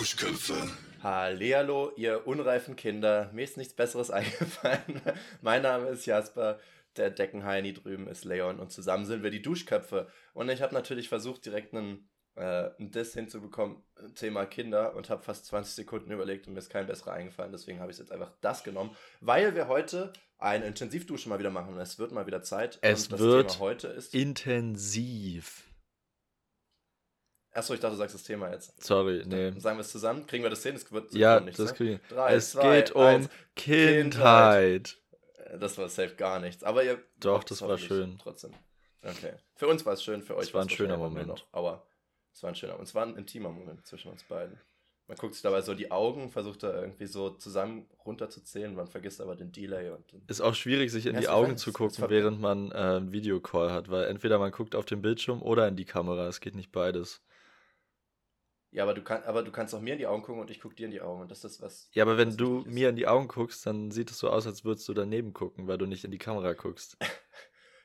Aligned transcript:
Duschköpfe. 0.00 0.54
Hallihallo, 1.02 1.92
ihr 1.94 2.26
unreifen 2.26 2.74
Kinder. 2.74 3.30
Mir 3.34 3.44
ist 3.44 3.58
nichts 3.58 3.74
Besseres 3.74 4.10
eingefallen. 4.10 5.02
mein 5.42 5.60
Name 5.60 5.88
ist 5.88 6.06
Jasper, 6.06 6.58
der 6.96 7.10
Deckenheini 7.10 7.74
drüben 7.74 8.08
ist 8.08 8.24
Leon 8.24 8.60
und 8.60 8.72
zusammen 8.72 9.04
sind 9.04 9.22
wir 9.22 9.28
die 9.30 9.42
Duschköpfe. 9.42 10.08
Und 10.32 10.48
ich 10.48 10.62
habe 10.62 10.72
natürlich 10.72 11.10
versucht, 11.10 11.44
direkt 11.44 11.74
einen, 11.74 12.08
äh, 12.34 12.70
einen 12.78 12.90
Diss 12.90 13.12
hinzubekommen, 13.12 13.82
Thema 14.14 14.46
Kinder, 14.46 14.96
und 14.96 15.10
habe 15.10 15.22
fast 15.22 15.44
20 15.44 15.74
Sekunden 15.74 16.10
überlegt 16.10 16.46
und 16.46 16.54
mir 16.54 16.60
ist 16.60 16.70
kein 16.70 16.86
besserer 16.86 17.12
eingefallen. 17.12 17.52
Deswegen 17.52 17.80
habe 17.80 17.92
ich 17.92 17.98
jetzt 17.98 18.10
einfach 18.10 18.32
das 18.40 18.64
genommen, 18.64 18.96
weil 19.20 19.54
wir 19.54 19.68
heute 19.68 20.14
eine 20.38 20.64
Intensivdusche 20.64 21.28
mal 21.28 21.38
wieder 21.38 21.50
machen. 21.50 21.78
Es 21.78 21.98
wird 21.98 22.12
mal 22.12 22.26
wieder 22.26 22.42
Zeit. 22.42 22.78
Es 22.80 23.02
und 23.02 23.12
das 23.12 23.20
wird 23.20 23.50
Thema 23.50 23.60
heute 23.60 23.88
ist. 23.88 24.14
intensiv. 24.14 25.69
Achso, 27.52 27.74
ich 27.74 27.80
dachte, 27.80 27.94
du 27.94 27.98
sagst 27.98 28.14
das 28.14 28.22
Thema 28.22 28.50
jetzt. 28.52 28.80
Sorry, 28.82 29.24
nee. 29.26 29.50
Sagen 29.58 29.76
wir 29.76 29.80
es 29.80 29.90
zusammen? 29.90 30.26
Kriegen 30.26 30.44
wir 30.44 30.50
das 30.50 30.62
hin? 30.62 30.76
Es 30.76 30.90
wird 30.92 31.12
Ja, 31.14 31.40
nichts, 31.40 31.56
das 31.58 31.70
ne? 31.72 31.76
kriegen 31.76 31.90
wir. 32.08 32.16
Drei, 32.16 32.34
Es 32.34 32.50
zwei, 32.52 32.76
geht 32.80 32.92
um 32.92 33.02
eins. 33.02 33.28
Kindheit. 33.56 34.98
Das 35.58 35.76
war 35.78 35.88
safe 35.88 36.14
gar 36.14 36.38
nichts. 36.38 36.62
Aber 36.62 36.84
ihr. 36.84 37.02
Doch, 37.18 37.42
das 37.44 37.60
war 37.62 37.76
schön. 37.78 38.18
Trotzdem. 38.22 38.52
Okay. 39.02 39.32
Für 39.56 39.66
uns 39.66 39.84
war 39.84 39.94
es 39.94 40.04
schön, 40.04 40.22
für 40.22 40.36
euch 40.36 40.48
Es 40.48 40.54
war 40.54 40.60
ein 40.62 40.68
war's 40.68 40.72
schöner 40.76 40.96
Moment. 40.96 41.26
Noch, 41.28 41.44
aber 41.52 41.86
es 42.32 42.42
war 42.42 42.50
ein 42.50 42.54
schöner. 42.54 42.76
Und 42.78 42.82
es 42.84 42.94
war 42.94 43.04
ein 43.04 43.16
intimer 43.16 43.48
Moment 43.50 43.84
zwischen 43.86 44.10
uns 44.12 44.22
beiden. 44.24 44.58
Man 45.08 45.16
guckt 45.16 45.34
sich 45.34 45.42
dabei 45.42 45.60
so 45.62 45.74
die 45.74 45.90
Augen, 45.90 46.30
versucht 46.30 46.62
da 46.62 46.72
irgendwie 46.82 47.06
so 47.06 47.30
zusammen 47.30 47.88
runterzuzählen, 48.06 48.72
man 48.72 48.86
vergisst 48.86 49.20
aber 49.20 49.34
den 49.34 49.50
Delay 49.50 49.90
und 49.90 50.04
dann- 50.12 50.22
Ist 50.28 50.40
auch 50.40 50.54
schwierig, 50.54 50.92
sich 50.92 51.06
in 51.06 51.16
die 51.16 51.24
es 51.24 51.28
Augen 51.28 51.56
zu 51.56 51.70
es- 51.70 51.74
gucken, 51.74 52.04
es 52.04 52.10
während 52.10 52.40
man 52.40 52.70
äh, 52.70 52.74
einen 52.76 53.10
Videocall 53.10 53.72
hat, 53.72 53.90
weil 53.90 54.04
entweder 54.04 54.38
man 54.38 54.52
guckt 54.52 54.76
auf 54.76 54.84
den 54.84 55.02
Bildschirm 55.02 55.42
oder 55.42 55.66
in 55.66 55.74
die 55.74 55.84
Kamera. 55.84 56.28
Es 56.28 56.38
geht 56.38 56.54
nicht 56.54 56.70
beides. 56.70 57.22
Ja, 58.72 58.84
aber 58.84 58.94
du, 58.94 59.02
kann, 59.02 59.24
aber 59.24 59.42
du 59.42 59.50
kannst 59.50 59.74
auch 59.74 59.80
mir 59.80 59.94
in 59.94 59.98
die 59.98 60.06
Augen 60.06 60.22
gucken 60.22 60.40
und 60.40 60.50
ich 60.50 60.60
gucke 60.60 60.76
dir 60.76 60.86
in 60.86 60.92
die 60.92 61.00
Augen. 61.00 61.22
Und 61.22 61.30
das 61.30 61.42
ist 61.44 61.60
was. 61.60 61.88
Ja, 61.92 62.04
aber 62.04 62.18
wenn 62.18 62.36
du 62.36 62.62
mir 62.66 62.90
in 62.90 62.96
die 62.96 63.08
Augen 63.08 63.26
guckst, 63.26 63.66
dann 63.66 63.90
sieht 63.90 64.10
es 64.10 64.18
so 64.18 64.30
aus, 64.30 64.46
als 64.46 64.64
würdest 64.64 64.88
du 64.88 64.94
daneben 64.94 65.32
gucken, 65.32 65.66
weil 65.66 65.78
du 65.78 65.86
nicht 65.86 66.04
in 66.04 66.12
die 66.12 66.18
Kamera 66.18 66.52
guckst. 66.52 66.96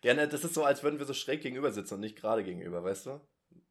Ja, 0.04 0.14
ne, 0.14 0.28
das 0.28 0.44
ist 0.44 0.54
so, 0.54 0.64
als 0.64 0.84
würden 0.84 1.00
wir 1.00 1.08
so 1.08 1.16
schräg 1.16 1.42
gegenüber 1.42 1.72
sitzen 1.72 1.96
und 1.96 2.02
nicht 2.02 2.16
gerade 2.16 2.44
gegenüber, 2.44 2.84
weißt 2.84 3.08
du? 3.08 3.22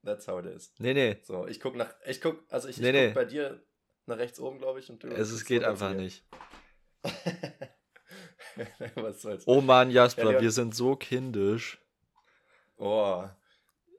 That's 0.02 0.26
how 0.26 0.44
it 0.44 0.46
is. 0.46 0.74
Nee, 0.78 0.92
nee. 0.92 1.18
So, 1.22 1.46
ich 1.46 1.60
guck 1.60 1.76
nach. 1.76 1.94
Ich 2.06 2.20
guck, 2.20 2.42
also 2.50 2.66
ich, 2.66 2.78
Nee, 2.78 2.88
ich 2.88 2.92
nee. 2.92 3.06
guck 3.06 3.14
bei 3.14 3.24
dir 3.24 3.64
nach 4.06 4.18
rechts 4.18 4.40
oben, 4.40 4.58
glaube 4.58 4.80
ich, 4.80 4.90
und 4.90 5.00
du. 5.04 5.08
Es, 5.08 5.44
geht 5.44 5.58
runter 5.58 5.70
einfach 5.70 5.94
nicht. 5.94 6.26
was 8.96 9.22
soll's. 9.22 9.46
Oh 9.46 9.60
Mann, 9.60 9.90
Jasper, 9.90 10.32
Ja, 10.32 10.40
wir 10.40 10.50
sind 10.50 10.74
so 10.74 10.96
kindisch. 10.96 11.80
Oh. 12.78 13.28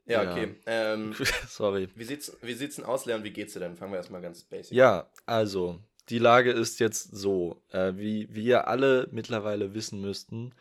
Ja, 0.06 0.24
Ja. 0.24 0.32
okay. 0.32 0.56
Ähm, 0.66 1.14
Sorry. 1.48 1.90
wie 1.96 2.04
sieht's, 2.04 2.36
wie 2.42 2.54
sieht's 2.54 2.76
denn 2.76 2.86
aus, 2.86 3.06
Leon? 3.06 3.24
Wie 3.24 3.32
geht's 3.32 3.54
dir 3.54 3.60
denn? 3.60 3.76
Fangen 3.76 3.92
wir 3.92 3.98
erstmal 3.98 4.22
ganz 4.22 4.44
basic. 4.44 4.76
Ja, 4.76 5.10
also, 5.26 5.80
die 6.10 6.20
Lage 6.20 6.52
ist 6.52 6.80
jetzt 6.80 7.16
so. 7.16 7.62
Äh, 7.72 7.94
wie 7.96 8.24
ihr 8.44 8.68
alle 8.68 9.08
mittlerweile 9.12 9.74
wissen 9.74 10.00
müssten, 10.02 10.54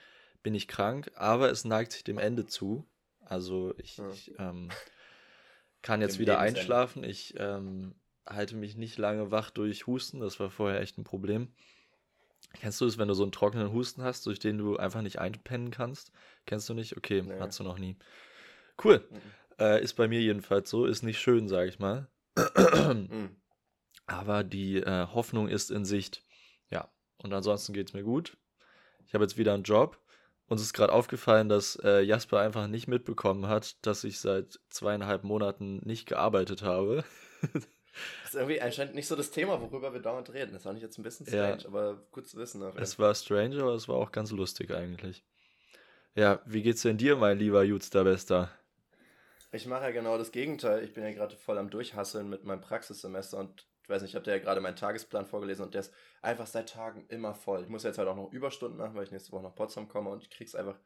bin 0.42 0.54
ich 0.54 0.68
krank, 0.68 1.10
aber 1.14 1.50
es 1.50 1.64
neigt 1.64 1.92
sich 1.92 2.04
dem 2.04 2.18
Ende 2.18 2.46
zu. 2.46 2.86
Also 3.20 3.74
ich, 3.78 3.98
Ja. 3.98 4.08
ich 4.10 4.32
ähm, 4.38 4.70
kann 5.82 6.00
jetzt 6.00 6.16
Dem 6.16 6.20
wieder 6.20 6.34
Lebensende. 6.34 6.60
einschlafen. 6.60 7.04
Ich 7.04 7.34
ähm, 7.38 7.94
halte 8.26 8.56
mich 8.56 8.76
nicht 8.76 8.96
lange 8.98 9.30
wach 9.30 9.50
durch 9.50 9.86
Husten. 9.86 10.20
Das 10.20 10.40
war 10.40 10.50
vorher 10.50 10.80
echt 10.80 10.96
ein 10.98 11.04
Problem. 11.04 11.48
Kennst 12.60 12.80
du 12.80 12.86
es, 12.86 12.98
wenn 12.98 13.08
du 13.08 13.14
so 13.14 13.22
einen 13.24 13.32
trockenen 13.32 13.72
Husten 13.72 14.02
hast, 14.02 14.24
durch 14.26 14.38
den 14.38 14.58
du 14.58 14.76
einfach 14.76 15.02
nicht 15.02 15.18
einpennen 15.18 15.70
kannst? 15.70 16.12
Kennst 16.46 16.68
du 16.68 16.74
nicht? 16.74 16.96
Okay, 16.96 17.22
Nee. 17.22 17.34
hast 17.40 17.58
du 17.58 17.64
noch 17.64 17.78
nie. 17.78 17.96
Cool. 18.82 19.06
Mhm. 19.10 19.20
Äh, 19.58 19.82
ist 19.82 19.94
bei 19.94 20.08
mir 20.08 20.20
jedenfalls 20.20 20.68
so. 20.70 20.86
Ist 20.86 21.02
nicht 21.02 21.20
schön, 21.20 21.48
sag 21.48 21.68
ich 21.68 21.78
mal. 21.78 22.08
Mhm. 22.36 23.36
Aber 24.06 24.44
die 24.44 24.78
äh, 24.78 25.06
Hoffnung 25.06 25.48
ist 25.48 25.70
in 25.70 25.84
Sicht. 25.84 26.22
Ja, 26.70 26.90
und 27.18 27.32
ansonsten 27.32 27.72
geht 27.72 27.88
es 27.88 27.94
mir 27.94 28.02
gut. 28.02 28.36
Ich 29.06 29.14
habe 29.14 29.24
jetzt 29.24 29.38
wieder 29.38 29.54
einen 29.54 29.62
Job. 29.62 29.98
Uns 30.46 30.60
ist 30.60 30.74
gerade 30.74 30.92
aufgefallen, 30.92 31.48
dass 31.48 31.76
äh, 31.82 32.00
Jasper 32.02 32.40
einfach 32.40 32.66
nicht 32.66 32.86
mitbekommen 32.86 33.46
hat, 33.46 33.76
dass 33.86 34.04
ich 34.04 34.20
seit 34.20 34.60
zweieinhalb 34.68 35.24
Monaten 35.24 35.78
nicht 35.84 36.06
gearbeitet 36.06 36.62
habe. 36.62 37.04
Das 38.24 38.30
ist 38.30 38.34
irgendwie 38.34 38.60
anscheinend 38.60 38.96
nicht 38.96 39.06
so 39.06 39.14
das 39.14 39.30
Thema, 39.30 39.60
worüber 39.60 39.92
wir 39.92 40.00
dauernd 40.00 40.32
reden. 40.32 40.52
Das 40.52 40.64
fand 40.64 40.76
ich 40.76 40.82
jetzt 40.82 40.98
ein 40.98 41.04
bisschen 41.04 41.26
Ja. 41.26 41.56
strange, 41.56 41.64
aber 41.68 42.02
gut 42.10 42.26
zu 42.26 42.36
wissen. 42.38 42.60
Es 42.74 42.98
war 42.98 43.14
strange, 43.14 43.62
aber 43.62 43.74
es 43.74 43.86
war 43.86 43.94
auch 43.94 44.10
ganz 44.10 44.32
lustig 44.32 44.72
eigentlich. 44.72 45.24
Ja, 46.16 46.40
wie 46.44 46.62
geht's 46.62 46.82
denn 46.82 46.96
dir, 46.98 47.14
mein 47.14 47.38
lieber 47.38 47.62
Jutster 47.62 48.02
Bester? 48.02 48.50
Ich 49.54 49.66
mache 49.66 49.84
ja 49.84 49.90
genau 49.92 50.18
das 50.18 50.32
Gegenteil. 50.32 50.82
Ich 50.82 50.94
bin 50.94 51.04
ja 51.04 51.12
gerade 51.12 51.36
voll 51.36 51.58
am 51.58 51.70
Durchhasseln 51.70 52.28
mit 52.28 52.42
meinem 52.42 52.60
Praxissemester 52.60 53.38
und 53.38 53.68
ich 53.84 53.88
weiß 53.88 54.02
nicht, 54.02 54.10
ich 54.10 54.14
habe 54.16 54.24
dir 54.24 54.32
ja 54.32 54.42
gerade 54.42 54.60
meinen 54.60 54.74
Tagesplan 54.74 55.26
vorgelesen 55.26 55.64
und 55.64 55.74
der 55.74 55.82
ist 55.82 55.94
einfach 56.22 56.48
seit 56.48 56.70
Tagen 56.70 57.06
immer 57.06 57.36
voll. 57.36 57.62
Ich 57.62 57.68
muss 57.68 57.84
jetzt 57.84 57.98
halt 57.98 58.08
auch 58.08 58.16
noch 58.16 58.32
Überstunden 58.32 58.78
machen, 58.78 58.96
weil 58.96 59.04
ich 59.04 59.12
nächste 59.12 59.30
Woche 59.30 59.44
nach 59.44 59.54
Potsdam 59.54 59.86
komme 59.86 60.10
und 60.10 60.24
ich 60.24 60.30
krieg's 60.30 60.56
einfach 60.56 60.76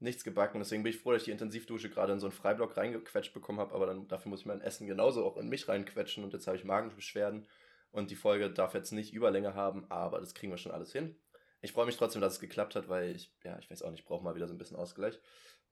nichts 0.00 0.24
gebacken. 0.24 0.58
Deswegen 0.58 0.82
bin 0.82 0.90
ich 0.90 0.98
froh, 0.98 1.12
dass 1.12 1.22
ich 1.22 1.26
die 1.26 1.30
Intensivdusche 1.30 1.90
gerade 1.90 2.12
in 2.12 2.18
so 2.18 2.26
einen 2.26 2.32
Freiblock 2.32 2.76
reingequetscht 2.76 3.32
bekommen 3.32 3.60
habe, 3.60 3.72
aber 3.72 3.86
dann 3.86 4.08
dafür 4.08 4.30
muss 4.30 4.40
ich 4.40 4.46
mein 4.46 4.62
Essen 4.62 4.88
genauso 4.88 5.24
auch 5.24 5.36
in 5.36 5.48
mich 5.48 5.68
reinquetschen 5.68 6.24
und 6.24 6.32
jetzt 6.32 6.48
habe 6.48 6.56
ich 6.56 6.64
Magenbeschwerden 6.64 7.46
und 7.92 8.10
die 8.10 8.16
Folge 8.16 8.50
darf 8.50 8.74
jetzt 8.74 8.90
nicht 8.90 9.14
Überlänge 9.14 9.54
haben, 9.54 9.88
aber 9.92 10.18
das 10.18 10.34
kriegen 10.34 10.50
wir 10.50 10.58
schon 10.58 10.72
alles 10.72 10.90
hin. 10.90 11.14
Ich 11.60 11.70
freue 11.70 11.86
mich 11.86 11.96
trotzdem, 11.96 12.20
dass 12.20 12.32
es 12.32 12.40
geklappt 12.40 12.74
hat, 12.74 12.88
weil 12.88 13.14
ich, 13.14 13.32
ja, 13.44 13.56
ich 13.60 13.70
weiß 13.70 13.82
auch 13.82 13.90
nicht, 13.90 14.00
ich 14.00 14.06
brauche 14.06 14.24
mal 14.24 14.34
wieder 14.34 14.48
so 14.48 14.54
ein 14.54 14.58
bisschen 14.58 14.76
Ausgleich. 14.76 15.20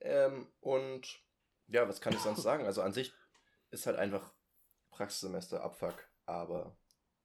Ähm, 0.01 0.47
und 0.61 1.26
ja, 1.69 1.89
was 1.89 2.01
kann 2.01 2.15
ich 2.15 2.21
sonst 2.21 2.43
sagen? 2.43 2.67
Also 2.67 2.83
an 2.83 2.93
sich 2.93 3.13
ist 3.71 3.87
halt 3.87 3.97
einfach 3.97 4.33
Praxissemester 4.91 5.63
Abfuck, 5.63 6.09
aber 6.27 6.77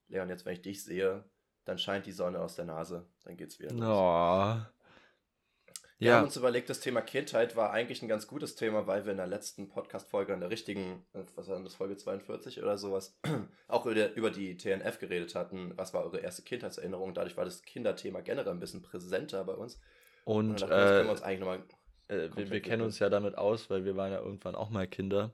Leon, 0.08 0.30
jetzt 0.30 0.46
wenn 0.46 0.54
ich 0.54 0.62
dich 0.62 0.84
sehe, 0.84 1.24
dann 1.66 1.78
scheint 1.78 2.06
die 2.06 2.12
Sonne 2.12 2.40
aus 2.42 2.56
der 2.56 2.66
Nase, 2.66 3.08
dann 3.24 3.38
geht's 3.38 3.60
wieder. 3.60 3.74
los. 3.74 3.86
Oh. 3.86 4.62
Wir 6.00 6.14
haben 6.14 6.22
Ja, 6.22 6.24
uns 6.24 6.36
überlegt, 6.36 6.70
das 6.70 6.80
Thema 6.80 7.02
Kindheit 7.02 7.56
war 7.56 7.72
eigentlich 7.72 8.02
ein 8.02 8.08
ganz 8.08 8.26
gutes 8.28 8.56
Thema, 8.56 8.88
weil 8.88 9.06
wir 9.06 9.12
in 9.12 9.18
der 9.18 9.28
letzten 9.28 9.70
Podcast-Folge, 9.70 10.34
in 10.34 10.40
der 10.40 10.50
richtigen, 10.50 11.06
äh, 11.14 11.24
was 11.36 11.48
war 11.48 11.56
denn 11.56 11.64
das, 11.64 11.76
Folge 11.76 11.96
42 11.96 12.60
oder 12.62 12.78
sowas, 12.80 13.20
auch 13.68 13.86
über, 13.86 14.12
über 14.16 14.32
die 14.32 14.58
TNF 14.58 14.98
geredet 15.00 15.36
hatten. 15.36 15.78
Was 15.78 15.94
war 15.94 16.04
eure 16.04 16.18
erste 16.20 16.42
Kindheitserinnerung? 16.42 17.14
Dadurch 17.14 17.38
war 17.38 17.46
das 17.46 17.62
Kinderthema 17.62 18.22
generell 18.22 18.52
ein 18.54 18.60
bisschen 18.60 18.82
präsenter 18.82 19.44
bei 19.44 19.54
uns. 19.54 19.80
und 20.24 20.50
dann 20.50 20.60
dachten 20.60 20.76
wir, 20.78 20.82
das 20.84 20.94
können 20.96 21.08
wir 21.08 21.12
äh, 21.12 21.12
uns 21.12 21.22
eigentlich 21.22 21.40
nochmal. 21.40 21.64
Äh, 22.12 22.30
wir, 22.36 22.50
wir 22.50 22.62
kennen 22.62 22.82
uns 22.82 23.00
ja 23.00 23.10
damit 23.10 23.38
aus, 23.38 23.70
weil 23.70 23.86
wir 23.86 23.96
waren 23.96 24.12
ja 24.12 24.20
irgendwann 24.20 24.56
auch 24.56 24.70
mal 24.70 24.88
Kinder. 24.88 25.32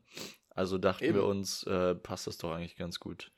Also 0.49 0.77
dachten 0.77 1.03
Eben. 1.03 1.15
wir 1.15 1.25
uns, 1.25 1.63
äh, 1.63 1.95
passt 1.95 2.27
das 2.27 2.37
doch 2.37 2.51
eigentlich 2.51 2.77
ganz 2.77 2.99
gut. 2.99 3.31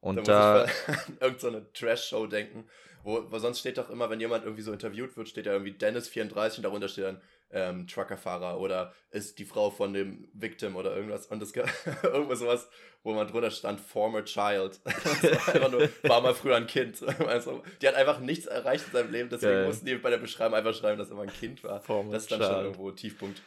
Da 0.00 0.08
Und 0.08 0.28
da, 0.28 0.64
ich 0.64 0.70
mal 0.88 0.94
an 1.06 1.18
irgendeine 1.20 1.72
Trash-Show 1.72 2.26
denken, 2.26 2.68
wo, 3.04 3.30
wo 3.30 3.38
sonst 3.38 3.60
steht 3.60 3.78
doch 3.78 3.90
immer, 3.90 4.10
wenn 4.10 4.20
jemand 4.20 4.44
irgendwie 4.44 4.62
so 4.62 4.72
interviewt 4.72 5.16
wird, 5.16 5.28
steht 5.28 5.46
ja 5.46 5.52
irgendwie 5.52 5.72
Dennis34 5.72 6.58
und 6.58 6.62
darunter 6.62 6.88
steht 6.88 7.04
dann 7.04 7.20
ähm, 7.52 7.86
Truckerfahrer 7.86 8.58
oder 8.58 8.92
ist 9.10 9.38
die 9.38 9.44
Frau 9.44 9.70
von 9.70 9.92
dem 9.92 10.28
Victim 10.32 10.76
oder 10.76 10.94
irgendwas. 10.96 11.26
Und 11.26 11.40
das 11.40 11.52
irgendwas 12.02 12.38
sowas, 12.38 12.68
wo 13.02 13.12
man 13.12 13.28
drunter 13.28 13.50
stand, 13.50 13.80
former 13.80 14.24
child. 14.24 14.80
War 15.60 15.68
nur, 15.68 15.88
war 16.02 16.20
mal 16.20 16.34
früher 16.34 16.56
ein 16.56 16.66
Kind. 16.66 17.02
Also, 17.26 17.62
die 17.80 17.88
hat 17.88 17.94
einfach 17.94 18.20
nichts 18.20 18.46
erreicht 18.46 18.86
in 18.86 18.92
seinem 18.92 19.12
Leben, 19.12 19.28
deswegen 19.30 19.52
Geil. 19.52 19.66
mussten 19.66 19.86
die 19.86 19.94
bei 19.96 20.10
der 20.10 20.18
Beschreibung 20.18 20.56
einfach 20.56 20.74
schreiben, 20.74 20.98
dass 20.98 21.10
er 21.10 21.16
mal 21.16 21.22
ein 21.22 21.32
Kind 21.32 21.62
war. 21.64 21.80
Former 21.80 22.12
das 22.12 22.24
ist 22.24 22.32
dann 22.32 22.40
schon 22.40 22.50
child. 22.50 22.64
irgendwo 22.64 22.90
Tiefpunkt. 22.90 23.42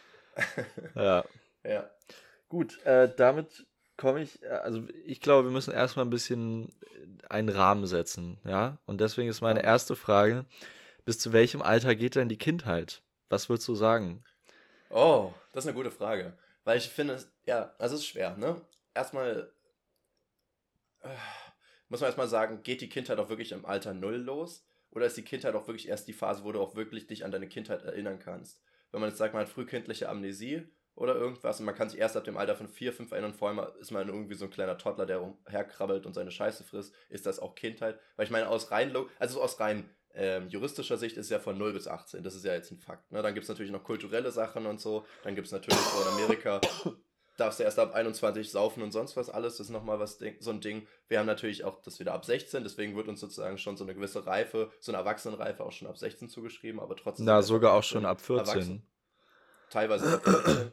ja. 0.96 1.24
Ja. 1.64 1.90
Gut, 2.48 2.84
äh, 2.86 3.12
damit 3.16 3.66
komme 3.98 4.22
ich, 4.22 4.42
äh, 4.44 4.48
also 4.48 4.84
ich 5.06 5.20
glaube, 5.22 5.48
wir 5.48 5.52
müssen 5.52 5.74
erstmal 5.74 6.06
ein 6.06 6.10
bisschen 6.12 6.72
einen 7.30 7.50
Rahmen 7.50 7.88
setzen, 7.88 8.38
ja? 8.46 8.78
Und 8.86 9.02
deswegen 9.02 9.30
ist 9.30 9.42
meine 9.42 9.64
erste 9.64 9.96
Frage, 9.96 10.46
bis 11.06 11.20
zu 11.20 11.34
welchem 11.34 11.62
Alter 11.62 11.96
geht 11.96 12.16
denn 12.16 12.30
die 12.30 12.38
Kindheit? 12.38 13.02
Was 13.30 13.50
würdest 13.50 13.68
du 13.68 13.76
sagen? 13.76 14.24
Oh, 14.90 15.34
das 15.52 15.66
ist 15.66 15.70
eine 15.70 15.78
gute 15.78 15.92
Frage. 15.92 16.38
Weil 16.64 16.78
ich 16.78 16.90
finde, 16.90 17.24
ja, 17.46 17.74
also 17.80 17.96
es 17.96 18.02
ist 18.02 18.08
schwer, 18.08 18.38
ne? 18.38 18.62
Erstmal 18.94 19.52
äh, 21.02 21.10
muss 21.90 22.02
man 22.02 22.08
erstmal 22.08 22.28
sagen, 22.28 22.64
geht 22.64 22.82
die 22.82 22.90
Kindheit 22.90 23.20
auch 23.20 23.30
wirklich 23.30 23.52
im 23.52 23.66
Alter 23.66 23.94
Null 23.94 24.16
los? 24.16 24.66
Oder 24.92 25.06
ist 25.06 25.18
die 25.18 25.24
Kindheit 25.24 25.56
auch 25.56 25.68
wirklich 25.68 25.88
erst 25.88 26.08
die 26.08 26.14
Phase, 26.14 26.44
wo 26.44 26.52
du 26.52 26.60
auch 26.60 26.76
wirklich 26.76 27.08
dich 27.08 27.26
an 27.26 27.32
deine 27.32 27.48
Kindheit 27.48 27.84
erinnern 27.84 28.20
kannst? 28.20 28.62
Wenn 28.92 29.02
man 29.02 29.10
jetzt 29.10 29.20
sagt, 29.20 29.34
man 29.34 29.44
hat 29.44 29.50
frühkindliche 29.50 30.10
Amnesie 30.10 30.68
oder 30.96 31.16
irgendwas 31.16 31.60
und 31.60 31.66
man 31.66 31.76
kann 31.76 31.90
sich 31.90 32.00
erst 32.00 32.16
ab 32.16 32.24
dem 32.24 32.38
Alter 32.38 32.56
von 32.56 32.70
vier, 32.70 32.94
fünf 32.94 33.12
erinnern, 33.12 33.34
vor 33.34 33.50
allem 33.50 33.60
ist 33.80 33.92
man 33.92 34.08
irgendwie 34.08 34.36
so 34.36 34.46
ein 34.46 34.52
kleiner 34.52 34.78
Toddler, 34.78 35.06
der 35.06 35.22
umherkrabbelt 35.22 36.06
und 36.06 36.14
seine 36.14 36.32
Scheiße 36.32 36.64
frisst, 36.64 36.94
ist 37.10 37.26
das 37.26 37.40
auch 37.40 37.56
Kindheit? 37.56 38.00
Weil 38.16 38.26
ich 38.26 38.32
meine, 38.32 38.48
aus 38.48 38.72
rein, 38.72 38.96
also 39.20 39.42
aus 39.42 39.60
rein 39.60 39.90
ähm, 40.16 40.48
juristischer 40.48 40.98
Sicht 40.98 41.18
ist 41.18 41.26
es 41.26 41.30
ja 41.30 41.40
von 41.40 41.58
0 41.58 41.74
bis 41.74 41.88
18. 41.88 42.24
Das 42.24 42.36
ist 42.36 42.46
ja 42.46 42.54
jetzt 42.54 42.72
ein 42.72 42.80
Fakt. 42.80 43.12
Ne? 43.12 43.22
Dann 43.22 43.34
gibt 43.34 43.44
es 43.44 43.50
natürlich 43.50 43.72
noch 43.72 43.84
kulturelle 43.84 44.32
Sachen 44.32 44.66
und 44.66 44.80
so. 44.80 45.06
Dann 45.24 45.36
gibt 45.36 45.48
es 45.48 45.54
natürlich 45.54 45.80
so 45.80 46.02
in 46.02 46.08
Amerika, 46.08 46.62
darfst 47.38 47.60
du 47.60 47.64
erst 47.64 47.80
ab 47.80 47.94
21 47.94 48.50
saufen 48.50 48.82
und 48.82 48.92
sonst 48.92 49.18
was 49.18 49.30
alles. 49.30 49.58
Das 49.58 49.68
ist 49.68 49.72
nochmal 49.72 50.00
was, 50.00 50.20
so 50.40 50.52
ein 50.52 50.62
Ding. 50.62 50.88
Wir 51.10 51.20
haben 51.20 51.26
natürlich 51.26 51.66
auch 51.66 51.82
das 51.82 52.00
wieder 52.00 52.14
ab 52.14 52.24
16. 52.26 52.64
Deswegen 52.64 52.96
wird 52.96 53.08
uns 53.08 53.20
sozusagen 53.20 53.58
schon 53.58 53.76
so 53.76 53.84
eine 53.84 53.94
gewisse 53.94 54.26
Reife, 54.26 54.72
so 54.80 54.92
eine 54.92 55.00
Erwachsenenreife 55.00 55.64
auch 55.64 55.74
schon 55.74 55.88
ab 55.88 55.98
16 55.98 56.30
zugeschrieben. 56.30 56.80
Aber 56.80 56.96
trotzdem. 56.96 57.26
Na, 57.26 57.42
sogar 57.42 57.74
auch 57.74 57.84
schon 57.84 58.06
ab 58.06 58.22
14. 58.22 58.48
Erwachsen. 58.48 58.88
Teilweise 59.70 60.14
ab 60.14 60.24
14. 60.24 60.72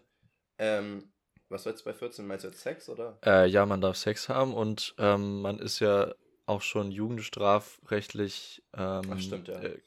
ähm, 0.58 1.12
Was 1.48 1.64
soll 1.64 1.72
jetzt 1.72 1.84
bei 1.84 1.92
14? 1.92 2.26
Meinst 2.26 2.44
du 2.44 2.48
jetzt 2.48 2.60
Sex 2.60 2.88
oder? 2.88 3.18
Äh, 3.24 3.48
ja, 3.48 3.66
man 3.66 3.80
darf 3.80 3.96
Sex 3.96 4.28
haben 4.28 4.54
und 4.54 4.94
ähm, 4.98 5.42
man 5.42 5.58
ist 5.58 5.80
ja 5.80 6.14
auch 6.46 6.62
schon 6.62 6.90
jugendstrafrechtlich 6.90 8.62
ähm, 8.74 9.02
Ach, 9.10 9.20
stimmt, 9.20 9.48
ja. 9.48 9.60
äh, 9.60 9.80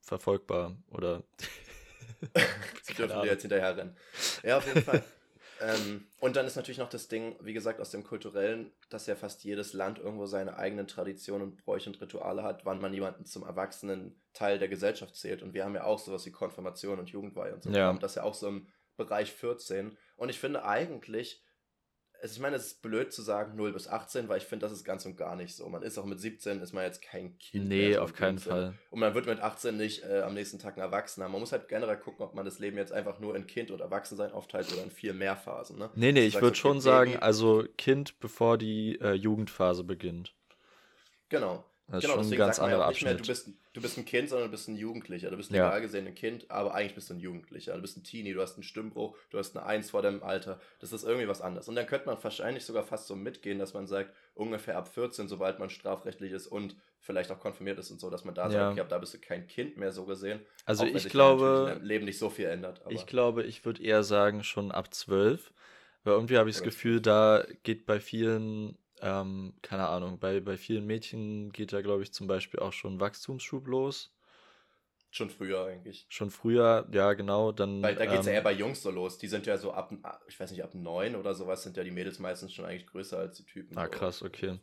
verfolgbar 0.00 0.76
oder. 0.90 1.22
Sie 2.82 2.94
dürfen 2.94 3.22
dir 3.22 3.28
jetzt 3.28 3.42
hinterher 3.42 3.76
rennen. 3.76 3.96
Ja, 4.42 4.58
auf 4.58 4.66
jeden 4.66 4.82
Fall. 4.82 5.02
ähm, 5.60 6.06
und 6.20 6.36
dann 6.36 6.46
ist 6.46 6.56
natürlich 6.56 6.78
noch 6.78 6.88
das 6.88 7.08
Ding, 7.08 7.36
wie 7.40 7.52
gesagt, 7.52 7.80
aus 7.80 7.90
dem 7.90 8.02
Kulturellen, 8.04 8.72
dass 8.88 9.06
ja 9.06 9.14
fast 9.14 9.44
jedes 9.44 9.72
Land 9.72 9.98
irgendwo 9.98 10.26
seine 10.26 10.56
eigenen 10.56 10.86
Traditionen 10.86 11.56
Bräuche 11.56 11.90
und 11.90 12.00
Rituale 12.00 12.42
hat, 12.42 12.64
wann 12.64 12.80
man 12.80 12.94
jemanden 12.94 13.26
zum 13.26 13.42
erwachsenen 13.42 14.20
Teil 14.32 14.58
der 14.58 14.68
Gesellschaft 14.68 15.16
zählt. 15.16 15.42
Und 15.42 15.54
wir 15.54 15.64
haben 15.64 15.74
ja 15.74 15.84
auch 15.84 15.98
sowas 15.98 16.24
wie 16.26 16.32
Konfirmation 16.32 16.98
und 16.98 17.10
Jugendweihe 17.10 17.54
und 17.54 17.62
so. 17.62 17.70
Ja. 17.70 17.90
Und 17.90 18.02
das 18.02 18.14
ja 18.14 18.22
auch 18.22 18.34
so 18.34 18.48
im 18.48 18.68
Bereich 18.96 19.32
14. 19.32 19.96
Und 20.16 20.28
ich 20.28 20.38
finde 20.38 20.64
eigentlich, 20.64 21.43
also 22.24 22.36
ich 22.36 22.40
meine, 22.40 22.56
es 22.56 22.68
ist 22.68 22.80
blöd 22.80 23.12
zu 23.12 23.20
sagen 23.20 23.54
0 23.54 23.74
bis 23.74 23.86
18, 23.86 24.30
weil 24.30 24.38
ich 24.38 24.46
finde, 24.46 24.64
das 24.64 24.72
ist 24.72 24.82
ganz 24.82 25.04
und 25.04 25.14
gar 25.14 25.36
nicht 25.36 25.54
so. 25.54 25.68
Man 25.68 25.82
ist 25.82 25.98
auch 25.98 26.06
mit 26.06 26.18
17, 26.18 26.58
ist 26.62 26.72
man 26.72 26.82
jetzt 26.82 27.02
kein 27.02 27.36
Kind. 27.38 27.68
Nee, 27.68 27.88
mehr, 27.88 27.96
so 27.96 28.00
auf 28.00 28.14
keinen 28.14 28.38
Sinne. 28.38 28.54
Fall. 28.54 28.74
Und 28.88 29.00
man 29.00 29.14
wird 29.14 29.26
mit 29.26 29.40
18 29.40 29.76
nicht 29.76 30.04
äh, 30.04 30.22
am 30.22 30.32
nächsten 30.32 30.58
Tag 30.58 30.78
ein 30.78 30.80
Erwachsener. 30.80 31.28
Man 31.28 31.38
muss 31.38 31.52
halt 31.52 31.68
generell 31.68 31.98
gucken, 31.98 32.24
ob 32.24 32.34
man 32.34 32.46
das 32.46 32.60
Leben 32.60 32.78
jetzt 32.78 32.94
einfach 32.94 33.20
nur 33.20 33.36
in 33.36 33.46
Kind 33.46 33.70
und 33.70 33.82
Erwachsensein 33.82 34.32
aufteilt 34.32 34.72
oder 34.72 34.82
in 34.84 34.90
vier 34.90 35.12
mehr 35.12 35.36
Phasen. 35.36 35.76
Ne? 35.76 35.90
Nee, 35.96 36.12
nee, 36.12 36.22
Du 36.22 36.26
ich 36.28 36.34
würde 36.36 36.46
okay, 36.46 36.56
schon 36.56 36.80
sagen, 36.80 37.16
also 37.18 37.66
Kind, 37.76 38.18
bevor 38.20 38.56
die 38.56 38.98
äh, 39.02 39.12
Jugendphase 39.12 39.84
beginnt. 39.84 40.34
Genau. 41.28 41.62
Das 41.86 41.98
ist 41.98 42.10
genau, 42.10 42.22
schon 42.22 42.32
ein 42.32 42.38
ganz 42.38 42.56
sagt 42.56 42.62
man 42.62 42.70
ja 42.70 42.76
anderer 42.76 42.86
auch 42.86 42.90
nicht 42.92 43.02
mehr, 43.02 43.14
du 43.14 43.26
bist, 43.26 43.50
du 43.74 43.82
bist 43.82 43.98
ein 43.98 44.04
Kind, 44.06 44.30
sondern 44.30 44.48
du 44.48 44.50
bist 44.52 44.68
ein 44.68 44.76
Jugendlicher. 44.76 45.30
Du 45.30 45.36
bist 45.36 45.50
Ja. 45.50 45.64
legal 45.66 45.80
gesehen 45.82 46.06
ein 46.06 46.14
Kind, 46.14 46.50
aber 46.50 46.74
eigentlich 46.74 46.94
bist 46.94 47.10
du 47.10 47.14
ein 47.14 47.20
Jugendlicher. 47.20 47.74
Du 47.74 47.82
bist 47.82 47.98
ein 47.98 48.04
Teenie, 48.04 48.32
du 48.32 48.40
hast 48.40 48.54
einen 48.54 48.62
Stimmbruch, 48.62 49.16
du 49.30 49.38
hast 49.38 49.54
eine 49.54 49.66
Eins 49.66 49.90
vor 49.90 50.00
deinem 50.00 50.22
Alter. 50.22 50.60
Das 50.80 50.92
ist 50.92 51.04
irgendwie 51.04 51.28
was 51.28 51.42
anderes. 51.42 51.68
Und 51.68 51.74
dann 51.76 51.86
könnte 51.86 52.06
man 52.06 52.16
wahrscheinlich 52.22 52.64
sogar 52.64 52.84
fast 52.84 53.06
so 53.06 53.16
mitgehen, 53.16 53.58
dass 53.58 53.74
man 53.74 53.86
sagt, 53.86 54.14
ungefähr 54.32 54.78
ab 54.78 54.88
14, 54.88 55.28
sobald 55.28 55.58
man 55.58 55.68
strafrechtlich 55.68 56.32
ist 56.32 56.46
und 56.46 56.74
vielleicht 57.00 57.30
auch 57.30 57.38
konfirmiert 57.38 57.78
ist 57.78 57.90
und 57.90 58.00
so, 58.00 58.08
dass 58.08 58.24
man 58.24 58.34
da 58.34 58.44
Ja. 58.44 58.50
sagt, 58.50 58.72
okay, 58.72 58.80
ab 58.80 58.88
da 58.88 58.98
bist 58.98 59.12
du 59.12 59.18
kein 59.18 59.46
Kind 59.46 59.76
mehr 59.76 59.92
so 59.92 60.06
gesehen. 60.06 60.40
Also 60.64 60.86
ich 60.86 61.08
glaube, 61.10 61.58
in 61.60 61.66
deinem 61.66 61.84
Leben 61.84 62.04
nicht 62.06 62.18
so 62.18 62.30
viel 62.30 62.46
ändert. 62.46 62.80
Aber 62.80 62.92
Ich 62.92 63.06
glaube, 63.06 63.42
ich 63.42 63.66
würde 63.66 63.82
eher 63.82 64.02
sagen, 64.02 64.42
schon 64.42 64.72
ab 64.72 64.94
12. 64.94 65.52
Weil 66.02 66.14
irgendwie 66.14 66.36
habe 66.38 66.50
ich 66.50 66.56
das 66.56 66.62
Gefühl, 66.62 67.00
da 67.00 67.44
geht 67.62 67.86
bei 67.86 67.98
vielen, 67.98 68.76
ähm, 69.04 69.52
keine 69.62 69.86
Ahnung, 69.88 70.18
bei, 70.18 70.40
bei 70.40 70.56
vielen 70.56 70.86
Mädchen 70.86 71.52
geht 71.52 71.72
da, 71.72 71.82
glaube 71.82 72.02
ich, 72.02 72.12
zum 72.12 72.26
Beispiel 72.26 72.60
auch 72.60 72.72
schon 72.72 72.98
Wachstumsschub 73.00 73.66
los. 73.68 74.10
schon 75.10 75.30
früher 75.30 75.66
eigentlich. 75.66 76.06
Schon 76.08 76.30
früher, 76.30 76.88
ja, 76.90 77.12
genau, 77.12 77.52
dann. 77.52 77.82
Weil 77.82 77.94
da 77.96 78.06
geht 78.06 78.20
es 78.20 78.26
ja 78.26 78.32
ähm, 78.32 78.36
eher 78.36 78.42
bei 78.42 78.52
Jungs 78.52 78.82
so 78.82 78.90
los. 78.90 79.18
Die 79.18 79.28
sind 79.28 79.46
ja 79.46 79.58
so 79.58 79.72
ab, 79.72 79.92
ich 80.26 80.40
weiß 80.40 80.50
nicht, 80.50 80.64
ab 80.64 80.74
neun 80.74 81.14
oder 81.16 81.34
sowas 81.34 81.62
sind 81.62 81.76
ja 81.76 81.84
die 81.84 81.90
Mädels 81.92 82.18
meistens 82.18 82.52
schon 82.54 82.64
eigentlich 82.64 82.86
größer 82.86 83.18
als 83.18 83.36
die 83.36 83.44
Typen. 83.44 83.76
Ah, 83.78 83.84
so. 83.84 83.90
krass, 83.90 84.22
okay. 84.22 84.58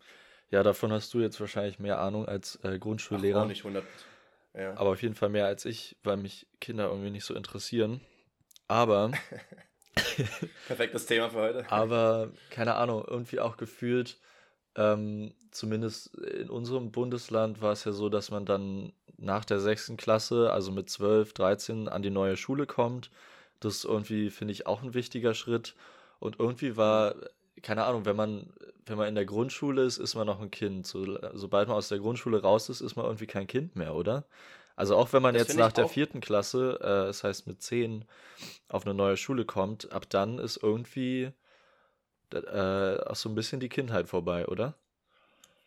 Ja, 0.50 0.64
davon 0.64 0.92
hast 0.92 1.14
du 1.14 1.22
jetzt 1.22 1.40
wahrscheinlich 1.40 1.80
mehr 1.80 2.00
Ahnung 2.00 2.26
als 2.28 2.56
äh, 2.64 2.74
Ach, 2.76 2.80
Grundschullehrer. 2.80 3.44
auch 3.44 3.48
nicht 3.48 3.64
100. 3.64 3.86
Ja. 4.54 4.76
Aber 4.76 4.90
auf 4.90 5.02
jeden 5.02 5.16
Fall 5.16 5.30
mehr 5.30 5.46
als 5.46 5.64
ich, 5.64 5.96
weil 6.04 6.18
mich 6.18 6.48
Kinder 6.60 6.90
irgendwie 6.90 7.12
nicht 7.12 7.24
so 7.24 7.34
interessieren. 7.36 8.02
Aber, 8.68 9.12
Perfektes 10.68 11.06
Thema 11.06 11.30
für 11.30 11.38
heute. 11.40 11.72
aber, 11.72 12.32
keine 12.50 12.76
Ahnung, 12.76 13.04
irgendwie 13.08 13.40
auch 13.40 13.56
gefühlt, 13.58 14.18
ähm, 14.76 15.34
zumindest 15.52 16.16
in 16.16 16.50
unserem 16.50 16.92
Bundesland 16.92 17.62
war 17.62 17.74
es 17.74 17.84
ja 17.84 17.92
so, 17.92 18.10
dass 18.10 18.32
man 18.32 18.46
dann 18.46 18.94
nach 19.18 19.46
der 19.46 19.60
sechsten 19.60 19.98
Klasse, 19.98 20.52
also 20.52 20.72
mit 20.72 20.90
12, 20.90 21.34
13, 21.34 21.88
an 21.88 22.02
die 22.02 22.10
neue 22.10 22.38
Schule 22.38 22.66
kommt. 22.66 23.12
Das 23.60 23.76
ist 23.76 23.86
irgendwie, 23.86 24.30
finde 24.30 24.54
ich, 24.54 24.66
auch 24.66 24.82
ein 24.82 24.94
wichtiger 24.94 25.34
Schritt. 25.34 25.76
Und 26.20 26.40
irgendwie 26.40 26.78
war, 26.78 27.16
keine 27.62 27.84
Ahnung, 27.86 28.06
wenn 28.06 28.16
man, 28.16 28.54
wenn 28.86 28.98
man 28.98 29.08
in 29.08 29.16
der 29.16 29.26
Grundschule 29.26 29.84
ist, 29.84 29.98
ist 29.98 30.16
man 30.16 30.26
noch 30.26 30.42
ein 30.42 30.52
Kind. 30.52 30.88
So, 30.88 31.20
sobald 31.34 31.68
man 31.68 31.78
aus 31.78 31.90
der 31.90 32.00
Grundschule 32.00 32.42
raus 32.42 32.70
ist, 32.70 32.82
ist 32.82 32.96
man 32.96 33.06
irgendwie 33.06 33.28
kein 33.28 33.48
Kind 33.48 33.76
mehr, 33.76 33.94
oder? 33.94 34.26
Also 34.76 34.96
auch 34.96 35.14
wenn 35.14 35.22
man 35.22 35.36
Das 35.36 35.48
jetzt 35.48 35.58
nach 35.58 35.72
der 35.72 35.88
vierten 35.88 36.22
Klasse, 36.22 36.80
äh, 36.80 37.06
das 37.08 37.24
heißt 37.24 37.46
mit 37.46 37.62
zehn, 37.62 38.06
auf 38.70 38.86
eine 38.86 38.96
neue 38.96 39.18
Schule 39.18 39.46
kommt, 39.46 39.92
ab 39.92 40.06
dann 40.10 40.40
ist 40.40 40.58
irgendwie 40.64 41.32
äh, 42.34 43.04
auch 43.04 43.16
so 43.16 43.30
ein 43.30 43.36
bisschen 43.36 43.60
die 43.60 43.70
Kindheit 43.70 44.08
vorbei, 44.08 44.48
oder? 44.48 44.76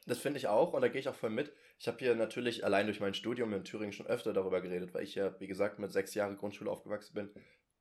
Das 0.07 0.19
finde 0.19 0.39
ich 0.39 0.49
auch 0.49 0.73
und 0.73 0.83
da 0.83 0.89
gehe 0.89 1.01
ich 1.01 1.09
auch 1.09 1.15
voll 1.15 1.31
mit. 1.31 1.53
Ich 1.79 1.89
habe 1.89 1.99
hier 1.99 2.15
natürlich 2.15 2.65
allein 2.65 2.87
durch 2.87 3.01
mein 3.01 3.15
Studium 3.15 3.53
in 3.55 3.65
Thüringen 3.65 3.93
schon 3.93 4.07
öfter 4.07 4.33
darüber 4.33 4.61
geredet, 4.61 4.93
weil 4.95 5.05
ich 5.05 5.15
ja, 5.15 5.39
wie 5.41 5.47
gesagt, 5.47 5.79
mit 5.79 5.93
sechs 5.93 6.15
Jahren 6.15 6.37
Grundschule 6.37 6.71
aufgewachsen 6.71 7.15
bin 7.15 7.31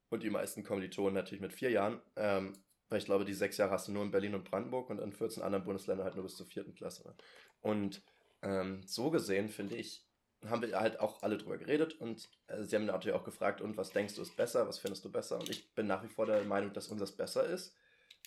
und 0.10 0.24
die 0.24 0.30
meisten 0.30 0.64
Kommilitonen 0.64 1.16
natürlich 1.16 1.42
mit 1.42 1.54
vier 1.54 1.72
Jahren. 1.72 2.02
Ähm, 2.16 2.54
weil 2.90 3.00
ich 3.00 3.06
glaube, 3.06 3.26
die 3.26 3.34
sechs 3.34 3.58
Jahre 3.58 3.72
hast 3.72 3.88
du 3.88 3.92
nur 3.92 4.04
in 4.04 4.12
Berlin 4.12 4.36
und 4.36 4.44
Brandenburg 4.44 4.90
und 4.90 5.00
in 5.00 5.14
14 5.14 5.42
anderen 5.42 5.66
Bundesländern 5.66 6.06
halt 6.06 6.16
nur 6.16 6.26
bis 6.26 6.36
zur 6.36 6.46
vierten 6.46 6.76
Klasse. 6.76 7.16
Und 7.62 8.04
ähm, 8.44 8.84
so 8.86 9.10
gesehen, 9.10 9.50
finde 9.50 9.76
ich, 9.76 10.06
haben 10.46 10.62
wir 10.62 10.80
halt 10.80 11.00
auch 11.00 11.24
alle 11.24 11.38
drüber 11.38 11.58
geredet 11.58 12.00
und 12.00 12.30
äh, 12.48 12.64
sie 12.64 12.76
haben 12.76 12.86
natürlich 12.86 13.16
auch 13.16 13.24
gefragt, 13.24 13.62
und 13.62 13.78
was 13.78 13.92
denkst 13.92 14.16
du 14.16 14.22
ist 14.22 14.36
besser, 14.36 14.68
was 14.68 14.78
findest 14.78 15.04
du 15.06 15.12
besser? 15.12 15.40
Und 15.40 15.50
ich 15.50 15.74
bin 15.74 15.88
nach 15.88 16.04
wie 16.04 16.08
vor 16.08 16.26
der 16.26 16.44
Meinung, 16.44 16.74
dass 16.74 16.90
unseres 16.90 17.14
besser 17.14 17.46
ist. 17.46 17.76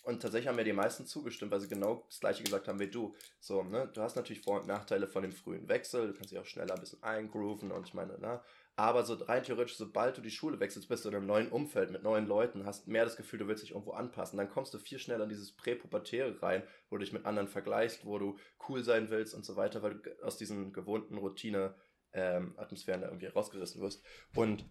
Und 0.07 0.21
tatsächlich 0.21 0.47
haben 0.47 0.55
mir 0.55 0.63
die 0.63 0.71
meisten 0.71 1.05
zugestimmt, 1.05 1.51
weil 1.51 1.59
sie 1.59 1.67
genau 1.67 2.05
das 2.07 2.21
gleiche 2.21 2.41
gesagt 2.41 2.69
haben 2.69 2.79
wie 2.79 2.87
du. 2.87 3.13
So, 3.41 3.63
ne, 3.63 3.91
du 3.93 4.01
hast 4.01 4.15
natürlich 4.15 4.41
Vor- 4.41 4.61
und 4.61 4.65
Nachteile 4.65 5.05
von 5.05 5.21
dem 5.21 5.33
frühen 5.33 5.67
Wechsel, 5.67 6.07
du 6.07 6.13
kannst 6.13 6.31
dich 6.31 6.39
auch 6.39 6.45
schneller 6.45 6.75
ein 6.75 6.79
bisschen 6.79 7.03
eingrooven 7.03 7.73
und 7.73 7.85
ich 7.85 7.93
meine, 7.93 8.17
ne, 8.17 8.41
aber 8.77 9.03
so 9.03 9.15
rein 9.15 9.43
theoretisch, 9.43 9.75
sobald 9.75 10.17
du 10.17 10.21
die 10.21 10.31
Schule 10.31 10.61
wechselst, 10.61 10.87
bist 10.87 11.03
du 11.03 11.09
in 11.09 11.15
einem 11.15 11.25
neuen 11.25 11.49
Umfeld 11.49 11.91
mit 11.91 12.03
neuen 12.03 12.25
Leuten, 12.25 12.65
hast 12.65 12.87
mehr 12.87 13.03
das 13.03 13.17
Gefühl, 13.17 13.39
du 13.39 13.49
willst 13.49 13.63
dich 13.63 13.71
irgendwo 13.71 13.91
anpassen. 13.91 14.37
Dann 14.37 14.49
kommst 14.49 14.73
du 14.73 14.79
viel 14.79 14.97
schneller 14.97 15.23
in 15.23 15.29
dieses 15.29 15.51
Präpubertäre 15.51 16.41
rein, 16.41 16.63
wo 16.89 16.95
du 16.95 17.03
dich 17.03 17.11
mit 17.11 17.25
anderen 17.25 17.49
vergleichst, 17.49 18.05
wo 18.05 18.17
du 18.17 18.37
cool 18.69 18.85
sein 18.85 19.09
willst 19.09 19.33
und 19.33 19.43
so 19.43 19.57
weiter, 19.57 19.83
weil 19.83 19.95
du 19.95 20.23
aus 20.23 20.37
diesen 20.37 20.71
gewohnten 20.71 21.17
Routine-Atmosphären 21.17 23.01
da 23.01 23.07
irgendwie 23.07 23.25
rausgerissen 23.25 23.81
wirst. 23.81 24.05
Und 24.35 24.63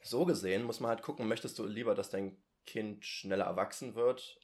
so 0.00 0.24
gesehen 0.24 0.62
muss 0.62 0.78
man 0.78 0.90
halt 0.90 1.02
gucken, 1.02 1.26
möchtest 1.26 1.58
du 1.58 1.66
lieber, 1.66 1.96
dass 1.96 2.10
dein 2.10 2.36
Kind 2.66 3.04
schneller 3.04 3.46
erwachsen 3.46 3.96
wird 3.96 4.38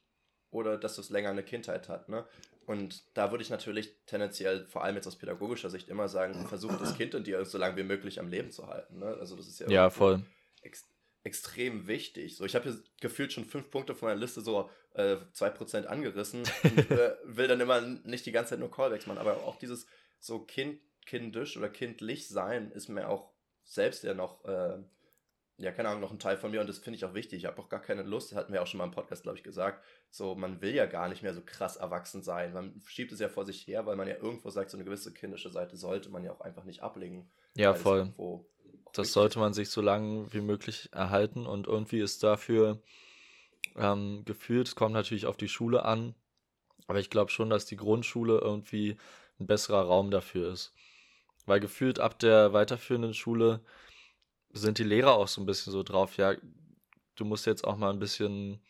oder 0.51 0.77
dass 0.77 0.97
es 0.97 1.09
länger 1.09 1.29
eine 1.29 1.43
Kindheit 1.43 1.89
hat, 1.89 2.09
ne? 2.09 2.25
Und 2.67 3.03
da 3.15 3.31
würde 3.31 3.43
ich 3.43 3.49
natürlich 3.49 3.95
tendenziell, 4.05 4.65
vor 4.67 4.83
allem 4.83 4.95
jetzt 4.95 5.07
aus 5.07 5.17
pädagogischer 5.17 5.69
Sicht, 5.69 5.89
immer 5.89 6.07
sagen, 6.07 6.47
versuch 6.47 6.77
das 6.77 6.95
Kind 6.95 7.13
in 7.15 7.23
dir 7.23 7.43
so 7.43 7.57
lange 7.57 7.75
wie 7.75 7.83
möglich 7.83 8.19
am 8.19 8.29
Leben 8.29 8.51
zu 8.51 8.67
halten. 8.67 8.99
Ne? 8.99 9.17
Also 9.19 9.35
das 9.35 9.47
ist 9.47 9.59
ja, 9.59 9.67
Ja, 9.67 9.89
voll. 9.89 10.23
Ex 10.61 10.87
extrem 11.23 11.87
wichtig. 11.87 12.35
So, 12.35 12.45
ich 12.45 12.55
habe 12.55 12.69
hier 12.69 12.79
gefühlt 12.99 13.31
schon 13.31 13.45
fünf 13.45 13.69
Punkte 13.69 13.93
von 13.93 14.07
meiner 14.07 14.19
Liste 14.19 14.41
so 14.41 14.69
äh, 14.93 15.17
2% 15.35 15.85
angerissen 15.85 16.43
und 16.63 16.91
äh, 16.91 17.15
will 17.25 17.47
dann 17.47 17.59
immer 17.59 17.81
nicht 17.81 18.25
die 18.25 18.31
ganze 18.31 18.51
Zeit 18.51 18.59
nur 18.59 18.71
Callbacks 18.71 19.05
machen, 19.05 19.19
aber 19.19 19.43
auch 19.43 19.57
dieses 19.57 19.85
so 20.19 20.39
kind, 20.39 20.79
kindisch 21.05 21.57
oder 21.57 21.69
kindlich 21.69 22.27
sein 22.27 22.71
ist 22.71 22.89
mir 22.89 23.07
auch 23.07 23.31
selbst 23.63 24.03
ja 24.03 24.13
noch, 24.13 24.43
äh, 24.45 24.79
ja, 25.61 25.71
keine 25.71 25.89
Ahnung, 25.89 26.01
noch 26.01 26.11
ein 26.11 26.19
Teil 26.19 26.37
von 26.37 26.51
mir 26.51 26.61
und 26.61 26.67
das 26.67 26.79
finde 26.79 26.97
ich 26.97 27.05
auch 27.05 27.13
wichtig. 27.13 27.39
Ich 27.39 27.45
habe 27.45 27.61
auch 27.61 27.69
gar 27.69 27.81
keine 27.81 28.03
Lust, 28.03 28.31
das 28.31 28.37
hatten 28.37 28.51
wir 28.51 28.61
auch 28.61 28.67
schon 28.67 28.79
mal 28.79 28.85
im 28.85 28.91
Podcast, 28.91 29.23
glaube 29.23 29.37
ich, 29.37 29.43
gesagt. 29.43 29.83
So, 30.09 30.35
man 30.35 30.61
will 30.61 30.73
ja 30.73 30.85
gar 30.85 31.07
nicht 31.07 31.21
mehr 31.21 31.33
so 31.33 31.41
krass 31.45 31.77
erwachsen 31.77 32.23
sein. 32.23 32.53
Man 32.53 32.81
schiebt 32.85 33.11
es 33.11 33.19
ja 33.19 33.29
vor 33.29 33.45
sich 33.45 33.67
her, 33.67 33.85
weil 33.85 33.95
man 33.95 34.07
ja 34.07 34.15
irgendwo 34.15 34.49
sagt, 34.49 34.71
so 34.71 34.77
eine 34.77 34.85
gewisse 34.85 35.13
kindische 35.13 35.49
Seite 35.49 35.77
sollte 35.77 36.09
man 36.09 36.23
ja 36.23 36.31
auch 36.31 36.41
einfach 36.41 36.63
nicht 36.63 36.81
ablegen. 36.81 37.29
Ja, 37.55 37.73
voll. 37.73 38.13
Das 38.93 39.13
sollte 39.13 39.39
man 39.39 39.53
sich 39.53 39.69
so 39.69 39.81
lange 39.81 40.33
wie 40.33 40.41
möglich 40.41 40.89
erhalten 40.91 41.45
und 41.45 41.67
irgendwie 41.67 42.01
ist 42.01 42.23
dafür 42.23 42.81
ähm, 43.77 44.23
gefühlt, 44.25 44.67
es 44.67 44.75
kommt 44.75 44.93
natürlich 44.93 45.27
auf 45.27 45.37
die 45.37 45.47
Schule 45.47 45.85
an, 45.85 46.15
aber 46.87 46.99
ich 46.99 47.09
glaube 47.09 47.31
schon, 47.31 47.49
dass 47.49 47.65
die 47.65 47.77
Grundschule 47.77 48.39
irgendwie 48.39 48.97
ein 49.39 49.47
besserer 49.47 49.83
Raum 49.83 50.11
dafür 50.11 50.51
ist. 50.51 50.73
Weil 51.45 51.59
gefühlt 51.59 51.99
ab 51.99 52.19
der 52.19 52.53
weiterführenden 52.53 53.13
Schule 53.13 53.61
sind 54.53 54.77
die 54.77 54.83
Lehrer 54.83 55.13
auch 55.15 55.27
so 55.27 55.41
ein 55.41 55.45
bisschen 55.45 55.71
so 55.73 55.83
drauf, 55.83 56.17
ja, 56.17 56.35
du 57.15 57.25
musst 57.25 57.45
jetzt 57.45 57.65
auch 57.65 57.77
mal 57.77 57.91
ein 57.91 57.99
bisschen 57.99 58.61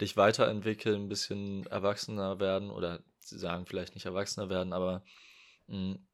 dich 0.00 0.16
weiterentwickeln, 0.16 1.04
ein 1.04 1.08
bisschen 1.08 1.66
erwachsener 1.66 2.40
werden 2.40 2.70
oder 2.70 3.00
sie 3.18 3.38
sagen 3.38 3.66
vielleicht 3.66 3.94
nicht 3.94 4.06
erwachsener 4.06 4.48
werden, 4.48 4.72
aber 4.72 5.02
ein 5.68 6.06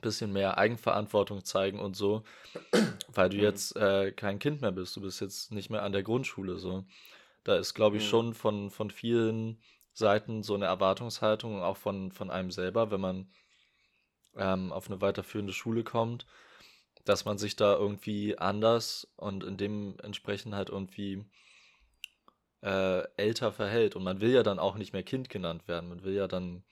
bisschen 0.00 0.32
mehr 0.32 0.58
Eigenverantwortung 0.58 1.44
zeigen 1.44 1.78
und 1.80 1.96
so, 1.96 2.22
weil 3.08 3.28
du 3.28 3.36
Mhm. 3.36 3.42
jetzt 3.42 3.76
äh, 3.76 4.12
kein 4.12 4.38
Kind 4.38 4.60
mehr 4.62 4.72
bist, 4.72 4.96
du 4.96 5.00
bist 5.00 5.20
jetzt 5.20 5.52
nicht 5.52 5.70
mehr 5.70 5.82
an 5.82 5.92
der 5.92 6.02
Grundschule 6.02 6.58
so. 6.58 6.84
Da 7.44 7.56
ist, 7.56 7.74
glaube 7.74 7.96
ich, 7.96 8.04
Mhm. 8.04 8.08
schon 8.08 8.34
von, 8.34 8.70
von 8.70 8.90
vielen 8.90 9.60
Seiten 9.92 10.42
so 10.42 10.54
eine 10.54 10.66
Erwartungshaltung, 10.66 11.62
auch 11.62 11.76
von, 11.76 12.12
von 12.12 12.30
einem 12.30 12.50
selber, 12.50 12.90
wenn 12.90 13.00
man 13.00 13.32
ähm, 14.36 14.72
auf 14.72 14.88
eine 14.88 15.00
weiterführende 15.00 15.52
Schule 15.52 15.84
kommt, 15.84 16.26
dass 17.04 17.24
man 17.24 17.38
sich 17.38 17.56
da 17.56 17.74
irgendwie 17.76 18.38
anders 18.38 19.08
und 19.16 19.44
in 19.44 19.56
dem 19.56 19.96
entsprechend 20.02 20.54
halt 20.54 20.68
irgendwie 20.70 21.24
äh, 22.62 23.02
älter 23.16 23.52
verhält. 23.52 23.96
Und 23.96 24.04
man 24.04 24.20
will 24.20 24.30
ja 24.32 24.42
dann 24.42 24.58
auch 24.58 24.76
nicht 24.76 24.92
mehr 24.92 25.02
Kind 25.02 25.28
genannt 25.28 25.68
werden. 25.68 25.88
Man 25.88 26.04
will 26.04 26.14
ja 26.14 26.28
dann 26.28 26.64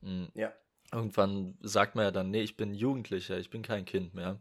mh, 0.00 0.28
Ja. 0.34 0.52
irgendwann 0.92 1.58
sagt 1.62 1.94
man 1.96 2.04
ja 2.06 2.10
dann, 2.10 2.30
nee, 2.30 2.42
ich 2.42 2.56
bin 2.56 2.74
Jugendlicher, 2.74 3.38
ich 3.38 3.50
bin 3.50 3.62
kein 3.62 3.84
Kind 3.84 4.14
mehr. 4.14 4.40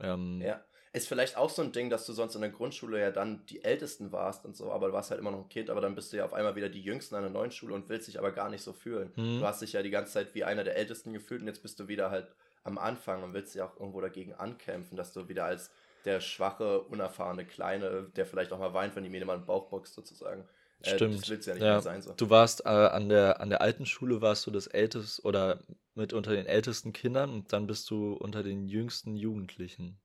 Ähm, 0.00 0.40
Ja, 0.44 0.64
Ist 0.92 1.08
vielleicht 1.08 1.36
auch 1.36 1.50
so 1.50 1.62
ein 1.62 1.72
Ding, 1.72 1.90
dass 1.90 2.06
du 2.06 2.12
sonst 2.12 2.34
in 2.36 2.40
der 2.40 2.50
Grundschule 2.50 3.00
ja 3.00 3.10
dann 3.10 3.44
die 3.46 3.64
Ältesten 3.64 4.12
warst 4.12 4.44
und 4.44 4.56
so, 4.56 4.70
aber 4.72 4.88
du 4.88 4.92
warst 4.92 5.10
halt 5.10 5.20
immer 5.20 5.30
noch 5.32 5.40
ein 5.44 5.48
Kind, 5.48 5.70
aber 5.70 5.80
dann 5.80 5.94
bist 5.96 6.12
du 6.12 6.16
ja 6.18 6.24
auf 6.24 6.32
einmal 6.34 6.54
wieder 6.56 6.68
die 6.68 6.82
Jüngsten 6.82 7.16
an 7.16 7.22
der 7.22 7.30
neuen 7.32 7.50
Schule 7.50 7.74
und 7.74 7.88
willst 7.88 8.06
dich 8.08 8.18
aber 8.18 8.30
gar 8.32 8.48
nicht 8.50 8.62
so 8.62 8.72
fühlen. 8.72 9.12
Mhm. 9.16 9.40
Du 9.40 9.46
hast 9.46 9.60
dich 9.62 9.72
ja 9.72 9.82
die 9.82 9.90
ganze 9.90 10.12
Zeit 10.12 10.34
wie 10.34 10.44
einer 10.44 10.64
der 10.64 10.76
Ältesten 10.76 11.12
gefühlt 11.12 11.40
und 11.42 11.48
jetzt 11.48 11.62
bist 11.62 11.80
du 11.80 11.88
wieder 11.88 12.10
halt 12.10 12.28
am 12.64 12.78
Anfang 12.78 13.22
und 13.22 13.34
willst 13.34 13.54
ja 13.54 13.66
auch 13.66 13.78
irgendwo 13.78 14.00
dagegen 14.00 14.34
ankämpfen, 14.34 14.96
dass 14.96 15.12
du 15.12 15.28
wieder 15.28 15.44
als 15.44 15.70
der 16.04 16.20
schwache, 16.20 16.82
unerfahrene 16.82 17.46
Kleine, 17.46 18.10
der 18.16 18.26
vielleicht 18.26 18.52
auch 18.52 18.58
mal 18.58 18.74
weint, 18.74 18.96
wenn 18.96 19.04
die 19.04 19.10
mir 19.10 19.24
mal 19.24 19.38
den 19.38 19.46
Bauch 19.46 19.70
boxt, 19.70 19.94
sozusagen. 19.94 20.46
Äh, 20.82 20.94
Stimmt. 20.94 21.26
ja 21.26 21.34
nicht 21.36 21.46
ja. 21.46 21.54
mehr 21.54 21.80
sein. 21.80 22.02
So. 22.02 22.12
Du 22.12 22.28
warst 22.30 22.66
äh, 22.66 22.68
an, 22.68 23.08
der, 23.08 23.40
an 23.40 23.48
der 23.48 23.60
alten 23.60 23.86
Schule, 23.86 24.20
warst 24.20 24.46
du 24.46 24.50
das 24.50 24.66
älteste 24.66 25.22
oder 25.22 25.62
mit 25.94 26.12
unter 26.12 26.32
den 26.32 26.46
ältesten 26.46 26.92
Kindern 26.92 27.30
und 27.30 27.52
dann 27.52 27.66
bist 27.66 27.88
du 27.90 28.14
unter 28.14 28.42
den 28.42 28.66
jüngsten 28.66 29.16
Jugendlichen. 29.16 30.00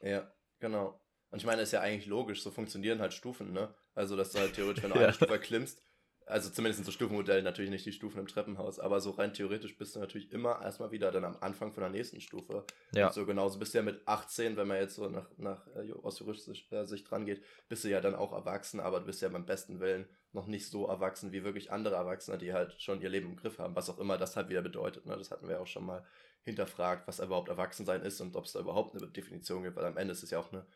Ja, 0.00 0.30
genau. 0.60 1.00
Und 1.30 1.38
ich 1.38 1.46
meine, 1.46 1.62
ist 1.62 1.72
ja 1.72 1.80
eigentlich 1.80 2.06
logisch, 2.06 2.42
so 2.42 2.50
funktionieren 2.50 3.00
halt 3.00 3.12
Stufen, 3.12 3.52
ne? 3.52 3.74
Also, 3.94 4.16
dass 4.16 4.32
du 4.32 4.38
halt 4.38 4.54
theoretisch, 4.54 4.84
wenn 4.84 4.92
du 4.92 4.96
ja. 5.00 5.04
eine 5.06 5.14
Stufe 5.14 5.38
klimmst, 5.38 5.82
also 6.26 6.50
zumindest 6.50 6.80
in 6.80 6.84
so 6.84 6.90
Stufenmodellen 6.90 7.44
natürlich 7.44 7.70
nicht 7.70 7.86
die 7.86 7.92
Stufen 7.92 8.18
im 8.18 8.26
Treppenhaus, 8.26 8.80
aber 8.80 9.00
so 9.00 9.12
rein 9.12 9.32
theoretisch 9.32 9.78
bist 9.78 9.94
du 9.94 10.00
natürlich 10.00 10.32
immer 10.32 10.60
erstmal 10.60 10.90
wieder 10.90 11.12
dann 11.12 11.24
am 11.24 11.36
Anfang 11.40 11.72
von 11.72 11.82
der 11.82 11.90
nächsten 11.90 12.20
Stufe. 12.20 12.64
Ja. 12.92 13.06
Und 13.06 13.14
so 13.14 13.24
genauso 13.24 13.60
bist 13.60 13.74
du 13.74 13.78
ja 13.78 13.84
mit 13.84 14.06
18, 14.06 14.56
wenn 14.56 14.66
man 14.66 14.78
jetzt 14.78 14.96
so 14.96 15.08
nach, 15.08 15.30
nach 15.36 15.66
äh, 15.76 15.92
aus 16.02 16.18
juristischer 16.18 16.84
Sicht 16.84 17.08
dran 17.08 17.26
geht, 17.26 17.44
bist 17.68 17.84
du 17.84 17.88
ja 17.88 18.00
dann 18.00 18.16
auch 18.16 18.32
erwachsen, 18.32 18.80
aber 18.80 18.98
du 18.98 19.06
bist 19.06 19.22
ja 19.22 19.28
beim 19.28 19.46
besten 19.46 19.78
Willen 19.78 20.06
noch 20.32 20.48
nicht 20.48 20.68
so 20.68 20.86
erwachsen 20.86 21.30
wie 21.30 21.44
wirklich 21.44 21.70
andere 21.70 21.94
Erwachsene, 21.94 22.38
die 22.38 22.52
halt 22.52 22.74
schon 22.82 23.00
ihr 23.00 23.08
Leben 23.08 23.30
im 23.30 23.36
Griff 23.36 23.58
haben, 23.60 23.76
was 23.76 23.88
auch 23.88 23.98
immer 23.98 24.18
das 24.18 24.36
halt 24.36 24.48
wieder 24.48 24.62
bedeutet. 24.62 25.06
Ne? 25.06 25.16
Das 25.16 25.30
hatten 25.30 25.48
wir 25.48 25.60
auch 25.60 25.66
schon 25.66 25.86
mal 25.86 26.04
hinterfragt, 26.42 27.06
was 27.06 27.20
überhaupt 27.20 27.48
Erwachsensein 27.48 28.02
ist 28.02 28.20
und 28.20 28.34
ob 28.34 28.44
es 28.44 28.52
da 28.52 28.60
überhaupt 28.60 28.96
eine 28.96 29.06
Definition 29.06 29.62
gibt, 29.62 29.76
weil 29.76 29.84
am 29.84 29.96
Ende 29.96 30.12
ist 30.12 30.24
es 30.24 30.30
ja 30.30 30.40
auch 30.40 30.52
eine 30.52 30.66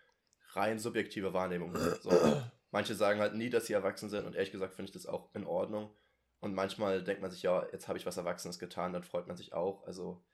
rein 0.52 0.78
subjektive 0.78 1.32
Wahrnehmung. 1.32 1.76
So, 1.76 2.10
manche 2.70 2.94
sagen 2.94 3.20
halt 3.20 3.34
nie, 3.34 3.50
dass 3.50 3.66
sie 3.66 3.72
erwachsen 3.72 4.08
sind 4.08 4.26
und 4.26 4.34
ehrlich 4.34 4.52
gesagt 4.52 4.74
finde 4.74 4.88
ich 4.88 4.94
das 4.94 5.06
auch 5.06 5.34
in 5.34 5.46
Ordnung. 5.46 5.94
Und 6.40 6.54
manchmal 6.54 7.04
denkt 7.04 7.20
man 7.20 7.30
sich, 7.30 7.42
ja, 7.42 7.66
jetzt 7.70 7.86
habe 7.86 7.98
ich 7.98 8.06
was 8.06 8.16
Erwachsenes 8.16 8.58
getan, 8.58 8.92
dann 8.92 9.02
freut 9.02 9.26
man 9.26 9.36
sich 9.36 9.52
auch. 9.52 9.86
Also, 9.86 10.24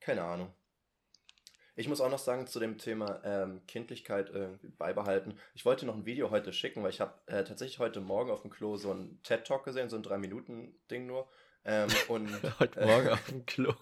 keine 0.00 0.22
Ahnung. 0.22 0.54
Ich 1.76 1.88
muss 1.88 2.00
auch 2.00 2.10
noch 2.10 2.18
sagen 2.18 2.46
zu 2.46 2.60
dem 2.60 2.78
Thema 2.78 3.22
ähm, 3.24 3.64
Kindlichkeit 3.66 4.30
irgendwie 4.30 4.68
beibehalten. 4.68 5.38
Ich 5.54 5.64
wollte 5.64 5.86
noch 5.86 5.94
ein 5.94 6.04
Video 6.04 6.30
heute 6.30 6.52
schicken, 6.52 6.82
weil 6.82 6.90
ich 6.90 7.00
habe 7.00 7.14
äh, 7.26 7.44
tatsächlich 7.44 7.78
heute 7.78 8.00
Morgen 8.00 8.30
auf 8.30 8.42
dem 8.42 8.50
Klo 8.50 8.76
so 8.76 8.92
ein 8.92 9.20
TED-Talk 9.22 9.64
gesehen, 9.64 9.88
so 9.88 9.96
ein 9.96 10.02
3-Minuten-Ding 10.02 11.06
nur. 11.06 11.28
Ähm, 11.64 11.88
und, 12.08 12.28
heute 12.58 12.80
Morgen 12.84 13.06
äh, 13.06 13.10
auf 13.12 13.24
dem 13.24 13.46
Klo. 13.46 13.72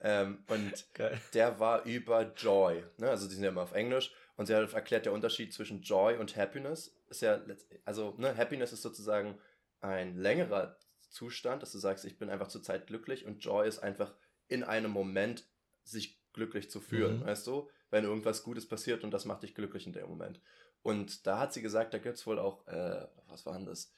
ähm, 0.00 0.44
und 0.48 0.94
Geil. 0.94 1.20
der 1.34 1.60
war 1.60 1.84
über 1.84 2.32
Joy. 2.34 2.84
Ne? 2.98 3.08
Also 3.08 3.28
die 3.28 3.34
sind 3.34 3.44
ja 3.44 3.50
immer 3.50 3.62
auf 3.62 3.72
Englisch. 3.72 4.12
Und 4.40 4.46
sie 4.46 4.54
hat 4.54 4.72
erklärt, 4.72 5.04
der 5.04 5.12
Unterschied 5.12 5.52
zwischen 5.52 5.82
Joy 5.82 6.16
und 6.16 6.34
Happiness 6.34 6.96
ist 7.10 7.20
ja, 7.20 7.42
also 7.84 8.14
ne, 8.16 8.34
Happiness 8.34 8.72
ist 8.72 8.80
sozusagen 8.80 9.38
ein 9.82 10.16
längerer 10.16 10.78
Zustand, 11.10 11.60
dass 11.60 11.72
du 11.72 11.78
sagst, 11.78 12.06
ich 12.06 12.16
bin 12.16 12.30
einfach 12.30 12.48
zurzeit 12.48 12.86
glücklich 12.86 13.26
und 13.26 13.44
Joy 13.44 13.68
ist 13.68 13.80
einfach 13.80 14.14
in 14.48 14.64
einem 14.64 14.92
Moment 14.92 15.44
sich 15.84 16.22
glücklich 16.32 16.70
zu 16.70 16.80
fühlen, 16.80 17.18
mhm. 17.18 17.26
weißt 17.26 17.46
du? 17.48 17.68
Wenn 17.90 18.04
irgendwas 18.04 18.42
Gutes 18.42 18.66
passiert 18.66 19.04
und 19.04 19.10
das 19.10 19.26
macht 19.26 19.42
dich 19.42 19.54
glücklich 19.54 19.86
in 19.86 19.92
dem 19.92 20.08
Moment. 20.08 20.40
Und 20.80 21.26
da 21.26 21.38
hat 21.38 21.52
sie 21.52 21.60
gesagt, 21.60 21.92
da 21.92 21.98
gibt 21.98 22.16
es 22.16 22.26
wohl 22.26 22.38
auch, 22.38 22.66
äh, 22.66 23.06
was 23.26 23.44
war 23.44 23.52
denn 23.58 23.66
das? 23.66 23.92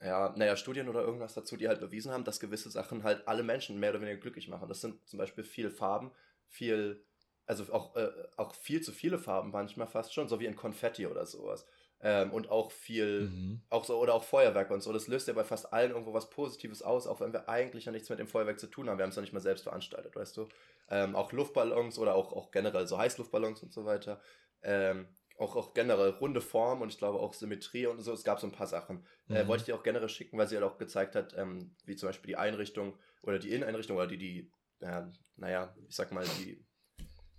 ja, 0.00 0.32
naja, 0.36 0.56
Studien 0.56 0.88
oder 0.88 1.00
irgendwas 1.00 1.34
dazu, 1.34 1.56
die 1.56 1.66
halt 1.66 1.80
bewiesen 1.80 2.12
haben, 2.12 2.22
dass 2.22 2.38
gewisse 2.38 2.70
Sachen 2.70 3.02
halt 3.02 3.26
alle 3.26 3.42
Menschen 3.42 3.80
mehr 3.80 3.90
oder 3.90 4.00
weniger 4.00 4.20
glücklich 4.20 4.46
machen. 4.46 4.68
Das 4.68 4.80
sind 4.80 5.04
zum 5.08 5.18
Beispiel 5.18 5.42
viel 5.42 5.70
Farben, 5.70 6.12
viel, 6.46 7.04
also 7.46 7.72
auch, 7.72 7.96
äh, 7.96 8.10
auch 8.36 8.54
viel 8.54 8.82
zu 8.82 8.92
viele 8.92 9.18
Farben 9.18 9.50
manchmal 9.50 9.86
fast 9.86 10.12
schon, 10.12 10.28
so 10.28 10.40
wie 10.40 10.46
in 10.46 10.56
Konfetti 10.56 11.06
oder 11.06 11.26
sowas. 11.26 11.66
Ähm, 12.00 12.30
und 12.32 12.50
auch 12.50 12.72
viel, 12.72 13.30
mhm. 13.30 13.62
auch 13.70 13.84
so, 13.84 13.98
oder 13.98 14.12
auch 14.12 14.24
Feuerwerk 14.24 14.70
und 14.70 14.82
so. 14.82 14.92
Das 14.92 15.08
löst 15.08 15.28
ja 15.28 15.34
bei 15.34 15.44
fast 15.44 15.72
allen 15.72 15.92
irgendwo 15.92 16.12
was 16.12 16.28
Positives 16.28 16.82
aus, 16.82 17.06
auch 17.06 17.20
wenn 17.20 17.32
wir 17.32 17.48
eigentlich 17.48 17.86
ja 17.86 17.92
nichts 17.92 18.10
mit 18.10 18.18
dem 18.18 18.28
Feuerwerk 18.28 18.60
zu 18.60 18.66
tun 18.66 18.90
haben. 18.90 18.98
Wir 18.98 19.04
haben 19.04 19.10
es 19.10 19.16
ja 19.16 19.22
nicht 19.22 19.32
mal 19.32 19.40
selbst 19.40 19.62
veranstaltet, 19.62 20.14
weißt 20.14 20.36
du. 20.36 20.48
Ähm, 20.90 21.16
auch 21.16 21.32
Luftballons 21.32 21.98
oder 21.98 22.14
auch, 22.14 22.32
auch 22.32 22.50
generell 22.50 22.86
so 22.86 22.98
Heißluftballons 22.98 23.62
und 23.62 23.72
so 23.72 23.86
weiter. 23.86 24.20
Ähm, 24.62 25.08
auch, 25.38 25.56
auch 25.56 25.72
generell 25.72 26.10
runde 26.10 26.40
Form 26.40 26.82
und 26.82 26.90
ich 26.90 26.98
glaube 26.98 27.18
auch 27.18 27.32
Symmetrie 27.32 27.86
und 27.86 28.00
so. 28.00 28.12
Es 28.12 28.24
gab 28.24 28.40
so 28.40 28.46
ein 28.46 28.52
paar 28.52 28.66
Sachen. 28.66 29.06
Äh, 29.28 29.32
mhm. 29.32 29.36
Äh, 29.36 29.48
wollte 29.48 29.62
ich 29.62 29.66
dir 29.66 29.76
auch 29.76 29.82
generell 29.82 30.08
schicken, 30.08 30.36
weil 30.36 30.48
sie 30.48 30.56
halt 30.56 30.66
auch 30.66 30.78
gezeigt 30.78 31.14
hat, 31.14 31.34
ähm, 31.36 31.74
wie 31.84 31.96
zum 31.96 32.08
Beispiel 32.08 32.28
die 32.28 32.36
Einrichtung 32.36 32.98
oder 33.22 33.38
die 33.38 33.52
Inneneinrichtung 33.52 33.96
oder 33.96 34.06
die, 34.06 34.18
die, 34.18 34.52
äh, 34.80 35.02
naja, 35.36 35.74
ich 35.88 35.96
sag 35.96 36.12
mal, 36.12 36.24
die, 36.40 36.65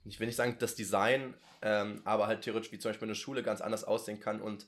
ich 0.10 0.20
will 0.20 0.28
nicht 0.28 0.36
sagen 0.36 0.58
das 0.60 0.76
Design, 0.76 1.34
ähm, 1.62 2.02
aber 2.06 2.28
halt 2.28 2.42
theoretisch 2.42 2.72
wie 2.72 2.80
zum 2.80 2.90
Beispiel 2.90 3.08
eine 3.08 3.16
Schule 3.16 3.44
ganz 3.44 3.62
anders 3.62 3.84
aussehen 3.84 4.20
kann 4.20 4.42
und, 4.42 4.68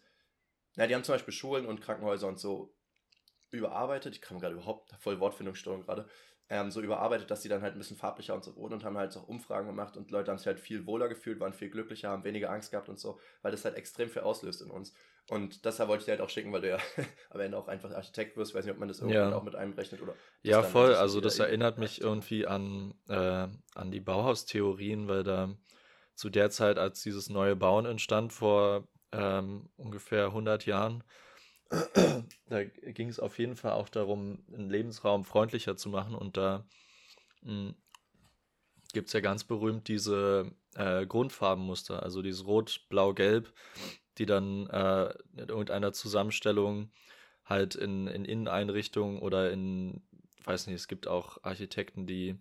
na, 0.75 0.87
die 0.87 0.95
haben 0.95 1.03
zum 1.03 1.15
Beispiel 1.15 1.33
Schulen 1.33 1.65
und 1.65 1.81
Krankenhäuser 1.81 2.27
und 2.27 2.39
so 2.39 2.75
überarbeitet. 3.51 4.15
Ich 4.15 4.21
kam 4.21 4.39
gerade 4.39 4.55
überhaupt 4.55 4.93
voll 4.99 5.19
Wortfindungsstörung 5.19 5.81
gerade 5.81 6.07
ähm, 6.49 6.71
so 6.71 6.81
überarbeitet, 6.81 7.29
dass 7.29 7.43
sie 7.43 7.49
dann 7.49 7.61
halt 7.61 7.75
ein 7.75 7.77
bisschen 7.77 7.97
farblicher 7.97 8.33
und 8.33 8.43
so 8.43 8.55
wurden 8.55 8.73
und 8.73 8.83
haben 8.83 8.97
halt 8.97 9.15
auch 9.15 9.27
Umfragen 9.27 9.67
gemacht 9.67 9.97
und 9.97 10.09
Leute 10.11 10.31
haben 10.31 10.39
sich 10.39 10.47
halt 10.47 10.59
viel 10.59 10.85
wohler 10.85 11.07
gefühlt, 11.07 11.39
waren 11.39 11.53
viel 11.53 11.69
glücklicher, 11.69 12.09
haben 12.09 12.23
weniger 12.23 12.49
Angst 12.49 12.71
gehabt 12.71 12.89
und 12.89 12.99
so, 12.99 13.19
weil 13.41 13.51
das 13.51 13.65
halt 13.65 13.75
extrem 13.75 14.09
viel 14.09 14.23
auslöst 14.23 14.61
in 14.61 14.71
uns. 14.71 14.93
Und 15.29 15.63
deshalb 15.65 15.89
wollte 15.89 16.01
ich 16.01 16.05
dir 16.05 16.11
halt 16.11 16.21
auch 16.21 16.29
schicken, 16.29 16.51
weil 16.51 16.61
du 16.61 16.69
ja 16.69 16.77
am 17.29 17.39
Ende 17.39 17.57
auch 17.57 17.67
einfach 17.67 17.91
Architekt 17.91 18.35
wirst. 18.35 18.51
Ich 18.51 18.55
weiß 18.55 18.65
nicht, 18.65 18.73
ob 18.73 18.79
man 18.79 18.87
das 18.87 18.99
irgendwann 18.99 19.31
ja. 19.31 19.35
auch 19.35 19.43
mit 19.43 19.55
einberechnet 19.55 20.01
oder. 20.01 20.15
Ja, 20.41 20.63
voll. 20.63 20.95
Also, 20.95 21.21
das 21.21 21.39
erinnert 21.39 21.77
mich 21.77 22.01
irgendwie 22.01 22.47
an, 22.47 22.95
äh, 23.07 23.47
an 23.75 23.91
die 23.91 23.99
Bauhaustheorien, 23.99 25.07
weil 25.07 25.23
da 25.23 25.55
zu 26.15 26.29
der 26.29 26.49
Zeit, 26.49 26.77
als 26.77 27.01
dieses 27.01 27.29
neue 27.29 27.55
Bauen 27.55 27.85
entstand, 27.85 28.33
vor 28.33 28.87
ähm, 29.11 29.69
ungefähr 29.77 30.25
100 30.25 30.65
Jahren, 30.65 31.03
da 32.47 32.63
ging 32.63 33.09
es 33.09 33.19
auf 33.19 33.37
jeden 33.37 33.55
Fall 33.55 33.73
auch 33.73 33.89
darum, 33.89 34.43
einen 34.51 34.69
Lebensraum 34.69 35.23
freundlicher 35.23 35.77
zu 35.77 35.89
machen. 35.89 36.15
Und 36.15 36.37
da 36.37 36.65
hm, 37.43 37.75
gibt 38.93 39.07
es 39.07 39.13
ja 39.13 39.19
ganz 39.19 39.43
berühmt 39.43 39.87
diese 39.87 40.51
äh, 40.75 41.05
Grundfarbenmuster, 41.05 42.01
also 42.03 42.21
dieses 42.21 42.45
Rot, 42.45 42.87
Blau, 42.89 43.13
Gelb, 43.13 43.53
die 44.17 44.25
dann 44.25 44.67
äh, 44.67 45.13
in 45.33 45.49
irgendeiner 45.49 45.93
Zusammenstellung 45.93 46.91
halt 47.45 47.75
in, 47.75 48.07
in 48.07 48.25
Inneneinrichtungen 48.25 49.19
oder 49.19 49.51
in, 49.51 50.01
weiß 50.43 50.67
nicht, 50.67 50.75
es 50.75 50.87
gibt 50.87 51.07
auch 51.07 51.43
Architekten, 51.43 52.05
die 52.05 52.37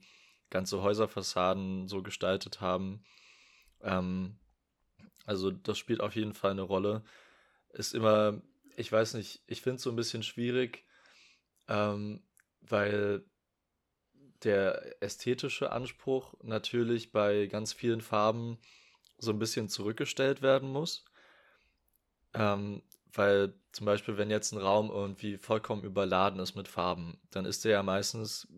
ganze 0.51 0.83
Häuserfassaden 0.83 1.89
so 1.89 2.03
gestaltet 2.03 2.61
haben. 2.61 3.05
Ähm, 3.83 4.37
also 5.25 5.51
das 5.51 5.79
spielt 5.79 6.01
auf 6.01 6.17
jeden 6.17 6.35
Fall 6.35 6.53
eine 6.53 6.63
Rolle. 6.63 7.03
Ist 7.71 7.95
immer 7.95 8.41
ich 8.79 8.93
weiß 8.93 9.15
nicht, 9.15 9.43
ich 9.49 9.61
finde 9.61 9.77
es 9.77 9.83
so 9.83 9.91
ein 9.91 9.97
bisschen 9.97 10.23
schwierig, 10.23 10.85
ähm, 11.67 12.23
weil 12.61 13.25
der 14.45 15.03
ästhetische 15.03 15.73
Anspruch 15.73 16.35
natürlich 16.43 17.11
bei 17.11 17.47
ganz 17.47 17.73
vielen 17.73 18.01
Farben 18.01 18.57
so 19.19 19.33
ein 19.33 19.41
bisschen 19.41 19.69
zurückgestellt 19.69 20.43
werden 20.43 20.71
muss. 20.71 21.05
Ähm, 22.35 22.83
weil 23.13 23.55
zum 23.73 23.87
Beispiel, 23.87 24.17
wenn 24.17 24.31
jetzt 24.31 24.53
ein 24.53 24.59
Raum 24.59 24.91
irgendwie 24.91 25.39
vollkommen 25.39 25.83
überladen 25.83 26.41
ist 26.41 26.55
mit 26.55 26.69
Farben, 26.69 27.19
dann 27.31 27.45
ist 27.45 27.65
der 27.65 27.73
ja 27.73 27.83
meistens, 27.83 28.49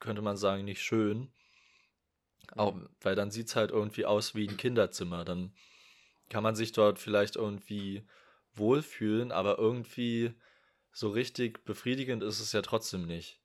könnte 0.00 0.22
man 0.22 0.36
sagen, 0.36 0.64
nicht 0.64 0.82
schön. 0.82 1.32
Auch, 2.54 2.76
weil 3.00 3.16
dann 3.16 3.30
sieht 3.30 3.48
es 3.48 3.56
halt 3.56 3.70
irgendwie 3.70 4.06
aus 4.06 4.34
wie 4.34 4.48
ein 4.48 4.56
Kinderzimmer. 4.56 5.24
Dann 5.24 5.52
kann 6.28 6.42
man 6.42 6.54
sich 6.54 6.72
dort 6.72 6.98
vielleicht 6.98 7.36
irgendwie 7.36 8.06
wohlfühlen, 8.54 9.32
aber 9.32 9.58
irgendwie 9.58 10.34
so 10.92 11.10
richtig 11.10 11.64
befriedigend 11.64 12.22
ist 12.22 12.40
es 12.40 12.52
ja 12.52 12.62
trotzdem 12.62 13.06
nicht. 13.06 13.40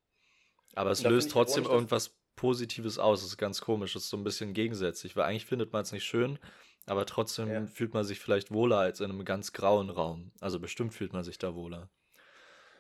Aber 0.75 0.91
es 0.91 1.03
löst 1.03 1.31
trotzdem 1.31 1.65
irgendwas 1.65 2.15
Positives 2.35 2.97
aus. 2.97 3.21
Das 3.21 3.29
ist 3.29 3.37
ganz 3.37 3.61
komisch. 3.61 3.93
Das 3.93 4.03
ist 4.03 4.09
so 4.09 4.17
ein 4.17 4.23
bisschen 4.23 4.53
gegensätzlich, 4.53 5.15
weil 5.15 5.25
eigentlich 5.25 5.45
findet 5.45 5.73
man 5.73 5.81
es 5.81 5.91
nicht 5.91 6.05
schön, 6.05 6.39
aber 6.85 7.05
trotzdem 7.05 7.51
ja. 7.51 7.65
fühlt 7.67 7.93
man 7.93 8.03
sich 8.03 8.19
vielleicht 8.19 8.51
wohler 8.51 8.77
als 8.77 8.99
in 8.99 9.11
einem 9.11 9.25
ganz 9.25 9.53
grauen 9.53 9.89
Raum. 9.89 10.31
Also 10.39 10.59
bestimmt 10.59 10.93
fühlt 10.93 11.13
man 11.13 11.23
sich 11.23 11.37
da 11.37 11.55
wohler. 11.55 11.89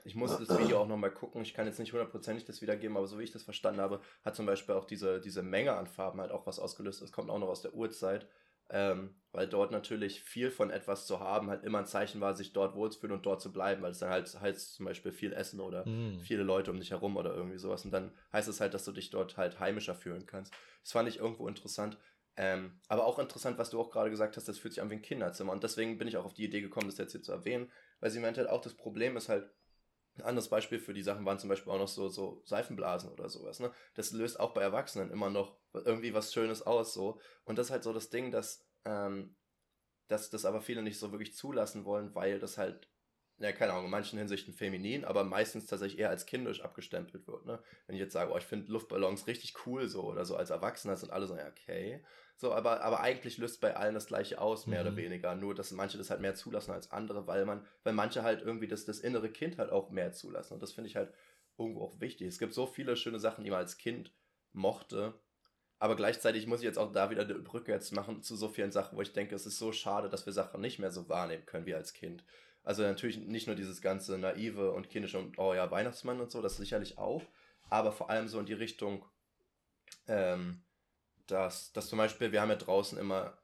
Ich 0.03 0.15
muss 0.15 0.35
das 0.37 0.57
Video 0.57 0.79
auch 0.79 0.87
nochmal 0.87 1.11
gucken. 1.11 1.43
Ich 1.43 1.53
kann 1.53 1.67
jetzt 1.67 1.77
nicht 1.77 1.93
hundertprozentig 1.93 2.43
das 2.45 2.61
wiedergeben, 2.61 2.97
aber 2.97 3.05
so 3.05 3.19
wie 3.19 3.23
ich 3.23 3.31
das 3.31 3.43
verstanden 3.43 3.81
habe, 3.81 4.01
hat 4.25 4.35
zum 4.35 4.47
Beispiel 4.47 4.73
auch 4.73 4.85
diese, 4.85 5.21
diese 5.21 5.43
Menge 5.43 5.73
an 5.73 5.85
Farben 5.85 6.19
halt 6.19 6.31
auch 6.31 6.47
was 6.47 6.57
ausgelöst. 6.57 7.03
Das 7.03 7.11
kommt 7.11 7.29
auch 7.29 7.37
noch 7.37 7.49
aus 7.49 7.61
der 7.61 7.75
Urzeit 7.75 8.27
ähm, 8.73 9.15
weil 9.33 9.47
dort 9.47 9.71
natürlich 9.71 10.21
viel 10.21 10.49
von 10.49 10.69
etwas 10.69 11.05
zu 11.05 11.19
haben 11.19 11.49
halt 11.49 11.63
immer 11.63 11.79
ein 11.79 11.85
Zeichen 11.85 12.21
war, 12.21 12.33
sich 12.33 12.53
dort 12.53 12.75
wohlzufühlen 12.75 13.15
und 13.15 13.25
dort 13.25 13.41
zu 13.41 13.51
bleiben, 13.51 13.81
weil 13.81 13.91
es 13.91 13.99
dann 13.99 14.09
halt 14.09 14.33
heißt 14.39 14.75
zum 14.75 14.85
Beispiel 14.85 15.11
viel 15.11 15.33
Essen 15.33 15.59
oder 15.59 15.85
mm. 15.85 16.19
viele 16.19 16.43
Leute 16.43 16.71
um 16.71 16.79
dich 16.79 16.91
herum 16.91 17.17
oder 17.17 17.33
irgendwie 17.33 17.57
sowas 17.57 17.83
und 17.83 17.91
dann 17.91 18.11
heißt 18.31 18.47
es 18.47 18.61
halt, 18.61 18.73
dass 18.73 18.85
du 18.85 18.93
dich 18.93 19.09
dort 19.09 19.37
halt 19.37 19.59
heimischer 19.59 19.95
fühlen 19.95 20.25
kannst. 20.25 20.53
Das 20.83 20.93
fand 20.93 21.09
ich 21.09 21.19
irgendwo 21.19 21.47
interessant. 21.47 21.97
Ähm, 22.37 22.79
aber 22.87 23.05
auch 23.05 23.19
interessant, 23.19 23.57
was 23.57 23.69
du 23.71 23.79
auch 23.79 23.91
gerade 23.91 24.09
gesagt 24.09 24.37
hast, 24.37 24.47
das 24.47 24.57
fühlt 24.57 24.73
sich 24.73 24.81
an 24.81 24.89
wie 24.89 24.95
ein 24.95 25.01
Kinderzimmer 25.01 25.51
und 25.51 25.63
deswegen 25.63 25.97
bin 25.97 26.07
ich 26.07 26.17
auch 26.17 26.25
auf 26.25 26.33
die 26.33 26.45
Idee 26.45 26.61
gekommen, 26.61 26.87
das 26.87 26.97
jetzt 26.97 27.11
hier 27.11 27.21
zu 27.21 27.31
erwähnen, 27.33 27.71
weil 27.99 28.09
sie 28.09 28.19
meinte 28.19 28.39
halt 28.41 28.49
auch, 28.49 28.61
das 28.61 28.73
Problem 28.75 29.17
ist 29.17 29.29
halt, 29.29 29.51
Ein 30.17 30.23
anderes 30.23 30.49
Beispiel 30.49 30.79
für 30.79 30.93
die 30.93 31.03
Sachen 31.03 31.25
waren 31.25 31.39
zum 31.39 31.49
Beispiel 31.49 31.71
auch 31.73 31.79
noch 31.79 31.87
so, 31.87 32.09
so 32.09 32.41
Seifenblasen 32.45 33.11
oder 33.11 33.29
sowas. 33.29 33.59
Ne? 33.61 33.71
Das 33.95 34.11
löst 34.11 34.39
auch 34.39 34.53
bei 34.53 34.61
Erwachsenen 34.61 35.11
immer 35.11 35.29
noch 35.29 35.57
irgendwie 35.73 36.13
was 36.13 36.33
Schönes 36.33 36.61
aus. 36.63 36.93
so 36.93 37.19
Und 37.45 37.57
das 37.57 37.67
ist 37.67 37.71
halt 37.71 37.83
so 37.83 37.93
das 37.93 38.09
Ding, 38.09 38.31
dass, 38.31 38.65
ähm, 38.85 39.37
dass 40.09 40.29
das 40.29 40.45
aber 40.45 40.61
viele 40.61 40.83
nicht 40.83 40.99
so 40.99 41.11
wirklich 41.13 41.35
zulassen 41.35 41.85
wollen, 41.85 42.13
weil 42.15 42.39
das 42.39 42.57
halt 42.57 42.89
ja, 43.41 43.51
keine 43.51 43.73
Ahnung, 43.73 43.85
in 43.85 43.91
manchen 43.91 44.19
Hinsichten 44.19 44.53
feminin, 44.53 45.03
aber 45.03 45.23
meistens 45.23 45.65
tatsächlich 45.65 45.99
eher 45.99 46.09
als 46.09 46.25
kindisch 46.25 46.61
abgestempelt 46.61 47.27
wird. 47.27 47.45
Ne? 47.45 47.61
Wenn 47.87 47.95
ich 47.95 48.01
jetzt 48.01 48.13
sage, 48.13 48.31
oh, 48.31 48.37
ich 48.37 48.43
finde 48.43 48.71
Luftballons 48.71 49.27
richtig 49.27 49.65
cool 49.65 49.87
so 49.87 50.03
oder 50.03 50.25
so 50.25 50.35
als 50.35 50.51
Erwachsener 50.51 50.95
sind 50.95 51.11
alle 51.11 51.27
so, 51.27 51.35
ja, 51.35 51.47
okay. 51.47 52.03
So, 52.35 52.53
aber, 52.53 52.81
aber 52.81 53.01
eigentlich 53.01 53.37
löst 53.37 53.61
bei 53.61 53.75
allen 53.75 53.93
das 53.93 54.07
gleiche 54.07 54.39
aus, 54.39 54.67
mehr 54.67 54.81
mhm. 54.81 54.87
oder 54.87 54.97
weniger. 54.97 55.35
Nur, 55.35 55.55
dass 55.55 55.71
manche 55.71 55.97
das 55.97 56.09
halt 56.09 56.21
mehr 56.21 56.35
zulassen 56.35 56.71
als 56.71 56.91
andere, 56.91 57.27
weil 57.27 57.45
man, 57.45 57.65
weil 57.83 57.93
manche 57.93 58.23
halt 58.23 58.41
irgendwie 58.41 58.67
das, 58.67 58.85
das 58.85 58.99
innere 58.99 59.29
Kind 59.29 59.57
halt 59.57 59.71
auch 59.71 59.89
mehr 59.89 60.11
zulassen. 60.11 60.55
Und 60.55 60.63
das 60.63 60.71
finde 60.73 60.89
ich 60.89 60.95
halt 60.95 61.13
irgendwo 61.57 61.83
auch 61.83 61.99
wichtig. 61.99 62.27
Es 62.27 62.39
gibt 62.39 62.53
so 62.53 62.65
viele 62.65 62.95
schöne 62.95 63.19
Sachen, 63.19 63.43
die 63.43 63.49
man 63.49 63.59
als 63.59 63.77
Kind 63.77 64.13
mochte. 64.53 65.13
Aber 65.79 65.95
gleichzeitig 65.95 66.45
muss 66.45 66.59
ich 66.59 66.65
jetzt 66.65 66.77
auch 66.77 66.91
da 66.91 67.09
wieder 67.09 67.23
eine 67.23 67.35
Brücke 67.35 67.71
jetzt 67.71 67.91
machen 67.91 68.21
zu 68.21 68.35
so 68.35 68.49
vielen 68.49 68.71
Sachen, 68.71 68.97
wo 68.97 69.01
ich 69.01 69.13
denke, 69.13 69.33
es 69.33 69.47
ist 69.47 69.57
so 69.57 69.71
schade, 69.71 70.09
dass 70.09 70.25
wir 70.27 70.33
Sachen 70.33 70.61
nicht 70.61 70.77
mehr 70.77 70.91
so 70.91 71.09
wahrnehmen 71.09 71.45
können 71.45 71.65
wie 71.65 71.73
als 71.73 71.93
Kind. 71.93 72.23
Also 72.63 72.83
natürlich 72.83 73.17
nicht 73.17 73.47
nur 73.47 73.55
dieses 73.55 73.81
ganze 73.81 74.17
naive 74.17 74.71
und 74.71 74.89
kindische 74.89 75.17
und 75.17 75.39
oh 75.39 75.53
ja, 75.53 75.71
Weihnachtsmann 75.71 76.21
und 76.21 76.31
so, 76.31 76.41
das 76.41 76.57
sicherlich 76.57 76.97
auch, 76.97 77.23
aber 77.69 77.91
vor 77.91 78.09
allem 78.09 78.27
so 78.27 78.39
in 78.39 78.45
die 78.45 78.53
Richtung, 78.53 79.05
ähm, 80.07 80.61
dass, 81.27 81.71
dass 81.73 81.87
zum 81.87 81.97
Beispiel, 81.97 82.31
wir 82.31 82.41
haben 82.41 82.49
ja 82.49 82.55
draußen 82.55 82.97
immer, 82.97 83.37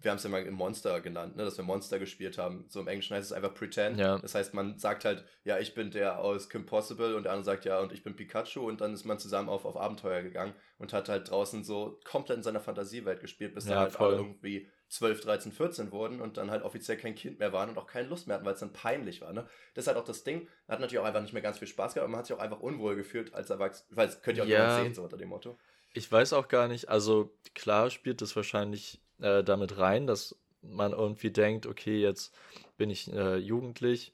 wir 0.00 0.10
haben 0.10 0.18
es 0.18 0.24
ja 0.24 0.30
mal 0.30 0.42
im 0.42 0.54
Monster 0.54 1.00
genannt, 1.00 1.36
ne, 1.36 1.44
dass 1.44 1.56
wir 1.56 1.64
Monster 1.64 1.98
gespielt 2.00 2.38
haben. 2.38 2.64
So 2.68 2.80
im 2.80 2.88
Englischen 2.88 3.14
heißt 3.14 3.26
es 3.26 3.32
einfach 3.32 3.54
Pretend. 3.54 3.98
Ja. 3.98 4.18
Das 4.18 4.34
heißt, 4.34 4.52
man 4.52 4.78
sagt 4.78 5.04
halt, 5.04 5.24
ja, 5.44 5.58
ich 5.58 5.74
bin 5.74 5.92
der 5.92 6.18
aus 6.18 6.48
Kim 6.48 6.66
Possible 6.66 7.14
und 7.14 7.24
der 7.24 7.32
andere 7.32 7.44
sagt, 7.44 7.64
ja, 7.64 7.78
und 7.78 7.92
ich 7.92 8.02
bin 8.02 8.16
Pikachu 8.16 8.66
und 8.66 8.80
dann 8.80 8.94
ist 8.94 9.04
man 9.04 9.20
zusammen 9.20 9.48
auf, 9.48 9.64
auf 9.64 9.76
Abenteuer 9.76 10.22
gegangen 10.22 10.54
und 10.78 10.92
hat 10.92 11.08
halt 11.08 11.30
draußen 11.30 11.62
so 11.62 12.00
komplett 12.04 12.38
in 12.38 12.42
seiner 12.42 12.60
Fantasiewelt 12.60 13.20
gespielt, 13.20 13.54
bis 13.54 13.66
ja, 13.66 13.70
dann 13.70 13.80
halt 13.80 13.92
voll. 13.92 14.14
alle 14.14 14.16
irgendwie 14.16 14.68
12, 14.92 15.22
13, 15.22 15.52
14 15.52 15.90
wurden 15.90 16.20
und 16.20 16.36
dann 16.36 16.50
halt 16.50 16.62
offiziell 16.64 16.98
kein 16.98 17.14
Kind 17.14 17.38
mehr 17.38 17.50
waren 17.54 17.70
und 17.70 17.78
auch 17.78 17.86
keine 17.86 18.08
Lust 18.08 18.26
mehr 18.26 18.36
hatten, 18.36 18.44
weil 18.44 18.52
es 18.52 18.60
dann 18.60 18.74
peinlich 18.74 19.22
war. 19.22 19.32
Ne? 19.32 19.48
Das 19.72 19.84
ist 19.84 19.86
halt 19.88 19.96
auch 19.96 20.04
das 20.04 20.22
Ding. 20.22 20.46
Hat 20.68 20.80
natürlich 20.80 20.98
auch 20.98 21.06
einfach 21.06 21.22
nicht 21.22 21.32
mehr 21.32 21.40
ganz 21.40 21.58
viel 21.58 21.66
Spaß 21.66 21.94
gehabt, 21.94 22.04
aber 22.04 22.10
man 22.10 22.18
hat 22.18 22.26
sich 22.26 22.36
auch 22.36 22.40
einfach 22.40 22.60
unwohl 22.60 22.94
gefühlt 22.94 23.32
als 23.32 23.48
Erwachsener, 23.48 23.96
weil 23.96 24.08
es 24.08 24.20
könnt 24.20 24.36
ihr 24.36 24.44
auch 24.44 24.48
ja, 24.48 24.82
sehen, 24.82 24.92
so 24.92 25.02
unter 25.02 25.16
dem 25.16 25.30
Motto. 25.30 25.56
Ich 25.94 26.12
weiß 26.12 26.34
auch 26.34 26.46
gar 26.48 26.68
nicht, 26.68 26.90
also 26.90 27.34
klar 27.54 27.88
spielt 27.88 28.20
das 28.20 28.36
wahrscheinlich 28.36 29.00
äh, 29.18 29.42
damit 29.42 29.78
rein, 29.78 30.06
dass 30.06 30.38
man 30.60 30.92
irgendwie 30.92 31.30
denkt, 31.30 31.64
okay, 31.66 31.98
jetzt 31.98 32.34
bin 32.76 32.90
ich 32.90 33.10
äh, 33.10 33.36
jugendlich, 33.36 34.12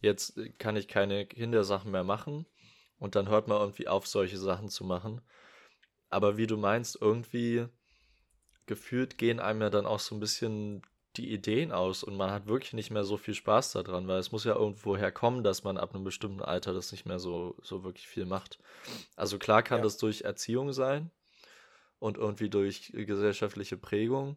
jetzt 0.00 0.40
kann 0.58 0.76
ich 0.76 0.88
keine 0.88 1.26
Kindersachen 1.26 1.90
mehr 1.90 2.04
machen 2.04 2.46
und 2.98 3.16
dann 3.16 3.28
hört 3.28 3.48
man 3.48 3.60
irgendwie 3.60 3.88
auf, 3.88 4.06
solche 4.06 4.38
Sachen 4.38 4.70
zu 4.70 4.82
machen. 4.82 5.20
Aber 6.08 6.38
wie 6.38 6.46
du 6.46 6.56
meinst, 6.56 6.96
irgendwie 7.02 7.66
gefühlt 8.66 9.18
gehen 9.18 9.40
einem 9.40 9.62
ja 9.62 9.70
dann 9.70 9.86
auch 9.86 10.00
so 10.00 10.14
ein 10.14 10.20
bisschen 10.20 10.82
die 11.16 11.32
Ideen 11.32 11.72
aus 11.72 12.02
und 12.02 12.16
man 12.16 12.30
hat 12.30 12.46
wirklich 12.46 12.72
nicht 12.72 12.90
mehr 12.90 13.04
so 13.04 13.16
viel 13.16 13.34
Spaß 13.34 13.72
daran, 13.72 14.06
weil 14.06 14.18
es 14.18 14.32
muss 14.32 14.44
ja 14.44 14.54
irgendwo 14.54 14.96
herkommen, 14.96 15.42
dass 15.42 15.64
man 15.64 15.78
ab 15.78 15.94
einem 15.94 16.04
bestimmten 16.04 16.42
Alter 16.42 16.74
das 16.74 16.92
nicht 16.92 17.06
mehr 17.06 17.18
so, 17.18 17.56
so 17.62 17.84
wirklich 17.84 18.06
viel 18.06 18.26
macht. 18.26 18.58
Also 19.16 19.38
klar 19.38 19.62
kann 19.62 19.78
ja. 19.78 19.84
das 19.84 19.96
durch 19.96 20.22
Erziehung 20.22 20.72
sein 20.72 21.10
und 21.98 22.18
irgendwie 22.18 22.50
durch 22.50 22.92
gesellschaftliche 22.92 23.76
Prägung, 23.78 24.36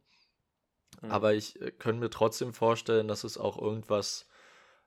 mhm. 1.02 1.12
aber 1.12 1.34
ich 1.34 1.60
äh, 1.62 1.72
könnte 1.72 2.02
mir 2.02 2.10
trotzdem 2.10 2.54
vorstellen, 2.54 3.08
dass 3.08 3.24
es 3.24 3.38
auch 3.38 3.62
irgendwas, 3.62 4.30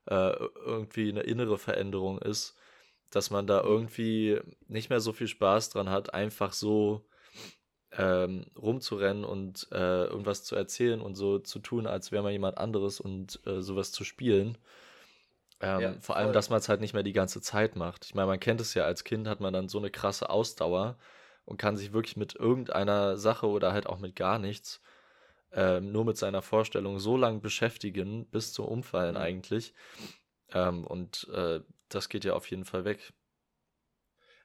äh, 0.05 0.35
irgendwie 0.65 1.09
eine 1.09 1.21
innere 1.21 1.57
Veränderung 1.57 2.19
ist, 2.19 2.55
dass 3.11 3.29
man 3.29 3.45
da 3.45 3.61
mhm. 3.61 3.69
irgendwie 3.69 4.39
nicht 4.67 4.89
mehr 4.89 4.99
so 4.99 5.13
viel 5.13 5.27
Spaß 5.27 5.69
dran 5.69 5.89
hat, 5.89 6.13
einfach 6.13 6.53
so 6.53 7.05
ähm, 7.97 8.45
rumzurennen 8.57 9.23
und 9.23 9.67
äh, 9.71 10.05
irgendwas 10.05 10.43
zu 10.43 10.55
erzählen 10.55 11.01
und 11.01 11.15
so 11.15 11.39
zu 11.39 11.59
tun, 11.59 11.87
als 11.87 12.11
wäre 12.11 12.23
man 12.23 12.31
jemand 12.31 12.57
anderes 12.57 12.99
und 12.99 13.39
äh, 13.45 13.61
sowas 13.61 13.91
zu 13.91 14.03
spielen. 14.03 14.57
Ähm, 15.61 15.79
ja, 15.79 15.93
vor 15.99 16.17
allem, 16.17 16.33
dass 16.33 16.49
man 16.49 16.59
es 16.59 16.69
halt 16.69 16.81
nicht 16.81 16.93
mehr 16.93 17.03
die 17.03 17.13
ganze 17.13 17.41
Zeit 17.41 17.75
macht. 17.75 18.05
Ich 18.05 18.15
meine, 18.15 18.27
man 18.27 18.39
kennt 18.39 18.61
es 18.61 18.73
ja, 18.73 18.83
als 18.83 19.03
Kind 19.03 19.27
hat 19.27 19.39
man 19.39 19.53
dann 19.53 19.69
so 19.69 19.77
eine 19.77 19.91
krasse 19.91 20.29
Ausdauer 20.29 20.97
und 21.45 21.57
kann 21.57 21.77
sich 21.77 21.93
wirklich 21.93 22.17
mit 22.17 22.35
irgendeiner 22.35 23.17
Sache 23.17 23.47
oder 23.47 23.73
halt 23.73 23.87
auch 23.87 23.99
mit 23.99 24.15
gar 24.15 24.39
nichts 24.39 24.81
ähm, 25.55 25.91
nur 25.91 26.05
mit 26.05 26.17
seiner 26.17 26.41
Vorstellung 26.41 26.99
so 26.99 27.15
lange 27.15 27.39
beschäftigen, 27.39 28.25
bis 28.25 28.53
zum 28.53 28.65
Umfallen 28.65 29.15
mhm. 29.15 29.21
eigentlich. 29.21 29.73
Ähm, 30.51 30.85
und 30.85 31.27
äh, 31.33 31.61
das 31.89 32.09
geht 32.09 32.25
ja 32.25 32.33
auf 32.33 32.49
jeden 32.49 32.65
Fall 32.65 32.85
weg. 32.85 33.13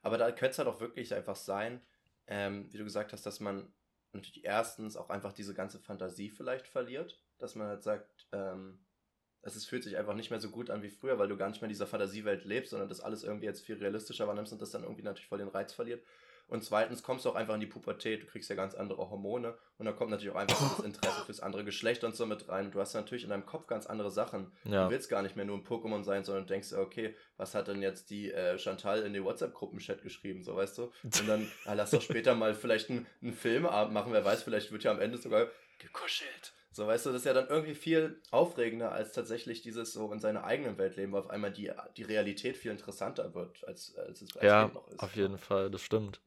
Aber 0.03 0.19
da 0.19 0.31
könnte 0.31 0.51
es 0.51 0.59
halt 0.59 0.69
auch 0.69 0.81
wirklich 0.81 1.15
einfach 1.15 1.37
sein, 1.37 1.81
ähm, 2.29 2.73
wie 2.73 2.79
du 2.79 2.85
gesagt 2.85 3.13
hast, 3.13 3.27
dass 3.27 3.41
man 3.41 3.73
natürlich 4.13 4.45
erstens 4.45 4.97
auch 4.97 5.11
einfach 5.11 5.33
diese 5.33 5.55
ganze 5.55 5.79
Fantasie 5.79 6.31
vielleicht 6.31 6.69
verliert, 6.69 7.23
dass 7.39 7.55
man 7.55 7.69
halt 7.69 7.83
sagt, 7.83 8.29
ähm, 8.33 8.79
es 9.43 9.65
fühlt 9.65 9.85
sich 9.85 9.97
einfach 9.97 10.15
nicht 10.15 10.31
mehr 10.31 10.41
so 10.41 10.51
gut 10.51 10.71
an 10.71 10.83
wie 10.83 10.91
früher, 10.91 11.19
weil 11.19 11.29
du 11.29 11.37
gar 11.37 11.49
nicht 11.49 11.61
mehr 11.61 11.69
in 11.69 11.73
dieser 11.73 11.87
Fantasiewelt 11.87 12.45
lebst, 12.45 12.71
sondern 12.71 12.89
das 12.89 13.01
alles 13.01 13.25
irgendwie 13.25 13.47
jetzt 13.47 13.65
viel 13.65 13.77
realistischer 13.77 14.27
wahrnimmst 14.27 14.53
und 14.53 14.61
das 14.61 14.71
dann 14.71 14.83
irgendwie 14.83 15.03
natürlich 15.03 15.29
voll 15.29 15.39
den 15.39 15.49
Reiz 15.49 15.73
verliert. 15.73 16.05
Und 16.49 16.65
zweitens 16.65 17.03
kommst 17.03 17.25
du 17.25 17.29
auch 17.31 17.35
einfach 17.35 17.55
in 17.55 17.61
die 17.61 17.67
Pubertät, 17.67 18.23
du 18.23 18.27
kriegst 18.27 18.49
ja 18.49 18.57
ganz 18.57 18.75
andere 18.75 19.11
Hormone 19.11 19.57
und 19.77 19.85
da 19.85 19.93
kommt 19.93 20.11
natürlich 20.11 20.33
auch 20.33 20.39
einfach 20.39 20.77
das 20.77 20.79
Interesse 20.85 21.25
fürs 21.27 21.41
andere 21.41 21.63
Geschlecht 21.63 22.05
und 22.05 22.17
so 22.17 22.25
mit 22.25 22.49
rein. 22.49 22.67
Und 22.67 22.75
du 22.75 22.81
hast 22.81 22.95
natürlich 22.95 23.25
in 23.25 23.31
deinem 23.31 23.45
Kopf 23.45 23.67
ganz 23.67 23.87
andere 23.87 24.11
Sachen. 24.11 24.51
Ja. 24.65 24.85
Du 24.85 24.91
willst 24.91 25.11
gar 25.11 25.23
nicht 25.23 25.37
mehr 25.37 25.45
nur 25.45 25.59
ein 25.59 25.65
Pokémon 25.65 26.05
sein, 26.05 26.25
sondern 26.25 26.47
denkst, 26.47 26.73
okay, 26.73 27.15
was 27.37 27.55
hat 27.55 27.69
denn 27.69 27.83
jetzt 27.83 28.09
die 28.09 28.33
äh, 28.33 28.59
Chantal 28.59 29.03
in 29.03 29.13
den 29.13 29.25
WhatsApp-Gruppenchat 29.25 30.03
geschrieben, 30.03 30.43
so 30.43 30.57
weißt 30.57 30.79
du? 30.79 30.85
Und 31.05 31.29
dann 31.29 31.51
ah, 31.67 31.75
lass 31.75 31.91
doch 31.91 32.03
später 32.03 32.35
mal 32.35 32.55
vielleicht 32.55 32.89
einen, 32.89 33.07
einen 33.21 33.35
Filmabend 33.35 33.93
machen, 33.93 34.13
wer 34.13 34.25
weiß, 34.25 34.43
vielleicht 34.43 34.73
wird 34.73 34.85
ja 34.85 34.91
am 34.91 35.01
Ende 35.01 35.19
sogar 35.19 35.49
gekuschelt. 35.79 36.55
So, 36.79 36.87
weißt 36.87 37.07
du, 37.07 37.11
das 37.11 37.23
ist 37.23 37.27
ja 37.27 37.35
dann 37.35 37.49
irgendwie 37.49 37.75
viel 37.75 38.23
aufregender 38.31 38.93
als 38.93 39.13
tatsächlich 39.13 39.63
dieses 39.63 39.93
so 39.93 40.13
in 40.13 40.21
seiner 40.21 40.45
eigenen 40.45 40.79
Welt 40.79 40.97
leben, 40.97 41.13
wo 41.13 41.19
auf 41.19 41.29
einmal 41.29 41.51
die, 41.51 41.73
die 41.97 42.05
Realität 42.05 42.57
viel 42.57 42.71
interessanter 42.71 43.35
wird, 43.35 43.67
als, 43.67 43.97
als 43.97 44.23
es 44.23 44.37
als 44.37 44.45
ja, 44.45 44.69
noch 44.69 44.87
ist. 44.89 45.01
Auf 45.01 45.17
jeden 45.17 45.39
Fall, 45.39 45.71
das 45.71 45.83
stimmt. 45.83 46.21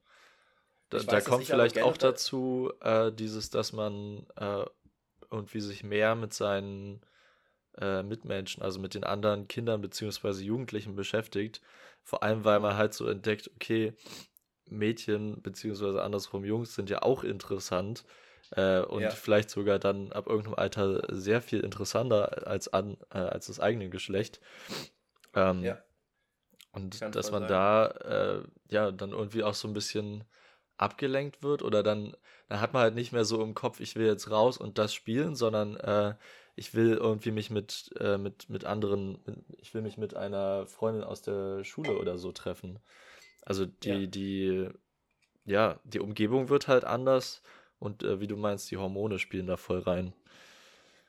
Da, 0.92 0.98
da 0.98 1.20
kommt 1.20 1.46
vielleicht 1.46 1.80
auch 1.80 1.96
dazu 1.96 2.70
äh, 2.80 3.10
dieses, 3.10 3.48
dass 3.50 3.72
man 3.72 4.26
äh, 4.36 4.64
irgendwie 5.30 5.60
sich 5.60 5.82
mehr 5.82 6.14
mit 6.14 6.34
seinen 6.34 7.00
äh, 7.78 8.02
Mitmenschen, 8.02 8.62
also 8.62 8.78
mit 8.78 8.94
den 8.94 9.04
anderen 9.04 9.48
Kindern 9.48 9.80
bzw. 9.80 10.42
Jugendlichen 10.42 10.94
beschäftigt. 10.94 11.62
Vor 12.02 12.22
allem, 12.22 12.44
weil 12.44 12.60
man 12.60 12.76
halt 12.76 12.92
so 12.92 13.06
entdeckt, 13.06 13.50
okay, 13.54 13.94
Mädchen 14.68 15.40
bzw. 15.40 16.00
andersrum 16.00 16.44
Jungs 16.44 16.74
sind 16.74 16.90
ja 16.90 17.02
auch 17.02 17.24
interessant 17.24 18.04
äh, 18.50 18.80
und 18.80 19.02
ja. 19.02 19.10
vielleicht 19.10 19.48
sogar 19.48 19.78
dann 19.78 20.12
ab 20.12 20.26
irgendeinem 20.26 20.56
Alter 20.56 21.02
sehr 21.08 21.40
viel 21.40 21.60
interessanter 21.60 22.46
als, 22.46 22.68
an, 22.68 22.98
äh, 23.10 23.18
als 23.18 23.46
das 23.46 23.60
eigene 23.60 23.88
Geschlecht. 23.88 24.40
Ähm, 25.34 25.62
ja. 25.62 25.82
Und 26.72 27.00
dass 27.14 27.30
man 27.30 27.42
sein. 27.42 27.48
da 27.48 27.86
äh, 27.86 28.42
ja 28.68 28.90
dann 28.90 29.10
irgendwie 29.12 29.42
auch 29.42 29.54
so 29.54 29.68
ein 29.68 29.74
bisschen 29.74 30.24
abgelenkt 30.76 31.42
wird 31.42 31.62
oder 31.62 31.82
dann, 31.82 32.16
dann 32.48 32.60
hat 32.60 32.72
man 32.72 32.82
halt 32.82 32.94
nicht 32.94 33.12
mehr 33.12 33.24
so 33.24 33.42
im 33.42 33.54
Kopf, 33.54 33.80
ich 33.80 33.96
will 33.96 34.06
jetzt 34.06 34.30
raus 34.30 34.58
und 34.58 34.78
das 34.78 34.94
spielen, 34.94 35.34
sondern 35.34 35.76
äh, 35.76 36.14
ich 36.54 36.74
will 36.74 36.94
irgendwie 36.94 37.30
mich 37.30 37.50
mit, 37.50 37.90
äh, 37.98 38.18
mit, 38.18 38.48
mit 38.50 38.64
anderen, 38.64 39.18
ich 39.58 39.72
will 39.74 39.82
mich 39.82 39.96
mit 39.96 40.14
einer 40.14 40.66
Freundin 40.66 41.04
aus 41.04 41.22
der 41.22 41.64
Schule 41.64 41.98
oder 41.98 42.18
so 42.18 42.32
treffen. 42.32 42.78
Also 43.42 43.66
die, 43.66 43.88
ja. 43.88 44.06
die, 44.06 44.68
ja, 45.44 45.80
die 45.84 46.00
Umgebung 46.00 46.48
wird 46.48 46.68
halt 46.68 46.84
anders 46.84 47.42
und 47.78 48.02
äh, 48.02 48.20
wie 48.20 48.26
du 48.26 48.36
meinst, 48.36 48.70
die 48.70 48.76
Hormone 48.76 49.18
spielen 49.18 49.46
da 49.46 49.56
voll 49.56 49.80
rein. 49.80 50.12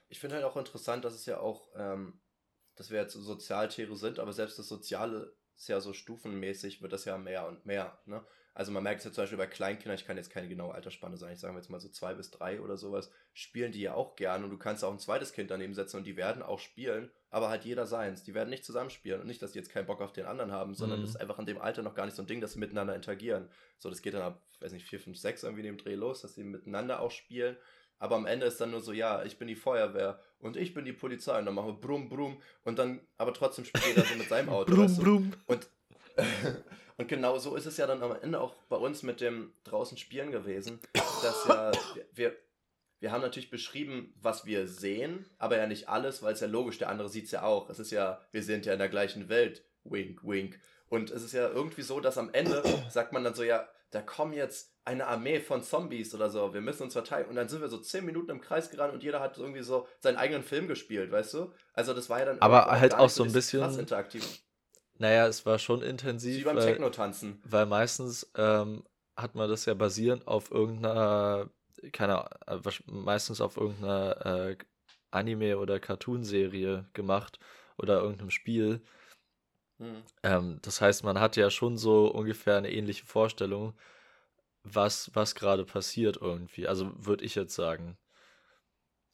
Ich 0.09 0.19
finde 0.19 0.35
halt 0.35 0.45
auch 0.45 0.57
interessant, 0.57 1.03
dass 1.05 1.13
es 1.13 1.25
ja 1.25 1.39
auch, 1.39 1.69
ähm, 1.75 2.19
dass 2.75 2.89
wir 2.89 2.99
jetzt 2.99 3.13
Sozialtiere 3.13 3.95
sind, 3.95 4.19
aber 4.19 4.33
selbst 4.33 4.59
das 4.59 4.67
Soziale 4.67 5.35
ist 5.55 5.67
ja 5.67 5.79
so 5.79 5.93
stufenmäßig, 5.93 6.81
wird 6.81 6.93
das 6.93 7.05
ja 7.05 7.17
mehr 7.17 7.47
und 7.47 7.65
mehr. 7.65 7.99
Ne? 8.05 8.25
Also 8.55 8.71
man 8.71 8.83
merkt 8.83 8.99
es 8.99 9.05
ja 9.05 9.11
zum 9.11 9.23
Beispiel 9.23 9.37
bei 9.37 9.47
Kleinkindern, 9.47 9.97
ich 9.97 10.05
kann 10.05 10.15
jetzt 10.15 10.29
keine 10.29 10.47
genaue 10.47 10.75
Altersspanne 10.75 11.17
sagen, 11.17 11.33
ich 11.33 11.39
sage 11.39 11.55
jetzt 11.55 11.69
mal 11.69 11.79
so 11.79 11.89
zwei 11.89 12.13
bis 12.13 12.29
drei 12.29 12.61
oder 12.61 12.77
sowas, 12.77 13.09
spielen 13.33 13.71
die 13.71 13.81
ja 13.81 13.95
auch 13.95 14.15
gern 14.15 14.43
und 14.43 14.51
du 14.51 14.57
kannst 14.57 14.83
auch 14.83 14.91
ein 14.91 14.99
zweites 14.99 15.33
Kind 15.33 15.49
daneben 15.49 15.73
setzen 15.73 15.97
und 15.97 16.03
die 16.05 16.17
werden 16.17 16.43
auch 16.43 16.59
spielen, 16.59 17.09
aber 17.31 17.49
halt 17.49 17.65
jeder 17.65 17.87
seins. 17.87 18.23
Die 18.23 18.35
werden 18.35 18.49
nicht 18.49 18.63
zusammenspielen 18.63 19.21
und 19.21 19.27
nicht, 19.27 19.41
dass 19.41 19.53
die 19.53 19.59
jetzt 19.59 19.71
keinen 19.71 19.87
Bock 19.87 20.01
auf 20.01 20.13
den 20.13 20.25
anderen 20.25 20.51
haben, 20.51 20.75
sondern 20.75 20.99
mhm. 20.99 21.03
das 21.03 21.11
ist 21.11 21.21
einfach 21.21 21.39
in 21.39 21.47
dem 21.47 21.59
Alter 21.59 21.81
noch 21.81 21.95
gar 21.95 22.05
nicht 22.05 22.15
so 22.15 22.21
ein 22.21 22.27
Ding, 22.27 22.41
dass 22.41 22.53
sie 22.53 22.59
miteinander 22.59 22.95
interagieren. 22.95 23.49
So, 23.79 23.89
das 23.89 24.03
geht 24.03 24.13
dann 24.13 24.21
ab, 24.21 24.41
weiß 24.59 24.71
nicht, 24.71 24.87
vier, 24.87 24.99
fünf, 24.99 25.17
sechs 25.17 25.41
irgendwie 25.41 25.61
in 25.61 25.75
dem 25.75 25.77
Dreh 25.77 25.95
los, 25.95 26.21
dass 26.21 26.35
sie 26.35 26.43
miteinander 26.43 26.99
auch 26.99 27.11
spielen. 27.11 27.57
Aber 27.97 28.17
am 28.17 28.25
Ende 28.25 28.45
ist 28.45 28.59
dann 28.59 28.71
nur 28.71 28.81
so, 28.81 28.91
ja, 28.91 29.23
ich 29.23 29.37
bin 29.39 29.47
die 29.47 29.55
Feuerwehr 29.55 30.19
und 30.39 30.57
ich 30.57 30.73
bin 30.73 30.83
die 30.83 30.93
Polizei 30.93 31.39
und 31.39 31.45
dann 31.45 31.55
machen 31.55 31.67
wir 31.67 31.79
brumm, 31.79 32.09
brumm 32.09 32.41
und 32.65 32.77
dann, 32.77 32.99
aber 33.17 33.33
trotzdem 33.33 33.65
spielt 33.65 33.85
jeder 33.87 34.03
so 34.03 34.15
mit 34.15 34.27
seinem 34.27 34.49
Auto. 34.49 34.73
brumm, 34.73 34.83
weißt 34.83 34.97
du? 34.97 35.03
brumm. 35.03 35.33
Und 35.47 35.69
Und 36.97 37.07
genau 37.07 37.39
so 37.39 37.55
ist 37.55 37.65
es 37.65 37.77
ja 37.77 37.87
dann 37.87 38.03
am 38.03 38.15
Ende 38.21 38.39
auch 38.39 38.53
bei 38.69 38.75
uns 38.75 39.01
mit 39.01 39.19
dem 39.19 39.51
draußen 39.63 39.97
Spielen 39.97 40.31
gewesen, 40.31 40.79
dass 40.93 41.45
ja 41.47 41.71
wir, 42.13 42.35
wir 42.99 43.11
haben 43.11 43.21
natürlich 43.21 43.49
beschrieben, 43.49 44.13
was 44.21 44.45
wir 44.45 44.67
sehen, 44.67 45.25
aber 45.37 45.57
ja 45.57 45.67
nicht 45.67 45.89
alles, 45.89 46.23
weil 46.23 46.33
es 46.33 46.39
ja 46.39 46.47
logisch, 46.47 46.77
der 46.77 46.89
andere 46.89 47.09
sieht 47.09 47.25
es 47.25 47.31
ja 47.31 47.43
auch. 47.43 47.69
Es 47.69 47.79
ist 47.79 47.91
ja, 47.91 48.21
wir 48.31 48.43
sind 48.43 48.65
ja 48.65 48.73
in 48.73 48.79
der 48.79 48.89
gleichen 48.89 49.27
Welt. 49.27 49.65
wink, 49.83 50.23
wink. 50.23 50.59
Und 50.87 51.09
es 51.09 51.23
ist 51.23 51.33
ja 51.33 51.49
irgendwie 51.49 51.81
so, 51.81 51.99
dass 51.99 52.17
am 52.17 52.29
Ende 52.31 52.63
sagt 52.89 53.11
man 53.11 53.23
dann 53.23 53.33
so, 53.33 53.43
ja, 53.43 53.67
da 53.91 54.01
kommen 54.01 54.33
jetzt 54.33 54.73
eine 54.85 55.07
Armee 55.07 55.39
von 55.39 55.63
Zombies 55.63 56.13
oder 56.15 56.29
so, 56.29 56.53
wir 56.53 56.61
müssen 56.61 56.83
uns 56.83 56.93
verteidigen. 56.93 57.29
Und 57.29 57.35
dann 57.35 57.49
sind 57.49 57.61
wir 57.61 57.67
so 57.67 57.77
zehn 57.77 58.05
Minuten 58.05 58.31
im 58.31 58.41
Kreis 58.41 58.69
gerannt 58.69 58.93
und 58.93 59.03
jeder 59.03 59.19
hat 59.19 59.37
irgendwie 59.37 59.63
so 59.63 59.87
seinen 59.99 60.17
eigenen 60.17 60.43
Film 60.43 60.67
gespielt, 60.67 61.11
weißt 61.11 61.33
du? 61.33 61.53
Also 61.73 61.93
das 61.93 62.09
war 62.09 62.19
ja 62.19 62.25
dann 62.25 62.39
Aber 62.41 62.69
halt 62.71 62.93
auch 62.93 63.09
so 63.09 63.23
ein 63.23 63.33
bisschen 63.33 63.61
krass 63.61 63.77
interaktiv. 63.77 64.23
Naja, 65.03 65.27
es 65.27 65.45
war 65.45 65.59
schon 65.59 65.81
intensiv. 65.81 66.37
Wie 66.37 66.43
beim 66.45 66.55
weil, 66.55 66.65
Techno-Tanzen. 66.65 67.41
Weil 67.43 67.65
meistens 67.65 68.31
ähm, 68.37 68.85
hat 69.17 69.35
man 69.35 69.49
das 69.49 69.65
ja 69.65 69.73
basierend 69.73 70.25
auf 70.29 70.49
irgendeiner, 70.49 71.49
keine 71.91 72.47
Ahnung, 72.47 72.63
meistens 72.85 73.41
auf 73.41 73.57
irgendeiner 73.57 74.25
äh, 74.25 74.57
Anime- 75.11 75.57
oder 75.57 75.81
Cartoonserie 75.81 76.85
gemacht 76.93 77.37
oder 77.77 77.99
irgendeinem 77.99 78.29
Spiel. 78.29 78.81
Hm. 79.79 80.03
Ähm, 80.23 80.59
das 80.61 80.79
heißt, 80.79 81.03
man 81.03 81.19
hat 81.19 81.35
ja 81.35 81.49
schon 81.49 81.77
so 81.77 82.07
ungefähr 82.07 82.55
eine 82.55 82.71
ähnliche 82.71 83.05
Vorstellung, 83.05 83.73
was, 84.63 85.11
was 85.13 85.35
gerade 85.35 85.65
passiert 85.65 86.15
irgendwie. 86.21 86.65
Also 86.65 86.93
würde 86.95 87.25
ich 87.25 87.35
jetzt 87.35 87.55
sagen. 87.55 87.97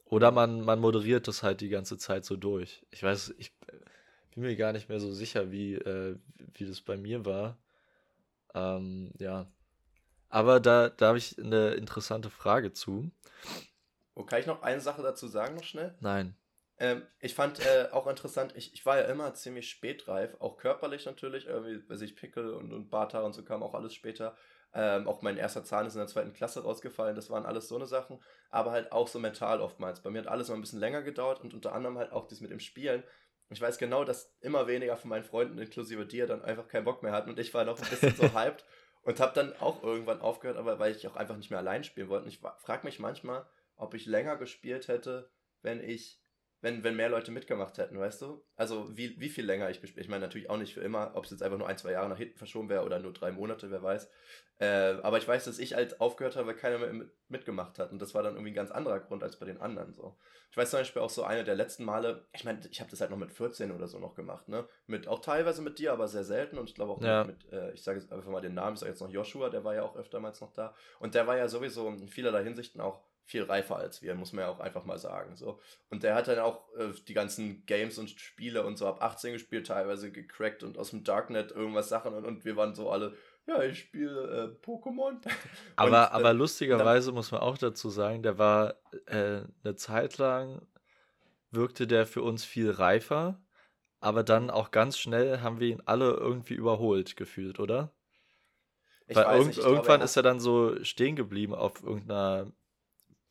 Oder 0.06 0.30
man, 0.30 0.62
man 0.62 0.80
moderiert 0.80 1.28
das 1.28 1.42
halt 1.42 1.62
die 1.62 1.70
ganze 1.70 1.98
Zeit 1.98 2.26
so 2.26 2.36
durch. 2.36 2.86
Ich 2.92 3.02
weiß, 3.02 3.34
ich 3.40 3.54
bin 4.32 4.44
mir 4.44 4.56
gar 4.56 4.74
nicht 4.74 4.90
mehr 4.90 5.00
so 5.00 5.12
sicher, 5.12 5.52
wie, 5.52 5.76
äh, 5.76 6.18
wie 6.54 6.66
das 6.66 6.82
bei 6.82 6.98
mir 6.98 7.26
war. 7.26 7.58
Ähm, 8.54 9.12
ja. 9.20 9.48
Aber 10.30 10.60
da, 10.60 10.90
da 10.90 11.08
habe 11.08 11.18
ich 11.18 11.38
eine 11.40 11.72
interessante 11.72 12.30
Frage 12.30 12.72
zu. 12.74 13.12
Oh, 14.16 14.24
kann 14.24 14.40
ich 14.40 14.46
noch 14.46 14.62
eine 14.62 14.82
Sache 14.82 15.02
dazu 15.02 15.28
sagen, 15.28 15.56
noch 15.56 15.64
schnell? 15.64 15.96
Nein. 16.02 16.36
Ähm, 16.78 17.04
ich 17.20 17.36
fand 17.36 17.60
äh, 17.60 17.90
auch 17.92 18.08
interessant, 18.08 18.54
ich, 18.56 18.74
ich 18.74 18.86
war 18.86 18.98
ja 18.98 19.04
immer 19.06 19.34
ziemlich 19.34 19.70
spätreif, 19.70 20.36
auch 20.40 20.58
körperlich 20.58 21.06
natürlich, 21.06 21.48
irgendwie, 21.48 21.88
weiß 21.90 22.02
ich, 22.02 22.16
Pickel 22.16 22.54
und, 22.54 22.72
und 22.72 22.90
Barthaar 22.90 23.26
und 23.26 23.34
so 23.34 23.44
kam 23.44 23.64
auch 23.64 23.74
alles 23.74 23.94
später. 23.94 24.36
Ähm, 24.72 25.08
auch 25.08 25.22
mein 25.22 25.36
erster 25.36 25.64
Zahn 25.64 25.88
ist 25.88 25.96
in 25.96 26.00
der 26.00 26.08
zweiten 26.08 26.32
Klasse 26.32 26.64
rausgefallen, 26.64 27.16
das 27.16 27.30
waren 27.30 27.46
alles 27.46 27.68
so 27.68 27.76
eine 27.76 27.88
Sachen, 27.88 28.20
aber 28.50 28.72
halt 28.72 28.92
auch 28.92 29.08
so 29.08 29.20
mental 29.20 29.62
oftmals. 29.62 30.02
Bei 30.02 30.10
mir 30.10 30.20
hat 30.20 30.28
alles 30.28 30.48
mal 30.48 30.56
ein 30.56 30.62
bisschen 30.62 30.80
länger 30.80 31.02
gedauert 31.02 31.42
und 31.42 31.54
unter 31.54 31.74
anderem 31.74 31.98
halt 31.98 32.12
auch 32.12 32.28
das 32.28 32.40
mit 32.40 32.52
dem 32.52 32.60
Spielen. 32.60 33.04
Ich 33.52 33.62
weiß 33.62 33.78
genau, 33.78 34.04
dass 34.04 34.36
immer 34.42 34.68
weniger 34.68 34.96
von 34.96 35.10
meinen 35.10 35.24
Freunden, 35.24 35.58
inklusive 35.58 36.06
dir, 36.06 36.28
dann 36.28 36.44
einfach 36.44 36.68
keinen 36.68 36.86
Bock 36.86 37.02
mehr 37.02 37.12
hatten 37.12 37.32
und 37.32 37.40
ich 37.40 37.54
war 37.54 37.66
noch 37.66 37.82
ein 37.82 37.90
bisschen 37.90 38.16
so 38.16 38.34
hyped 38.34 38.64
und 39.02 39.20
habe 39.20 39.34
dann 39.34 39.54
auch 39.60 39.82
irgendwann 39.84 40.22
aufgehört, 40.22 40.58
aber 40.58 40.78
weil 40.78 40.96
ich 40.96 41.08
auch 41.08 41.16
einfach 41.16 41.36
nicht 41.36 41.50
mehr 41.50 41.60
allein 41.60 41.84
spielen 41.84 42.10
wollte. 42.10 42.26
Und 42.26 42.30
ich 42.30 42.40
frage 42.40 42.86
mich 42.86 43.00
manchmal, 43.00 43.46
ob 43.76 43.94
ich 43.94 44.06
länger 44.06 44.36
gespielt 44.36 44.88
hätte, 44.88 45.32
wenn 45.62 45.82
ich 45.82 46.20
wenn, 46.62 46.84
wenn 46.84 46.96
mehr 46.96 47.10
Leute 47.10 47.32
mitgemacht 47.32 47.78
hätten, 47.78 47.98
weißt 47.98 48.22
du? 48.22 48.44
Also 48.56 48.96
wie, 48.96 49.20
wie 49.20 49.30
viel 49.30 49.46
länger 49.46 49.70
ich 49.70 49.80
gespielt 49.80 50.04
Ich 50.04 50.10
meine 50.10 50.26
natürlich 50.26 50.50
auch 50.50 50.58
nicht 50.58 50.74
für 50.74 50.82
immer, 50.82 51.12
ob 51.16 51.24
es 51.24 51.32
jetzt 51.32 51.42
einfach 51.42 51.58
nur 51.58 51.68
ein, 51.68 51.78
zwei 51.78 51.92
Jahre 51.92 52.10
nach 52.10 52.18
hinten 52.18 52.38
verschoben 52.38 52.68
wäre 52.68 52.84
oder 52.84 53.00
nur 53.00 53.14
drei 53.14 53.32
Monate, 53.32 53.72
wer 53.72 53.82
weiß. 53.82 54.10
Äh, 54.60 54.98
aber 55.02 55.18
ich 55.20 55.28
weiß, 55.28 55.46
dass 55.46 55.58
ich 55.58 55.76
halt 55.76 56.02
aufgehört 56.02 56.36
habe, 56.36 56.48
weil 56.48 56.56
keiner 56.56 56.80
mehr 56.80 57.06
mitgemacht 57.30 57.80
hat. 57.80 57.92
Und 57.92 58.02
das 58.02 58.14
war 58.14 58.24
dann 58.24 58.34
irgendwie 58.34 58.52
ein 58.52 58.56
ganz 58.56 58.72
anderer 58.72 59.00
Grund 59.00 59.24
als 59.24 59.40
bei 59.40 59.46
den 59.46 59.62
anderen 59.62 59.94
so. 59.94 60.18
Ich 60.52 60.58
weiß 60.58 60.72
zum 60.72 60.80
Beispiel 60.80 61.02
auch 61.02 61.10
so 61.10 61.24
eine 61.24 61.46
der 61.46 61.56
letzten 61.56 61.86
Male, 61.86 62.28
ich 62.34 62.44
meine, 62.44 62.60
ich 62.70 62.82
habe 62.82 62.92
das 62.92 63.00
halt 63.00 63.12
noch 63.12 63.18
mit 63.18 63.32
14 63.32 63.72
oder 63.72 63.88
so 63.88 64.00
noch 64.00 64.16
gemacht, 64.16 64.50
ne? 64.50 64.68
Mit, 64.86 65.08
auch 65.08 65.20
teilweise 65.20 65.62
mit 65.62 65.80
dir, 65.80 65.94
aber 65.94 66.10
sehr 66.10 66.26
selten. 66.26 66.58
Und 66.58 66.68
ich 66.68 66.76
glaube 66.76 66.92
auch 66.92 67.02
ja. 67.02 67.24
mit, 67.24 67.50
äh, 67.54 67.72
ich 67.72 67.84
sage 67.84 68.00
jetzt 68.00 68.12
einfach 68.12 68.30
mal 68.30 68.42
den 68.42 68.56
Namen, 68.56 68.74
ich 68.74 68.82
sage 68.82 68.92
jetzt 68.92 69.02
noch 69.02 69.10
Joshua, 69.10 69.50
der 69.50 69.64
war 69.64 69.76
ja 69.76 69.84
auch 69.84 69.96
öftermals 69.96 70.42
noch 70.42 70.52
da. 70.52 70.76
Und 71.00 71.16
der 71.16 71.26
war 71.26 71.38
ja 71.38 71.48
sowieso 71.48 71.88
in 71.88 72.10
vielerlei 72.10 72.44
Hinsichten 72.44 72.82
auch 72.82 73.02
viel 73.30 73.44
reifer 73.44 73.76
als 73.76 74.02
wir, 74.02 74.16
muss 74.16 74.34
man 74.34 74.46
ja 74.46 74.50
auch 74.50 74.60
einfach 74.60 74.86
mal 74.86 74.98
sagen. 74.98 75.36
So. 75.36 75.60
Und 75.90 76.02
der 76.02 76.16
hat 76.16 76.28
dann 76.28 76.40
auch 76.40 76.68
äh, 76.76 76.92
die 77.08 77.14
ganzen 77.14 77.64
Games 77.68 78.00
und 78.00 78.10
Spiele 78.10 78.66
und 78.66 78.78
so 78.78 78.88
ab 78.88 79.04
18 79.04 79.34
gespielt, 79.34 79.68
teilweise 79.68 80.12
gecrackt 80.12 80.64
und 80.64 80.80
aus 80.80 80.90
dem 80.90 81.04
Darknet 81.04 81.52
irgendwas 81.52 81.90
Sachen 81.90 82.16
und, 82.16 82.26
und 82.26 82.44
wir 82.44 82.56
waren 82.56 82.74
so 82.74 82.90
alle, 82.90 83.16
ja, 83.46 83.62
ich 83.62 83.80
spiele 83.80 84.58
äh, 84.60 84.66
Pokémon. 84.66 85.18
Aber, 85.76 85.88
und, 86.08 86.16
aber 86.16 86.34
lustigerweise 86.34 87.10
dann, 87.10 87.16
muss 87.16 87.32
man 87.32 87.42
auch 87.42 87.60
dazu 87.60 87.92
sagen, 87.92 88.24
der 88.24 88.40
war 88.40 88.76
äh, 89.06 89.42
eine 89.64 89.76
Zeit 89.76 90.18
lang, 90.18 90.66
wirkte 91.52 91.86
der 91.86 92.08
für 92.08 92.24
uns 92.24 92.44
viel 92.44 92.72
reifer, 92.72 93.40
aber 94.00 94.24
dann 94.24 94.50
auch 94.50 94.72
ganz 94.72 94.98
schnell 94.98 95.42
haben 95.42 95.60
wir 95.60 95.68
ihn 95.68 95.84
alle 95.86 96.14
irgendwie 96.14 96.56
überholt 96.56 97.16
gefühlt, 97.16 97.60
oder? 97.60 97.94
Weil 99.08 99.38
irg 99.38 99.48
nicht, 99.48 99.60
irgendwann 99.60 99.84
glaube, 99.84 100.04
ist 100.04 100.18
er 100.18 100.24
dann 100.24 100.40
so 100.40 100.84
stehen 100.84 101.16
geblieben 101.16 101.54
auf 101.54 101.84
irgendeiner 101.84 102.52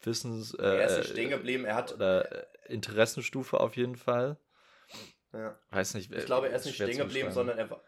Wissens. 0.02 0.54
Äh, 0.54 0.62
er 0.62 0.86
ist 0.86 0.98
nicht 0.98 1.10
stehen 1.10 1.30
geblieben, 1.30 1.64
er 1.64 1.74
hat. 1.74 1.94
Oder 1.94 2.30
äh, 2.32 2.72
Interessenstufe 2.72 3.60
auf 3.60 3.76
jeden 3.76 3.96
Fall. 3.96 4.36
Ja. 5.32 5.58
Weiß 5.70 5.94
nicht. 5.94 6.12
Ich 6.12 6.26
glaube, 6.26 6.48
er 6.48 6.56
ist 6.56 6.64
nicht 6.64 6.76
stehen 6.76 6.96
geblieben, 6.96 7.30
sondern 7.32 7.58
er 7.58 7.70
war, 7.70 7.82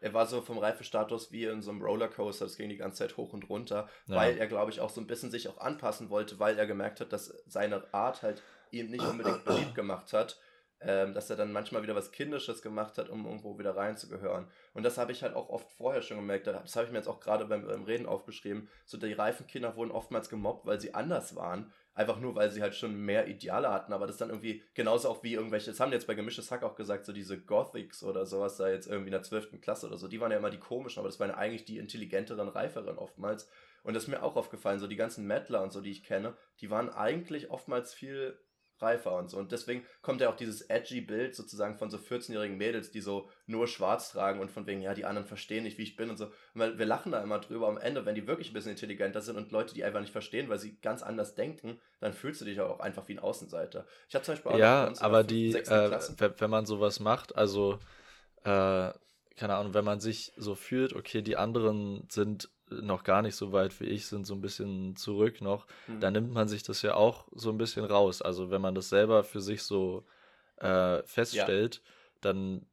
er 0.00 0.14
war 0.14 0.26
so 0.26 0.42
vom 0.42 0.58
Reifestatus 0.58 1.32
wie 1.32 1.44
in 1.44 1.62
so 1.62 1.70
einem 1.70 1.82
Rollercoaster, 1.82 2.44
das 2.44 2.56
ging 2.56 2.68
die 2.68 2.76
ganze 2.76 2.98
Zeit 2.98 3.16
hoch 3.16 3.32
und 3.32 3.48
runter, 3.48 3.88
ja. 4.06 4.16
weil 4.16 4.38
er, 4.38 4.46
glaube 4.46 4.70
ich, 4.70 4.80
auch 4.80 4.90
so 4.90 5.00
ein 5.00 5.06
bisschen 5.06 5.30
sich 5.30 5.48
auch 5.48 5.58
anpassen 5.58 6.10
wollte, 6.10 6.38
weil 6.38 6.58
er 6.58 6.66
gemerkt 6.66 7.00
hat, 7.00 7.12
dass 7.12 7.28
seine 7.46 7.92
Art 7.92 8.22
halt 8.22 8.42
ihn 8.70 8.90
nicht 8.90 9.04
unbedingt 9.08 9.44
beliebt 9.44 9.74
gemacht 9.74 10.12
hat 10.12 10.38
ähm, 10.80 11.14
dass 11.14 11.30
er 11.30 11.36
dann 11.36 11.52
manchmal 11.52 11.82
wieder 11.82 11.94
was 11.94 12.12
Kindisches 12.12 12.62
gemacht 12.62 12.98
hat, 12.98 13.08
um 13.08 13.24
irgendwo 13.24 13.58
wieder 13.58 13.76
reinzugehören. 13.76 14.46
Und 14.74 14.82
das 14.82 14.98
habe 14.98 15.12
ich 15.12 15.22
halt 15.22 15.34
auch 15.34 15.48
oft 15.48 15.70
vorher 15.72 16.02
schon 16.02 16.18
gemerkt. 16.18 16.46
Das 16.46 16.76
habe 16.76 16.86
ich 16.86 16.92
mir 16.92 16.98
jetzt 16.98 17.08
auch 17.08 17.20
gerade 17.20 17.46
beim, 17.46 17.66
beim 17.66 17.84
Reden 17.84 18.06
aufgeschrieben. 18.06 18.68
So, 18.84 18.98
die 18.98 19.12
reifen 19.12 19.46
Kinder 19.46 19.76
wurden 19.76 19.90
oftmals 19.90 20.28
gemobbt, 20.28 20.66
weil 20.66 20.80
sie 20.80 20.94
anders 20.94 21.36
waren. 21.36 21.72
Einfach 21.94 22.18
nur, 22.18 22.34
weil 22.34 22.50
sie 22.50 22.60
halt 22.60 22.74
schon 22.74 22.96
mehr 22.96 23.28
Ideale 23.28 23.70
hatten. 23.70 23.92
Aber 23.92 24.06
das 24.06 24.16
dann 24.16 24.30
irgendwie 24.30 24.62
genauso 24.74 25.08
auch 25.08 25.22
wie 25.22 25.34
irgendwelche, 25.34 25.70
das 25.70 25.80
haben 25.80 25.90
die 25.90 25.94
jetzt 25.94 26.06
bei 26.06 26.14
Gemischtes 26.14 26.50
Hack 26.50 26.64
auch 26.64 26.74
gesagt, 26.74 27.06
so 27.06 27.12
diese 27.12 27.40
Gothics 27.40 28.02
oder 28.02 28.26
sowas 28.26 28.56
da 28.56 28.68
jetzt 28.68 28.88
irgendwie 28.88 29.08
in 29.08 29.12
der 29.12 29.22
12. 29.22 29.60
Klasse 29.60 29.86
oder 29.86 29.96
so, 29.96 30.08
die 30.08 30.20
waren 30.20 30.32
ja 30.32 30.38
immer 30.38 30.50
die 30.50 30.58
komischen, 30.58 30.98
aber 31.00 31.08
das 31.08 31.20
waren 31.20 31.30
ja 31.30 31.36
eigentlich 31.36 31.64
die 31.64 31.78
intelligenteren, 31.78 32.48
reiferen 32.48 32.98
oftmals. 32.98 33.48
Und 33.84 33.94
das 33.94 34.04
ist 34.04 34.08
mir 34.08 34.22
auch 34.22 34.34
aufgefallen, 34.34 34.80
so 34.80 34.86
die 34.86 34.96
ganzen 34.96 35.26
Mettler 35.26 35.62
und 35.62 35.72
so, 35.72 35.80
die 35.80 35.92
ich 35.92 36.02
kenne, 36.02 36.36
die 36.60 36.70
waren 36.70 36.88
eigentlich 36.88 37.50
oftmals 37.50 37.94
viel 37.94 38.38
reifer 38.80 39.16
und 39.16 39.30
so. 39.30 39.38
Und 39.38 39.52
deswegen 39.52 39.84
kommt 40.02 40.20
ja 40.20 40.28
auch 40.28 40.36
dieses 40.36 40.62
edgy 40.62 41.00
Bild 41.00 41.34
sozusagen 41.34 41.76
von 41.76 41.90
so 41.90 41.96
14-jährigen 41.96 42.56
Mädels, 42.56 42.90
die 42.90 43.00
so 43.00 43.30
nur 43.46 43.66
schwarz 43.66 44.10
tragen 44.10 44.40
und 44.40 44.50
von 44.50 44.66
wegen, 44.66 44.82
ja, 44.82 44.94
die 44.94 45.04
anderen 45.04 45.26
verstehen 45.26 45.64
nicht, 45.64 45.78
wie 45.78 45.82
ich 45.82 45.96
bin 45.96 46.10
und 46.10 46.16
so. 46.16 46.32
Weil 46.54 46.78
wir 46.78 46.86
lachen 46.86 47.12
da 47.12 47.22
immer 47.22 47.38
drüber. 47.38 47.68
Am 47.68 47.78
Ende, 47.78 48.04
wenn 48.06 48.14
die 48.14 48.26
wirklich 48.26 48.50
ein 48.50 48.54
bisschen 48.54 48.72
intelligenter 48.72 49.20
sind 49.20 49.36
und 49.36 49.52
Leute, 49.52 49.74
die 49.74 49.84
einfach 49.84 50.00
nicht 50.00 50.12
verstehen, 50.12 50.48
weil 50.48 50.58
sie 50.58 50.78
ganz 50.80 51.02
anders 51.02 51.34
denken, 51.34 51.80
dann 52.00 52.12
fühlst 52.12 52.40
du 52.40 52.44
dich 52.44 52.60
auch 52.60 52.80
einfach 52.80 53.08
wie 53.08 53.14
ein 53.14 53.18
Außenseiter. 53.18 53.86
Ich 54.08 54.14
habe 54.14 54.24
zum 54.24 54.34
Beispiel 54.34 54.52
auch 54.52 54.58
Ja, 54.58 54.92
aber 55.00 55.24
die, 55.24 55.54
äh, 55.54 55.98
wenn 56.38 56.50
man 56.50 56.66
sowas 56.66 57.00
macht, 57.00 57.36
also, 57.36 57.78
äh, 58.44 58.92
keine 59.36 59.56
Ahnung, 59.56 59.74
wenn 59.74 59.84
man 59.84 60.00
sich 60.00 60.32
so 60.36 60.54
fühlt, 60.54 60.92
okay, 60.92 61.22
die 61.22 61.36
anderen 61.36 62.06
sind 62.08 62.50
noch 62.82 63.04
gar 63.04 63.22
nicht 63.22 63.36
so 63.36 63.52
weit 63.52 63.78
wie 63.80 63.86
ich 63.86 64.06
sind, 64.06 64.26
so 64.26 64.34
ein 64.34 64.40
bisschen 64.40 64.96
zurück 64.96 65.40
noch, 65.40 65.66
mhm. 65.86 66.00
dann 66.00 66.12
nimmt 66.12 66.32
man 66.32 66.48
sich 66.48 66.62
das 66.62 66.82
ja 66.82 66.94
auch 66.94 67.26
so 67.32 67.50
ein 67.50 67.58
bisschen 67.58 67.84
raus. 67.84 68.22
Also 68.22 68.50
wenn 68.50 68.60
man 68.60 68.74
das 68.74 68.88
selber 68.88 69.24
für 69.24 69.40
sich 69.40 69.62
so 69.62 70.04
äh, 70.56 71.02
feststellt, 71.04 71.76
ja. 71.76 71.90
dann 72.20 72.66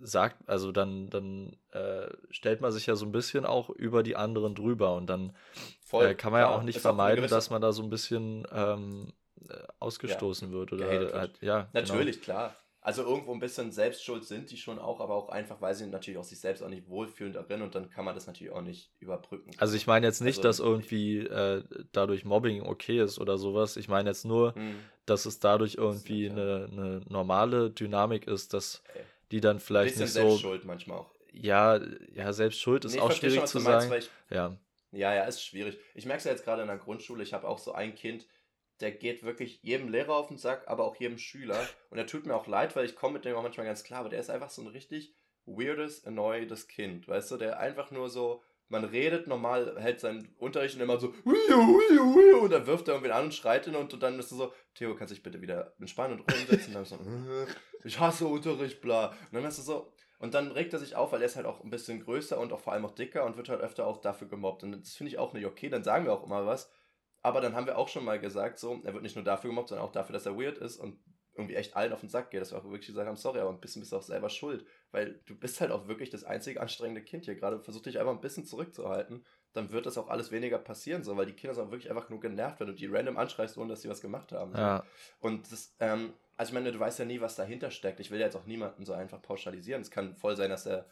sagt, 0.00 0.48
also 0.48 0.72
dann, 0.72 1.08
dann 1.10 1.56
äh, 1.72 2.08
stellt 2.30 2.60
man 2.60 2.72
sich 2.72 2.86
ja 2.86 2.96
so 2.96 3.06
ein 3.06 3.12
bisschen 3.12 3.46
auch 3.46 3.70
über 3.70 4.02
die 4.02 4.16
anderen 4.16 4.54
drüber 4.54 4.94
und 4.94 5.06
dann 5.06 5.34
Voll, 5.80 6.06
äh, 6.06 6.14
kann 6.14 6.32
man 6.32 6.42
ja 6.42 6.48
auch 6.50 6.62
nicht 6.62 6.80
vermeiden, 6.80 7.24
auch 7.24 7.28
dass 7.28 7.50
man 7.50 7.62
da 7.62 7.72
so 7.72 7.82
ein 7.82 7.90
bisschen 7.90 8.46
ähm, 8.52 9.12
äh, 9.48 9.54
ausgestoßen 9.78 10.48
ja, 10.48 10.54
wird 10.54 10.72
oder 10.72 10.86
halt, 10.86 11.40
ja. 11.40 11.60
Genau. 11.60 11.68
Natürlich, 11.72 12.16
genau. 12.16 12.24
klar. 12.24 12.56
Also 12.86 13.02
irgendwo 13.02 13.32
ein 13.32 13.40
bisschen 13.40 13.72
Selbstschuld 13.72 14.24
sind 14.24 14.48
die 14.52 14.56
schon 14.56 14.78
auch, 14.78 15.00
aber 15.00 15.16
auch 15.16 15.28
einfach, 15.28 15.60
weil 15.60 15.74
sie 15.74 15.88
natürlich 15.88 16.18
auch 16.20 16.24
sich 16.24 16.38
selbst 16.38 16.62
auch 16.62 16.68
nicht 16.68 16.88
wohlfühlen 16.88 17.32
darin 17.32 17.62
und 17.62 17.74
dann 17.74 17.90
kann 17.90 18.04
man 18.04 18.14
das 18.14 18.28
natürlich 18.28 18.52
auch 18.52 18.60
nicht 18.60 18.92
überbrücken. 19.00 19.50
Also 19.58 19.74
ich 19.74 19.88
meine 19.88 20.06
jetzt 20.06 20.20
nicht, 20.20 20.36
also, 20.36 20.48
dass 20.48 20.58
irgendwie 20.60 21.18
äh, 21.18 21.64
dadurch 21.90 22.24
Mobbing 22.24 22.62
okay 22.62 23.00
ist 23.02 23.18
oder 23.18 23.38
sowas. 23.38 23.76
Ich 23.76 23.88
meine 23.88 24.10
jetzt 24.10 24.24
nur, 24.24 24.54
hm. 24.54 24.76
dass 25.04 25.26
es 25.26 25.40
dadurch 25.40 25.74
irgendwie 25.74 26.28
das 26.28 26.38
eine, 26.38 26.68
eine, 26.70 27.00
normale 27.08 27.72
Dynamik 27.72 28.28
ist, 28.28 28.54
dass 28.54 28.84
okay. 28.88 29.00
die 29.32 29.40
dann 29.40 29.58
vielleicht 29.58 29.98
nicht 29.98 30.12
so. 30.12 30.20
Selbstschuld 30.20 30.64
manchmal 30.64 30.98
auch. 30.98 31.10
Ja, 31.32 31.80
ja, 32.14 32.32
Selbstschuld 32.32 32.84
ist 32.84 32.94
nee, 32.94 33.00
auch 33.00 33.10
schwierig 33.10 33.38
schon, 33.38 33.46
zu 33.48 33.58
sagen. 33.58 33.88
Meinst, 33.88 34.12
ja. 34.30 34.56
ja, 34.92 35.12
ja, 35.12 35.24
ist 35.24 35.44
schwierig. 35.44 35.76
Ich 35.96 36.06
merke 36.06 36.18
es 36.18 36.24
ja 36.24 36.30
jetzt 36.30 36.44
gerade 36.44 36.62
in 36.62 36.68
der 36.68 36.78
Grundschule. 36.78 37.24
Ich 37.24 37.32
habe 37.32 37.48
auch 37.48 37.58
so 37.58 37.72
ein 37.72 37.96
Kind, 37.96 38.28
der 38.80 38.92
geht 38.92 39.22
wirklich 39.22 39.62
jedem 39.62 39.88
Lehrer 39.88 40.14
auf 40.16 40.28
den 40.28 40.38
Sack, 40.38 40.68
aber 40.68 40.84
auch 40.84 40.96
jedem 40.96 41.18
Schüler. 41.18 41.58
Und 41.90 41.98
er 41.98 42.06
tut 42.06 42.26
mir 42.26 42.34
auch 42.34 42.46
leid, 42.46 42.76
weil 42.76 42.84
ich 42.84 42.96
komme 42.96 43.14
mit 43.14 43.24
dem 43.24 43.36
auch 43.36 43.42
manchmal 43.42 43.66
ganz 43.66 43.84
klar, 43.84 44.00
aber 44.00 44.08
der 44.08 44.20
ist 44.20 44.30
einfach 44.30 44.50
so 44.50 44.62
ein 44.62 44.68
richtig 44.68 45.14
weirdes, 45.46 46.04
annoyedes 46.04 46.68
Kind, 46.68 47.08
weißt 47.08 47.30
du, 47.30 47.36
der 47.36 47.60
einfach 47.60 47.90
nur 47.90 48.10
so, 48.10 48.42
man 48.68 48.84
redet 48.84 49.28
normal, 49.28 49.76
hält 49.78 50.00
seinen 50.00 50.34
Unterricht 50.38 50.74
und 50.74 50.80
immer 50.82 50.98
so, 50.98 51.14
und 51.24 52.50
dann 52.50 52.66
wirft 52.66 52.88
er 52.88 52.94
irgendwie 52.94 53.12
an 53.12 53.26
und 53.26 53.34
schreit 53.34 53.66
ihn 53.66 53.76
und, 53.76 54.02
dann 54.02 54.18
ist 54.18 54.32
er 54.32 54.38
so, 54.38 54.52
Theo, 54.74 54.96
kannst 54.96 55.12
du 55.12 55.14
dich 55.14 55.22
bitte 55.22 55.40
wieder 55.40 55.72
entspannen 55.78 56.20
und 56.20 56.32
rumsetzen? 56.32 56.74
Und 56.74 56.74
dann 56.74 56.84
so, 56.84 56.98
ich 57.84 58.00
hasse 58.00 58.26
Unterricht, 58.26 58.80
bla. 58.80 59.10
Und 59.10 59.34
dann 59.34 59.44
ist 59.44 59.58
er 59.58 59.64
so, 59.64 59.92
und 60.18 60.34
dann 60.34 60.50
regt 60.50 60.72
er 60.72 60.78
sich 60.78 60.96
auf, 60.96 61.12
weil 61.12 61.20
er 61.20 61.26
ist 61.26 61.36
halt 61.36 61.46
auch 61.46 61.62
ein 61.62 61.70
bisschen 61.70 62.02
größer 62.02 62.38
und 62.40 62.52
auch 62.52 62.60
vor 62.60 62.72
allem 62.72 62.84
auch 62.84 62.94
dicker 62.94 63.24
und 63.24 63.36
wird 63.36 63.48
halt 63.48 63.60
öfter 63.60 63.86
auch 63.86 64.00
dafür 64.00 64.28
gemobbt. 64.28 64.64
Und 64.64 64.72
das 64.72 64.96
finde 64.96 65.12
ich 65.12 65.18
auch 65.18 65.32
nicht 65.32 65.46
okay, 65.46 65.68
dann 65.68 65.84
sagen 65.84 66.06
wir 66.06 66.12
auch 66.12 66.24
immer 66.24 66.46
was. 66.46 66.70
Aber 67.26 67.40
dann 67.40 67.56
haben 67.56 67.66
wir 67.66 67.76
auch 67.76 67.88
schon 67.88 68.04
mal 68.04 68.20
gesagt, 68.20 68.60
so, 68.60 68.80
er 68.84 68.92
wird 68.92 69.02
nicht 69.02 69.16
nur 69.16 69.24
dafür 69.24 69.50
gemobbt, 69.50 69.70
sondern 69.70 69.84
auch 69.84 69.90
dafür, 69.90 70.12
dass 70.12 70.26
er 70.26 70.38
weird 70.38 70.58
ist 70.58 70.76
und 70.76 70.96
irgendwie 71.34 71.56
echt 71.56 71.74
allen 71.74 71.92
auf 71.92 71.98
den 71.98 72.08
Sack 72.08 72.30
geht, 72.30 72.40
dass 72.40 72.52
wir 72.52 72.58
auch 72.58 72.62
wirklich 72.62 72.86
gesagt 72.86 73.08
haben, 73.08 73.16
sorry, 73.16 73.40
aber 73.40 73.50
ein 73.50 73.58
bisschen 73.58 73.82
bist 73.82 73.90
du 73.90 73.96
auch 73.96 74.02
selber 74.02 74.30
schuld, 74.30 74.64
weil 74.92 75.20
du 75.26 75.36
bist 75.36 75.60
halt 75.60 75.72
auch 75.72 75.88
wirklich 75.88 76.08
das 76.08 76.22
einzige 76.22 76.60
anstrengende 76.60 77.02
Kind 77.02 77.24
hier 77.24 77.34
gerade. 77.34 77.58
Versuch 77.58 77.82
dich 77.82 77.98
einfach 77.98 78.12
ein 78.12 78.20
bisschen 78.20 78.44
zurückzuhalten, 78.44 79.26
dann 79.54 79.72
wird 79.72 79.86
das 79.86 79.98
auch 79.98 80.06
alles 80.06 80.30
weniger 80.30 80.60
passieren, 80.60 81.02
so, 81.02 81.16
weil 81.16 81.26
die 81.26 81.32
Kinder 81.32 81.52
sind 81.52 81.64
auch 81.64 81.72
wirklich 81.72 81.90
einfach 81.90 82.08
nur 82.10 82.20
genervt, 82.20 82.60
wenn 82.60 82.68
du 82.68 82.74
die 82.74 82.86
random 82.86 83.16
anschreist, 83.16 83.58
ohne 83.58 83.70
dass 83.70 83.82
sie 83.82 83.88
was 83.88 84.00
gemacht 84.00 84.30
haben. 84.30 84.54
Ja. 84.54 84.84
Und 85.18 85.50
das, 85.50 85.74
ähm, 85.80 86.12
also 86.36 86.50
ich 86.50 86.54
meine, 86.54 86.70
du 86.70 86.78
weißt 86.78 87.00
ja 87.00 87.06
nie, 87.06 87.20
was 87.20 87.34
dahinter 87.34 87.72
steckt. 87.72 87.98
Ich 87.98 88.12
will 88.12 88.20
jetzt 88.20 88.36
auch 88.36 88.46
niemanden 88.46 88.84
so 88.84 88.92
einfach 88.92 89.20
pauschalisieren. 89.20 89.82
Es 89.82 89.90
kann 89.90 90.14
voll 90.14 90.36
sein, 90.36 90.50
dass 90.50 90.64
er 90.64 90.86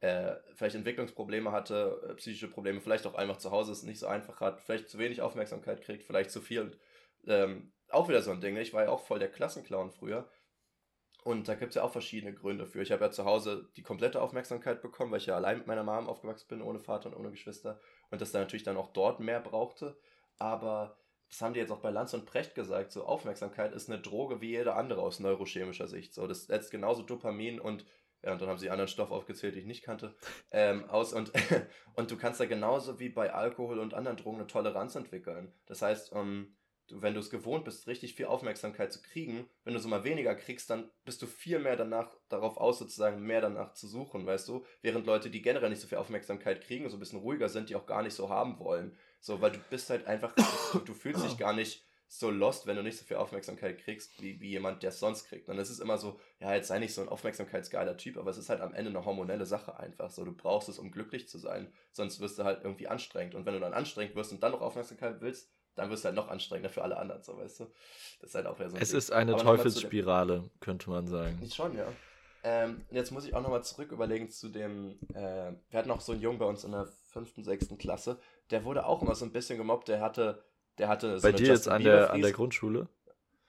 äh, 0.00 0.34
vielleicht 0.54 0.76
Entwicklungsprobleme 0.76 1.52
hatte, 1.52 2.08
äh, 2.10 2.14
psychische 2.14 2.48
Probleme, 2.48 2.80
vielleicht 2.80 3.06
auch 3.06 3.14
einfach 3.14 3.38
zu 3.38 3.50
Hause 3.50 3.72
es 3.72 3.82
nicht 3.82 3.98
so 3.98 4.06
einfach 4.06 4.40
hat, 4.40 4.60
vielleicht 4.60 4.88
zu 4.88 4.98
wenig 4.98 5.22
Aufmerksamkeit 5.22 5.80
kriegt, 5.80 6.04
vielleicht 6.04 6.30
zu 6.30 6.40
viel. 6.40 6.78
Ähm, 7.26 7.72
auch 7.88 8.08
wieder 8.08 8.22
so 8.22 8.30
ein 8.30 8.40
Ding. 8.40 8.56
Ich 8.56 8.74
war 8.74 8.84
ja 8.84 8.90
auch 8.90 9.00
voll 9.00 9.18
der 9.18 9.30
Klassenclown 9.30 9.90
früher. 9.90 10.28
Und 11.24 11.48
da 11.48 11.54
gibt 11.54 11.70
es 11.70 11.74
ja 11.74 11.82
auch 11.82 11.90
verschiedene 11.90 12.32
Gründe 12.32 12.66
für. 12.66 12.82
Ich 12.82 12.92
habe 12.92 13.04
ja 13.04 13.10
zu 13.10 13.24
Hause 13.24 13.68
die 13.76 13.82
komplette 13.82 14.22
Aufmerksamkeit 14.22 14.80
bekommen, 14.80 15.10
weil 15.10 15.18
ich 15.18 15.26
ja 15.26 15.34
allein 15.34 15.58
mit 15.58 15.66
meiner 15.66 15.82
Mom 15.82 16.08
aufgewachsen 16.08 16.46
bin, 16.48 16.62
ohne 16.62 16.78
Vater 16.78 17.08
und 17.08 17.16
ohne 17.16 17.32
Geschwister. 17.32 17.80
Und 18.10 18.20
das 18.20 18.30
dann 18.30 18.42
natürlich 18.42 18.62
dann 18.62 18.76
auch 18.76 18.92
dort 18.92 19.18
mehr 19.18 19.40
brauchte. 19.40 19.98
Aber 20.38 20.96
das 21.28 21.42
haben 21.42 21.54
die 21.54 21.60
jetzt 21.60 21.72
auch 21.72 21.80
bei 21.80 21.90
Lanz 21.90 22.14
und 22.14 22.26
Precht 22.26 22.54
gesagt, 22.54 22.92
so 22.92 23.04
Aufmerksamkeit 23.04 23.72
ist 23.72 23.90
eine 23.90 24.00
Droge 24.00 24.40
wie 24.40 24.50
jede 24.50 24.74
andere 24.74 25.02
aus 25.02 25.18
neurochemischer 25.18 25.88
Sicht. 25.88 26.14
So, 26.14 26.28
das 26.28 26.44
setzt 26.44 26.70
genauso 26.70 27.02
Dopamin 27.02 27.58
und 27.58 27.84
ja, 28.26 28.32
und 28.32 28.42
dann 28.42 28.48
haben 28.48 28.58
sie 28.58 28.70
anderen 28.70 28.88
Stoff 28.88 29.12
aufgezählt, 29.12 29.54
die 29.54 29.60
ich 29.60 29.66
nicht 29.66 29.84
kannte, 29.84 30.16
ähm, 30.50 30.90
aus 30.90 31.12
und, 31.12 31.30
und 31.94 32.10
du 32.10 32.16
kannst 32.16 32.40
da 32.40 32.46
genauso 32.46 32.98
wie 32.98 33.08
bei 33.08 33.32
Alkohol 33.32 33.78
und 33.78 33.94
anderen 33.94 34.16
Drogen 34.16 34.38
eine 34.38 34.48
Toleranz 34.48 34.96
entwickeln. 34.96 35.52
Das 35.66 35.80
heißt, 35.80 36.10
ähm, 36.12 36.56
du, 36.88 37.02
wenn 37.02 37.14
du 37.14 37.20
es 37.20 37.30
gewohnt 37.30 37.64
bist, 37.64 37.86
richtig 37.86 38.16
viel 38.16 38.26
Aufmerksamkeit 38.26 38.92
zu 38.92 39.00
kriegen, 39.00 39.48
wenn 39.62 39.74
du 39.74 39.78
so 39.78 39.88
mal 39.88 40.02
weniger 40.02 40.34
kriegst, 40.34 40.68
dann 40.70 40.90
bist 41.04 41.22
du 41.22 41.28
viel 41.28 41.60
mehr 41.60 41.76
danach 41.76 42.16
darauf 42.28 42.56
aus, 42.56 42.80
sozusagen 42.80 43.22
mehr 43.22 43.40
danach 43.40 43.74
zu 43.74 43.86
suchen, 43.86 44.26
weißt 44.26 44.48
du? 44.48 44.66
Während 44.82 45.06
Leute, 45.06 45.30
die 45.30 45.40
generell 45.40 45.70
nicht 45.70 45.80
so 45.80 45.86
viel 45.86 45.98
Aufmerksamkeit 45.98 46.62
kriegen, 46.62 46.90
so 46.90 46.96
ein 46.96 47.00
bisschen 47.00 47.20
ruhiger 47.20 47.48
sind, 47.48 47.70
die 47.70 47.76
auch 47.76 47.86
gar 47.86 48.02
nicht 48.02 48.14
so 48.14 48.28
haben 48.28 48.58
wollen. 48.58 48.98
So, 49.20 49.40
weil 49.40 49.52
du 49.52 49.60
bist 49.70 49.88
halt 49.88 50.04
einfach, 50.08 50.34
du, 50.72 50.80
du 50.80 50.94
fühlst 50.94 51.24
dich 51.24 51.36
gar 51.38 51.52
nicht 51.52 51.85
so 52.08 52.30
lost, 52.30 52.66
wenn 52.66 52.76
du 52.76 52.82
nicht 52.82 52.98
so 52.98 53.04
viel 53.04 53.16
Aufmerksamkeit 53.16 53.78
kriegst, 53.78 54.20
wie, 54.22 54.40
wie 54.40 54.50
jemand, 54.50 54.82
der 54.82 54.90
es 54.90 55.00
sonst 55.00 55.26
kriegt. 55.28 55.48
Und 55.48 55.58
es 55.58 55.70
ist 55.70 55.80
immer 55.80 55.98
so, 55.98 56.20
ja, 56.38 56.54
jetzt 56.54 56.68
sei 56.68 56.78
nicht 56.78 56.94
so 56.94 57.02
ein 57.02 57.08
aufmerksamkeitsgeiler 57.08 57.96
Typ, 57.96 58.16
aber 58.16 58.30
es 58.30 58.38
ist 58.38 58.48
halt 58.48 58.60
am 58.60 58.74
Ende 58.74 58.90
eine 58.90 59.04
hormonelle 59.04 59.46
Sache 59.46 59.78
einfach. 59.78 60.10
So, 60.10 60.24
du 60.24 60.32
brauchst 60.32 60.68
es, 60.68 60.78
um 60.78 60.92
glücklich 60.92 61.28
zu 61.28 61.38
sein. 61.38 61.72
Sonst 61.92 62.20
wirst 62.20 62.38
du 62.38 62.44
halt 62.44 62.62
irgendwie 62.62 62.88
anstrengend. 62.88 63.34
Und 63.34 63.44
wenn 63.44 63.54
du 63.54 63.60
dann 63.60 63.74
anstrengend 63.74 64.14
wirst 64.14 64.32
und 64.32 64.42
dann 64.42 64.52
noch 64.52 64.60
Aufmerksamkeit 64.60 65.20
willst, 65.20 65.50
dann 65.74 65.90
wirst 65.90 66.04
du 66.04 66.06
halt 66.06 66.16
noch 66.16 66.28
anstrengender 66.28 66.70
für 66.70 66.82
alle 66.82 66.96
anderen, 66.96 67.22
so 67.22 67.36
weißt 67.36 67.60
du. 67.60 67.66
Das 68.20 68.30
ist 68.30 68.34
halt 68.34 68.46
auch 68.46 68.58
wieder 68.58 68.70
so. 68.70 68.76
es 68.78 68.88
Ding. 68.90 68.98
ist 68.98 69.12
eine 69.12 69.34
aber 69.34 69.42
Teufelsspirale, 69.42 70.48
könnte 70.60 70.90
man 70.90 71.06
sagen. 71.06 71.38
Schon, 71.50 71.76
ja. 71.76 71.86
Ähm, 72.42 72.84
jetzt 72.90 73.10
muss 73.10 73.26
ich 73.26 73.34
auch 73.34 73.42
nochmal 73.42 73.64
zurück 73.64 73.90
überlegen 73.90 74.30
zu 74.30 74.48
dem, 74.48 74.98
äh, 75.12 75.52
wir 75.68 75.78
hatten 75.78 75.90
auch 75.90 76.00
so 76.00 76.12
einen 76.12 76.22
Jungen 76.22 76.38
bei 76.38 76.46
uns 76.46 76.64
in 76.64 76.72
der 76.72 76.86
fünften, 77.10 77.42
sechsten 77.42 77.76
Klasse, 77.76 78.20
der 78.50 78.64
wurde 78.64 78.86
auch 78.86 79.02
immer 79.02 79.14
so 79.14 79.24
ein 79.24 79.32
bisschen 79.32 79.58
gemobbt, 79.58 79.88
der 79.88 80.00
hatte, 80.00 80.44
der 80.78 80.88
hatte 80.88 81.18
so 81.18 81.22
Bei 81.26 81.32
dir 81.32 81.46
Justin 81.48 81.54
jetzt 81.54 81.68
an 81.68 81.84
der, 81.84 82.12
an 82.12 82.22
der 82.22 82.32
Grundschule? 82.32 82.88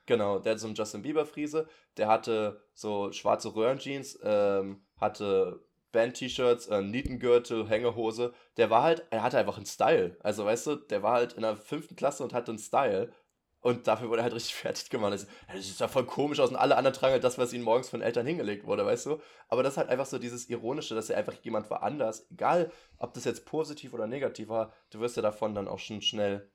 Genau, 0.06 0.40
der 0.40 0.52
hatte 0.52 0.62
so 0.62 0.68
einen 0.68 0.76
Justin 0.76 1.02
Bieber 1.02 1.26
Friese, 1.26 1.68
der 1.98 2.08
hatte 2.08 2.62
so 2.74 3.12
schwarze 3.12 3.54
Röhrenjeans, 3.54 4.20
ähm, 4.24 4.82
hatte 4.96 5.62
Band-T-Shirts, 5.92 6.68
äh, 6.68 6.82
Nietengürtel, 6.82 7.68
Hängehose. 7.68 8.34
Der 8.58 8.70
war 8.70 8.84
halt, 8.84 9.06
er 9.10 9.24
hatte 9.24 9.38
einfach 9.38 9.58
einen 9.58 9.66
Style. 9.66 10.18
Also, 10.22 10.46
weißt 10.46 10.68
du, 10.68 10.76
der 10.76 11.04
war 11.04 11.14
halt 11.14 11.34
in 11.34 11.42
der 11.42 11.58
fünften 11.58 11.96
Klasse 11.96 12.24
und 12.24 12.34
hatte 12.34 12.52
einen 12.52 12.60
Style. 12.60 13.12
Und 13.60 13.88
dafür 13.88 14.10
wurde 14.10 14.22
er 14.22 14.24
halt 14.24 14.36
richtig 14.36 14.56
fertig 14.56 14.90
gemacht. 14.90 15.14
Das, 15.14 15.28
das 15.52 15.68
sieht 15.68 15.80
ja 15.80 15.88
voll 15.88 16.06
komisch 16.06 16.40
aus 16.40 16.50
und 16.50 16.56
alle 16.56 16.78
anderen 16.78 16.96
tragen 16.96 17.14
halt 17.14 17.24
das, 17.24 17.38
was 17.38 17.52
ihnen 17.52 17.64
morgens 17.64 17.90
von 17.90 18.02
Eltern 18.02 18.26
hingelegt 18.26 18.66
wurde, 18.66 18.86
weißt 18.86 19.08
du? 19.08 19.20
Aber 19.50 19.64
das 19.64 19.74
ist 19.74 19.78
halt 19.78 19.90
einfach 19.90 20.06
so 20.06 20.20
dieses 20.20 20.50
Ironische, 20.50 20.96
dass 20.96 21.10
er 21.10 21.18
einfach 21.18 21.34
jemand 21.42 21.70
war 21.70 21.84
anders. 21.84 22.28
Egal, 22.32 22.72
ob 22.98 23.14
das 23.14 23.26
jetzt 23.26 23.46
positiv 23.46 23.94
oder 23.94 24.08
negativ 24.08 24.50
war, 24.50 24.72
du 24.92 25.00
wirst 25.00 25.18
ja 25.18 25.22
davon 25.22 25.56
dann 25.56 25.68
auch 25.68 25.80
schon 25.80 26.02
schnell 26.02 26.50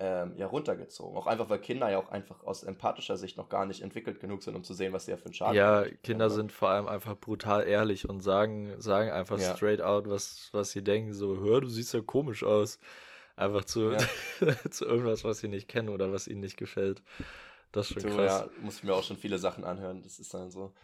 ähm, 0.00 0.34
ja, 0.36 0.46
runtergezogen. 0.46 1.16
Auch 1.16 1.26
einfach, 1.26 1.50
weil 1.50 1.58
Kinder 1.58 1.90
ja 1.90 1.98
auch 1.98 2.10
einfach 2.10 2.44
aus 2.44 2.62
empathischer 2.62 3.16
Sicht 3.16 3.36
noch 3.36 3.48
gar 3.48 3.66
nicht 3.66 3.82
entwickelt 3.82 4.20
genug 4.20 4.44
sind, 4.44 4.54
um 4.54 4.62
zu 4.62 4.72
sehen, 4.72 4.92
was 4.92 5.06
sie 5.06 5.10
ja 5.10 5.16
für 5.16 5.26
einen 5.26 5.34
Schaden 5.34 5.56
Ja, 5.56 5.80
haben. 5.80 5.98
Kinder 6.02 6.30
sind 6.30 6.52
vor 6.52 6.68
allem 6.70 6.86
einfach 6.86 7.16
brutal 7.16 7.66
ehrlich 7.66 8.08
und 8.08 8.20
sagen, 8.20 8.80
sagen 8.80 9.10
einfach 9.10 9.40
ja. 9.40 9.56
straight 9.56 9.80
out, 9.80 10.08
was, 10.08 10.50
was 10.52 10.70
sie 10.70 10.84
denken. 10.84 11.14
So, 11.14 11.40
hör, 11.40 11.60
du 11.60 11.68
siehst 11.68 11.92
ja 11.94 12.00
komisch 12.00 12.44
aus. 12.44 12.78
Einfach 13.34 13.64
zu, 13.64 13.90
ja. 13.92 13.98
zu 14.70 14.84
irgendwas, 14.84 15.24
was 15.24 15.38
sie 15.38 15.48
nicht 15.48 15.68
kennen 15.68 15.88
oder 15.88 16.12
was 16.12 16.28
ihnen 16.28 16.40
nicht 16.40 16.56
gefällt. 16.56 17.02
Das 17.72 17.90
ist 17.90 18.00
schon 18.00 18.10
du, 18.10 18.16
krass. 18.16 18.46
Ja, 18.46 18.62
muss 18.62 18.76
ich 18.76 18.84
mir 18.84 18.94
auch 18.94 19.04
schon 19.04 19.16
viele 19.16 19.38
Sachen 19.38 19.64
anhören. 19.64 20.02
Das 20.02 20.20
ist 20.20 20.32
dann 20.32 20.50
so. 20.50 20.74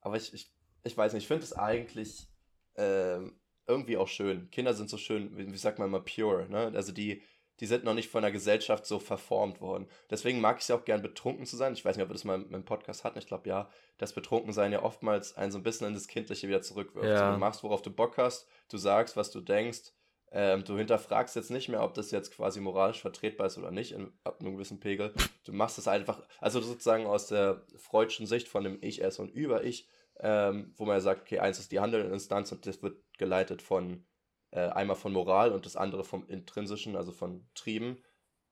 Aber 0.00 0.16
ich, 0.16 0.32
ich, 0.34 0.52
ich 0.84 0.96
weiß 0.96 1.14
nicht, 1.14 1.22
ich 1.22 1.28
finde 1.28 1.44
es 1.44 1.54
eigentlich 1.54 2.28
äh, 2.74 3.20
irgendwie 3.66 3.96
auch 3.96 4.08
schön. 4.08 4.50
Kinder 4.50 4.74
sind 4.74 4.90
so 4.90 4.98
schön, 4.98 5.36
wie, 5.36 5.50
wie 5.50 5.56
sagt 5.56 5.78
man 5.78 5.88
immer, 5.88 6.00
pure. 6.00 6.48
Ne? 6.48 6.72
Also 6.74 6.92
die, 6.92 7.22
die 7.60 7.66
sind 7.66 7.84
noch 7.84 7.94
nicht 7.94 8.10
von 8.10 8.22
der 8.22 8.32
Gesellschaft 8.32 8.86
so 8.86 8.98
verformt 8.98 9.60
worden. 9.60 9.88
Deswegen 10.10 10.40
mag 10.40 10.56
ich 10.56 10.62
es 10.62 10.68
ja 10.68 10.76
auch 10.76 10.84
gern, 10.84 11.02
betrunken 11.02 11.46
zu 11.46 11.56
sein. 11.56 11.72
Ich 11.72 11.84
weiß 11.84 11.96
nicht, 11.96 12.04
ob 12.04 12.10
wir 12.10 12.14
das 12.14 12.24
mal 12.24 12.42
im 12.42 12.64
Podcast 12.64 13.04
hatten. 13.04 13.18
Ich 13.18 13.26
glaube, 13.26 13.48
ja, 13.48 13.68
das 13.98 14.12
Betrunkensein 14.12 14.72
ja 14.72 14.82
oftmals 14.82 15.36
einen 15.36 15.52
so 15.52 15.58
ein 15.58 15.64
bisschen 15.64 15.86
in 15.86 15.94
das 15.94 16.08
Kindliche 16.08 16.48
wieder 16.48 16.62
zurückwirft. 16.62 17.08
Ja. 17.08 17.32
Du 17.32 17.38
machst, 17.38 17.62
worauf 17.62 17.82
du 17.82 17.90
Bock 17.90 18.18
hast, 18.18 18.46
du 18.68 18.78
sagst, 18.78 19.16
was 19.16 19.30
du 19.30 19.40
denkst 19.40 19.92
ähm, 20.30 20.64
du 20.64 20.76
hinterfragst 20.76 21.36
jetzt 21.36 21.50
nicht 21.50 21.68
mehr, 21.68 21.82
ob 21.82 21.94
das 21.94 22.10
jetzt 22.10 22.34
quasi 22.34 22.60
moralisch 22.60 23.00
vertretbar 23.00 23.46
ist 23.46 23.56
oder 23.56 23.70
nicht, 23.70 23.92
in, 23.92 24.12
ab 24.24 24.40
einem 24.40 24.54
gewissen 24.54 24.80
Pegel. 24.80 25.12
Du 25.44 25.52
machst 25.52 25.78
es 25.78 25.88
einfach, 25.88 26.22
also 26.40 26.60
sozusagen 26.60 27.06
aus 27.06 27.28
der 27.28 27.62
freudschen 27.76 28.26
Sicht 28.26 28.48
von 28.48 28.64
dem 28.64 28.78
Ich, 28.82 29.02
Es 29.02 29.18
und 29.18 29.30
Über-Ich, 29.30 29.88
ähm, 30.20 30.74
wo 30.76 30.84
man 30.84 30.96
ja 30.96 31.00
sagt, 31.00 31.22
okay, 31.22 31.38
eins 31.38 31.58
ist 31.58 31.72
die 31.72 31.80
handelnde 31.80 32.12
Instanz 32.12 32.52
und 32.52 32.66
das 32.66 32.82
wird 32.82 32.98
geleitet 33.16 33.62
von 33.62 34.04
äh, 34.50 34.60
einmal 34.60 34.96
von 34.96 35.12
Moral 35.12 35.52
und 35.52 35.66
das 35.66 35.76
andere 35.76 36.04
vom 36.04 36.26
Intrinsischen, 36.26 36.96
also 36.96 37.12
von 37.12 37.48
Trieben, 37.54 38.02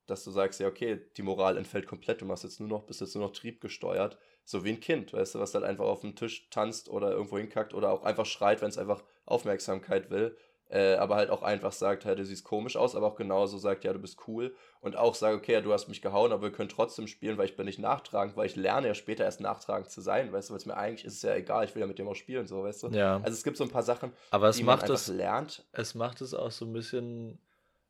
dass 0.07 0.25
du 0.25 0.31
sagst, 0.31 0.61
ja, 0.61 0.69
okay, 0.69 1.01
die 1.17 1.23
Moral 1.23 1.57
entfällt 1.57 1.87
komplett, 1.87 2.21
du 2.21 2.27
machst 2.27 2.45
jetzt 2.45 2.61
nur 2.61 2.69
noch, 2.69 2.85
bist 2.87 3.01
jetzt 3.01 3.15
nur 3.15 3.25
noch 3.25 3.33
triebgesteuert, 3.33 4.19
so 4.45 4.65
wie 4.65 4.71
ein 4.71 4.81
Kind, 4.81 5.13
weißt 5.13 5.35
du, 5.35 5.41
was 5.41 5.55
halt 5.55 5.65
einfach 5.65 5.85
auf 5.85 6.03
dem 6.03 6.15
Tisch 6.15 6.49
tanzt 6.51 6.89
oder 6.89 7.11
irgendwo 7.11 7.39
hinkackt 7.39 7.75
oder 7.75 7.91
auch 7.91 8.05
einfach 8.05 8.27
schreit, 8.27 8.63
wenn 8.63 8.69
es 8.69 8.79
einfach 8.79 9.03
Aufmerksamkeit 9.25 10.11
will 10.11 10.37
äh, 10.69 10.95
aber 10.95 11.15
halt 11.17 11.31
auch 11.31 11.43
einfach 11.43 11.73
sagt, 11.73 12.05
hey, 12.05 12.17
du 12.17 12.25
siehst 12.25 12.45
komisch 12.45 12.77
aus, 12.77 12.97
aber 12.97 13.07
auch 13.07 13.15
genauso 13.15 13.57
sagt, 13.59 13.85
ja, 13.85 13.93
du 13.93 14.01
bist 14.01 14.19
cool 14.27 14.55
und 14.81 14.97
auch 14.97 15.15
sagt, 15.15 15.37
okay, 15.37 15.53
ja, 15.53 15.61
du 15.61 15.73
hast 15.73 15.89
mich 15.89 16.03
gehauen, 16.03 16.33
aber 16.33 16.43
wir 16.43 16.53
können 16.53 16.69
trotzdem 16.69 17.07
spielen, 17.07 17.39
weil 17.39 17.47
ich 17.47 17.57
bin 17.57 17.67
nicht 17.67 17.79
nachtragend, 17.79 18.37
weil 18.37 18.47
ich 18.47 18.57
lerne 18.57 18.89
ja 18.89 18.95
später 18.95 19.25
erst 19.25 19.41
nachtragend 19.41 19.91
zu 19.91 20.01
sein, 20.01 20.33
weißt 20.33 20.49
du, 20.49 20.55
weil 20.55 20.59
es 20.59 20.67
mir 20.67 20.77
eigentlich 20.77 21.05
ist 21.05 21.15
es 21.15 21.23
ja 21.23 21.35
egal, 21.35 21.65
ich 21.65 21.75
will 21.75 21.81
ja 21.81 21.87
mit 21.87 21.99
dem 21.99 22.09
auch 22.09 22.17
spielen, 22.17 22.49
so, 22.49 22.65
weißt 22.65 22.83
du. 22.83 22.89
Ja. 22.89 23.17
Also 23.19 23.31
es 23.31 23.45
gibt 23.45 23.57
so 23.57 23.65
ein 23.65 23.71
paar 23.71 23.85
Sachen, 23.85 24.13
aber 24.31 24.49
es 24.49 24.57
die 24.57 24.65
macht 24.65 24.83
man 24.83 24.91
einfach 24.91 25.03
es, 25.03 25.09
lernt. 25.09 25.65
Es 25.73 25.95
macht 25.95 26.21
es 26.21 26.35
auch 26.35 26.51
so 26.51 26.65
ein 26.65 26.73
bisschen, 26.73 27.39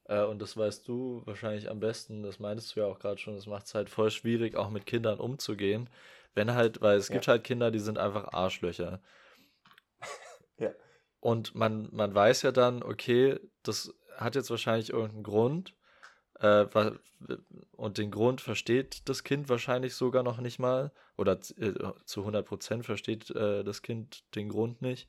äh, 0.05 0.23
und 0.25 0.43
das 0.43 0.55
weißt 0.55 0.87
du 0.87 1.23
wahrscheinlich 1.25 1.71
am 1.71 1.81
besten, 1.81 2.23
das 2.23 2.39
meintest 2.39 2.77
du 2.77 2.81
ja 2.81 2.87
auch 2.87 2.99
gerade 2.99 3.19
schon, 3.19 3.37
es 3.37 3.47
macht 3.47 3.67
es 3.67 3.75
halt 3.75 3.89
voll 3.89 4.11
schwierig, 4.11 4.55
auch 4.55 4.69
mit 4.69 4.85
Kindern 4.85 5.19
umzugehen, 5.19 5.89
wenn 6.35 6.53
halt, 6.53 6.83
weil 6.83 6.99
es 6.99 7.09
ja. 7.09 7.15
gibt 7.15 7.27
halt 7.27 7.43
Kinder, 7.43 7.71
die 7.71 7.79
sind 7.79 7.97
einfach 7.97 8.35
Arschlöcher. 8.35 9.01
ja. 10.59 10.73
Und 11.21 11.55
man, 11.55 11.89
man 11.93 12.15
weiß 12.15 12.43
ja 12.43 12.53
dann, 12.53 12.83
okay, 12.83 13.39
das 13.63 13.95
hat 14.17 14.35
jetzt 14.35 14.51
wahrscheinlich 14.51 14.91
irgendeinen 14.91 15.25
Grund. 15.25 15.75
Äh, 16.41 16.67
und 17.73 17.99
den 17.99 18.11
Grund 18.11 18.41
versteht 18.41 19.09
das 19.09 19.25
Kind 19.25 19.49
wahrscheinlich 19.49 19.95
sogar 19.95 20.23
noch 20.23 20.39
nicht 20.39 20.59
mal. 20.59 20.93
Oder 21.17 21.33
äh, 21.33 21.73
zu 22.05 22.27
100% 22.27 22.83
versteht 22.83 23.31
äh, 23.31 23.65
das 23.65 23.83
Kind 23.83 24.25
den 24.35 24.49
Grund 24.49 24.83
nicht. 24.83 25.09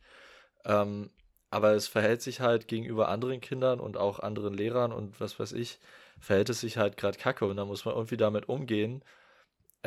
Ähm, 0.65 1.09
aber 1.49 1.73
es 1.73 1.87
verhält 1.87 2.21
sich 2.21 2.41
halt 2.41 2.67
gegenüber 2.67 3.07
anderen 3.09 3.39
Kindern 3.39 3.79
und 3.79 3.97
auch 3.97 4.19
anderen 4.19 4.53
Lehrern 4.53 4.91
und 4.91 5.19
was 5.21 5.39
weiß 5.39 5.53
ich, 5.53 5.79
verhält 6.19 6.49
es 6.49 6.59
sich 6.59 6.77
halt 6.77 6.97
gerade 6.97 7.17
kacke. 7.17 7.45
Und 7.45 7.57
da 7.57 7.65
muss 7.65 7.85
man 7.85 7.95
irgendwie 7.95 8.17
damit 8.17 8.49
umgehen 8.49 9.03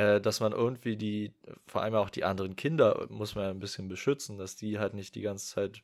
äh, 0.00 0.18
dass 0.18 0.40
man 0.40 0.52
irgendwie 0.52 0.96
die, 0.96 1.34
vor 1.66 1.82
allem 1.82 1.94
auch 1.94 2.08
die 2.08 2.24
anderen 2.24 2.56
Kinder, 2.56 3.06
muss 3.10 3.34
man 3.34 3.44
ja 3.44 3.50
ein 3.50 3.60
bisschen 3.60 3.88
beschützen, 3.88 4.38
dass 4.38 4.56
die 4.56 4.78
halt 4.78 4.94
nicht 4.94 5.14
die 5.14 5.20
ganze 5.20 5.46
Zeit 5.46 5.82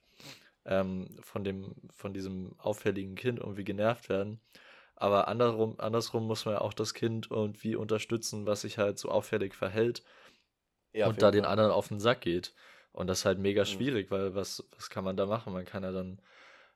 ähm, 0.64 1.18
von, 1.20 1.44
dem, 1.44 1.74
von 1.94 2.14
diesem 2.14 2.54
auffälligen 2.58 3.14
Kind 3.14 3.40
irgendwie 3.40 3.64
genervt 3.64 4.08
werden. 4.08 4.40
Aber 4.94 5.28
andersrum, 5.28 5.74
andersrum 5.78 6.26
muss 6.26 6.46
man 6.46 6.54
ja 6.54 6.60
auch 6.62 6.72
das 6.72 6.94
Kind 6.94 7.28
irgendwie 7.30 7.76
unterstützen, 7.76 8.46
was 8.46 8.62
sich 8.62 8.78
halt 8.78 8.98
so 8.98 9.10
auffällig 9.10 9.54
verhält 9.54 10.02
ja, 10.94 11.08
und 11.08 11.20
da 11.20 11.30
den 11.30 11.44
anderen 11.44 11.70
auf 11.70 11.88
den 11.88 12.00
Sack 12.00 12.22
geht. 12.22 12.54
Und 12.92 13.08
das 13.08 13.18
ist 13.18 13.24
halt 13.26 13.38
mega 13.38 13.64
mhm. 13.64 13.66
schwierig, 13.66 14.10
weil 14.10 14.34
was, 14.34 14.66
was 14.74 14.88
kann 14.88 15.04
man 15.04 15.18
da 15.18 15.26
machen? 15.26 15.52
Man 15.52 15.66
kann 15.66 15.82
ja 15.82 15.92
dann 15.92 16.22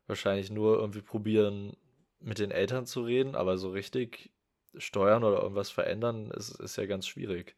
wahrscheinlich 0.07 0.50
nur 0.50 0.79
irgendwie 0.79 1.00
probieren, 1.00 1.74
mit 2.18 2.38
den 2.38 2.50
Eltern 2.50 2.85
zu 2.85 3.00
reden, 3.00 3.35
aber 3.35 3.57
so 3.57 3.70
richtig 3.70 4.31
steuern 4.76 5.24
oder 5.24 5.42
irgendwas 5.42 5.70
verändern, 5.70 6.30
ist, 6.30 6.50
ist 6.61 6.76
ja 6.76 6.87
ganz 6.87 7.06
schwierig. 7.06 7.56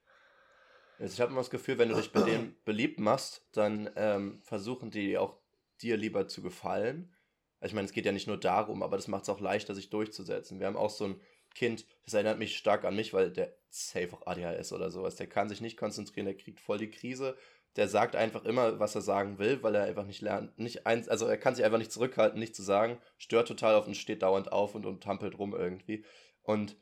Also 0.99 1.15
ich 1.15 1.21
habe 1.21 1.33
immer 1.33 1.41
das 1.41 1.51
Gefühl, 1.51 1.79
wenn 1.79 1.89
du 1.89 1.97
dich 1.97 2.13
bei 2.13 2.23
denen 2.23 2.57
beliebt 2.65 3.01
machst, 3.01 3.45
dann 3.53 3.91
ähm, 3.97 4.41
versuchen 4.43 4.91
die 4.91 5.19
auch 5.19 5.37
dir 5.81 5.97
lieber 5.97 6.29
zu 6.29 6.43
gefallen. 6.43 7.13
Also 7.61 7.73
ich 7.73 7.75
meine, 7.75 7.87
es 7.87 7.93
geht 7.93 8.07
ja 8.07 8.13
nicht 8.13 8.29
nur 8.29 8.39
darum, 8.39 8.83
aber 8.83 8.97
das 8.97 9.09
macht 9.09 9.25
es 9.25 9.29
auch 9.29 9.41
leichter, 9.41 9.75
sich 9.75 9.91
durchzusetzen. 9.91 10.61
Wir 10.61 10.67
haben 10.67 10.77
auch 10.77 10.91
so 10.91 11.05
einen 11.05 11.21
Kind, 11.55 11.87
das 12.05 12.15
erinnert 12.15 12.39
mich 12.39 12.57
stark 12.57 12.85
an 12.85 12.97
mich, 12.97 13.13
weil 13.13 13.31
der 13.31 13.55
safe 13.69 14.13
auch 14.13 14.27
ADHS 14.27 14.73
oder 14.73 14.91
sowas, 14.91 15.17
der 15.17 15.27
kann 15.27 15.49
sich 15.49 15.61
nicht 15.61 15.77
konzentrieren, 15.77 16.27
der 16.27 16.37
kriegt 16.37 16.61
voll 16.61 16.79
die 16.79 16.91
Krise. 16.91 17.37
Der 17.77 17.89
sagt 17.89 18.17
einfach 18.17 18.45
immer, 18.45 18.79
was 18.79 18.95
er 18.95 19.01
sagen 19.01 19.39
will, 19.39 19.63
weil 19.63 19.75
er 19.75 19.85
einfach 19.85 20.05
nicht 20.05 20.21
lernt, 20.21 20.59
nicht 20.59 20.87
eins, 20.87 21.09
also 21.09 21.27
er 21.27 21.39
kann 21.39 21.55
sich 21.55 21.65
einfach 21.65 21.79
nicht 21.79 21.93
zurückhalten, 21.93 22.39
nicht 22.39 22.55
zu 22.55 22.63
sagen, 22.63 22.99
stört 23.17 23.49
total 23.49 23.75
auf 23.75 23.87
und 23.87 23.97
steht 23.97 24.23
dauernd 24.23 24.53
auf 24.53 24.75
und, 24.75 24.85
und 24.85 25.03
tampelt 25.03 25.39
rum 25.39 25.55
irgendwie. 25.55 26.05
Und 26.43 26.77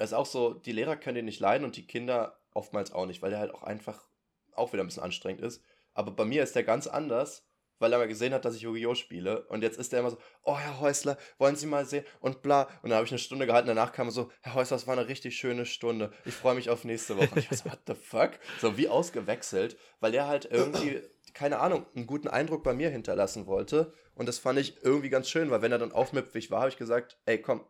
es 0.00 0.10
ist 0.10 0.16
auch 0.16 0.26
so, 0.26 0.54
die 0.54 0.72
Lehrer 0.72 0.96
können 0.96 1.16
den 1.16 1.24
nicht 1.24 1.40
leiden 1.40 1.64
und 1.64 1.76
die 1.76 1.86
Kinder 1.86 2.38
oftmals 2.52 2.92
auch 2.92 3.06
nicht, 3.06 3.22
weil 3.22 3.30
der 3.30 3.38
halt 3.38 3.54
auch 3.54 3.62
einfach 3.62 4.08
auch 4.54 4.72
wieder 4.72 4.82
ein 4.82 4.86
bisschen 4.86 5.02
anstrengend 5.02 5.42
ist. 5.42 5.62
Aber 5.94 6.10
bei 6.10 6.24
mir 6.24 6.42
ist 6.42 6.54
der 6.54 6.64
ganz 6.64 6.86
anders 6.86 7.44
weil 7.80 7.92
er 7.92 7.98
mal 7.98 8.06
gesehen 8.06 8.32
hat, 8.32 8.44
dass 8.44 8.54
ich 8.54 8.62
Yu-Gi-Oh! 8.62 8.94
spiele. 8.94 9.46
Und 9.46 9.62
jetzt 9.62 9.78
ist 9.78 9.92
er 9.92 10.00
immer 10.00 10.10
so, 10.10 10.18
oh, 10.42 10.56
Herr 10.56 10.78
Häusler, 10.80 11.16
wollen 11.38 11.56
Sie 11.56 11.66
mal 11.66 11.86
sehen? 11.86 12.04
Und 12.20 12.42
bla. 12.42 12.68
Und 12.82 12.90
dann 12.90 12.94
habe 12.98 13.06
ich 13.06 13.10
eine 13.10 13.18
Stunde 13.18 13.46
gehalten, 13.46 13.66
danach 13.66 13.92
kam 13.92 14.08
er 14.08 14.12
so, 14.12 14.30
Herr 14.42 14.54
Häusler, 14.54 14.76
das 14.76 14.86
war 14.86 14.96
eine 14.96 15.08
richtig 15.08 15.36
schöne 15.36 15.66
Stunde. 15.66 16.12
Ich 16.24 16.34
freue 16.34 16.54
mich 16.54 16.70
auf 16.70 16.84
nächste 16.84 17.16
Woche. 17.16 17.30
Und 17.30 17.38
ich 17.38 17.50
war 17.50 17.58
so, 17.58 17.64
what 17.64 17.80
the 17.86 17.94
fuck? 17.94 18.32
So 18.60 18.76
wie 18.76 18.88
ausgewechselt, 18.88 19.76
weil 19.98 20.14
er 20.14 20.28
halt 20.28 20.44
irgendwie, 20.44 21.00
keine 21.32 21.58
Ahnung, 21.58 21.86
einen 21.96 22.06
guten 22.06 22.28
Eindruck 22.28 22.62
bei 22.62 22.74
mir 22.74 22.90
hinterlassen 22.90 23.46
wollte. 23.46 23.94
Und 24.14 24.26
das 24.28 24.38
fand 24.38 24.58
ich 24.58 24.84
irgendwie 24.84 25.08
ganz 25.08 25.30
schön, 25.30 25.50
weil 25.50 25.62
wenn 25.62 25.72
er 25.72 25.78
dann 25.78 25.92
aufmüpfig 25.92 26.50
war, 26.50 26.60
habe 26.60 26.70
ich 26.70 26.76
gesagt, 26.76 27.18
ey, 27.24 27.40
komm, 27.40 27.64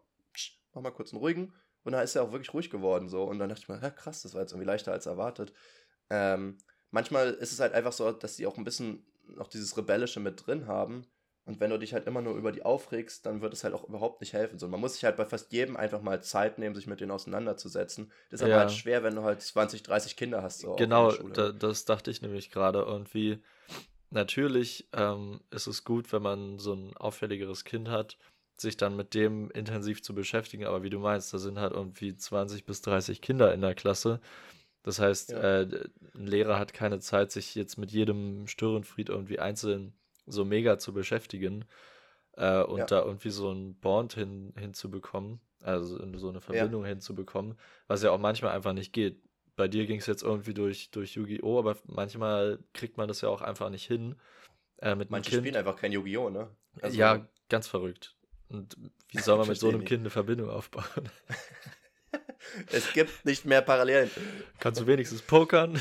mach 0.74 0.82
mal 0.82 0.90
kurz 0.90 1.12
einen 1.12 1.20
ruhigen. 1.20 1.54
Und 1.84 1.92
da 1.92 2.02
ist 2.02 2.14
er 2.14 2.22
auch 2.22 2.32
wirklich 2.32 2.52
ruhig 2.52 2.70
geworden 2.70 3.08
so. 3.08 3.24
Und 3.24 3.38
dann 3.38 3.48
dachte 3.48 3.62
ich 3.62 3.68
mir, 3.68 3.80
ja, 3.80 3.90
krass, 3.90 4.22
das 4.22 4.34
war 4.34 4.42
jetzt 4.42 4.52
irgendwie 4.52 4.66
leichter 4.66 4.92
als 4.92 5.06
erwartet. 5.06 5.52
Ähm, 6.10 6.58
manchmal 6.90 7.30
ist 7.30 7.52
es 7.52 7.60
halt 7.60 7.72
einfach 7.72 7.92
so, 7.92 8.10
dass 8.12 8.36
sie 8.36 8.46
auch 8.46 8.58
ein 8.58 8.64
bisschen 8.64 9.06
noch 9.26 9.48
dieses 9.48 9.76
Rebellische 9.76 10.20
mit 10.20 10.46
drin 10.46 10.66
haben. 10.66 11.06
Und 11.46 11.58
wenn 11.58 11.70
du 11.70 11.78
dich 11.78 11.94
halt 11.94 12.06
immer 12.06 12.20
nur 12.20 12.36
über 12.36 12.52
die 12.52 12.64
aufregst, 12.64 13.26
dann 13.26 13.40
wird 13.40 13.54
es 13.54 13.64
halt 13.64 13.74
auch 13.74 13.88
überhaupt 13.88 14.20
nicht 14.20 14.34
helfen. 14.34 14.58
So, 14.58 14.68
man 14.68 14.78
muss 14.78 14.94
sich 14.94 15.04
halt 15.04 15.16
bei 15.16 15.24
fast 15.24 15.52
jedem 15.52 15.76
einfach 15.76 16.02
mal 16.02 16.22
Zeit 16.22 16.58
nehmen, 16.58 16.74
sich 16.74 16.86
mit 16.86 17.00
denen 17.00 17.10
auseinanderzusetzen. 17.10 18.12
Das 18.30 18.40
ist 18.40 18.46
aber 18.46 18.56
halt 18.56 18.72
schwer, 18.72 19.02
wenn 19.02 19.16
du 19.16 19.22
halt 19.22 19.40
20, 19.40 19.82
30 19.82 20.16
Kinder 20.16 20.42
hast. 20.42 20.60
So 20.60 20.76
genau, 20.76 21.10
da, 21.10 21.50
das 21.50 21.86
dachte 21.86 22.10
ich 22.10 22.22
nämlich 22.22 22.50
gerade. 22.50 22.84
Und 22.84 23.14
wie 23.14 23.42
natürlich 24.10 24.88
ähm, 24.92 25.40
ist 25.50 25.66
es 25.66 25.84
gut, 25.84 26.12
wenn 26.12 26.22
man 26.22 26.58
so 26.58 26.74
ein 26.74 26.96
auffälligeres 26.96 27.64
Kind 27.64 27.88
hat, 27.88 28.18
sich 28.60 28.76
dann 28.76 28.96
mit 28.96 29.14
dem 29.14 29.50
intensiv 29.50 30.02
zu 30.02 30.14
beschäftigen. 30.14 30.64
Aber 30.64 30.82
wie 30.82 30.90
du 30.90 30.98
meinst, 30.98 31.32
da 31.32 31.38
sind 31.38 31.58
halt 31.58 31.72
irgendwie 31.72 32.16
20 32.16 32.64
bis 32.64 32.82
30 32.82 33.20
Kinder 33.20 33.52
in 33.52 33.60
der 33.60 33.74
Klasse. 33.74 34.20
Das 34.82 34.98
heißt, 34.98 35.32
ja. 35.32 35.60
äh, 35.60 35.88
ein 36.14 36.26
Lehrer 36.26 36.58
hat 36.58 36.72
keine 36.72 37.00
Zeit, 37.00 37.32
sich 37.32 37.54
jetzt 37.54 37.76
mit 37.76 37.90
jedem 37.90 38.46
Störenfried 38.46 39.08
irgendwie 39.08 39.38
einzeln 39.38 39.92
so 40.26 40.44
mega 40.44 40.78
zu 40.78 40.92
beschäftigen 40.92 41.64
äh, 42.36 42.62
und 42.62 42.78
ja. 42.78 42.86
da 42.86 43.04
irgendwie 43.04 43.30
so 43.30 43.50
ein 43.50 43.74
Bond 43.74 44.14
hin, 44.14 44.54
hinzubekommen, 44.56 45.40
also 45.62 45.98
so 46.16 46.28
eine 46.28 46.40
Verbindung 46.40 46.82
ja. 46.82 46.90
hinzubekommen, 46.90 47.58
was 47.88 48.02
ja 48.02 48.10
auch 48.10 48.18
manchmal 48.18 48.52
einfach 48.52 48.72
nicht 48.72 48.92
geht. 48.92 49.20
Bei 49.56 49.68
dir 49.68 49.86
ging 49.86 49.98
es 49.98 50.06
jetzt 50.06 50.22
irgendwie 50.22 50.54
durch, 50.54 50.90
durch 50.90 51.16
Yu-Gi-Oh!, 51.16 51.58
aber 51.58 51.76
manchmal 51.86 52.60
kriegt 52.72 52.96
man 52.96 53.08
das 53.08 53.20
ja 53.20 53.28
auch 53.28 53.42
einfach 53.42 53.68
nicht 53.68 53.86
hin. 53.86 54.16
Äh, 54.78 54.94
mit 54.94 55.10
Manche 55.10 55.36
spielen 55.36 55.56
einfach 55.56 55.76
kein 55.76 55.92
Yu-Gi-Oh!, 55.92 56.30
ne? 56.30 56.48
Also, 56.80 56.96
ja, 56.96 57.28
ganz 57.50 57.66
verrückt. 57.66 58.16
Und 58.50 58.76
wie 59.08 59.18
soll 59.22 59.38
man 59.38 59.48
mit 59.48 59.58
so 59.58 59.68
einem 59.68 59.84
Kind 59.84 60.00
eine 60.00 60.10
Verbindung 60.10 60.50
aufbauen? 60.50 60.84
Es 62.72 62.92
gibt 62.94 63.24
nicht 63.24 63.44
mehr 63.44 63.62
Parallelen. 63.62 64.10
Kannst 64.58 64.80
du 64.80 64.86
wenigstens 64.86 65.22
pokern? 65.22 65.80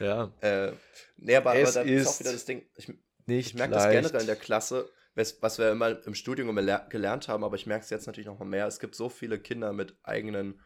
ja. 0.00 0.30
Äh, 0.40 0.72
nee, 1.16 1.36
aber, 1.36 1.52
aber 1.52 1.60
das 1.60 1.76
ist 1.76 2.06
auch 2.06 2.20
wieder 2.20 2.32
das 2.32 2.44
Ding. 2.44 2.66
Ich, 2.76 2.92
ich 3.28 3.54
merke 3.54 3.74
das 3.74 3.88
generell 3.90 4.20
in 4.20 4.26
der 4.26 4.36
Klasse, 4.36 4.90
was 5.14 5.58
wir 5.58 5.70
immer 5.70 6.04
im 6.06 6.14
Studium 6.14 6.54
gelernt 6.54 7.28
haben, 7.28 7.44
aber 7.44 7.56
ich 7.56 7.66
merke 7.66 7.84
es 7.84 7.90
jetzt 7.90 8.06
natürlich 8.06 8.26
noch 8.26 8.38
mal 8.38 8.44
mehr. 8.44 8.66
Es 8.66 8.80
gibt 8.80 8.94
so 8.94 9.08
viele 9.08 9.38
Kinder 9.38 9.72
mit 9.72 9.96
eigenen 10.02 10.60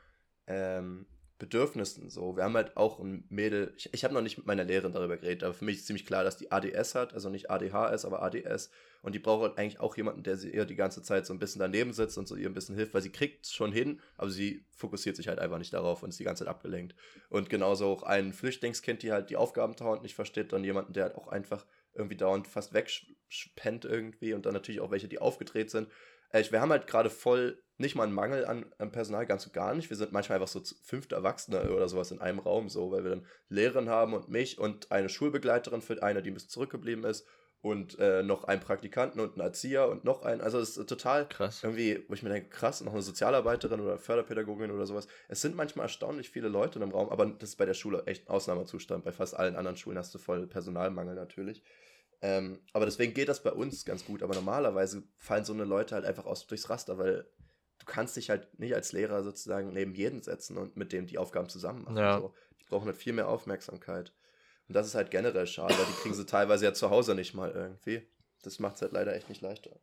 ähm, 0.48 1.06
Bedürfnissen 1.38 2.08
so. 2.08 2.36
Wir 2.36 2.44
haben 2.44 2.54
halt 2.54 2.76
auch 2.76 2.98
ein 2.98 3.24
Mädel, 3.28 3.74
ich, 3.76 3.92
ich 3.92 4.04
habe 4.04 4.14
noch 4.14 4.22
nicht 4.22 4.38
mit 4.38 4.46
meiner 4.46 4.64
Lehrerin 4.64 4.92
darüber 4.92 5.16
geredet, 5.16 5.44
aber 5.44 5.52
für 5.52 5.64
mich 5.64 5.76
ist 5.76 5.86
ziemlich 5.86 6.06
klar, 6.06 6.24
dass 6.24 6.38
die 6.38 6.50
ADS 6.50 6.94
hat, 6.94 7.12
also 7.12 7.28
nicht 7.28 7.50
ADHS, 7.50 8.04
aber 8.04 8.22
ADS. 8.22 8.70
Und 9.02 9.14
die 9.14 9.18
braucht 9.18 9.42
halt 9.42 9.58
eigentlich 9.58 9.78
auch 9.78 9.96
jemanden, 9.96 10.22
der 10.22 10.36
sie 10.36 10.50
ihr 10.50 10.64
die 10.64 10.74
ganze 10.74 11.02
Zeit 11.02 11.26
so 11.26 11.34
ein 11.34 11.38
bisschen 11.38 11.60
daneben 11.60 11.92
sitzt 11.92 12.16
und 12.16 12.26
so 12.26 12.36
ihr 12.36 12.48
ein 12.48 12.54
bisschen 12.54 12.74
hilft, 12.74 12.94
weil 12.94 13.02
sie 13.02 13.12
kriegt 13.12 13.46
schon 13.46 13.70
hin, 13.70 14.00
aber 14.16 14.30
sie 14.30 14.64
fokussiert 14.70 15.16
sich 15.16 15.28
halt 15.28 15.38
einfach 15.38 15.58
nicht 15.58 15.74
darauf 15.74 16.02
und 16.02 16.08
ist 16.08 16.18
die 16.18 16.24
ganze 16.24 16.44
Zeit 16.44 16.50
abgelenkt. 16.50 16.94
Und 17.28 17.50
genauso 17.50 17.86
auch 17.86 18.02
ein 18.02 18.32
Flüchtlingskind, 18.32 19.02
die 19.02 19.12
halt 19.12 19.30
die 19.30 19.36
Aufgaben 19.36 19.76
dauernd 19.76 20.02
nicht 20.02 20.14
versteht, 20.14 20.52
dann 20.52 20.64
jemanden, 20.64 20.94
der 20.94 21.04
halt 21.04 21.16
auch 21.16 21.28
einfach 21.28 21.66
irgendwie 21.94 22.16
dauernd 22.16 22.46
fast 22.46 22.72
wegspennt 22.72 23.84
irgendwie 23.84 24.32
und 24.34 24.46
dann 24.46 24.54
natürlich 24.54 24.80
auch 24.80 24.90
welche, 24.90 25.08
die 25.08 25.18
aufgedreht 25.18 25.70
sind. 25.70 25.88
Äh, 26.30 26.44
wir 26.50 26.60
haben 26.60 26.70
halt 26.70 26.86
gerade 26.86 27.10
voll 27.10 27.62
nicht 27.78 27.94
mal 27.94 28.04
einen 28.04 28.14
Mangel 28.14 28.46
an, 28.46 28.66
an, 28.78 28.90
Personal, 28.90 29.26
ganz 29.26 29.46
und 29.46 29.52
gar 29.52 29.74
nicht. 29.74 29.90
Wir 29.90 29.96
sind 29.96 30.12
manchmal 30.12 30.40
einfach 30.40 30.48
so 30.48 30.62
fünfte 30.82 31.14
Erwachsene 31.14 31.70
oder 31.70 31.88
sowas 31.88 32.10
in 32.10 32.20
einem 32.20 32.38
Raum, 32.38 32.68
so, 32.68 32.90
weil 32.90 33.04
wir 33.04 33.10
dann 33.10 33.26
Lehrerin 33.48 33.88
haben 33.88 34.14
und 34.14 34.28
mich 34.28 34.58
und 34.58 34.90
eine 34.90 35.08
Schulbegleiterin 35.08 35.82
für 35.82 36.02
eine, 36.02 36.22
die 36.22 36.30
ein 36.30 36.34
bisschen 36.34 36.50
zurückgeblieben 36.50 37.04
ist 37.04 37.26
und 37.60 37.98
äh, 37.98 38.22
noch 38.22 38.44
einen 38.44 38.60
Praktikanten 38.60 39.20
und 39.20 39.32
einen 39.32 39.40
Erzieher 39.40 39.88
und 39.88 40.04
noch 40.04 40.22
einen. 40.22 40.40
Also 40.40 40.58
es 40.58 40.76
ist 40.76 40.88
total 40.88 41.28
krass. 41.28 41.62
Irgendwie, 41.62 42.04
wo 42.08 42.14
ich 42.14 42.22
mir 42.22 42.30
denke, 42.30 42.48
krass, 42.48 42.80
noch 42.80 42.92
eine 42.92 43.02
Sozialarbeiterin 43.02 43.80
oder 43.80 43.98
Förderpädagogin 43.98 44.70
oder 44.70 44.86
sowas. 44.86 45.06
Es 45.28 45.40
sind 45.40 45.56
manchmal 45.56 45.86
erstaunlich 45.86 46.30
viele 46.30 46.48
Leute 46.48 46.78
im 46.78 46.92
Raum, 46.92 47.08
aber 47.10 47.26
das 47.26 47.50
ist 47.50 47.56
bei 47.56 47.66
der 47.66 47.74
Schule 47.74 48.04
echt 48.06 48.28
ein 48.28 48.30
Ausnahmezustand. 48.30 49.04
Bei 49.04 49.12
fast 49.12 49.36
allen 49.36 49.56
anderen 49.56 49.76
Schulen 49.76 49.98
hast 49.98 50.14
du 50.14 50.18
voll 50.18 50.46
Personalmangel 50.46 51.14
natürlich. 51.14 51.62
Ähm, 52.22 52.60
aber 52.72 52.86
deswegen 52.86 53.14
geht 53.14 53.28
das 53.28 53.42
bei 53.42 53.52
uns 53.52 53.84
ganz 53.84 54.04
gut. 54.04 54.22
Aber 54.22 54.34
normalerweise 54.34 55.02
fallen 55.16 55.44
so 55.44 55.52
eine 55.52 55.64
Leute 55.64 55.94
halt 55.94 56.04
einfach 56.04 56.26
aus 56.26 56.46
durchs 56.46 56.70
Raster, 56.70 56.98
weil 56.98 57.28
du 57.78 57.86
kannst 57.86 58.16
dich 58.16 58.30
halt 58.30 58.58
nicht 58.58 58.74
als 58.74 58.92
Lehrer 58.92 59.22
sozusagen 59.22 59.72
neben 59.72 59.94
jeden 59.94 60.22
setzen 60.22 60.56
und 60.56 60.76
mit 60.76 60.92
dem 60.92 61.06
die 61.06 61.18
Aufgaben 61.18 61.48
zusammen 61.48 61.84
machen. 61.84 61.98
Ja. 61.98 62.20
So. 62.20 62.34
Die 62.60 62.64
brauchen 62.64 62.86
halt 62.86 62.96
viel 62.96 63.12
mehr 63.12 63.28
Aufmerksamkeit. 63.28 64.12
Und 64.68 64.74
das 64.74 64.86
ist 64.86 64.94
halt 64.94 65.10
generell 65.10 65.46
schade, 65.46 65.74
weil 65.78 65.86
die 65.86 66.00
kriegen 66.02 66.14
sie 66.14 66.26
teilweise 66.26 66.64
ja 66.64 66.74
zu 66.74 66.90
Hause 66.90 67.14
nicht 67.14 67.34
mal 67.34 67.52
irgendwie. 67.52 68.08
Das 68.42 68.58
macht 68.58 68.76
es 68.76 68.82
halt 68.82 68.92
leider 68.92 69.14
echt 69.14 69.28
nicht 69.28 69.42
leichter. 69.42 69.78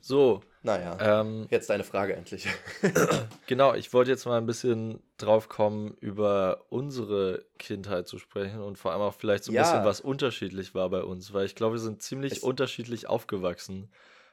So. 0.00 0.40
Naja. 0.62 0.98
Ähm, 1.00 1.46
jetzt 1.50 1.70
deine 1.70 1.84
Frage 1.84 2.14
endlich. 2.14 2.46
genau, 3.46 3.74
ich 3.74 3.92
wollte 3.94 4.10
jetzt 4.10 4.26
mal 4.26 4.36
ein 4.36 4.46
bisschen 4.46 5.02
drauf 5.16 5.48
kommen, 5.48 5.96
über 6.00 6.66
unsere 6.68 7.44
Kindheit 7.58 8.08
zu 8.08 8.18
sprechen 8.18 8.60
und 8.60 8.76
vor 8.76 8.92
allem 8.92 9.00
auch 9.00 9.14
vielleicht 9.14 9.44
so 9.44 9.52
ein 9.52 9.54
ja. 9.54 9.62
bisschen, 9.62 9.84
was 9.84 10.00
unterschiedlich 10.00 10.74
war 10.74 10.90
bei 10.90 11.02
uns, 11.02 11.32
weil 11.32 11.46
ich 11.46 11.54
glaube, 11.54 11.76
wir 11.76 11.80
sind 11.80 12.02
ziemlich 12.02 12.32
es 12.32 12.38
unterschiedlich 12.40 13.08
aufgewachsen. 13.08 13.90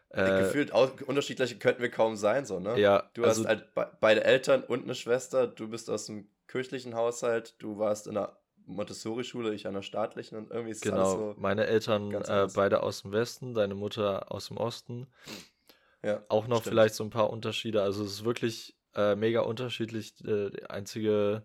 Äh, 0.09 0.41
Gefühlt 0.41 0.71
unterschiedlich 0.71 1.59
könnten 1.59 1.81
wir 1.81 1.91
kaum 1.91 2.15
sein, 2.15 2.45
so, 2.45 2.59
ne? 2.59 2.79
Ja. 2.79 3.09
Du 3.13 3.23
also, 3.23 3.41
hast 3.41 3.47
halt 3.47 3.73
be 3.73 3.89
beide 3.99 4.23
Eltern 4.23 4.63
und 4.63 4.83
eine 4.83 4.95
Schwester, 4.95 5.47
du 5.47 5.69
bist 5.69 5.89
aus 5.89 6.05
dem 6.05 6.29
kirchlichen 6.47 6.95
Haushalt, 6.95 7.55
du 7.59 7.77
warst 7.77 8.07
in 8.07 8.15
der 8.15 8.37
Montessori-Schule, 8.67 9.53
ich 9.53 9.65
an 9.67 9.73
der 9.73 9.81
staatlichen 9.81 10.37
und 10.37 10.51
irgendwie 10.51 10.71
ist 10.71 10.81
genau, 10.81 10.97
alles 10.97 11.11
so. 11.11 11.35
Meine 11.37 11.67
Eltern 11.67 12.13
äh, 12.13 12.47
beide 12.53 12.83
aus 12.83 13.01
dem 13.01 13.11
Westen, 13.11 13.53
deine 13.53 13.75
Mutter 13.75 14.31
aus 14.31 14.47
dem 14.47 14.57
Osten. 14.57 15.07
Ja. 16.07 16.23
Auch 16.29 16.47
noch 16.47 16.61
stimmt. 16.61 16.71
vielleicht 16.71 16.95
so 16.95 17.03
ein 17.03 17.09
paar 17.09 17.29
Unterschiede. 17.29 17.81
Also 17.81 18.05
es 18.05 18.13
ist 18.13 18.23
wirklich 18.23 18.77
äh, 18.95 19.15
mega 19.15 19.41
unterschiedlich. 19.41 20.13
Äh, 20.23 20.51
die 20.51 20.65
einzige 20.69 21.43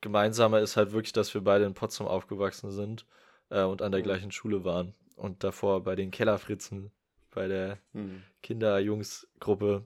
gemeinsame 0.00 0.60
ist 0.60 0.76
halt 0.76 0.92
wirklich, 0.92 1.12
dass 1.12 1.34
wir 1.34 1.40
beide 1.40 1.64
in 1.64 1.74
Potsdam 1.74 2.06
aufgewachsen 2.06 2.70
sind 2.70 3.04
äh, 3.50 3.62
und 3.62 3.82
an 3.82 3.90
der 3.90 4.00
mhm. 4.00 4.04
gleichen 4.04 4.30
Schule 4.30 4.62
waren. 4.62 4.94
Und 5.16 5.42
davor 5.42 5.82
bei 5.82 5.96
den 5.96 6.12
Kellerfritzen 6.12 6.92
bei 7.32 7.48
der 7.48 7.78
mhm. 7.92 8.22
Kinder-Jungs-Gruppe. 8.42 9.84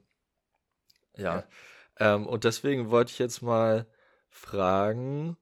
Ja. 1.17 1.37
ja. 1.37 2.15
Ähm, 2.15 2.27
und 2.27 2.45
deswegen 2.45 2.91
wollte 2.91 3.13
ich 3.13 3.19
jetzt 3.19 3.41
mal 3.41 3.87
fragen, 4.29 5.39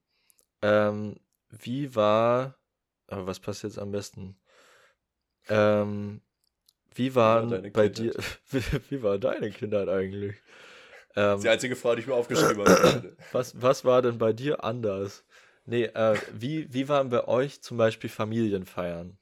ähm, 0.63 1.19
wie 1.49 1.97
war, 1.97 2.57
aber 3.09 3.27
was 3.27 3.41
passiert 3.41 3.73
jetzt 3.73 3.83
am 3.83 3.91
besten? 3.91 4.39
Ähm, 5.49 6.21
wie 6.97 7.15
waren 7.15 7.51
war 7.51 7.61
bei 7.71 7.89
dir, 7.89 8.13
wie, 8.51 8.63
wie, 8.89 9.03
war 9.03 9.19
deine 9.19 9.51
Kindheit 9.51 9.89
eigentlich? 9.89 10.37
Ähm, 11.15 11.41
die 11.41 11.49
einzige 11.49 11.77
Frage, 11.77 11.97
die 11.97 12.01
ich 12.03 12.07
mir 12.07 12.15
aufgeschrieben 12.15 12.67
habe. 12.67 13.17
was, 13.33 13.61
was 13.61 13.85
war 13.85 14.03
denn 14.03 14.19
bei 14.19 14.33
dir 14.33 14.65
anders? 14.65 15.25
Nee, 15.65 15.85
äh, 15.85 16.17
wie, 16.33 16.73
wie 16.73 16.89
waren 16.89 17.09
bei 17.09 17.27
euch 17.27 17.63
zum 17.63 17.77
Beispiel 17.77 18.11
Familienfeiern? 18.11 19.19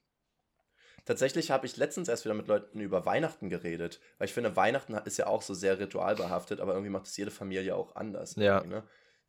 Tatsächlich 1.04 1.50
habe 1.50 1.66
ich 1.66 1.76
letztens 1.76 2.08
erst 2.08 2.24
wieder 2.24 2.34
mit 2.34 2.48
Leuten 2.48 2.80
über 2.80 3.04
Weihnachten 3.04 3.50
geredet, 3.50 4.00
weil 4.18 4.26
ich 4.26 4.32
finde, 4.32 4.56
Weihnachten 4.56 4.94
ist 5.04 5.18
ja 5.18 5.26
auch 5.26 5.42
so 5.42 5.52
sehr 5.52 5.78
ritualbehaftet, 5.78 6.60
aber 6.60 6.72
irgendwie 6.72 6.90
macht 6.90 7.06
es 7.06 7.16
jede 7.16 7.30
Familie 7.30 7.76
auch 7.76 7.94
anders. 7.94 8.36
Ja. 8.36 8.64
Ne? 8.64 8.82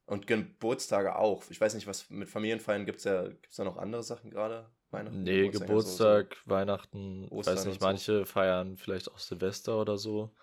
Und 0.05 0.28
Geburtstage 0.28 1.17
auch. 1.17 1.43
Ich 1.49 1.59
weiß 1.59 1.74
nicht, 1.74 1.88
was 1.88 2.09
mit 2.09 2.30
Familienfeiern 2.30 2.86
gibt 2.86 2.99
es 2.99 3.03
ja, 3.05 3.24
gibt 3.24 3.49
es 3.49 3.57
da 3.57 3.65
noch 3.65 3.78
andere 3.78 4.03
Sachen 4.03 4.30
gerade? 4.30 4.69
Weihnachten? 4.95 5.23
Nee, 5.23 5.49
Geburtstag, 5.49 6.35
so. 6.43 6.51
Weihnachten, 6.51 7.27
Ostern 7.29 7.55
weiß 7.55 7.65
nicht, 7.65 7.81
manche 7.81 8.19
so. 8.19 8.25
feiern 8.25 8.77
vielleicht 8.77 9.11
auch 9.11 9.19
Silvester 9.19 9.79
oder 9.79 9.97
so. 9.97 10.33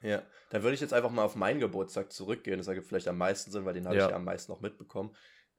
Ja, 0.00 0.22
dann 0.50 0.62
würde 0.62 0.74
ich 0.74 0.80
jetzt 0.80 0.94
einfach 0.94 1.10
mal 1.10 1.24
auf 1.24 1.36
meinen 1.36 1.60
Geburtstag 1.60 2.12
zurückgehen. 2.12 2.58
Das 2.58 2.68
ergibt 2.68 2.86
vielleicht 2.86 3.08
am 3.08 3.18
meisten 3.18 3.50
Sinn, 3.50 3.64
weil 3.64 3.74
den 3.74 3.86
habe 3.86 3.96
ja. 3.96 4.04
ich 4.04 4.10
ja 4.10 4.16
am 4.16 4.24
meisten 4.24 4.52
noch 4.52 4.60
mitbekommen. 4.60 5.14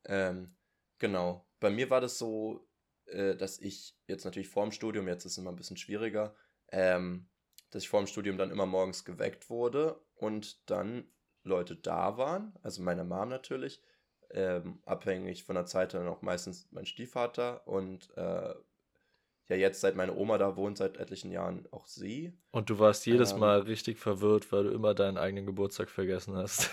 Ähm, 0.06 0.56
genau. 0.98 1.46
Bei 1.60 1.70
mir 1.70 1.90
war 1.90 2.02
das 2.02 2.18
so, 2.18 2.68
äh, 3.06 3.36
dass 3.36 3.60
ich 3.60 3.98
jetzt 4.08 4.26
natürlich 4.26 4.50
vor 4.50 4.64
dem 4.64 4.72
Studium, 4.72 5.08
jetzt 5.08 5.26
ist 5.26 5.34
es 5.34 5.38
immer 5.38 5.52
ein 5.52 5.58
bisschen 5.58 5.78
schwieriger, 5.78 6.36
ähm, 6.72 7.30
dass 7.72 7.84
ich 7.84 7.90
vor 7.90 8.02
dem 8.02 8.08
Studium 8.08 8.38
dann 8.38 8.52
immer 8.52 8.66
morgens 8.66 9.04
geweckt 9.04 9.50
wurde 9.50 10.02
und 10.16 10.70
dann 10.70 11.12
Leute 11.44 11.76
da 11.76 12.18
waren, 12.18 12.54
also 12.62 12.82
meine 12.82 13.04
Mom 13.04 13.30
natürlich, 13.30 13.82
ähm, 14.32 14.80
abhängig 14.86 15.44
von 15.44 15.56
der 15.56 15.66
Zeit 15.66 15.94
dann 15.94 16.08
auch 16.08 16.22
meistens 16.22 16.68
mein 16.72 16.86
Stiefvater 16.86 17.68
und 17.68 18.16
äh, 18.18 18.54
ja 19.50 19.56
jetzt 19.56 19.82
seit 19.82 19.96
meine 19.96 20.16
Oma 20.16 20.38
da 20.38 20.56
wohnt, 20.56 20.78
seit 20.78 20.98
etlichen 20.98 21.32
Jahren 21.32 21.68
auch 21.72 21.88
sie. 21.88 22.38
Und 22.52 22.70
du 22.70 22.80
warst 22.80 23.06
jedes 23.06 23.32
ähm, 23.32 23.40
Mal 23.40 23.62
richtig 23.62 23.98
verwirrt, 23.98 24.52
weil 24.52 24.66
du 24.66 24.70
immer 24.72 24.94
deinen 24.94 25.18
eigenen 25.18 25.46
Geburtstag 25.46 25.90
vergessen 25.90 26.36
hast. 26.36 26.70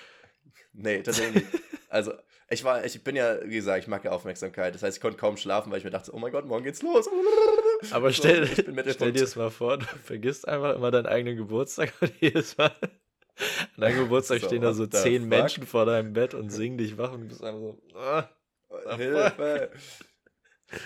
nee, 0.72 1.02
tatsächlich 1.02 1.44
nicht. 1.44 1.62
Also 1.90 2.12
ich 2.50 2.64
war, 2.64 2.84
ich 2.84 3.04
bin 3.04 3.14
ja, 3.14 3.38
wie 3.44 3.56
gesagt, 3.56 3.82
ich 3.82 3.88
mag 3.88 4.04
ja 4.04 4.10
Aufmerksamkeit. 4.10 4.74
Das 4.74 4.82
heißt, 4.82 4.96
ich 4.96 5.00
konnte 5.02 5.18
kaum 5.18 5.36
schlafen, 5.36 5.70
weil 5.70 5.78
ich 5.78 5.84
mir 5.84 5.90
dachte, 5.90 6.14
oh 6.14 6.18
mein 6.18 6.32
Gott, 6.32 6.46
morgen 6.46 6.64
geht's 6.64 6.82
los. 6.82 7.08
Aber 7.92 8.12
stell, 8.12 8.46
so, 8.46 8.62
stell 8.90 9.12
dir 9.12 9.22
es 9.22 9.36
mal 9.36 9.50
vor, 9.50 9.78
du 9.78 9.84
vergisst 9.84 10.48
einfach 10.48 10.74
immer 10.74 10.90
deinen 10.90 11.06
eigenen 11.06 11.36
Geburtstag 11.36 11.92
und 12.00 12.12
jedes 12.20 12.56
Mal 12.56 12.74
an 13.76 13.80
deinem 13.80 13.98
Geburtstag 13.98 14.40
so, 14.40 14.46
stehen 14.46 14.62
da 14.62 14.72
so 14.72 14.86
zehn 14.86 15.22
fuck? 15.22 15.30
Menschen 15.30 15.66
vor 15.66 15.86
deinem 15.86 16.12
Bett 16.12 16.34
und 16.34 16.50
singen 16.50 16.78
dich 16.78 16.98
wach 16.98 17.12
und 17.12 17.22
du 17.22 17.28
bist 17.28 17.42
einfach 17.42 17.60
so, 17.60 17.78
oh, 17.94 18.96
Hilfe. 18.96 19.70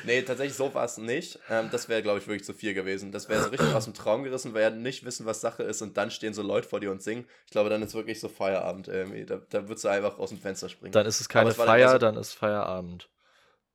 Nee, 0.04 0.22
tatsächlich 0.22 0.56
so 0.56 0.72
war 0.74 0.84
es 0.84 0.96
nicht. 0.96 1.40
Ähm, 1.50 1.68
das 1.72 1.88
wäre, 1.88 2.02
glaube 2.02 2.20
ich, 2.20 2.26
wirklich 2.28 2.44
zu 2.44 2.54
viel 2.54 2.72
gewesen. 2.72 3.10
Das 3.10 3.28
wäre 3.28 3.42
so 3.42 3.48
richtig 3.48 3.74
aus 3.74 3.84
dem 3.84 3.94
Traum 3.94 4.22
gerissen, 4.22 4.54
weil 4.54 4.62
ja 4.62 4.70
nicht 4.70 5.04
wissen, 5.04 5.26
was 5.26 5.40
Sache 5.40 5.64
ist 5.64 5.82
und 5.82 5.96
dann 5.96 6.12
stehen 6.12 6.34
so 6.34 6.42
Leute 6.42 6.68
vor 6.68 6.78
dir 6.78 6.92
und 6.92 7.02
singen. 7.02 7.26
Ich 7.46 7.52
glaube, 7.52 7.68
dann 7.68 7.82
ist 7.82 7.94
wirklich 7.94 8.20
so 8.20 8.28
Feierabend 8.28 8.86
irgendwie. 8.86 9.26
Da, 9.26 9.40
da 9.50 9.62
würdest 9.68 9.84
du 9.84 9.88
einfach 9.88 10.18
aus 10.18 10.28
dem 10.28 10.38
Fenster 10.38 10.68
springen. 10.68 10.92
Dann 10.92 11.06
ist 11.06 11.20
es 11.20 11.28
keine 11.28 11.50
Feier, 11.50 11.86
dann, 11.86 11.92
so, 11.92 11.98
dann, 11.98 12.16
ist 12.16 12.32
Feierabend. 12.34 13.10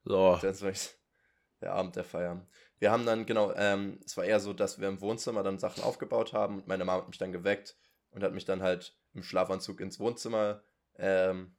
So. 0.05 0.39
Das 0.41 0.57
ist 0.57 0.61
wirklich 0.61 0.95
der 1.59 1.73
Abend 1.73 1.97
der 1.97 2.05
Feier. 2.05 2.47
Wir 2.79 2.91
haben 2.91 3.05
dann, 3.05 3.25
genau, 3.25 3.51
ähm, 3.55 3.99
es 4.05 4.15
war 4.15 4.23
eher 4.23 4.39
so, 4.39 4.53
dass 4.53 4.79
wir 4.79 4.87
im 4.87 5.01
Wohnzimmer 5.01 5.43
dann 5.43 5.59
Sachen 5.59 5.83
aufgebaut 5.83 6.31
haben 6.31 6.59
und 6.59 6.67
meine 6.67 6.85
Mama 6.85 7.01
hat 7.01 7.07
mich 7.09 7.17
dann 7.17 7.33
geweckt 7.33 7.75
und 8.11 8.23
hat 8.23 8.33
mich 8.33 8.45
dann 8.45 8.61
halt 8.61 8.97
im 9.13 9.23
Schlafanzug 9.23 9.81
ins 9.81 9.99
Wohnzimmer 9.99 10.61
ähm, 10.97 11.55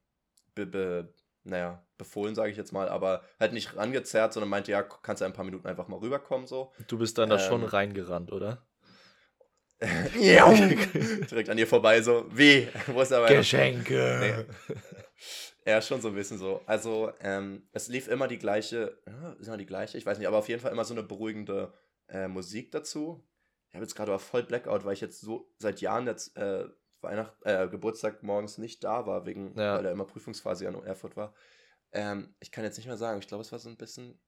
be, 0.55 0.67
be, 0.67 1.15
naja, 1.45 1.85
befohlen, 1.97 2.35
sage 2.35 2.51
ich 2.51 2.57
jetzt 2.57 2.73
mal, 2.73 2.89
aber 2.89 3.23
halt 3.41 3.53
nicht 3.53 3.77
rangezerrt, 3.77 4.33
sondern 4.33 4.51
meinte, 4.51 4.71
ja, 4.71 4.83
kannst 4.83 5.21
du 5.21 5.25
ein 5.25 5.33
paar 5.33 5.45
Minuten 5.45 5.67
einfach 5.67 5.89
mal 5.89 5.99
rüberkommen, 5.99 6.47
so. 6.47 6.73
Du 6.87 6.99
bist 6.99 7.19
dann 7.19 7.31
ähm, 7.31 7.37
da 7.37 7.39
schon 7.39 7.65
reingerannt, 7.65 8.33
oder? 8.33 8.67
ja, 10.19 10.53
direkt 11.31 11.49
an 11.49 11.59
ihr 11.59 11.67
vorbei, 11.67 12.03
so, 12.03 12.27
wie? 12.31 12.69
Wo 12.89 13.01
ist 13.01 13.13
aber 13.13 13.29
Geschenke! 13.29 14.47
Nee. 14.49 14.85
Ja, 15.65 15.83
schon 15.83 16.01
so 16.01 16.09
ein 16.09 16.15
bisschen 16.15 16.39
so. 16.39 16.63
Also, 16.67 17.13
ähm, 17.21 17.69
es 17.73 17.89
lief 17.89 18.09
immer 18.09 18.27
die 18.27 18.39
gleiche, 18.39 18.99
ja, 19.07 19.33
ist 19.39 19.49
immer 19.49 19.59
die 19.59 19.67
gleiche, 19.67 19.99
ich 19.99 20.07
weiß 20.07 20.19
nicht, 20.19 20.27
aber 20.27 20.39
auf 20.39 20.49
jeden 20.49 20.61
Fall 20.61 20.73
immer 20.73 20.85
so 20.85 20.95
eine 20.95 21.03
beruhigende 21.03 21.75
äh, 22.09 22.27
Musik 22.27 22.73
dazu. 22.73 23.23
Ich 23.69 23.75
habe 23.75 23.85
jetzt 23.85 23.95
gerade 23.95 24.13
aber 24.13 24.19
voll 24.19 24.43
Blackout, 24.43 24.85
weil 24.85 24.95
ich 24.95 25.01
jetzt 25.01 25.21
so 25.21 25.51
seit 25.59 25.81
Jahren 25.81 26.07
jetzt 26.07 26.37
äh, 26.37 26.69
Weihnacht, 27.01 27.35
äh, 27.43 27.69
Geburtstag 27.69 28.23
morgens 28.23 28.59
nicht 28.59 28.83
da 28.83 29.07
war, 29.07 29.27
wegen, 29.27 29.57
ja. 29.59 29.77
weil 29.77 29.87
er 29.87 29.93
immer 29.93 30.07
Prüfungsphase 30.07 30.67
an 30.67 30.83
Erfurt 30.83 31.17
war. 31.17 31.35
Ähm, 31.93 32.35
ich 32.41 32.51
kann 32.51 32.65
jetzt 32.65 32.77
nicht 32.77 32.87
mehr 32.87 32.97
sagen. 32.97 33.19
Ich 33.21 33.29
glaube, 33.29 33.43
es 33.43 33.53
war 33.53 33.59
so 33.59 33.69
ein 33.69 33.77
bisschen 33.77 34.19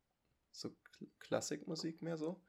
so 0.52 0.70
Klassikmusik 1.18 2.02
mehr 2.02 2.16
so. 2.16 2.42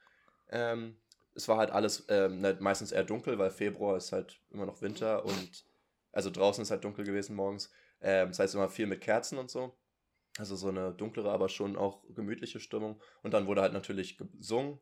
Ähm, 0.49 0.97
es 1.33 1.47
war 1.47 1.57
halt 1.57 1.71
alles 1.71 2.05
ähm, 2.09 2.41
ne, 2.41 2.57
meistens 2.59 2.91
eher 2.91 3.03
dunkel, 3.03 3.37
weil 3.39 3.51
Februar 3.51 3.97
ist 3.97 4.11
halt 4.11 4.41
immer 4.49 4.65
noch 4.65 4.81
Winter 4.81 5.25
und 5.25 5.65
also 6.11 6.29
draußen 6.29 6.61
ist 6.61 6.71
halt 6.71 6.83
dunkel 6.83 7.05
gewesen 7.05 7.35
morgens. 7.35 7.71
Ähm, 8.01 8.29
das 8.29 8.39
heißt 8.39 8.55
immer 8.55 8.69
viel 8.69 8.87
mit 8.87 9.01
Kerzen 9.01 9.37
und 9.37 9.49
so. 9.49 9.77
Also 10.37 10.55
so 10.55 10.69
eine 10.69 10.93
dunklere, 10.93 11.31
aber 11.31 11.49
schon 11.49 11.77
auch 11.77 12.03
gemütliche 12.13 12.59
Stimmung. 12.59 13.01
Und 13.21 13.33
dann 13.33 13.47
wurde 13.47 13.61
halt 13.61 13.73
natürlich 13.73 14.17
gesungen. 14.17 14.79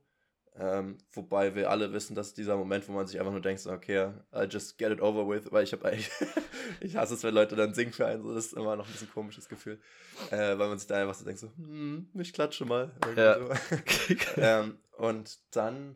Ähm, 0.61 0.97
wobei 1.13 1.55
wir 1.55 1.69
alle 1.69 1.93
wissen, 1.93 2.15
dass 2.15 2.33
dieser 2.33 2.57
Moment, 2.57 2.87
wo 2.89 2.91
man 2.91 3.07
sich 3.07 3.17
einfach 3.17 3.31
nur 3.31 3.41
denkt, 3.41 3.61
so, 3.61 3.71
okay, 3.71 4.11
I'll 4.33 4.51
just 4.51 4.77
get 4.77 4.91
it 4.91 5.01
over 5.01 5.25
with, 5.27 5.49
weil 5.53 5.63
ich 5.63 5.71
habe 5.71 5.85
eigentlich, 5.85 6.11
ich 6.81 6.97
hasse 6.97 7.13
es, 7.13 7.23
wenn 7.23 7.33
Leute 7.33 7.55
dann 7.55 7.73
singen 7.73 7.93
für 7.93 8.05
einen, 8.05 8.23
so, 8.23 8.33
das 8.33 8.47
ist 8.47 8.53
immer 8.53 8.75
noch 8.75 8.85
ein 8.85 8.91
bisschen 8.91 9.09
komisches 9.09 9.47
Gefühl, 9.47 9.79
äh, 10.31 10.57
weil 10.57 10.67
man 10.67 10.77
sich 10.77 10.87
da 10.87 11.01
einfach 11.01 11.15
so 11.15 11.23
denkt, 11.23 11.39
so, 11.39 11.47
hm, 11.55 12.09
ich 12.15 12.33
klatsche 12.33 12.65
mal. 12.65 12.91
Ja. 13.15 13.39
So. 13.39 13.53
ähm, 14.35 14.79
und 14.97 15.39
dann, 15.51 15.95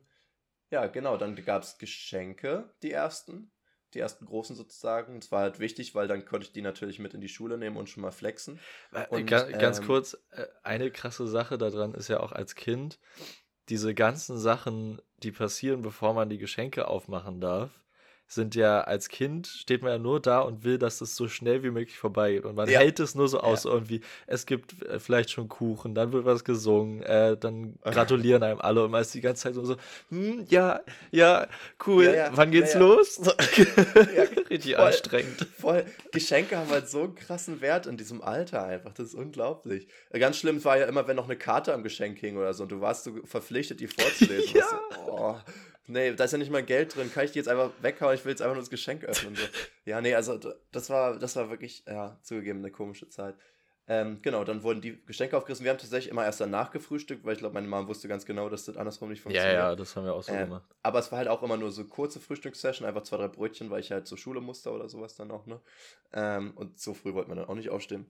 ja, 0.69 0.87
genau, 0.87 1.17
dann 1.17 1.35
gab 1.43 1.63
es 1.63 1.77
Geschenke, 1.77 2.73
die 2.83 2.91
ersten, 2.91 3.51
die 3.93 3.99
ersten 3.99 4.25
großen 4.25 4.55
sozusagen. 4.55 5.17
Es 5.17 5.29
war 5.31 5.41
halt 5.41 5.59
wichtig, 5.59 5.93
weil 5.93 6.07
dann 6.07 6.25
konnte 6.25 6.47
ich 6.47 6.53
die 6.53 6.61
natürlich 6.61 6.99
mit 6.99 7.13
in 7.13 7.21
die 7.21 7.27
Schule 7.27 7.57
nehmen 7.57 7.75
und 7.75 7.89
schon 7.89 8.01
mal 8.01 8.11
flexen. 8.11 8.59
Und, 9.09 9.27
ganz, 9.27 9.51
ganz 9.51 9.79
ähm, 9.79 9.85
kurz, 9.85 10.17
äh, 10.31 10.45
eine 10.63 10.89
krasse 10.89 11.27
Sache 11.27 11.57
daran 11.57 11.93
ist 11.93 12.07
ja 12.07 12.21
auch 12.21 12.31
als 12.31 12.55
Kind, 12.55 12.97
diese 13.69 13.93
ganzen 13.93 14.37
Sachen, 14.37 15.01
die 15.21 15.31
passieren, 15.31 15.81
bevor 15.81 16.13
man 16.13 16.29
die 16.29 16.37
Geschenke 16.37 16.87
aufmachen 16.87 17.39
darf, 17.39 17.71
sind 18.33 18.55
ja 18.55 18.81
als 18.81 19.09
Kind 19.09 19.47
steht 19.47 19.81
man 19.81 19.91
ja 19.91 19.97
nur 19.97 20.19
da 20.19 20.39
und 20.39 20.63
will, 20.63 20.77
dass 20.77 21.01
es 21.01 21.15
so 21.15 21.27
schnell 21.27 21.63
wie 21.63 21.71
möglich 21.71 21.97
vorbeigeht. 21.97 22.45
Und 22.45 22.55
man 22.55 22.69
ja. 22.69 22.79
hält 22.79 22.99
es 22.99 23.15
nur 23.15 23.27
so 23.27 23.39
aus, 23.39 23.63
ja. 23.63 23.71
irgendwie, 23.71 24.01
es 24.27 24.45
gibt 24.45 24.81
äh, 24.83 24.99
vielleicht 24.99 25.31
schon 25.31 25.47
Kuchen, 25.47 25.95
dann 25.95 26.11
wird 26.11 26.25
was 26.25 26.43
gesungen, 26.43 27.01
äh, 27.03 27.37
dann 27.37 27.75
gratulieren 27.83 28.43
einem 28.43 28.59
alle 28.59 28.83
und 28.83 28.91
man 28.91 29.01
ist 29.01 29.13
die 29.13 29.21
ganze 29.21 29.43
Zeit 29.43 29.55
so, 29.55 29.75
hm, 30.09 30.45
ja, 30.49 30.81
ja, 31.11 31.47
cool, 31.87 32.05
ja, 32.05 32.29
wann 32.33 32.51
geht's 32.51 32.75
los? 32.75 33.21
Richtig 34.49 34.75
voll, 34.75 34.85
anstrengend. 34.85 35.47
Voll. 35.57 35.85
Geschenke 36.11 36.57
haben 36.57 36.69
halt 36.69 36.89
so 36.89 37.03
einen 37.03 37.15
krassen 37.15 37.61
Wert 37.61 37.85
in 37.85 37.97
diesem 37.97 38.21
Alter 38.21 38.63
einfach, 38.63 38.93
das 38.93 39.07
ist 39.07 39.15
unglaublich. 39.15 39.87
Ganz 40.11 40.37
schlimm 40.37 40.63
war 40.63 40.77
ja 40.77 40.85
immer, 40.85 41.07
wenn 41.07 41.15
noch 41.15 41.25
eine 41.25 41.37
Karte 41.37 41.73
am 41.73 41.83
Geschenk 41.83 42.19
hing 42.19 42.37
oder 42.37 42.53
so 42.53 42.63
und 42.63 42.71
du 42.71 42.81
warst 42.81 43.03
so 43.03 43.11
verpflichtet, 43.25 43.79
die 43.79 43.87
vorzulesen. 43.87 44.55
ja. 44.55 44.65
So, 45.05 45.11
oh 45.11 45.35
nee, 45.87 46.13
da 46.13 46.23
ist 46.23 46.31
ja 46.31 46.37
nicht 46.37 46.51
mal 46.51 46.63
Geld 46.63 46.95
drin, 46.95 47.11
kann 47.13 47.25
ich 47.25 47.31
die 47.31 47.39
jetzt 47.39 47.47
einfach 47.47 47.71
weghauen, 47.81 48.15
ich 48.15 48.23
will 48.25 48.31
jetzt 48.31 48.41
einfach 48.41 48.55
nur 48.55 48.61
das 48.61 48.69
Geschenk 48.69 49.03
öffnen. 49.03 49.35
So. 49.35 49.43
Ja, 49.85 49.99
nee, 49.99 50.15
also 50.15 50.39
das 50.71 50.89
war, 50.89 51.19
das 51.19 51.35
war 51.35 51.49
wirklich, 51.49 51.83
ja, 51.85 52.17
zugegeben, 52.21 52.59
eine 52.59 52.71
komische 52.71 53.09
Zeit. 53.09 53.35
Ähm, 53.85 54.19
genau, 54.21 54.45
dann 54.45 54.63
wurden 54.63 54.79
die 54.79 55.03
Geschenke 55.05 55.35
aufgerissen. 55.35 55.65
Wir 55.65 55.71
haben 55.71 55.77
tatsächlich 55.77 56.09
immer 56.09 56.23
erst 56.23 56.39
danach 56.39 56.71
gefrühstückt, 56.71 57.25
weil 57.25 57.33
ich 57.33 57.39
glaube, 57.39 57.53
meine 57.53 57.67
Mama 57.67 57.85
wusste 57.89 58.07
ganz 58.07 58.25
genau, 58.25 58.47
dass 58.47 58.63
das 58.63 58.77
andersrum 58.77 59.09
nicht 59.09 59.21
funktioniert. 59.21 59.55
Ja, 59.55 59.71
ja, 59.71 59.75
das 59.75 59.93
haben 59.95 60.05
wir 60.05 60.13
auch 60.13 60.23
so 60.23 60.31
ähm, 60.31 60.45
gemacht. 60.45 60.63
Aber 60.83 60.99
es 60.99 61.11
war 61.11 61.17
halt 61.19 61.27
auch 61.27 61.43
immer 61.43 61.57
nur 61.57 61.69
so 61.69 61.83
kurze 61.83 62.21
Frühstückssession, 62.21 62.87
einfach 62.87 63.03
zwei, 63.03 63.17
drei 63.17 63.27
Brötchen, 63.27 63.69
weil 63.69 63.81
ich 63.81 63.91
halt 63.91 64.07
zur 64.07 64.17
Schule 64.17 64.39
musste 64.39 64.71
oder 64.71 64.87
sowas 64.87 65.15
dann 65.15 65.31
auch, 65.31 65.45
ne? 65.47 65.59
Ähm, 66.13 66.53
und 66.55 66.79
so 66.79 66.93
früh 66.93 67.13
wollte 67.13 67.27
man 67.27 67.37
dann 67.37 67.47
auch 67.49 67.55
nicht 67.55 67.71
aufstehen. 67.71 68.05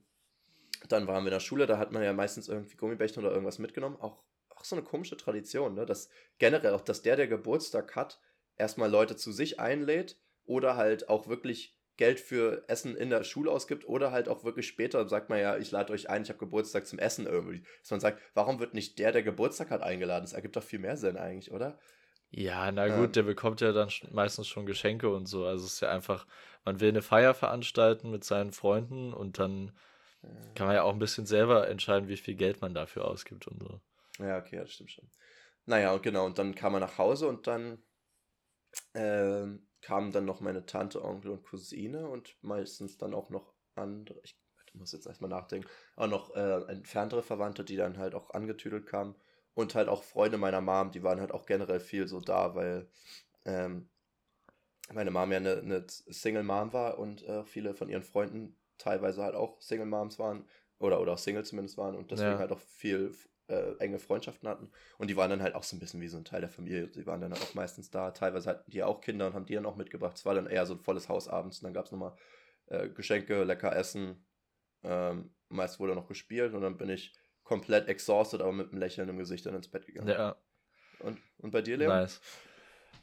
Dann 0.88 1.08
waren 1.08 1.24
wir 1.24 1.28
in 1.28 1.34
der 1.34 1.40
Schule, 1.40 1.66
da 1.66 1.78
hat 1.78 1.90
man 1.90 2.04
ja 2.04 2.12
meistens 2.12 2.48
irgendwie 2.48 2.76
Gummibärchen 2.76 3.24
oder 3.24 3.32
irgendwas 3.32 3.58
mitgenommen, 3.58 3.96
auch 4.00 4.22
auch 4.64 4.68
so 4.68 4.76
eine 4.76 4.84
komische 4.84 5.16
Tradition, 5.16 5.74
ne? 5.74 5.86
Dass 5.86 6.08
generell 6.38 6.72
auch, 6.72 6.80
dass 6.80 7.02
der, 7.02 7.16
der 7.16 7.28
Geburtstag 7.28 7.94
hat, 7.94 8.20
erstmal 8.56 8.90
Leute 8.90 9.16
zu 9.16 9.32
sich 9.32 9.60
einlädt 9.60 10.16
oder 10.44 10.76
halt 10.76 11.08
auch 11.08 11.28
wirklich 11.28 11.76
Geld 11.96 12.18
für 12.18 12.64
Essen 12.66 12.96
in 12.96 13.10
der 13.10 13.22
Schule 13.22 13.50
ausgibt 13.52 13.86
oder 13.86 14.10
halt 14.10 14.28
auch 14.28 14.42
wirklich 14.42 14.66
später 14.66 15.08
sagt 15.08 15.28
man 15.30 15.38
ja, 15.38 15.56
ich 15.56 15.70
lade 15.70 15.92
euch 15.92 16.10
ein, 16.10 16.22
ich 16.22 16.28
habe 16.28 16.38
Geburtstag 16.38 16.86
zum 16.86 16.98
Essen 16.98 17.26
irgendwie. 17.26 17.62
Dass 17.82 17.90
man 17.90 18.00
sagt, 18.00 18.20
warum 18.34 18.58
wird 18.58 18.74
nicht 18.74 18.98
der, 18.98 19.12
der 19.12 19.22
Geburtstag 19.22 19.70
hat, 19.70 19.82
eingeladen? 19.82 20.24
Das 20.24 20.32
ergibt 20.32 20.56
doch 20.56 20.62
viel 20.62 20.80
mehr 20.80 20.96
Sinn 20.96 21.16
eigentlich, 21.16 21.52
oder? 21.52 21.78
Ja, 22.30 22.72
na 22.72 22.88
gut, 22.88 23.06
ähm, 23.06 23.12
der 23.12 23.22
bekommt 23.22 23.60
ja 23.60 23.70
dann 23.70 23.90
meistens 24.10 24.48
schon 24.48 24.66
Geschenke 24.66 25.08
und 25.08 25.26
so. 25.26 25.44
Also 25.44 25.66
es 25.66 25.74
ist 25.74 25.80
ja 25.80 25.90
einfach, 25.90 26.26
man 26.64 26.80
will 26.80 26.88
eine 26.88 27.02
Feier 27.02 27.32
veranstalten 27.32 28.10
mit 28.10 28.24
seinen 28.24 28.50
Freunden 28.50 29.12
und 29.12 29.38
dann 29.38 29.70
kann 30.54 30.66
man 30.66 30.74
ja 30.74 30.82
auch 30.82 30.92
ein 30.92 30.98
bisschen 30.98 31.26
selber 31.26 31.68
entscheiden, 31.68 32.08
wie 32.08 32.16
viel 32.16 32.34
Geld 32.34 32.60
man 32.60 32.74
dafür 32.74 33.04
ausgibt 33.04 33.46
und 33.46 33.60
so. 33.60 33.80
Ja, 34.18 34.38
okay, 34.38 34.58
das 34.58 34.72
stimmt 34.72 34.90
schon. 34.90 35.10
Naja, 35.66 35.92
und 35.92 36.02
genau, 36.02 36.26
und 36.26 36.38
dann 36.38 36.54
kam 36.54 36.74
er 36.74 36.80
nach 36.80 36.98
Hause 36.98 37.28
und 37.28 37.46
dann 37.46 37.82
äh, 38.92 39.46
kamen 39.80 40.12
dann 40.12 40.24
noch 40.24 40.40
meine 40.40 40.66
Tante, 40.66 41.04
Onkel 41.04 41.32
und 41.32 41.44
Cousine 41.44 42.08
und 42.08 42.36
meistens 42.42 42.98
dann 42.98 43.14
auch 43.14 43.30
noch 43.30 43.54
andere, 43.74 44.20
ich 44.22 44.36
muss 44.74 44.92
jetzt 44.92 45.06
erstmal 45.06 45.30
nachdenken, 45.30 45.68
auch 45.96 46.08
noch 46.08 46.34
äh, 46.34 46.62
entferntere 46.70 47.22
Verwandte, 47.22 47.64
die 47.64 47.76
dann 47.76 47.98
halt 47.98 48.14
auch 48.14 48.30
angetüdelt 48.30 48.86
kamen 48.86 49.14
und 49.54 49.74
halt 49.74 49.88
auch 49.88 50.02
Freunde 50.02 50.38
meiner 50.38 50.60
Mom, 50.60 50.90
die 50.90 51.02
waren 51.02 51.20
halt 51.20 51.32
auch 51.32 51.46
generell 51.46 51.80
viel 51.80 52.08
so 52.08 52.20
da, 52.20 52.54
weil 52.54 52.88
ähm, 53.44 53.88
meine 54.92 55.10
Mom 55.10 55.32
ja 55.32 55.38
eine, 55.38 55.58
eine 55.58 55.86
Single 55.88 56.42
Mom 56.42 56.72
war 56.72 56.98
und 56.98 57.22
äh, 57.22 57.44
viele 57.44 57.74
von 57.74 57.88
ihren 57.88 58.02
Freunden 58.02 58.58
teilweise 58.78 59.22
halt 59.22 59.34
auch 59.34 59.60
Single 59.62 59.86
Moms 59.86 60.18
waren 60.18 60.46
oder, 60.78 61.00
oder 61.00 61.12
auch 61.12 61.18
Single 61.18 61.44
zumindest 61.44 61.78
waren 61.78 61.96
und 61.96 62.10
deswegen 62.10 62.32
ja. 62.32 62.38
halt 62.38 62.52
auch 62.52 62.60
viel 62.60 63.14
äh, 63.48 63.76
enge 63.78 63.98
Freundschaften 63.98 64.48
hatten. 64.48 64.70
Und 64.98 65.08
die 65.08 65.16
waren 65.16 65.30
dann 65.30 65.42
halt 65.42 65.54
auch 65.54 65.62
so 65.62 65.76
ein 65.76 65.80
bisschen 65.80 66.00
wie 66.00 66.08
so 66.08 66.16
ein 66.16 66.24
Teil 66.24 66.40
der 66.40 66.50
Familie. 66.50 66.88
Die 66.88 67.06
waren 67.06 67.20
dann 67.20 67.32
auch 67.32 67.54
meistens 67.54 67.90
da. 67.90 68.10
Teilweise 68.10 68.50
hatten 68.50 68.70
die 68.70 68.82
auch 68.82 69.00
Kinder 69.00 69.26
und 69.26 69.34
haben 69.34 69.46
die 69.46 69.54
dann 69.54 69.66
auch 69.66 69.76
mitgebracht. 69.76 70.16
Es 70.16 70.24
war 70.24 70.34
dann 70.34 70.46
eher 70.46 70.66
so 70.66 70.74
ein 70.74 70.80
volles 70.80 71.08
Haus 71.08 71.28
abends. 71.28 71.58
Und 71.58 71.64
dann 71.64 71.74
gab 71.74 71.86
es 71.86 71.92
nochmal 71.92 72.16
äh, 72.66 72.88
Geschenke, 72.88 73.44
lecker 73.44 73.74
Essen. 73.74 74.26
Ähm, 74.82 75.34
meist 75.48 75.80
wurde 75.80 75.94
noch 75.94 76.08
gespielt 76.08 76.54
und 76.54 76.62
dann 76.62 76.76
bin 76.76 76.90
ich 76.90 77.14
komplett 77.42 77.88
exhausted, 77.88 78.40
aber 78.40 78.52
mit 78.52 78.70
einem 78.70 78.78
Lächeln 78.78 79.08
im 79.08 79.18
Gesicht 79.18 79.46
dann 79.46 79.54
ins 79.54 79.68
Bett 79.68 79.86
gegangen. 79.86 80.08
Ja. 80.08 80.36
Und, 81.00 81.18
und 81.38 81.50
bei 81.50 81.62
dir, 81.62 81.76
Leo? 81.76 81.88
Nice. 81.88 82.20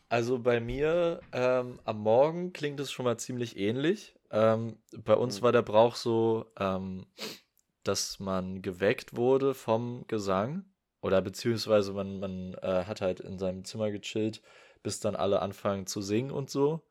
Also 0.10 0.40
bei 0.40 0.60
mir 0.60 1.22
ähm, 1.32 1.80
am 1.86 2.00
Morgen 2.00 2.52
klingt 2.52 2.80
es 2.80 2.92
schon 2.92 3.06
mal 3.06 3.18
ziemlich 3.18 3.58
ähnlich. 3.58 4.16
Ähm, 4.30 4.78
bei 4.98 5.14
uns 5.14 5.40
mhm. 5.40 5.46
war 5.46 5.52
der 5.52 5.62
Brauch 5.62 5.96
so, 5.96 6.52
ähm, 6.60 7.06
dass 7.84 8.20
man 8.20 8.62
geweckt 8.62 9.16
wurde 9.16 9.54
vom 9.54 10.06
Gesang 10.08 10.66
oder 11.02 11.22
beziehungsweise 11.22 11.94
man, 11.94 12.20
man 12.20 12.54
äh, 12.62 12.86
hat 12.86 13.02
halt 13.02 13.20
in 13.20 13.40
seinem 13.40 13.66
Zimmer 13.66 13.92
gechillt, 13.92 14.42
bis 14.84 15.00
dann 15.00 15.16
alle 15.16 15.42
anfangen 15.42 15.88
zu 15.88 16.02
singen 16.02 16.32
und 16.32 16.50
so. 16.50 16.82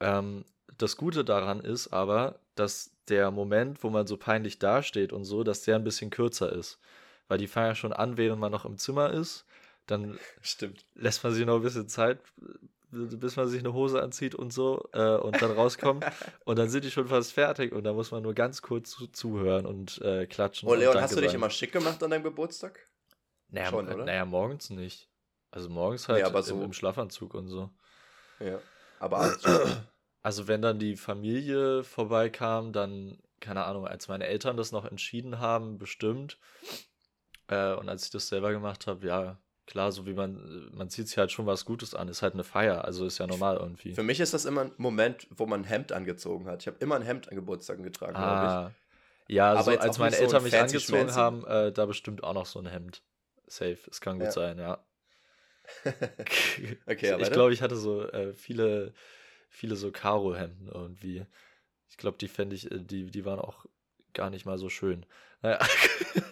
Ähm, 0.00 0.44
das 0.76 0.96
Gute 0.96 1.24
daran 1.24 1.60
ist 1.60 1.92
aber, 1.92 2.40
dass 2.54 2.92
der 3.08 3.30
Moment, 3.30 3.82
wo 3.82 3.90
man 3.90 4.06
so 4.06 4.16
peinlich 4.16 4.58
dasteht 4.58 5.12
und 5.12 5.24
so, 5.24 5.44
dass 5.44 5.62
der 5.62 5.76
ein 5.76 5.84
bisschen 5.84 6.10
kürzer 6.10 6.52
ist. 6.52 6.78
Weil 7.28 7.38
die 7.38 7.46
fangen 7.46 7.68
ja 7.68 7.74
schon 7.74 7.92
an, 7.92 8.16
während 8.16 8.40
man 8.40 8.52
noch 8.52 8.64
im 8.64 8.78
Zimmer 8.78 9.10
ist. 9.10 9.44
Dann 9.86 10.18
Stimmt. 10.40 10.84
lässt 10.94 11.24
man 11.24 11.32
sich 11.32 11.44
noch 11.44 11.56
ein 11.56 11.62
bisschen 11.62 11.88
Zeit, 11.88 12.20
bis 12.90 13.36
man 13.36 13.48
sich 13.48 13.60
eine 13.60 13.72
Hose 13.72 14.02
anzieht 14.02 14.34
und 14.34 14.52
so 14.52 14.88
äh, 14.92 15.16
und 15.16 15.40
dann 15.40 15.52
rauskommt. 15.52 16.04
und 16.44 16.58
dann 16.58 16.68
sind 16.68 16.84
die 16.84 16.90
schon 16.90 17.08
fast 17.08 17.32
fertig 17.32 17.72
und 17.72 17.84
da 17.84 17.92
muss 17.92 18.10
man 18.10 18.22
nur 18.22 18.34
ganz 18.34 18.62
kurz 18.62 18.90
zu, 18.90 19.06
zuhören 19.06 19.66
und 19.66 20.00
äh, 20.02 20.26
klatschen. 20.26 20.68
Oh, 20.68 20.74
Leon, 20.74 21.00
hast 21.00 21.16
du 21.16 21.20
dich 21.20 21.34
immer 21.34 21.50
schick 21.50 21.72
gemacht 21.72 22.02
an 22.02 22.10
deinem 22.10 22.24
Geburtstag? 22.24 22.80
Naja, 23.48 23.70
schon, 23.70 23.88
oder? 23.88 24.04
naja 24.04 24.24
morgens 24.24 24.70
nicht. 24.70 25.08
Also 25.50 25.68
morgens 25.68 26.08
halt 26.08 26.20
nee, 26.20 26.24
aber 26.24 26.42
so 26.42 26.54
im, 26.54 26.62
im 26.62 26.72
Schlafanzug 26.72 27.34
und 27.34 27.48
so. 27.48 27.70
Ja, 28.38 28.60
aber 29.00 29.36
Also 30.22 30.48
wenn 30.48 30.62
dann 30.62 30.78
die 30.78 30.96
Familie 30.96 31.82
vorbeikam, 31.82 32.72
dann, 32.72 33.18
keine 33.40 33.64
Ahnung, 33.64 33.86
als 33.86 34.08
meine 34.08 34.26
Eltern 34.26 34.56
das 34.56 34.70
noch 34.70 34.84
entschieden 34.84 35.38
haben, 35.38 35.78
bestimmt. 35.78 36.38
Äh, 37.48 37.74
und 37.74 37.88
als 37.88 38.04
ich 38.04 38.10
das 38.10 38.28
selber 38.28 38.52
gemacht 38.52 38.86
habe, 38.86 39.06
ja, 39.06 39.38
klar, 39.70 39.92
so 39.92 40.04
wie 40.06 40.14
man, 40.14 40.70
man 40.74 40.90
zieht 40.90 41.08
sich 41.08 41.16
halt 41.16 41.32
schon 41.32 41.46
was 41.46 41.64
Gutes 41.64 41.94
an, 41.94 42.08
ist 42.08 42.22
halt 42.22 42.34
eine 42.34 42.44
Feier, 42.44 42.84
also 42.84 43.06
ist 43.06 43.18
ja 43.18 43.26
normal 43.26 43.56
irgendwie. 43.56 43.94
Für 43.94 44.02
mich 44.02 44.20
ist 44.20 44.34
das 44.34 44.44
immer 44.44 44.62
ein 44.62 44.72
Moment, 44.76 45.26
wo 45.30 45.46
man 45.46 45.62
ein 45.62 45.64
Hemd 45.64 45.92
angezogen 45.92 46.46
hat. 46.46 46.62
Ich 46.62 46.66
habe 46.66 46.76
immer 46.80 46.96
ein 46.96 47.02
Hemd 47.02 47.28
an 47.28 47.36
Geburtstagen 47.36 47.82
getragen, 47.82 48.16
ah, 48.16 48.40
glaube 48.40 48.74
ich. 49.28 49.34
Ja, 49.34 49.52
Aber 49.52 49.62
so, 49.62 49.78
als 49.78 49.98
meine 49.98 50.16
Eltern 50.16 50.40
so 50.40 50.44
mich 50.44 50.58
angezogen 50.58 50.98
Schmerzen. 50.98 51.16
haben, 51.16 51.46
äh, 51.46 51.72
da 51.72 51.86
bestimmt 51.86 52.24
auch 52.24 52.34
noch 52.34 52.46
so 52.46 52.58
ein 52.58 52.66
Hemd. 52.66 53.02
Safe, 53.46 53.78
es 53.90 54.00
kann 54.00 54.18
gut 54.18 54.26
ja. 54.26 54.32
sein, 54.32 54.58
ja. 54.58 54.84
okay, 56.86 57.12
aber 57.12 57.22
ich 57.22 57.30
glaube, 57.30 57.52
ich 57.52 57.62
hatte 57.62 57.76
so 57.76 58.02
äh, 58.08 58.34
viele 58.34 58.92
viele 59.50 59.76
so 59.76 59.90
Karo-Hemden 59.90 60.68
irgendwie. 60.68 61.26
Ich 61.88 61.96
glaube, 61.98 62.16
die 62.18 62.28
fände 62.28 62.56
ich, 62.56 62.70
äh, 62.70 62.78
die, 62.80 63.10
die 63.10 63.24
waren 63.24 63.40
auch 63.40 63.66
gar 64.14 64.30
nicht 64.30 64.46
mal 64.46 64.56
so 64.56 64.68
schön. 64.68 65.04
Naja. 65.42 65.58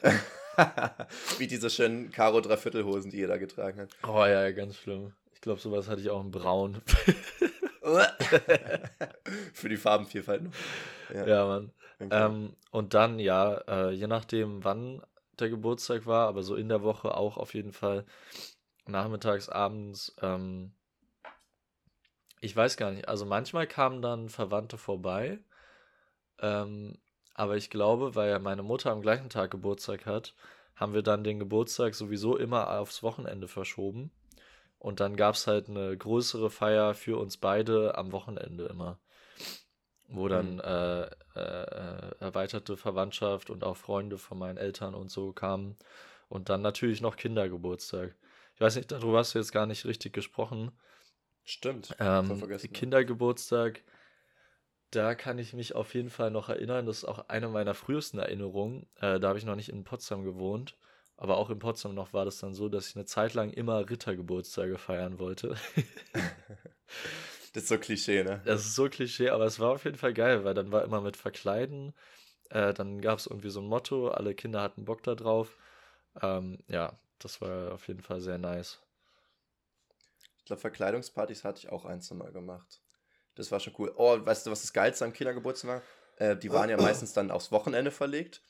Wie 1.38 1.46
diese 1.46 1.70
schönen 1.70 2.10
Karo 2.10 2.40
Dreiviertelhosen, 2.40 3.10
die 3.10 3.18
jeder 3.18 3.38
getragen 3.38 3.80
hat. 3.82 3.90
Oh 4.06 4.24
ja, 4.24 4.50
ganz 4.50 4.76
schlimm. 4.76 5.12
Ich 5.32 5.40
glaube, 5.40 5.60
sowas 5.60 5.88
hatte 5.88 6.00
ich 6.00 6.10
auch 6.10 6.22
in 6.22 6.30
Braun. 6.30 6.82
Für 9.52 9.68
die 9.68 9.76
Farbenvielfalt. 9.76 10.42
Ja, 11.14 11.26
ja 11.26 11.46
Mann. 11.46 11.72
Okay. 12.00 12.08
Ähm, 12.10 12.56
und 12.70 12.94
dann, 12.94 13.18
ja, 13.18 13.54
äh, 13.68 13.90
je 13.92 14.06
nachdem, 14.06 14.64
wann 14.64 15.02
der 15.38 15.48
Geburtstag 15.48 16.06
war, 16.06 16.28
aber 16.28 16.42
so 16.42 16.54
in 16.54 16.68
der 16.68 16.82
Woche 16.82 17.16
auch 17.16 17.36
auf 17.36 17.54
jeden 17.54 17.72
Fall 17.72 18.04
nachmittags, 18.86 19.48
abends, 19.48 20.14
ähm, 20.22 20.72
ich 22.40 22.54
weiß 22.54 22.76
gar 22.76 22.92
nicht. 22.92 23.08
Also 23.08 23.26
manchmal 23.26 23.66
kamen 23.66 24.00
dann 24.02 24.28
Verwandte 24.28 24.78
vorbei. 24.78 25.40
Ähm, 26.40 26.98
aber 27.38 27.56
ich 27.56 27.70
glaube, 27.70 28.16
weil 28.16 28.30
ja 28.30 28.40
meine 28.40 28.64
Mutter 28.64 28.90
am 28.90 29.00
gleichen 29.00 29.30
Tag 29.30 29.52
Geburtstag 29.52 30.06
hat, 30.06 30.34
haben 30.74 30.92
wir 30.92 31.02
dann 31.02 31.22
den 31.22 31.38
Geburtstag 31.38 31.94
sowieso 31.94 32.36
immer 32.36 32.80
aufs 32.80 33.04
Wochenende 33.04 33.46
verschoben. 33.46 34.10
Und 34.80 34.98
dann 34.98 35.16
gab 35.16 35.36
es 35.36 35.46
halt 35.46 35.68
eine 35.68 35.96
größere 35.96 36.50
Feier 36.50 36.94
für 36.94 37.16
uns 37.16 37.36
beide 37.36 37.96
am 37.96 38.10
Wochenende 38.10 38.66
immer. 38.66 38.98
Wo 40.08 40.26
dann 40.26 40.54
mhm. 40.54 40.60
äh, 40.60 41.02
äh, 41.36 42.14
erweiterte 42.18 42.76
Verwandtschaft 42.76 43.50
und 43.50 43.62
auch 43.62 43.76
Freunde 43.76 44.18
von 44.18 44.36
meinen 44.36 44.58
Eltern 44.58 44.96
und 44.96 45.08
so 45.08 45.32
kamen. 45.32 45.76
Und 46.28 46.48
dann 46.48 46.60
natürlich 46.60 47.00
noch 47.00 47.14
Kindergeburtstag. 47.14 48.16
Ich 48.56 48.60
weiß 48.60 48.74
nicht, 48.74 48.90
darüber 48.90 49.18
hast 49.18 49.34
du 49.34 49.38
jetzt 49.38 49.52
gar 49.52 49.66
nicht 49.66 49.84
richtig 49.84 50.12
gesprochen. 50.12 50.72
Stimmt. 51.44 51.94
Ähm, 52.00 52.42
Kindergeburtstag, 52.72 53.84
da 54.90 55.14
kann 55.14 55.38
ich 55.38 55.52
mich 55.52 55.74
auf 55.74 55.94
jeden 55.94 56.10
Fall 56.10 56.30
noch 56.30 56.48
erinnern. 56.48 56.86
Das 56.86 56.98
ist 56.98 57.04
auch 57.04 57.28
eine 57.28 57.48
meiner 57.48 57.74
frühesten 57.74 58.18
Erinnerungen. 58.18 58.86
Äh, 59.00 59.20
da 59.20 59.28
habe 59.28 59.38
ich 59.38 59.44
noch 59.44 59.56
nicht 59.56 59.68
in 59.68 59.84
Potsdam 59.84 60.24
gewohnt. 60.24 60.76
Aber 61.16 61.36
auch 61.36 61.50
in 61.50 61.58
Potsdam 61.58 61.94
noch 61.94 62.12
war 62.12 62.24
das 62.24 62.38
dann 62.38 62.54
so, 62.54 62.68
dass 62.68 62.88
ich 62.88 62.96
eine 62.96 63.04
Zeit 63.04 63.34
lang 63.34 63.50
immer 63.50 63.90
Rittergeburtstage 63.90 64.78
feiern 64.78 65.18
wollte. 65.18 65.56
das 67.52 67.64
ist 67.64 67.68
so 67.68 67.78
Klischee, 67.78 68.22
ne? 68.22 68.40
Das 68.44 68.64
ist 68.64 68.76
so 68.76 68.88
Klischee, 68.88 69.30
aber 69.30 69.44
es 69.44 69.58
war 69.58 69.70
auf 69.70 69.84
jeden 69.84 69.98
Fall 69.98 70.14
geil, 70.14 70.44
weil 70.44 70.54
dann 70.54 70.70
war 70.70 70.84
immer 70.84 71.00
mit 71.00 71.16
Verkleiden. 71.16 71.92
Äh, 72.50 72.72
dann 72.72 73.00
gab 73.00 73.18
es 73.18 73.26
irgendwie 73.26 73.50
so 73.50 73.60
ein 73.60 73.66
Motto, 73.66 74.08
alle 74.08 74.34
Kinder 74.34 74.62
hatten 74.62 74.84
Bock 74.84 75.02
da 75.02 75.16
drauf. 75.16 75.56
Ähm, 76.22 76.58
ja, 76.68 76.98
das 77.18 77.40
war 77.40 77.72
auf 77.72 77.88
jeden 77.88 78.02
Fall 78.02 78.20
sehr 78.20 78.38
nice 78.38 78.80
glaube, 80.48 80.60
Verkleidungspartys 80.60 81.44
hatte 81.44 81.58
ich 81.58 81.68
auch 81.70 81.84
ein, 81.84 82.00
zwei 82.00 82.16
Mal 82.16 82.32
gemacht. 82.32 82.80
Das 83.38 83.52
war 83.52 83.60
schon 83.60 83.74
cool. 83.78 83.92
Oh, 83.96 84.18
weißt 84.24 84.46
du, 84.46 84.50
was 84.50 84.62
das 84.62 84.72
Geilste 84.72 85.04
am 85.04 85.12
Kindergeburtstag 85.12 85.70
war? 85.70 85.82
Äh, 86.16 86.36
die 86.36 86.50
waren 86.52 86.68
ja 86.68 86.76
meistens 86.80 87.12
dann 87.12 87.30
aufs 87.30 87.52
Wochenende 87.52 87.90
verlegt. 87.90 88.42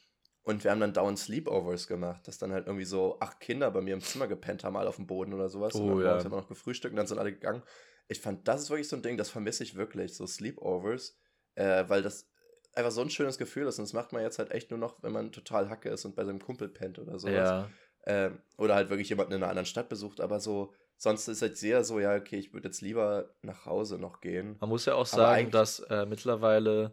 Und 0.42 0.64
wir 0.64 0.70
haben 0.70 0.80
dann 0.80 0.94
dauernd 0.94 1.18
Sleepovers 1.18 1.88
gemacht, 1.88 2.26
dass 2.26 2.38
dann 2.38 2.52
halt 2.52 2.66
irgendwie 2.66 2.86
so 2.86 3.20
acht 3.20 3.38
Kinder 3.38 3.70
bei 3.70 3.82
mir 3.82 3.92
im 3.92 4.00
Zimmer 4.00 4.26
gepennt 4.28 4.64
haben, 4.64 4.76
alle 4.78 4.88
auf 4.88 4.96
dem 4.96 5.06
Boden 5.06 5.34
oder 5.34 5.50
sowas. 5.50 5.74
Oh, 5.74 5.82
und 5.82 6.00
dann 6.00 6.18
ja. 6.18 6.24
haben 6.24 6.32
wir 6.32 6.38
noch 6.38 6.48
gefrühstückt 6.48 6.92
und 6.92 6.96
dann 6.96 7.06
sind 7.06 7.18
alle 7.18 7.32
gegangen. 7.32 7.62
Ich 8.06 8.20
fand, 8.20 8.48
das 8.48 8.62
ist 8.62 8.70
wirklich 8.70 8.88
so 8.88 8.96
ein 8.96 9.02
Ding, 9.02 9.18
das 9.18 9.28
vermisse 9.28 9.62
ich 9.62 9.74
wirklich, 9.74 10.14
so 10.14 10.26
Sleepovers, 10.26 11.18
äh, 11.54 11.84
weil 11.88 12.00
das 12.00 12.30
einfach 12.72 12.92
so 12.92 13.02
ein 13.02 13.10
schönes 13.10 13.36
Gefühl 13.36 13.66
ist. 13.66 13.78
Und 13.78 13.84
das 13.84 13.92
macht 13.92 14.12
man 14.12 14.22
jetzt 14.22 14.38
halt 14.38 14.50
echt 14.50 14.70
nur 14.70 14.80
noch, 14.80 15.02
wenn 15.02 15.12
man 15.12 15.32
total 15.32 15.68
Hacke 15.68 15.90
ist 15.90 16.06
und 16.06 16.16
bei 16.16 16.24
seinem 16.24 16.40
Kumpel 16.40 16.70
pennt 16.70 16.98
oder 16.98 17.18
sowas. 17.18 17.34
Ja. 17.34 17.70
Ähm, 18.06 18.40
oder 18.56 18.74
halt 18.74 18.88
wirklich 18.88 19.10
jemanden 19.10 19.34
in 19.34 19.42
einer 19.42 19.50
anderen 19.50 19.66
Stadt 19.66 19.90
besucht, 19.90 20.22
aber 20.22 20.40
so 20.40 20.72
Sonst 21.00 21.28
ist 21.28 21.36
es 21.36 21.42
halt 21.42 21.56
sehr 21.56 21.84
so, 21.84 22.00
ja, 22.00 22.16
okay, 22.16 22.36
ich 22.36 22.52
würde 22.52 22.66
jetzt 22.66 22.80
lieber 22.80 23.30
nach 23.42 23.66
Hause 23.66 23.98
noch 23.98 24.20
gehen. 24.20 24.56
Man 24.58 24.68
muss 24.68 24.84
ja 24.84 24.96
auch 24.96 25.06
sagen, 25.06 25.52
dass 25.52 25.78
äh, 25.78 26.04
mittlerweile, 26.06 26.92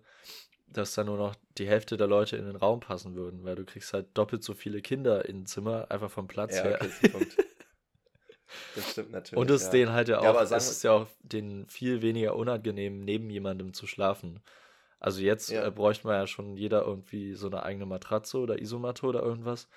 dass 0.68 0.94
da 0.94 1.04
nur 1.04 1.18
noch 1.18 1.36
die 1.58 1.68
Hälfte 1.68 1.98
der 1.98 2.06
Leute 2.06 2.38
in 2.38 2.46
den 2.46 2.56
Raum 2.56 2.82
passen 2.82 3.16
würden, 3.16 3.44
weil 3.44 3.56
du 3.56 3.66
kriegst 3.66 3.94
halt 3.94 4.16
doppelt 4.16 4.44
so 4.44 4.54
viele 4.54 4.84
Kinder 4.84 5.28
in 5.28 5.40
ein 5.40 5.46
Zimmer, 5.48 5.90
einfach 5.90 6.12
vom 6.12 6.28
Platz 6.28 6.56
ja, 6.56 6.64
her. 6.64 6.80
Okay, 6.82 7.28
das 8.76 8.92
stimmt 8.92 9.12
natürlich. 9.12 9.40
Und 9.40 9.50
es 9.50 9.62
ist 9.64 9.68
ja. 9.68 9.72
denen 9.72 9.92
halt 9.92 10.08
ja 10.08 10.20
auch, 10.20 10.24
ja, 10.24 10.56
es 10.56 10.70
ist 10.70 10.84
ja 10.84 10.92
auch 10.92 11.08
denen 11.24 11.66
viel 11.68 12.04
weniger 12.04 12.36
unangenehm, 12.36 13.00
neben 13.00 13.32
jemandem 13.32 13.74
zu 13.74 13.88
schlafen. 13.88 14.40
Also 15.00 15.22
jetzt 15.22 15.50
ja. 15.50 15.66
äh, 15.66 15.72
bräuchte 15.72 16.06
man 16.06 16.18
ja 16.18 16.28
schon 16.28 16.58
jeder 16.58 16.84
irgendwie 16.84 17.34
so 17.34 17.48
eine 17.48 17.64
eigene 17.64 17.88
Matratze 17.88 18.38
oder 18.38 18.62
Isomatte 18.62 19.08
oder 19.08 19.24
irgendwas. 19.24 19.68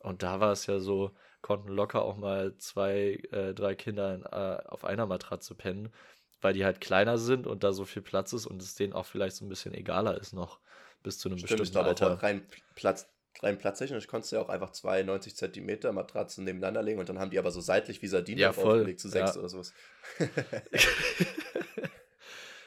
Und 0.00 0.24
da 0.24 0.40
war 0.40 0.50
es 0.50 0.66
ja 0.66 0.80
so, 0.80 1.12
konnten 1.46 1.68
locker 1.68 2.02
auch 2.02 2.16
mal 2.16 2.58
zwei, 2.58 3.20
äh, 3.30 3.54
drei 3.54 3.76
Kinder 3.76 4.16
in, 4.16 4.24
äh, 4.24 4.58
auf 4.66 4.84
einer 4.84 5.06
Matratze 5.06 5.54
pennen, 5.54 5.92
weil 6.40 6.54
die 6.54 6.64
halt 6.64 6.80
kleiner 6.80 7.18
sind 7.18 7.46
und 7.46 7.62
da 7.62 7.72
so 7.72 7.84
viel 7.84 8.02
Platz 8.02 8.32
ist 8.32 8.46
und 8.46 8.60
es 8.60 8.74
denen 8.74 8.92
auch 8.92 9.06
vielleicht 9.06 9.36
so 9.36 9.44
ein 9.44 9.48
bisschen 9.48 9.72
egaler 9.72 10.20
ist 10.20 10.32
noch 10.32 10.58
bis 11.04 11.20
zu 11.20 11.28
einem 11.28 11.38
Stimmt, 11.38 11.60
bestimmten 11.60 11.78
ich 11.78 11.86
Alter. 11.86 12.20
Rein 12.20 12.44
Platz, 12.74 13.08
rein 13.42 13.58
platztechnisch 13.58 14.08
konntest 14.08 14.32
du 14.32 14.36
ja 14.36 14.42
auch 14.42 14.48
einfach 14.48 14.72
zwei 14.72 15.04
90 15.04 15.36
Zentimeter 15.36 15.92
Matratzen 15.92 16.42
nebeneinander 16.42 16.82
legen 16.82 16.98
und 16.98 17.08
dann 17.08 17.20
haben 17.20 17.30
die 17.30 17.38
aber 17.38 17.52
so 17.52 17.60
seitlich 17.60 18.02
wie 18.02 18.08
Sardinen 18.08 18.40
ja, 18.40 18.50
aufgelegt 18.50 18.98
zu 18.98 19.08
sechs 19.08 19.36
ja. 19.36 19.38
oder 19.38 19.48
sowas. 19.48 19.72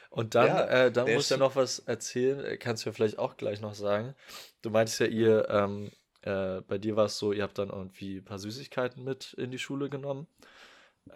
und 0.08 0.34
dann, 0.34 0.46
ja, 0.46 0.86
äh, 0.86 0.90
dann 0.90 1.12
musst 1.12 1.30
du 1.30 1.36
noch 1.36 1.54
was 1.54 1.80
erzählen, 1.80 2.58
kannst 2.58 2.86
du 2.86 2.88
ja 2.88 2.94
vielleicht 2.94 3.18
auch 3.18 3.36
gleich 3.36 3.60
noch 3.60 3.74
sagen. 3.74 4.14
Du 4.62 4.70
meintest 4.70 5.00
ja, 5.00 5.06
ihr 5.06 5.50
ähm, 5.50 5.90
äh, 6.22 6.60
bei 6.62 6.78
dir 6.78 6.96
war 6.96 7.06
es 7.06 7.18
so, 7.18 7.32
ihr 7.32 7.42
habt 7.42 7.58
dann 7.58 7.70
irgendwie 7.70 8.18
ein 8.18 8.24
paar 8.24 8.38
Süßigkeiten 8.38 9.02
mit 9.02 9.32
in 9.34 9.50
die 9.50 9.58
Schule 9.58 9.88
genommen. 9.88 10.26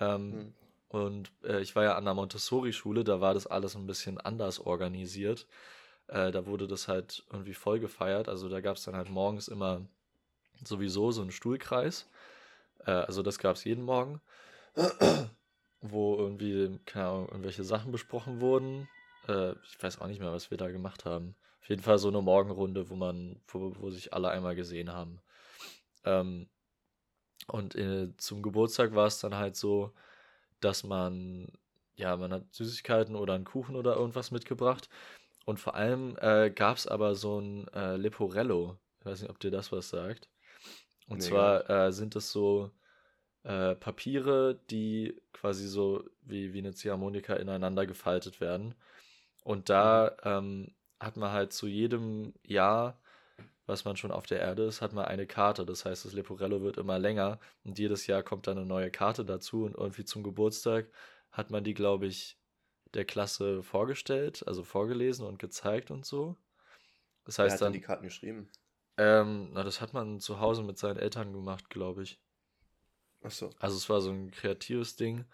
Ähm, 0.00 0.30
mhm. 0.30 0.54
Und 0.88 1.32
äh, 1.42 1.60
ich 1.60 1.74
war 1.74 1.84
ja 1.84 1.96
an 1.96 2.04
der 2.04 2.14
Montessori-Schule, 2.14 3.04
da 3.04 3.20
war 3.20 3.34
das 3.34 3.46
alles 3.46 3.74
ein 3.74 3.86
bisschen 3.86 4.18
anders 4.18 4.60
organisiert. 4.60 5.46
Äh, 6.08 6.30
da 6.30 6.46
wurde 6.46 6.68
das 6.68 6.88
halt 6.88 7.24
irgendwie 7.32 7.54
voll 7.54 7.80
gefeiert. 7.80 8.28
Also 8.28 8.48
da 8.48 8.60
gab 8.60 8.76
es 8.76 8.84
dann 8.84 8.96
halt 8.96 9.10
morgens 9.10 9.48
immer 9.48 9.82
sowieso 10.62 11.10
so 11.10 11.22
einen 11.22 11.32
Stuhlkreis. 11.32 12.08
Äh, 12.86 12.92
also 12.92 13.22
das 13.22 13.38
gab 13.38 13.56
es 13.56 13.64
jeden 13.64 13.84
Morgen, 13.84 14.20
wo 15.80 16.16
irgendwie, 16.16 16.78
keine 16.86 17.06
Ahnung, 17.08 17.28
irgendwelche 17.28 17.64
Sachen 17.64 17.92
besprochen 17.92 18.40
wurden. 18.40 18.88
Äh, 19.28 19.52
ich 19.64 19.82
weiß 19.82 20.00
auch 20.00 20.06
nicht 20.06 20.20
mehr, 20.20 20.32
was 20.32 20.50
wir 20.50 20.58
da 20.58 20.70
gemacht 20.70 21.04
haben. 21.04 21.34
Auf 21.64 21.70
jeden 21.70 21.80
Fall 21.80 21.96
so 21.96 22.08
eine 22.08 22.20
Morgenrunde, 22.20 22.90
wo 22.90 22.94
man, 22.94 23.40
wo, 23.48 23.72
wo 23.78 23.90
sich 23.90 24.12
alle 24.12 24.28
einmal 24.28 24.54
gesehen 24.54 24.92
haben. 24.92 25.22
Ähm, 26.04 26.46
und 27.46 27.74
in, 27.74 28.10
äh, 28.10 28.16
zum 28.18 28.42
Geburtstag 28.42 28.94
war 28.94 29.06
es 29.06 29.18
dann 29.18 29.34
halt 29.34 29.56
so, 29.56 29.94
dass 30.60 30.84
man, 30.84 31.48
ja, 31.96 32.18
man 32.18 32.34
hat 32.34 32.52
Süßigkeiten 32.52 33.16
oder 33.16 33.32
einen 33.32 33.46
Kuchen 33.46 33.76
oder 33.76 33.96
irgendwas 33.96 34.30
mitgebracht. 34.30 34.90
Und 35.46 35.58
vor 35.58 35.74
allem 35.74 36.18
äh, 36.20 36.50
gab 36.50 36.76
es 36.76 36.86
aber 36.86 37.14
so 37.14 37.40
ein 37.40 37.66
äh, 37.68 37.96
Leporello. 37.96 38.76
Ich 39.00 39.06
weiß 39.06 39.22
nicht, 39.22 39.30
ob 39.30 39.40
dir 39.40 39.50
das 39.50 39.72
was 39.72 39.88
sagt. 39.88 40.28
Und 41.08 41.20
nee, 41.20 41.24
zwar 41.24 41.70
äh, 41.70 41.92
sind 41.92 42.14
es 42.14 42.30
so 42.30 42.72
äh, 43.44 43.74
Papiere, 43.74 44.60
die 44.68 45.18
quasi 45.32 45.66
so 45.66 46.04
wie, 46.20 46.52
wie 46.52 46.58
eine 46.58 46.74
Ziehharmonika 46.74 47.36
ineinander 47.36 47.86
gefaltet 47.86 48.42
werden. 48.42 48.74
Und 49.44 49.70
da 49.70 50.14
mhm. 50.24 50.28
ähm, 50.30 50.74
hat 51.04 51.16
man 51.16 51.32
halt 51.32 51.52
zu 51.52 51.66
jedem 51.66 52.34
Jahr 52.44 52.98
was 53.66 53.84
man 53.84 53.96
schon 53.96 54.10
auf 54.10 54.26
der 54.26 54.40
Erde 54.40 54.64
ist, 54.64 54.82
hat 54.82 54.92
man 54.92 55.06
eine 55.06 55.26
Karte. 55.26 55.64
Das 55.64 55.84
heißt, 55.84 56.04
das 56.04 56.12
Leporello 56.12 56.62
wird 56.62 56.76
immer 56.76 56.98
länger 56.98 57.38
und 57.64 57.78
jedes 57.78 58.06
Jahr 58.06 58.22
kommt 58.22 58.46
dann 58.46 58.58
eine 58.58 58.66
neue 58.66 58.90
Karte 58.90 59.24
dazu 59.24 59.64
und 59.64 59.74
irgendwie 59.74 60.04
zum 60.04 60.22
Geburtstag 60.22 60.86
hat 61.30 61.50
man 61.50 61.64
die, 61.64 61.74
glaube 61.74 62.06
ich, 62.06 62.38
der 62.92 63.04
Klasse 63.04 63.62
vorgestellt, 63.62 64.46
also 64.46 64.62
vorgelesen 64.62 65.26
und 65.26 65.38
gezeigt 65.38 65.90
und 65.90 66.04
so. 66.04 66.36
Das 67.24 67.38
heißt 67.38 67.52
Wer 67.52 67.54
hat 67.54 67.62
dann 67.62 67.72
die 67.72 67.80
Karten 67.80 68.04
geschrieben. 68.04 68.48
Ähm, 68.96 69.50
na, 69.52 69.64
das 69.64 69.80
hat 69.80 69.94
man 69.94 70.20
zu 70.20 70.38
Hause 70.38 70.62
mit 70.62 70.78
seinen 70.78 70.98
Eltern 70.98 71.32
gemacht, 71.32 71.70
glaube 71.70 72.02
ich. 72.02 72.20
Ach 73.22 73.30
so. 73.30 73.50
Also 73.58 73.76
es 73.76 73.88
war 73.88 74.00
so 74.00 74.10
ein 74.10 74.30
kreatives 74.30 74.94
Ding. 74.96 75.24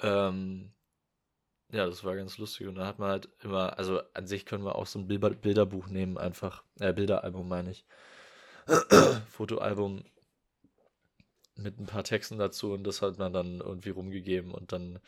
Ähm, 0.00 0.72
ja, 1.72 1.86
das 1.86 2.04
war 2.04 2.14
ganz 2.14 2.38
lustig. 2.38 2.68
Und 2.68 2.76
da 2.76 2.86
hat 2.86 2.98
man 2.98 3.10
halt 3.10 3.28
immer, 3.42 3.78
also 3.78 4.00
an 4.14 4.26
sich 4.26 4.44
können 4.46 4.64
wir 4.64 4.76
auch 4.76 4.86
so 4.86 4.98
ein 4.98 5.08
Bilderbuch 5.08 5.88
nehmen, 5.88 6.18
einfach. 6.18 6.62
Äh, 6.78 6.92
Bilderalbum 6.92 7.48
meine 7.48 7.70
ich. 7.70 7.84
Fotoalbum 9.30 10.04
mit 11.56 11.78
ein 11.78 11.86
paar 11.86 12.04
Texten 12.04 12.38
dazu 12.38 12.72
und 12.72 12.84
das 12.84 13.02
hat 13.02 13.18
man 13.18 13.32
dann 13.32 13.60
irgendwie 13.60 13.90
rumgegeben 13.90 14.52
und 14.52 14.72
dann 14.72 15.00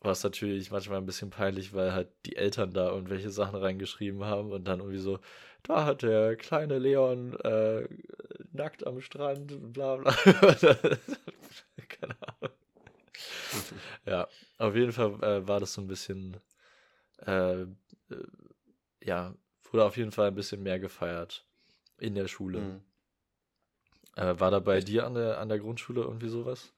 war 0.00 0.12
es 0.12 0.22
natürlich 0.22 0.70
manchmal 0.70 0.98
ein 0.98 1.06
bisschen 1.06 1.30
peinlich, 1.30 1.72
weil 1.72 1.92
halt 1.92 2.08
die 2.26 2.36
Eltern 2.36 2.72
da 2.72 2.90
irgendwelche 2.90 3.30
Sachen 3.30 3.56
reingeschrieben 3.56 4.24
haben 4.24 4.52
und 4.52 4.64
dann 4.64 4.80
irgendwie 4.80 4.98
so, 4.98 5.18
da 5.62 5.84
hat 5.84 6.02
der 6.02 6.36
kleine 6.36 6.78
Leon 6.78 7.34
äh, 7.40 7.88
nackt 8.52 8.86
am 8.86 9.00
Strand, 9.00 9.72
bla 9.72 9.96
bla. 9.96 10.12
Keine 11.88 12.16
Ahnung. 12.20 12.52
ja, 14.06 14.28
auf 14.58 14.74
jeden 14.74 14.92
Fall 14.92 15.22
äh, 15.22 15.46
war 15.46 15.60
das 15.60 15.72
so 15.72 15.80
ein 15.80 15.86
bisschen, 15.86 16.36
äh, 17.26 17.62
äh, 17.62 17.66
ja, 19.02 19.34
wurde 19.70 19.84
auf 19.84 19.96
jeden 19.96 20.12
Fall 20.12 20.28
ein 20.28 20.34
bisschen 20.34 20.62
mehr 20.62 20.78
gefeiert 20.78 21.46
in 21.98 22.14
der 22.14 22.28
Schule. 22.28 22.60
Mhm. 22.60 22.84
Äh, 24.16 24.40
war 24.40 24.50
da 24.50 24.60
bei 24.60 24.80
dir 24.80 25.06
an 25.06 25.14
der, 25.14 25.38
an 25.38 25.48
der 25.48 25.58
Grundschule 25.58 26.02
irgendwie 26.02 26.28
sowas? 26.28 26.72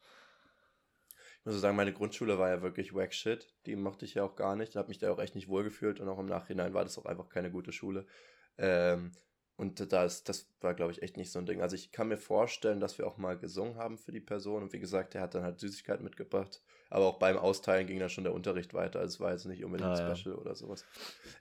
Ich 1.40 1.46
muss 1.46 1.60
sagen, 1.60 1.76
meine 1.76 1.94
Grundschule 1.94 2.38
war 2.38 2.50
ja 2.50 2.60
wirklich 2.60 2.94
wack 2.94 3.14
shit. 3.14 3.48
Die 3.64 3.74
mochte 3.74 4.04
ich 4.04 4.14
ja 4.14 4.24
auch 4.24 4.36
gar 4.36 4.56
nicht. 4.56 4.70
Ich 4.70 4.76
habe 4.76 4.88
mich 4.88 4.98
da 4.98 5.10
auch 5.10 5.18
echt 5.18 5.34
nicht 5.34 5.48
wohlgefühlt 5.48 5.98
und 5.98 6.08
auch 6.08 6.18
im 6.18 6.26
Nachhinein 6.26 6.74
war 6.74 6.84
das 6.84 6.98
auch 6.98 7.06
einfach 7.06 7.30
keine 7.30 7.50
gute 7.50 7.72
Schule. 7.72 8.06
Ähm, 8.58 9.12
und 9.60 9.92
das, 9.92 10.24
das 10.24 10.46
war, 10.62 10.72
glaube 10.72 10.92
ich, 10.92 11.02
echt 11.02 11.18
nicht 11.18 11.30
so 11.30 11.38
ein 11.38 11.44
Ding. 11.44 11.60
Also 11.60 11.76
ich 11.76 11.92
kann 11.92 12.08
mir 12.08 12.16
vorstellen, 12.16 12.80
dass 12.80 12.96
wir 12.96 13.06
auch 13.06 13.18
mal 13.18 13.36
gesungen 13.36 13.76
haben 13.76 13.98
für 13.98 14.10
die 14.10 14.18
Person. 14.20 14.62
Und 14.62 14.72
wie 14.72 14.78
gesagt, 14.78 15.14
er 15.14 15.20
hat 15.20 15.34
dann 15.34 15.42
halt 15.42 15.60
Süßigkeiten 15.60 16.02
mitgebracht. 16.02 16.62
Aber 16.88 17.04
auch 17.04 17.18
beim 17.18 17.36
Austeilen 17.36 17.86
ging 17.86 17.98
dann 17.98 18.08
schon 18.08 18.24
der 18.24 18.32
Unterricht 18.32 18.72
weiter. 18.72 19.00
Also 19.00 19.16
es 19.16 19.20
war 19.20 19.32
jetzt 19.32 19.44
nicht 19.44 19.62
unbedingt 19.62 19.90
ah, 19.90 20.14
Special 20.14 20.34
ja. 20.34 20.40
oder 20.40 20.54
sowas. 20.54 20.86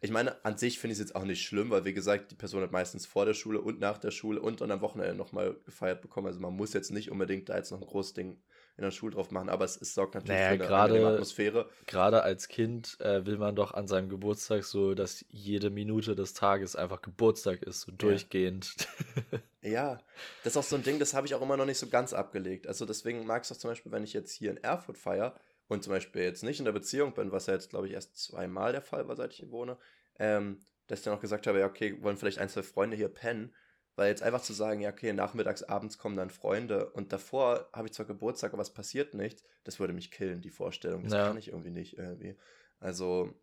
Ich 0.02 0.12
meine, 0.12 0.44
an 0.44 0.58
sich 0.58 0.80
finde 0.80 0.92
ich 0.92 1.00
es 1.00 1.08
jetzt 1.08 1.16
auch 1.16 1.24
nicht 1.24 1.42
schlimm, 1.42 1.70
weil 1.70 1.86
wie 1.86 1.94
gesagt, 1.94 2.32
die 2.32 2.36
Person 2.36 2.62
hat 2.62 2.74
meistens 2.74 3.06
vor 3.06 3.26
der 3.26 3.34
Schule 3.34 3.62
und 3.62 3.80
nach 3.80 3.98
der 3.98 4.12
Schule 4.12 4.42
und 4.42 4.60
dann 4.60 4.72
am 4.72 4.82
Wochenende 4.82 5.16
nochmal 5.16 5.56
gefeiert 5.64 6.02
bekommen. 6.02 6.28
Also 6.28 6.42
man 6.42 6.54
muss 6.54 6.74
jetzt 6.74 6.92
nicht 6.92 7.12
unbedingt 7.12 7.48
da 7.48 7.56
jetzt 7.56 7.72
noch 7.72 7.80
ein 7.80 7.88
großes 7.88 8.16
Ding 8.16 8.38
in 8.80 8.86
der 8.86 8.92
Schule 8.92 9.14
drauf 9.14 9.30
machen, 9.30 9.50
aber 9.50 9.66
es, 9.66 9.80
es 9.80 9.94
sorgt 9.94 10.16
natürlich 10.16 10.40
naja, 10.40 10.48
für 10.48 10.54
eine 10.54 10.68
grade, 10.68 11.08
Atmosphäre. 11.08 11.70
Gerade 11.86 12.24
als 12.24 12.48
Kind 12.48 12.98
äh, 13.02 13.26
will 13.26 13.38
man 13.38 13.56
doch 13.56 13.74
an 13.74 13.88
seinem 13.88 14.08
Geburtstag 14.08 14.64
so, 14.64 14.94
dass 14.94 15.26
jede 15.30 15.70
Minute 15.70 16.16
des 16.16 16.34
Tages 16.34 16.78
einfach 16.78 17.02
Geburtstag 17.02 17.62
ist, 17.62 17.82
so 17.82 17.92
ja. 17.92 17.98
durchgehend. 17.98 18.76
ja, 19.62 20.00
das 20.44 20.54
ist 20.54 20.58
auch 20.58 20.64
so 20.64 20.78
ein 20.78 20.84
Ding, 20.84 20.98
das 20.98 21.14
habe 21.14 21.28
ich 21.28 21.36
auch 21.36 21.42
immer 21.42 21.58
noch 21.58 21.66
nicht 21.66 21.78
so 21.78 21.88
ganz 21.88 22.14
abgelegt. 22.14 22.68
Also 22.68 22.86
deswegen 22.86 23.26
mag 23.26 23.44
es 23.44 23.52
auch 23.52 23.58
zum 23.58 23.70
Beispiel, 23.70 23.92
wenn 23.92 24.04
ich 24.04 24.14
jetzt 24.14 24.32
hier 24.32 24.50
in 24.50 24.58
Erfurt 24.58 24.98
feiere 24.98 25.36
und 25.68 25.84
zum 25.84 25.92
Beispiel 25.92 26.22
jetzt 26.22 26.44
nicht 26.44 26.60
in 26.60 26.66
der 26.66 26.72
Beziehung 26.72 27.14
bin, 27.14 27.34
was 27.34 27.48
ja 27.48 27.54
jetzt, 27.54 27.70
glaube 27.70 27.88
ich, 27.88 27.94
erst 27.94 28.18
zweimal 28.18 28.72
der 28.72 28.82
Fall 28.82 29.10
war, 29.10 29.18
seit 29.18 29.34
ich 29.34 29.40
hier 29.40 29.52
wohne, 29.52 29.78
ähm, 30.18 30.62
dass 30.88 31.00
ich 31.00 31.06
dann 31.06 31.14
auch 31.14 31.22
gesagt 31.22 31.48
habe, 31.48 31.60
ja, 31.60 31.66
okay, 31.66 32.02
wollen 32.02 32.18
vielleicht 32.18 32.40
ein, 32.40 32.50
zwei 32.50 32.64
Freunde 32.64 32.96
hier 32.96 33.10
pennen 33.10 33.54
weil 34.00 34.08
jetzt 34.08 34.24
einfach 34.24 34.42
zu 34.42 34.54
sagen, 34.54 34.80
ja, 34.80 34.92
okay, 34.92 35.12
nachmittags, 35.12 35.62
abends 35.64 35.98
kommen 35.98 36.16
dann 36.16 36.30
Freunde 36.30 36.90
und 36.92 37.12
davor 37.12 37.68
habe 37.74 37.90
ich 37.90 37.94
zwar 37.94 38.06
Geburtstag, 38.06 38.54
aber 38.54 38.62
es 38.62 38.70
passiert 38.70 39.14
nichts, 39.14 39.44
das 39.66 39.78
würde 39.78 39.92
mich 39.92 40.10
killen, 40.10 40.40
die 40.40 40.52
Vorstellung. 40.52 41.04
Das 41.04 41.12
ja. 41.12 41.28
kann 41.28 41.38
ich 41.38 41.50
irgendwie 41.50 41.70
nicht 41.70 41.98
irgendwie. 41.98 42.38
Also, 42.80 43.38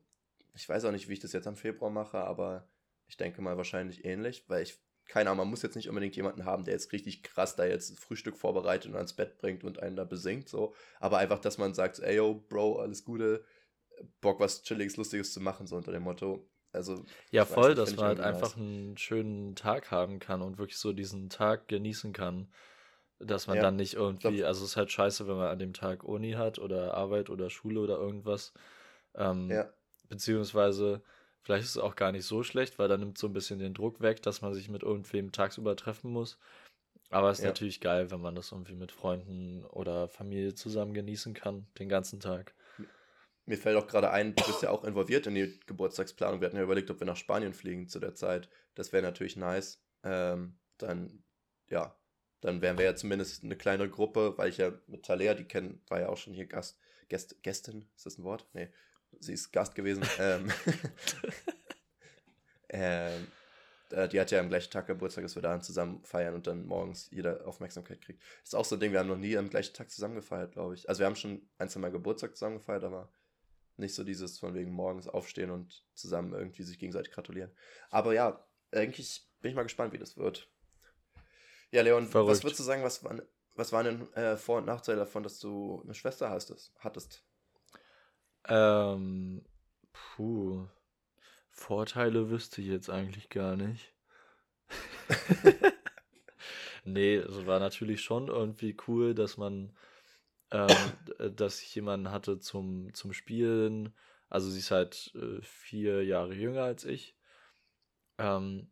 ich 0.54 0.66
weiß 0.66 0.86
auch 0.86 0.92
nicht, 0.92 1.10
wie 1.10 1.12
ich 1.12 1.20
das 1.20 1.34
jetzt 1.34 1.46
am 1.46 1.56
Februar 1.56 1.90
mache, 1.90 2.16
aber 2.16 2.70
ich 3.06 3.18
denke 3.18 3.42
mal 3.42 3.58
wahrscheinlich 3.58 4.06
ähnlich, 4.06 4.44
weil 4.48 4.62
ich, 4.62 4.80
keine 5.04 5.28
Ahnung, 5.28 5.44
man 5.44 5.50
muss 5.50 5.60
jetzt 5.60 5.76
nicht 5.76 5.90
unbedingt 5.90 6.16
jemanden 6.16 6.46
haben, 6.46 6.64
der 6.64 6.72
jetzt 6.72 6.90
richtig 6.90 7.22
krass 7.22 7.54
da 7.54 7.66
jetzt 7.66 8.00
Frühstück 8.00 8.38
vorbereitet 8.38 8.90
und 8.90 8.96
ans 8.96 9.12
Bett 9.12 9.36
bringt 9.36 9.62
und 9.62 9.82
einen 9.82 9.96
da 9.96 10.04
besingt, 10.04 10.48
so. 10.48 10.74
Aber 11.00 11.18
einfach, 11.18 11.38
dass 11.38 11.58
man 11.58 11.74
sagt, 11.74 11.98
ey, 11.98 12.16
yo, 12.16 12.46
Bro, 12.48 12.78
alles 12.80 13.04
Gute, 13.04 13.44
Bock, 14.22 14.40
was 14.40 14.62
Chilliges, 14.62 14.96
Lustiges 14.96 15.34
zu 15.34 15.40
machen, 15.40 15.66
so 15.66 15.76
unter 15.76 15.92
dem 15.92 16.04
Motto, 16.04 16.48
also, 16.76 17.04
ja, 17.30 17.44
voll, 17.44 17.70
nicht, 17.70 17.78
dass 17.78 17.96
man 17.96 18.06
halt 18.06 18.20
einfach 18.20 18.56
einen 18.56 18.96
schönen 18.96 19.54
Tag 19.56 19.90
haben 19.90 20.18
kann 20.18 20.42
und 20.42 20.58
wirklich 20.58 20.78
so 20.78 20.92
diesen 20.92 21.28
Tag 21.30 21.68
genießen 21.68 22.12
kann. 22.12 22.48
Dass 23.18 23.46
man 23.46 23.56
ja, 23.56 23.62
dann 23.62 23.76
nicht 23.76 23.94
irgendwie, 23.94 24.44
also 24.44 24.62
es 24.62 24.72
ist 24.72 24.76
halt 24.76 24.92
scheiße, 24.92 25.26
wenn 25.26 25.36
man 25.36 25.48
an 25.48 25.58
dem 25.58 25.72
Tag 25.72 26.04
Uni 26.04 26.32
hat 26.32 26.58
oder 26.58 26.94
Arbeit 26.94 27.30
oder 27.30 27.48
Schule 27.48 27.80
oder 27.80 27.96
irgendwas. 27.96 28.52
Ähm, 29.14 29.50
ja. 29.50 29.70
Beziehungsweise, 30.08 31.00
vielleicht 31.40 31.64
ist 31.64 31.70
es 31.70 31.78
auch 31.78 31.96
gar 31.96 32.12
nicht 32.12 32.26
so 32.26 32.42
schlecht, 32.42 32.78
weil 32.78 32.88
dann 32.88 33.00
nimmt 33.00 33.16
so 33.16 33.26
ein 33.26 33.32
bisschen 33.32 33.58
den 33.58 33.72
Druck 33.72 34.02
weg, 34.02 34.20
dass 34.22 34.42
man 34.42 34.52
sich 34.52 34.68
mit 34.68 34.82
irgendwem 34.82 35.32
tagsüber 35.32 35.76
treffen 35.76 36.10
muss. 36.10 36.38
Aber 37.10 37.30
es 37.30 37.38
ist 37.38 37.44
ja. 37.44 37.50
natürlich 37.50 37.80
geil, 37.80 38.10
wenn 38.10 38.20
man 38.20 38.34
das 38.34 38.52
irgendwie 38.52 38.74
mit 38.74 38.92
Freunden 38.92 39.64
oder 39.64 40.08
Familie 40.08 40.54
zusammen 40.54 40.92
genießen 40.92 41.32
kann, 41.34 41.66
den 41.78 41.88
ganzen 41.88 42.20
Tag. 42.20 42.54
Mir 43.46 43.56
fällt 43.56 43.76
auch 43.76 43.86
gerade 43.86 44.10
ein, 44.10 44.34
du 44.34 44.44
bist 44.44 44.62
ja 44.62 44.70
auch 44.70 44.84
involviert 44.84 45.26
in 45.28 45.36
die 45.36 45.60
Geburtstagsplanung. 45.66 46.40
Wir 46.40 46.46
hatten 46.46 46.56
ja 46.56 46.64
überlegt, 46.64 46.90
ob 46.90 46.98
wir 47.00 47.06
nach 47.06 47.16
Spanien 47.16 47.54
fliegen 47.54 47.88
zu 47.88 48.00
der 48.00 48.14
Zeit. 48.14 48.48
Das 48.74 48.92
wäre 48.92 49.04
natürlich 49.04 49.36
nice. 49.36 49.80
Ähm, 50.02 50.58
dann, 50.78 51.22
ja, 51.68 51.96
dann 52.40 52.60
wären 52.60 52.76
wir 52.76 52.84
ja 52.84 52.96
zumindest 52.96 53.44
eine 53.44 53.56
kleine 53.56 53.88
Gruppe, 53.88 54.36
weil 54.36 54.48
ich 54.48 54.58
ja 54.58 54.72
mit 54.88 55.04
Talea, 55.04 55.34
die 55.34 55.44
kennen, 55.44 55.80
war 55.88 56.00
ja 56.00 56.08
auch 56.08 56.16
schon 56.16 56.34
hier 56.34 56.46
Gast, 56.46 56.78
Gäst, 57.08 57.40
Gästin, 57.42 57.88
ist 57.96 58.04
das 58.04 58.18
ein 58.18 58.24
Wort? 58.24 58.48
Nee, 58.52 58.68
sie 59.20 59.32
ist 59.32 59.52
Gast 59.52 59.76
gewesen. 59.76 60.04
ähm, 60.18 60.52
ähm, 62.68 63.26
die 64.10 64.20
hat 64.20 64.32
ja 64.32 64.40
am 64.40 64.48
gleichen 64.48 64.72
Tag 64.72 64.88
Geburtstag, 64.88 65.22
dass 65.22 65.36
wir 65.36 65.42
da 65.42 65.60
zusammen 65.60 66.02
feiern 66.02 66.34
und 66.34 66.48
dann 66.48 66.66
morgens 66.66 67.08
jeder 67.12 67.46
Aufmerksamkeit 67.46 68.00
kriegt. 68.00 68.20
Das 68.42 68.48
ist 68.48 68.54
auch 68.54 68.64
so 68.64 68.74
ein 68.74 68.80
Ding, 68.80 68.90
wir 68.90 68.98
haben 68.98 69.08
noch 69.08 69.16
nie 69.16 69.36
am 69.38 69.48
gleichen 69.48 69.74
Tag 69.74 69.90
zusammen 69.90 70.16
gefeiert, 70.16 70.52
glaube 70.52 70.74
ich. 70.74 70.88
Also 70.88 70.98
wir 70.98 71.06
haben 71.06 71.14
schon 71.14 71.48
ein, 71.58 71.68
zwei 71.68 71.78
Mal 71.78 71.92
Geburtstag 71.92 72.36
zusammen 72.36 72.56
gefeiert, 72.56 72.82
aber 72.82 73.08
nicht 73.78 73.94
so 73.94 74.04
dieses 74.04 74.38
von 74.38 74.54
wegen 74.54 74.72
morgens 74.72 75.08
aufstehen 75.08 75.50
und 75.50 75.84
zusammen 75.94 76.32
irgendwie 76.32 76.62
sich 76.62 76.78
gegenseitig 76.78 77.12
gratulieren. 77.12 77.50
Aber 77.90 78.14
ja, 78.14 78.46
eigentlich 78.72 79.28
bin 79.40 79.50
ich 79.50 79.56
mal 79.56 79.62
gespannt, 79.62 79.92
wie 79.92 79.98
das 79.98 80.16
wird. 80.16 80.50
Ja, 81.70 81.82
Leon, 81.82 82.06
Verrückt. 82.06 82.30
was 82.30 82.44
würdest 82.44 82.60
du 82.60 82.64
sagen, 82.64 82.82
was 82.82 83.04
waren, 83.04 83.22
was 83.54 83.72
waren 83.72 83.84
denn 83.84 84.12
äh, 84.14 84.36
Vor- 84.36 84.58
und 84.58 84.66
Nachteile 84.66 84.98
davon, 84.98 85.22
dass 85.22 85.38
du 85.38 85.82
eine 85.84 85.94
Schwester 85.94 86.30
hast, 86.30 86.72
hattest? 86.78 87.24
Ähm, 88.48 89.44
puh. 89.92 90.66
Vorteile 91.50 92.30
wüsste 92.30 92.60
ich 92.60 92.68
jetzt 92.68 92.90
eigentlich 92.90 93.30
gar 93.30 93.56
nicht. 93.56 93.92
nee, 96.84 97.16
es 97.16 97.46
war 97.46 97.60
natürlich 97.60 98.02
schon 98.02 98.28
irgendwie 98.28 98.76
cool, 98.86 99.14
dass 99.14 99.36
man 99.36 99.74
ähm, 100.56 101.36
dass 101.36 101.60
ich 101.60 101.74
jemanden 101.74 102.10
hatte 102.10 102.38
zum, 102.38 102.92
zum 102.94 103.12
Spielen. 103.12 103.92
Also 104.28 104.48
sie 104.48 104.60
ist 104.60 104.70
halt 104.70 105.12
äh, 105.14 105.42
vier 105.42 106.04
Jahre 106.04 106.34
jünger 106.34 106.62
als 106.62 106.84
ich. 106.84 107.14
Ähm, 108.18 108.68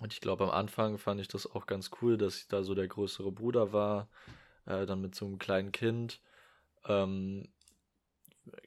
und 0.00 0.12
ich 0.12 0.20
glaube, 0.20 0.44
am 0.44 0.50
Anfang 0.50 0.98
fand 0.98 1.20
ich 1.20 1.28
das 1.28 1.46
auch 1.46 1.66
ganz 1.66 1.90
cool, 2.02 2.18
dass 2.18 2.38
ich 2.38 2.48
da 2.48 2.64
so 2.64 2.74
der 2.74 2.88
größere 2.88 3.30
Bruder 3.30 3.72
war, 3.72 4.08
äh, 4.66 4.86
dann 4.86 5.00
mit 5.00 5.14
so 5.14 5.24
einem 5.24 5.38
kleinen 5.38 5.70
Kind. 5.70 6.20
Ähm, 6.86 7.48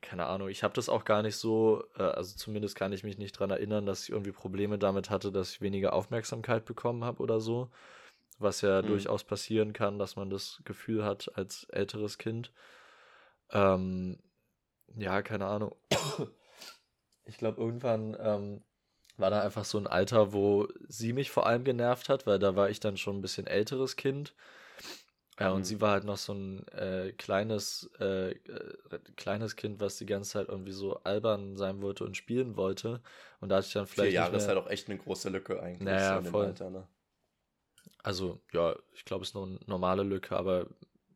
keine 0.02 0.26
Ahnung, 0.26 0.48
ich 0.48 0.64
habe 0.64 0.74
das 0.74 0.90
auch 0.90 1.04
gar 1.04 1.22
nicht 1.22 1.36
so, 1.36 1.84
äh, 1.98 2.04
also 2.04 2.36
zumindest 2.38 2.76
kann 2.76 2.94
ich 2.94 3.04
mich 3.04 3.18
nicht 3.18 3.36
daran 3.36 3.52
erinnern, 3.52 3.86
dass 3.86 4.04
ich 4.04 4.10
irgendwie 4.12 4.32
Probleme 4.32 4.80
damit 4.80 5.10
hatte, 5.10 5.32
dass 5.32 5.52
ich 5.52 5.62
weniger 5.62 5.94
Aufmerksamkeit 5.94 6.64
bekommen 6.66 7.04
habe 7.04 7.22
oder 7.22 7.42
so 7.42 7.70
was 8.40 8.62
ja 8.62 8.82
mhm. 8.82 8.88
durchaus 8.88 9.24
passieren 9.24 9.74
kann, 9.74 10.00
dass 10.00 10.16
man 10.16 10.30
das 10.30 10.62
Gefühl 10.66 11.04
hat 11.04 11.32
als 11.36 11.66
älteres 11.70 12.18
Kind. 12.18 12.52
Ähm, 13.52 14.20
ja, 14.96 15.22
keine 15.22 15.46
Ahnung. 15.46 15.76
Ich 17.30 17.38
glaube, 17.38 17.60
irgendwann 17.60 18.16
ähm, 18.20 18.64
war 19.18 19.30
da 19.30 19.42
einfach 19.42 19.66
so 19.66 19.78
ein 19.78 19.86
Alter, 19.88 20.32
wo 20.32 20.68
sie 20.88 21.12
mich 21.12 21.30
vor 21.30 21.46
allem 21.46 21.66
genervt 21.66 22.08
hat, 22.08 22.26
weil 22.26 22.40
da 22.40 22.56
war 22.56 22.70
ich 22.70 22.80
dann 22.80 22.96
schon 22.96 23.18
ein 23.18 23.22
bisschen 23.22 23.48
älteres 23.48 23.98
Kind. 23.98 24.34
Ja, 25.40 25.52
und 25.52 25.60
mhm. 25.60 25.64
sie 25.66 25.82
war 25.82 25.92
halt 25.92 26.04
noch 26.04 26.18
so 26.18 26.34
ein 26.34 26.68
äh, 26.70 27.12
kleines, 27.12 27.90
äh, 28.00 28.32
äh, 28.32 28.78
kleines 29.18 29.56
Kind, 29.56 29.80
was 29.80 29.98
die 29.98 30.06
ganze 30.08 30.32
Zeit 30.32 30.48
irgendwie 30.48 30.72
so 30.72 30.96
albern 31.04 31.58
sein 31.58 31.82
wollte 31.82 32.06
und 32.06 32.18
spielen 32.18 32.56
wollte. 32.56 33.02
Und 33.40 33.50
da 33.50 33.58
hatte 33.58 33.68
ich 33.68 33.74
dann 33.74 33.86
vielleicht. 33.86 34.10
Vier 34.10 34.16
Jahre 34.16 34.32
mehr... 34.32 34.40
ist 34.40 34.48
halt 34.48 34.58
auch 34.58 34.70
echt 34.70 34.90
eine 34.90 34.98
große 34.98 35.30
Lücke 35.30 35.62
eigentlich. 35.62 35.86
Naja, 35.86 36.22
voll. 36.24 36.46
Alter, 36.46 36.70
ne? 36.72 36.88
Also, 38.08 38.40
ja, 38.54 38.76
ich 38.94 39.04
glaube, 39.06 39.24
es 39.24 39.30
ist 39.30 39.34
nur 39.36 39.46
eine 39.48 39.60
normale 39.66 40.04
Lücke, 40.04 40.36
aber 40.36 40.68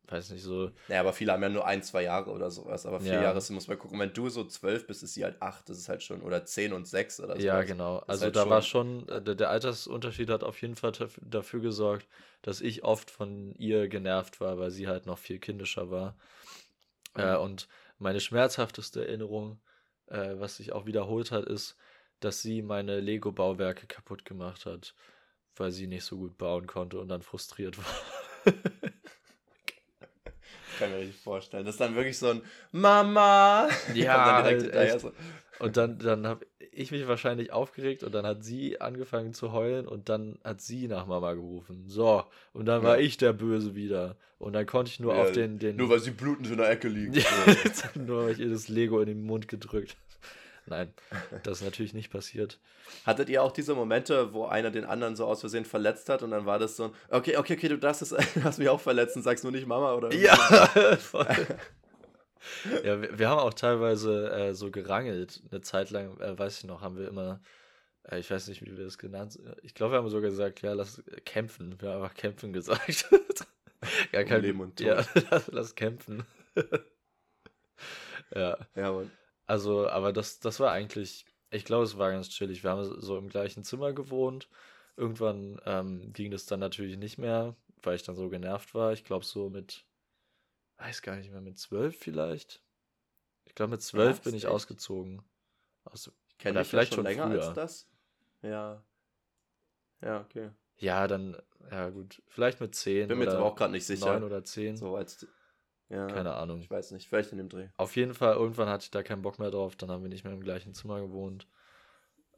weiß 0.07 0.31
nicht, 0.31 0.43
so. 0.43 0.71
Naja, 0.89 0.99
aber 0.99 1.13
viele 1.13 1.31
haben 1.31 1.41
ja 1.41 1.47
nur 1.47 1.65
ein, 1.65 1.81
zwei 1.83 2.03
Jahre 2.03 2.31
oder 2.31 2.51
sowas. 2.51 2.85
Aber 2.85 2.99
vier 2.99 3.13
Ja. 3.13 3.21
Jahre 3.23 3.41
muss 3.51 3.67
man 3.69 3.79
gucken. 3.79 3.97
Wenn 3.97 4.11
du 4.11 4.27
so 4.29 4.43
zwölf 4.43 4.85
bist, 4.85 5.03
ist 5.03 5.13
sie 5.13 5.23
halt 5.23 5.41
acht. 5.41 5.69
Das 5.69 5.77
ist 5.77 5.87
halt 5.87 6.03
schon. 6.03 6.21
Oder 6.21 6.43
zehn 6.45 6.73
und 6.73 6.85
sechs 6.85 7.21
oder 7.21 7.37
so. 7.39 7.41
Ja, 7.47 7.61
genau. 7.63 7.99
Also 8.07 8.25
halt 8.25 8.35
da 8.35 8.49
war 8.49 8.61
schon- 8.61 9.07
schon, 9.07 9.25
äh, 9.25 9.35
der, 9.35 9.49
Altersunterschied 9.49 10.29
hat 10.29 10.43
auf 10.43 10.61
jeden 10.61 10.75
Fall 10.75 10.91
daf- 10.91 11.17
dafür 11.21 11.61
gesorgt, 11.61 12.07
dass 12.41 12.59
ich 12.59 12.83
oft 12.83 13.09
von 13.09 13.55
ihr 13.55 13.87
genervt 13.87 14.41
war, 14.41 14.59
weil 14.59 14.69
sie 14.71 14.87
halt 14.89 15.05
noch 15.05 15.17
viel 15.17 15.39
kindischer 15.39 15.89
war. 15.91 16.17
Äh, 17.15 17.37
und 17.37 17.69
meine 17.97 18.19
schmerzhafteste 18.19 19.07
Erinnerung, 19.07 19.61
äh, 20.07 20.35
was 20.39 20.57
sich 20.57 20.73
auch 20.73 20.85
wiederholt 20.85 21.31
hat, 21.31 21.45
ist, 21.45 21.77
dass 22.19 22.41
sie 22.41 22.61
meine 22.61 22.99
Lego-Bauwerke 22.99 23.87
kaputt 23.87 24.25
gemacht 24.25 24.65
hat, 24.65 24.93
weil 25.55 25.71
sie 25.71 25.87
nicht 25.87 26.03
so 26.03 26.17
gut 26.17 26.37
bauen 26.37 26.67
konnte 26.67 26.99
und 26.99 27.07
dann 27.09 27.21
frustriert 27.21 27.77
war. 27.77 28.53
Kann 30.79 30.89
mir 30.91 30.97
richtig 30.99 31.21
vorstellen. 31.21 31.65
Das 31.65 31.75
ist 31.75 31.81
dann 31.81 31.95
wirklich 31.95 32.17
so 32.17 32.29
ein 32.29 32.41
Mama. 32.71 33.67
Ja, 33.93 34.39
Und 34.39 34.45
dann 34.45 34.69
echt. 34.71 34.99
so. 35.01 35.11
Und 35.59 35.77
dann, 35.77 35.99
dann 35.99 36.25
habe 36.25 36.45
ich 36.71 36.91
mich 36.91 37.07
wahrscheinlich 37.07 37.51
aufgeregt 37.53 38.03
und 38.03 38.13
dann 38.15 38.25
hat 38.25 38.43
sie 38.43 38.81
angefangen 38.81 39.33
zu 39.35 39.51
heulen 39.51 39.87
und 39.87 40.09
dann 40.09 40.39
hat 40.43 40.59
sie 40.61 40.87
nach 40.87 41.05
Mama 41.05 41.33
gerufen. 41.33 41.83
So, 41.87 42.23
und 42.53 42.65
dann 42.65 42.81
war 42.81 42.97
Ja. 42.97 43.05
ich 43.05 43.17
der 43.17 43.33
Böse 43.33 43.75
wieder. 43.75 44.15
Und 44.39 44.53
dann 44.53 44.65
konnte 44.65 44.89
ich 44.89 44.99
nur 44.99 45.13
Ja, 45.13 45.21
auf 45.21 45.31
den, 45.33 45.59
den 45.59 45.75
Nur 45.75 45.89
weil 45.89 45.99
sie 45.99 46.09
blutend 46.11 46.49
in 46.49 46.57
der 46.57 46.71
Ecke 46.71 46.87
liegen. 46.87 47.13
Nur 48.07 48.23
weil 48.25 48.31
ich 48.31 48.39
ihr 48.39 48.49
das 48.49 48.69
Lego 48.69 48.99
in 48.99 49.05
den 49.05 49.21
Mund 49.23 49.47
gedrückt. 49.47 49.95
Nein, 50.71 50.93
das 51.43 51.59
ist 51.59 51.65
natürlich 51.65 51.93
nicht 51.93 52.09
passiert. 52.09 52.59
Hattet 53.05 53.27
ihr 53.27 53.43
auch 53.43 53.51
diese 53.51 53.75
Momente, 53.75 54.33
wo 54.33 54.45
einer 54.45 54.71
den 54.71 54.85
anderen 54.85 55.17
so 55.17 55.25
aus 55.25 55.41
Versehen 55.41 55.65
verletzt 55.65 56.07
hat 56.07 56.23
und 56.23 56.31
dann 56.31 56.45
war 56.45 56.59
das 56.59 56.77
so 56.77 56.85
ein, 56.85 56.91
okay, 57.09 57.35
okay, 57.35 57.55
okay, 57.57 57.67
du 57.67 57.77
darfst, 57.77 58.01
es, 58.01 58.09
du 58.33 58.43
hast 58.43 58.57
mich 58.57 58.69
auch 58.69 58.79
verletzt 58.79 59.17
und 59.17 59.23
sagst 59.23 59.43
nur 59.43 59.51
nicht 59.51 59.67
Mama 59.67 59.93
oder 59.93 60.13
Ja, 60.13 60.35
voll. 60.97 61.27
ja 62.85 63.01
wir, 63.01 63.19
wir 63.19 63.29
haben 63.29 63.39
auch 63.39 63.53
teilweise 63.53 64.31
äh, 64.31 64.53
so 64.53 64.71
gerangelt. 64.71 65.41
Eine 65.51 65.59
Zeit 65.59 65.89
lang, 65.91 66.17
äh, 66.21 66.39
weiß 66.39 66.59
ich 66.59 66.63
noch, 66.63 66.81
haben 66.81 66.97
wir 66.97 67.09
immer, 67.09 67.41
äh, 68.09 68.19
ich 68.19 68.31
weiß 68.31 68.47
nicht, 68.47 68.61
wie 68.61 68.77
wir 68.77 68.85
das 68.85 68.97
genannt 68.97 69.37
Ich 69.61 69.73
glaube, 69.73 69.93
wir 69.93 69.97
haben 69.97 70.09
sogar 70.09 70.29
gesagt, 70.31 70.61
ja, 70.61 70.71
lass 70.71 71.03
kämpfen. 71.25 71.75
Wir 71.81 71.89
haben 71.89 72.01
einfach 72.01 72.15
kämpfen 72.15 72.53
gesagt. 72.53 73.09
ja, 74.13 74.21
Um 74.21 74.41
Leben 74.41 74.61
und 74.61 74.77
Tod. 74.77 74.87
Ja, 74.87 75.03
lass, 75.29 75.47
lass 75.47 75.75
kämpfen. 75.75 76.23
ja, 78.33 78.57
Ja, 78.75 78.91
Mann. 78.93 79.11
Also, 79.51 79.89
aber 79.89 80.13
das, 80.13 80.39
das 80.39 80.61
war 80.61 80.71
eigentlich, 80.71 81.25
ich 81.49 81.65
glaube, 81.65 81.83
es 81.83 81.97
war 81.97 82.09
ganz 82.09 82.29
chillig. 82.29 82.63
Wir 82.63 82.69
haben 82.69 82.85
so 83.01 83.17
im 83.17 83.27
gleichen 83.27 83.65
Zimmer 83.65 83.91
gewohnt. 83.91 84.47
Irgendwann 84.95 85.59
ähm, 85.65 86.13
ging 86.13 86.31
das 86.31 86.45
dann 86.45 86.61
natürlich 86.61 86.95
nicht 86.95 87.17
mehr, 87.17 87.57
weil 87.83 87.95
ich 87.97 88.03
dann 88.03 88.15
so 88.15 88.29
genervt 88.29 88.73
war. 88.73 88.93
Ich 88.93 89.03
glaube, 89.03 89.25
so 89.25 89.49
mit, 89.49 89.85
weiß 90.77 91.01
gar 91.01 91.17
nicht 91.17 91.31
mehr, 91.31 91.41
mit 91.41 91.59
zwölf 91.59 91.97
vielleicht. 91.97 92.63
Ich 93.43 93.53
glaube, 93.53 93.71
mit 93.71 93.81
zwölf 93.81 94.21
bin 94.21 94.35
ich 94.35 94.45
Echt? 94.45 94.53
ausgezogen. 94.53 95.21
Aus, 95.83 96.09
Kennt 96.37 96.53
Oder 96.55 96.61
ihr 96.61 96.65
vielleicht 96.65 96.93
schon 96.93 97.03
schon 97.03 97.03
länger 97.03 97.27
früher. 97.27 97.43
als 97.43 97.53
das? 97.53 97.89
Ja. 98.41 98.81
Ja, 100.01 100.21
okay. 100.21 100.49
ja, 100.77 101.07
dann, 101.07 101.35
ja 101.69 101.89
gut, 101.89 102.23
vielleicht 102.29 102.61
mit 102.61 102.73
zehn 102.73 103.09
Bin 103.09 103.17
mir 103.17 103.25
jetzt 103.25 103.35
aber 103.35 103.45
auch 103.45 103.55
gerade 103.57 103.73
nicht 103.73 103.85
sicher. 103.85 104.13
neun 104.13 104.23
oder 104.23 104.45
zehn. 104.45 104.77
So 104.77 104.95
als. 104.95 105.27
Ja. 105.91 106.07
Keine 106.07 106.33
Ahnung. 106.35 106.61
Ich 106.61 106.71
weiß 106.71 106.91
nicht, 106.91 107.07
vielleicht 107.09 107.33
in 107.33 107.37
dem 107.37 107.49
Dreh. 107.49 107.67
Auf 107.75 107.95
jeden 107.97 108.13
Fall, 108.13 108.35
irgendwann 108.35 108.69
hatte 108.69 108.85
ich 108.85 108.91
da 108.91 109.03
keinen 109.03 109.21
Bock 109.21 109.39
mehr 109.39 109.51
drauf, 109.51 109.75
dann 109.75 109.91
haben 109.91 110.03
wir 110.03 110.09
nicht 110.09 110.23
mehr 110.23 110.33
im 110.33 110.41
gleichen 110.41 110.73
Zimmer 110.73 111.01
gewohnt. 111.01 111.47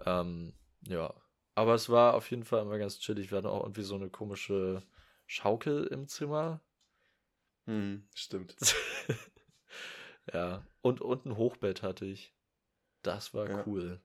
Ähm, 0.05 0.53
ja. 0.87 1.13
Aber 1.55 1.75
es 1.75 1.87
war 1.89 2.15
auf 2.15 2.31
jeden 2.31 2.43
Fall 2.43 2.63
immer 2.63 2.79
ganz 2.79 2.97
chillig. 2.99 3.29
Wir 3.29 3.37
hatten 3.37 3.47
auch 3.47 3.61
irgendwie 3.61 3.83
so 3.83 3.93
eine 3.93 4.09
komische 4.09 4.81
Schaukel 5.27 5.85
im 5.85 6.07
Zimmer. 6.07 6.61
Hm, 7.67 8.07
stimmt. 8.15 8.55
ja. 10.33 10.63
Und, 10.81 11.01
und 11.01 11.25
ein 11.25 11.37
Hochbett 11.37 11.83
hatte 11.83 12.05
ich. 12.05 12.33
Das 13.03 13.33
war 13.35 13.47
Ja. 13.49 13.63
cool. 13.67 14.01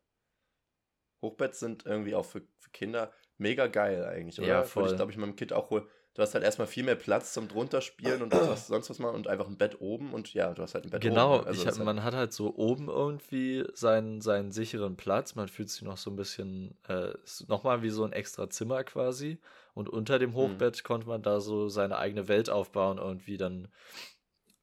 Hochbetts 1.22 1.58
sind 1.60 1.86
irgendwie 1.86 2.14
auch 2.14 2.24
für, 2.26 2.42
für 2.58 2.70
Kinder 2.70 3.12
mega 3.38 3.66
geil 3.66 4.04
eigentlich, 4.04 4.38
oder? 4.38 4.48
Ja, 4.48 4.56
Würde 4.58 4.68
voll. 4.68 4.90
ich, 4.90 4.96
glaube 4.96 5.10
ich, 5.10 5.16
meinem 5.18 5.36
Kind 5.36 5.52
auch 5.52 5.70
holen. 5.70 5.86
Du 6.18 6.22
hast 6.22 6.34
halt 6.34 6.42
erstmal 6.42 6.66
viel 6.66 6.82
mehr 6.82 6.96
Platz 6.96 7.32
zum 7.32 7.46
drunter 7.46 7.80
spielen 7.80 8.22
und 8.22 8.32
was, 8.32 8.66
sonst 8.66 8.90
was 8.90 8.98
mal 8.98 9.10
und 9.10 9.28
einfach 9.28 9.46
ein 9.46 9.56
Bett 9.56 9.80
oben 9.80 10.12
und 10.12 10.34
ja, 10.34 10.52
du 10.52 10.62
hast 10.62 10.74
halt 10.74 10.82
ein 10.84 10.90
Bett 10.90 11.00
Genau, 11.04 11.36
oben. 11.36 11.46
Also 11.46 11.60
hab, 11.60 11.68
ist 11.70 11.78
halt, 11.78 11.86
man 11.86 12.02
hat 12.02 12.14
halt 12.14 12.32
so 12.32 12.56
oben 12.56 12.88
irgendwie 12.88 13.64
seinen, 13.72 14.20
seinen 14.20 14.50
sicheren 14.50 14.96
Platz. 14.96 15.36
Man 15.36 15.46
fühlt 15.46 15.70
sich 15.70 15.82
noch 15.82 15.96
so 15.96 16.10
ein 16.10 16.16
bisschen, 16.16 16.76
äh, 16.88 17.12
nochmal 17.46 17.82
wie 17.84 17.90
so 17.90 18.02
ein 18.02 18.10
extra 18.12 18.50
Zimmer 18.50 18.82
quasi. 18.82 19.38
Und 19.74 19.88
unter 19.88 20.16
Mhm. 20.16 20.20
dem 20.22 20.34
Hochbett 20.34 20.82
konnte 20.82 21.06
man 21.06 21.22
da 21.22 21.38
so 21.38 21.68
seine 21.68 21.98
eigene 21.98 22.26
Welt 22.26 22.50
aufbauen. 22.50 22.98
Irgendwie 22.98 23.36
dann, 23.36 23.68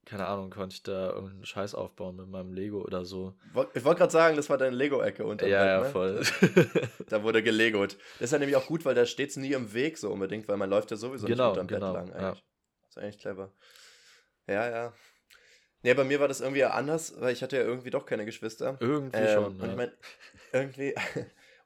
keine 0.05 0.27
Ahnung, 0.27 0.51
konnte 0.51 0.75
ich 0.75 0.83
da 0.83 1.09
irgendeinen 1.13 1.45
Scheiß 1.45 1.73
aufbauen 1.75 2.15
mit 2.15 2.27
meinem 2.27 2.53
Lego 2.53 2.81
oder 2.81 3.05
so. 3.05 3.33
Ich 3.73 3.83
wollte 3.83 3.99
gerade 3.99 4.11
sagen, 4.11 4.35
das 4.35 4.49
war 4.49 4.57
deine 4.57 4.75
Lego-Ecke 4.75 5.25
unter 5.25 5.47
Ja, 5.47 5.65
ja, 5.65 5.79
ne? 5.81 5.89
voll. 5.89 6.21
Da 7.09 7.23
wurde 7.23 7.41
gelegot. 7.41 7.93
Das 8.19 8.25
ist 8.25 8.31
ja 8.31 8.37
nämlich 8.39 8.55
auch 8.55 8.67
gut, 8.67 8.85
weil 8.85 8.93
da 8.95 9.05
steht 9.05 9.31
es 9.31 9.37
nie 9.37 9.53
im 9.53 9.73
Weg 9.73 9.97
so 9.97 10.11
unbedingt, 10.11 10.47
weil 10.47 10.57
man 10.57 10.69
läuft 10.69 10.91
ja 10.91 10.97
sowieso 10.97 11.25
Genau, 11.27 11.51
nicht 11.51 11.59
unterm 11.59 11.67
genau, 11.67 11.93
Bett 11.93 12.09
lang 12.09 12.21
ja. 12.21 12.27
eigentlich. 12.29 12.43
Das 12.83 12.89
ist 12.89 12.97
eigentlich 13.03 13.19
clever. 13.19 13.51
Ja, 14.47 14.69
ja. 14.69 14.93
Nee, 15.81 15.93
bei 15.93 16.03
mir 16.03 16.19
war 16.19 16.27
das 16.27 16.41
irgendwie 16.41 16.63
anders, 16.63 17.19
weil 17.19 17.33
ich 17.33 17.43
hatte 17.43 17.57
ja 17.57 17.63
irgendwie 17.63 17.89
doch 17.91 18.05
keine 18.05 18.25
Geschwister. 18.25 18.77
Irgendwie 18.79 19.17
Ähm, 19.17 19.33
schon. 19.33 19.45
Und 19.45 19.61
ja. 19.61 19.69
ich 19.69 19.75
meine, 19.75 19.93
irgendwie. 20.51 20.95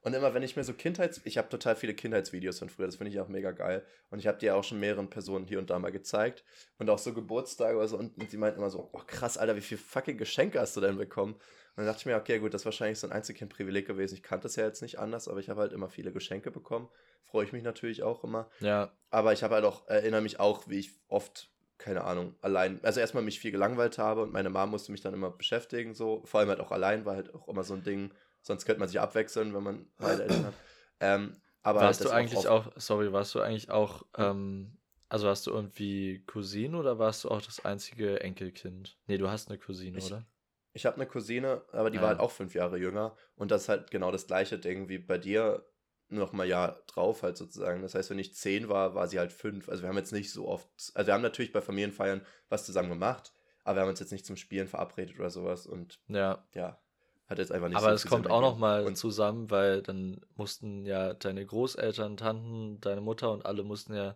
Und 0.01 0.13
immer, 0.13 0.33
wenn 0.33 0.43
ich 0.43 0.55
mir 0.55 0.63
so 0.63 0.73
Kindheits... 0.73 1.21
Ich 1.25 1.37
habe 1.37 1.49
total 1.49 1.75
viele 1.75 1.93
Kindheitsvideos 1.93 2.59
von 2.59 2.69
früher, 2.69 2.85
das 2.85 2.95
finde 2.95 3.11
ich 3.11 3.19
auch 3.19 3.27
mega 3.27 3.51
geil. 3.51 3.85
Und 4.09 4.19
ich 4.19 4.27
habe 4.27 4.37
die 4.37 4.45
ja 4.45 4.55
auch 4.55 4.63
schon 4.63 4.79
mehreren 4.79 5.09
Personen 5.09 5.45
hier 5.45 5.59
und 5.59 5.69
da 5.69 5.77
mal 5.77 5.91
gezeigt. 5.91 6.43
Und 6.77 6.89
auch 6.89 6.99
so 6.99 7.13
Geburtstage 7.13 7.77
oder 7.77 7.87
so. 7.87 7.97
Und, 7.97 8.17
und 8.17 8.31
die 8.31 8.37
meinten 8.37 8.59
immer 8.59 8.69
so, 8.69 8.89
oh 8.93 9.01
krass, 9.05 9.37
Alter, 9.37 9.55
wie 9.55 9.61
viel 9.61 9.77
fucking 9.77 10.17
Geschenke 10.17 10.59
hast 10.59 10.77
du 10.77 10.81
denn 10.81 10.97
bekommen? 10.97 11.33
Und 11.33 11.85
dann 11.85 11.85
dachte 11.85 11.99
ich 11.99 12.05
mir, 12.05 12.17
okay, 12.17 12.39
gut, 12.39 12.53
das 12.53 12.61
ist 12.61 12.65
wahrscheinlich 12.65 12.99
so 12.99 13.07
ein 13.07 13.13
Einzelkindprivileg 13.13 13.87
gewesen. 13.87 14.15
Ich 14.15 14.23
kannte 14.23 14.47
es 14.47 14.55
ja 14.55 14.65
jetzt 14.65 14.81
nicht 14.81 14.99
anders, 14.99 15.27
aber 15.27 15.39
ich 15.39 15.49
habe 15.49 15.61
halt 15.61 15.73
immer 15.73 15.89
viele 15.89 16.11
Geschenke 16.11 16.51
bekommen. 16.51 16.89
Freue 17.23 17.45
ich 17.45 17.53
mich 17.53 17.63
natürlich 17.63 18.03
auch 18.03 18.23
immer. 18.23 18.49
ja, 18.59 18.91
Aber 19.11 19.33
ich 19.33 19.43
habe 19.43 19.55
halt 19.55 19.65
auch, 19.65 19.87
erinnere 19.87 20.21
mich 20.21 20.39
auch, 20.39 20.67
wie 20.67 20.79
ich 20.79 20.91
oft, 21.07 21.51
keine 21.77 22.03
Ahnung, 22.03 22.35
allein, 22.41 22.79
also 22.83 22.99
erstmal 22.99 23.23
mich 23.23 23.39
viel 23.39 23.51
gelangweilt 23.51 23.97
habe 23.97 24.23
und 24.23 24.33
meine 24.33 24.49
Mom 24.49 24.71
musste 24.71 24.91
mich 24.91 25.01
dann 25.01 25.13
immer 25.13 25.29
beschäftigen, 25.29 25.93
so. 25.93 26.21
Vor 26.25 26.39
allem 26.39 26.49
halt 26.49 26.59
auch 26.59 26.71
allein, 26.71 27.05
war 27.05 27.15
halt 27.15 27.33
auch 27.33 27.47
immer 27.47 27.63
so 27.63 27.75
ein 27.75 27.83
Ding. 27.83 28.11
Sonst 28.49 28.65
könnte 28.65 28.79
man 28.79 28.87
sich 28.89 28.99
abwechseln, 28.99 29.53
wenn 29.53 29.61
man 29.61 29.85
beide 29.99 30.23
Eltern 30.23 30.45
hat. 30.47 30.55
Ähm, 30.99 31.39
aber 31.61 31.81
warst 31.81 32.03
du 32.03 32.09
eigentlich 32.09 32.47
oft- 32.47 32.47
auch, 32.47 32.71
sorry, 32.77 33.13
warst 33.13 33.35
du 33.35 33.41
eigentlich 33.41 33.69
auch, 33.69 34.01
ähm, 34.17 34.75
also 35.07 35.27
hast 35.27 35.45
du 35.45 35.51
irgendwie 35.51 36.23
Cousine 36.25 36.75
oder 36.75 36.97
warst 36.97 37.23
du 37.23 37.29
auch 37.29 37.43
das 37.43 37.63
einzige 37.63 38.21
Enkelkind? 38.21 38.97
Nee, 39.05 39.19
du 39.19 39.29
hast 39.29 39.49
eine 39.49 39.59
Cousine, 39.59 39.99
Ich- 39.99 40.05
oder? 40.07 40.25
Ich 40.73 40.87
habe 40.87 40.95
eine 40.95 41.05
Cousine, 41.05 41.61
aber 41.71 41.91
die 41.91 41.97
Ja. 41.97 42.01
war 42.01 42.09
halt 42.09 42.19
auch 42.19 42.31
fünf 42.31 42.55
Jahre 42.55 42.77
jünger. 42.79 43.15
Und 43.35 43.51
das 43.51 43.63
ist 43.63 43.69
halt 43.69 43.91
genau 43.91 44.09
das 44.11 44.25
gleiche 44.25 44.57
Ding 44.57 44.89
wie 44.89 44.97
bei 44.97 45.19
dir, 45.19 45.63
nur 46.07 46.21
noch 46.25 46.33
mal 46.33 46.43
ein 46.43 46.49
Jahr 46.49 46.81
drauf 46.87 47.21
halt 47.21 47.37
sozusagen. 47.37 47.83
Das 47.83 47.93
heißt, 47.93 48.09
wenn 48.09 48.17
ich 48.17 48.33
zehn 48.33 48.67
war, 48.67 48.95
war 48.95 49.07
sie 49.07 49.19
halt 49.19 49.31
fünf. 49.31 49.69
Also 49.69 49.83
wir 49.83 49.89
haben 49.89 49.97
jetzt 49.97 50.11
nicht 50.11 50.31
so 50.31 50.47
oft, 50.47 50.67
also 50.95 51.05
wir 51.07 51.13
haben 51.13 51.21
natürlich 51.21 51.51
bei 51.53 51.61
Familienfeiern 51.61 52.25
was 52.49 52.65
zusammen 52.65 52.89
gemacht, 52.89 53.31
aber 53.63 53.77
wir 53.77 53.81
haben 53.83 53.89
uns 53.89 53.99
jetzt 53.99 54.11
nicht 54.11 54.25
zum 54.25 54.37
Spielen 54.37 54.67
verabredet 54.67 55.19
oder 55.19 55.29
sowas. 55.29 55.67
Und 55.67 55.99
Ja, 56.07 56.47
ja, 56.55 56.81
hat 57.29 57.37
jetzt 57.37 57.51
einfach 57.51 57.69
nicht 57.69 57.77
aber 57.77 57.89
so 57.89 57.95
es 57.95 58.05
kommt 58.07 58.25
Sinn 58.25 58.31
auch 58.31 58.41
noch 58.41 58.49
ergeben. 58.49 58.61
mal 58.61 58.85
Und 58.87 58.95
zusammen, 58.95 59.49
weil 59.51 59.81
dann 59.81 60.21
mussten 60.35 60.85
ja 60.85 61.13
deine 61.13 61.45
Großeltern, 61.45 62.17
Tanten, 62.17 62.81
deine 62.81 63.01
Mutter 63.01 63.31
und 63.31 63.45
alle 63.45 63.63
mussten 63.63 63.93
ja 63.95 64.15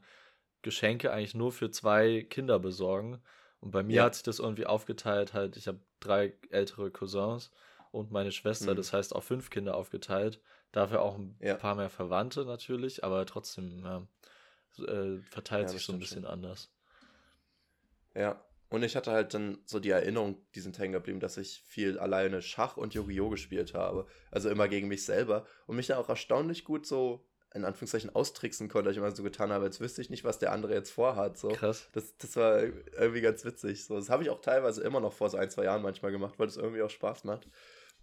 Geschenke 0.61 1.11
eigentlich 1.11 1.35
nur 1.35 1.51
für 1.51 1.69
zwei 1.71 2.23
Kinder 2.29 2.59
besorgen. 2.59 3.21
Und 3.59 3.71
bei 3.71 3.83
mir 3.83 3.97
Ja. 3.97 4.03
hat 4.05 4.15
sich 4.15 4.23
das 4.23 4.39
irgendwie 4.39 4.65
aufgeteilt, 4.65 5.33
halt, 5.33 5.57
ich 5.57 5.67
habe 5.67 5.79
drei 5.99 6.33
ältere 6.49 6.91
Cousins 6.91 7.51
und 7.91 8.11
meine 8.11 8.31
Schwester, 8.31 8.73
Mhm. 8.73 8.77
das 8.77 8.93
heißt 8.93 9.15
auch 9.15 9.23
fünf 9.23 9.49
Kinder 9.49 9.75
aufgeteilt. 9.75 10.41
Dafür 10.71 11.01
auch 11.01 11.15
ein 11.17 11.35
Ja. 11.39 11.55
paar 11.55 11.75
mehr 11.75 11.89
Verwandte 11.89 12.45
natürlich, 12.45 13.03
aber 13.03 13.25
trotzdem 13.25 13.83
ja, 13.83 14.07
äh, 14.85 15.19
verteilt 15.21 15.69
sich 15.69 15.83
so 15.85 15.93
ein 15.93 15.99
bisschen 15.99 16.23
schon. 16.23 16.33
anders. 16.33 16.71
Ja, 18.15 18.39
und 18.73 18.81
ich 18.81 18.95
hatte 18.95 19.11
halt 19.11 19.35
dann 19.35 19.59
so 19.67 19.79
die 19.79 19.91
Erinnerung, 19.91 20.35
die 20.55 20.59
sind 20.59 20.79
hängen 20.79 20.93
geblieben, 20.93 21.19
dass 21.19 21.37
ich 21.37 21.61
viel 21.63 21.99
alleine 21.99 22.41
Schach 22.41 22.75
und 22.75 22.95
Yu-Gi-Oh! 22.95 23.29
gespielt 23.29 23.75
habe. 23.75 24.07
Also 24.31 24.49
immer 24.49 24.67
gegen 24.67 24.87
mich 24.87 25.05
selber. 25.05 25.45
Und 25.67 25.75
mich 25.75 25.85
dann 25.85 25.99
auch 25.99 26.09
erstaunlich 26.09 26.63
gut 26.63 26.87
so, 26.87 27.23
in 27.53 27.65
Anführungszeichen, 27.65 28.15
austricksen 28.15 28.69
konnte, 28.69 28.85
dass 28.85 28.93
ich 28.93 28.97
immer 28.97 29.11
so 29.11 29.21
getan 29.21 29.51
habe, 29.51 29.65
als 29.65 29.79
wüsste 29.79 30.01
ich 30.01 30.09
nicht, 30.09 30.23
was 30.23 30.39
der 30.39 30.51
andere 30.51 30.73
jetzt 30.73 30.89
vorhat. 30.89 31.37
So. 31.37 31.49
Krass. 31.49 31.87
Das, 31.93 32.17
das 32.17 32.35
war 32.35 32.63
irgendwie 32.63 33.21
ganz 33.21 33.45
witzig. 33.45 33.85
So, 33.85 33.95
das 33.95 34.09
habe 34.09 34.23
ich 34.23 34.31
auch 34.31 34.41
teilweise 34.41 34.81
immer 34.81 34.99
noch 34.99 35.13
vor 35.13 35.29
so 35.29 35.37
ein, 35.37 35.51
zwei 35.51 35.65
Jahren 35.65 35.83
manchmal 35.83 36.11
gemacht, 36.11 36.39
weil 36.39 36.47
das 36.47 36.57
irgendwie 36.57 36.81
auch 36.81 36.89
Spaß 36.89 37.25
macht. 37.25 37.47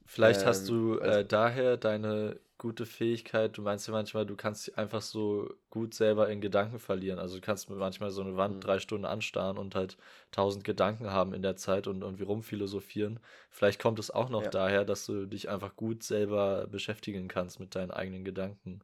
Vielleicht 0.07 0.45
hast 0.45 0.69
Ähm, 0.69 0.75
du 0.95 1.01
also- 1.01 1.19
äh, 1.21 1.25
daher 1.25 1.77
deine 1.77 2.41
gute 2.59 2.85
Fähigkeit, 2.85 3.57
du 3.57 3.63
meinst 3.63 3.87
ja 3.89 3.93
manchmal, 3.95 4.27
du 4.27 4.37
kannst 4.37 4.67
dich 4.67 4.77
einfach 4.77 5.01
so 5.01 5.49
gut 5.71 5.95
selber 5.95 6.29
in 6.29 6.43
Gedanken 6.43 6.79
verlieren. 6.79 7.19
Also 7.19 7.37
du 7.37 7.41
kannst 7.41 7.71
manchmal 7.71 8.11
so 8.11 8.21
eine 8.21 8.37
Wand 8.37 8.57
Mhm. 8.57 8.61
drei 8.61 8.79
Stunden 8.81 9.07
anstarren 9.07 9.57
und 9.57 9.75
halt 9.75 9.97
tausend 10.31 10.65
Gedanken 10.65 11.11
haben 11.11 11.33
in 11.33 11.41
der 11.41 11.57
Zeit 11.57 11.87
und 11.87 12.03
irgendwie 12.03 12.25
rumphilosophieren. 12.25 13.19
Vielleicht 13.51 13.81
kommt 13.81 13.99
es 13.99 14.11
auch 14.11 14.29
noch 14.29 14.43
Ja. 14.43 14.51
daher, 14.51 14.85
dass 14.85 15.07
du 15.07 15.25
dich 15.25 15.49
einfach 15.49 15.75
gut 15.75 16.03
selber 16.03 16.67
beschäftigen 16.67 17.29
kannst 17.29 17.61
mit 17.61 17.75
deinen 17.75 17.93
eigenen 17.93 18.25
Gedanken. 18.25 18.83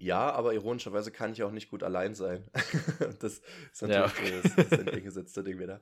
Ja, 0.00 0.30
aber 0.30 0.54
ironischerweise 0.54 1.10
kann 1.10 1.32
ich 1.32 1.42
auch 1.42 1.50
nicht 1.50 1.70
gut 1.70 1.82
allein 1.82 2.14
sein. 2.14 2.44
das 3.20 3.40
ist 3.72 3.82
natürlich 3.82 4.30
ja. 4.30 4.40
das, 4.42 4.54
das 4.54 4.78
entgegengesetzte 4.78 5.42
Ding 5.42 5.58
wieder. 5.58 5.80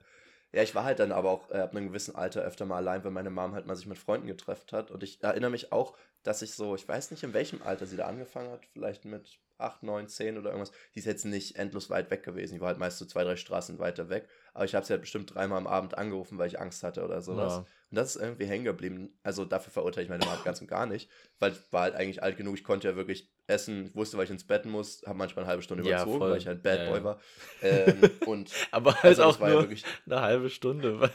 Ja, 0.56 0.62
ich 0.62 0.74
war 0.74 0.84
halt 0.84 1.00
dann 1.00 1.12
aber 1.12 1.30
auch 1.32 1.50
äh, 1.50 1.58
ab 1.58 1.76
einem 1.76 1.88
gewissen 1.88 2.14
Alter 2.14 2.40
öfter 2.40 2.64
mal 2.64 2.78
allein, 2.78 3.04
weil 3.04 3.10
meine 3.10 3.28
Mom 3.28 3.52
halt 3.52 3.66
mal 3.66 3.76
sich 3.76 3.84
mit 3.84 3.98
Freunden 3.98 4.26
getroffen 4.26 4.72
hat. 4.72 4.90
Und 4.90 5.02
ich 5.02 5.22
erinnere 5.22 5.50
mich 5.50 5.70
auch, 5.70 5.98
dass 6.22 6.40
ich 6.40 6.54
so, 6.54 6.74
ich 6.74 6.88
weiß 6.88 7.10
nicht, 7.10 7.22
in 7.22 7.34
welchem 7.34 7.60
Alter 7.60 7.84
sie 7.84 7.98
da 7.98 8.06
angefangen 8.06 8.50
hat, 8.50 8.64
vielleicht 8.72 9.04
mit 9.04 9.38
8, 9.58 9.82
9, 9.82 10.08
10 10.08 10.38
oder 10.38 10.48
irgendwas. 10.48 10.72
Die 10.94 11.00
ist 11.00 11.04
jetzt 11.04 11.26
nicht 11.26 11.56
endlos 11.56 11.90
weit 11.90 12.10
weg 12.10 12.22
gewesen. 12.22 12.54
Die 12.54 12.60
war 12.62 12.68
halt 12.68 12.78
meist 12.78 12.96
so 12.96 13.04
zwei, 13.04 13.22
drei 13.22 13.36
Straßen 13.36 13.78
weiter 13.78 14.08
weg. 14.08 14.30
Aber 14.54 14.64
ich 14.64 14.74
habe 14.74 14.86
sie 14.86 14.94
halt 14.94 15.02
bestimmt 15.02 15.34
dreimal 15.34 15.58
am 15.58 15.66
Abend 15.66 15.98
angerufen, 15.98 16.38
weil 16.38 16.48
ich 16.48 16.58
Angst 16.58 16.82
hatte 16.82 17.04
oder 17.04 17.20
sowas. 17.20 17.52
Ja. 17.52 17.58
Und 17.58 17.66
das 17.90 18.16
ist 18.16 18.22
irgendwie 18.22 18.46
hängen 18.46 18.64
geblieben. 18.64 19.18
Also 19.22 19.44
dafür 19.44 19.74
verurteile 19.74 20.04
ich 20.04 20.08
meine 20.08 20.24
Mom 20.24 20.38
ganz 20.42 20.62
und 20.62 20.68
gar 20.68 20.86
nicht, 20.86 21.10
weil 21.38 21.52
ich 21.52 21.70
war 21.70 21.82
halt 21.82 21.94
eigentlich 21.94 22.22
alt 22.22 22.38
genug. 22.38 22.56
Ich 22.56 22.64
konnte 22.64 22.88
ja 22.88 22.96
wirklich 22.96 23.30
essen, 23.46 23.90
wusste, 23.94 24.16
weil 24.16 24.24
ich 24.24 24.30
ins 24.30 24.44
Bett 24.44 24.66
muss, 24.66 25.02
habe 25.06 25.18
manchmal 25.18 25.44
eine 25.44 25.50
halbe 25.50 25.62
Stunde 25.62 25.82
überzogen, 25.82 26.20
ja, 26.20 26.30
weil 26.30 26.38
ich 26.38 26.46
halt 26.46 26.62
Bad 26.62 26.80
ja, 26.80 26.90
Boy 26.90 27.04
war. 27.04 27.20
Ähm, 27.62 28.10
und 28.26 28.50
Aber 28.70 28.94
halt 28.94 29.18
also 29.18 29.24
auch 29.24 29.38
nur 29.40 29.70
ja 29.70 29.78
eine 30.06 30.20
halbe 30.20 30.50
Stunde. 30.50 31.10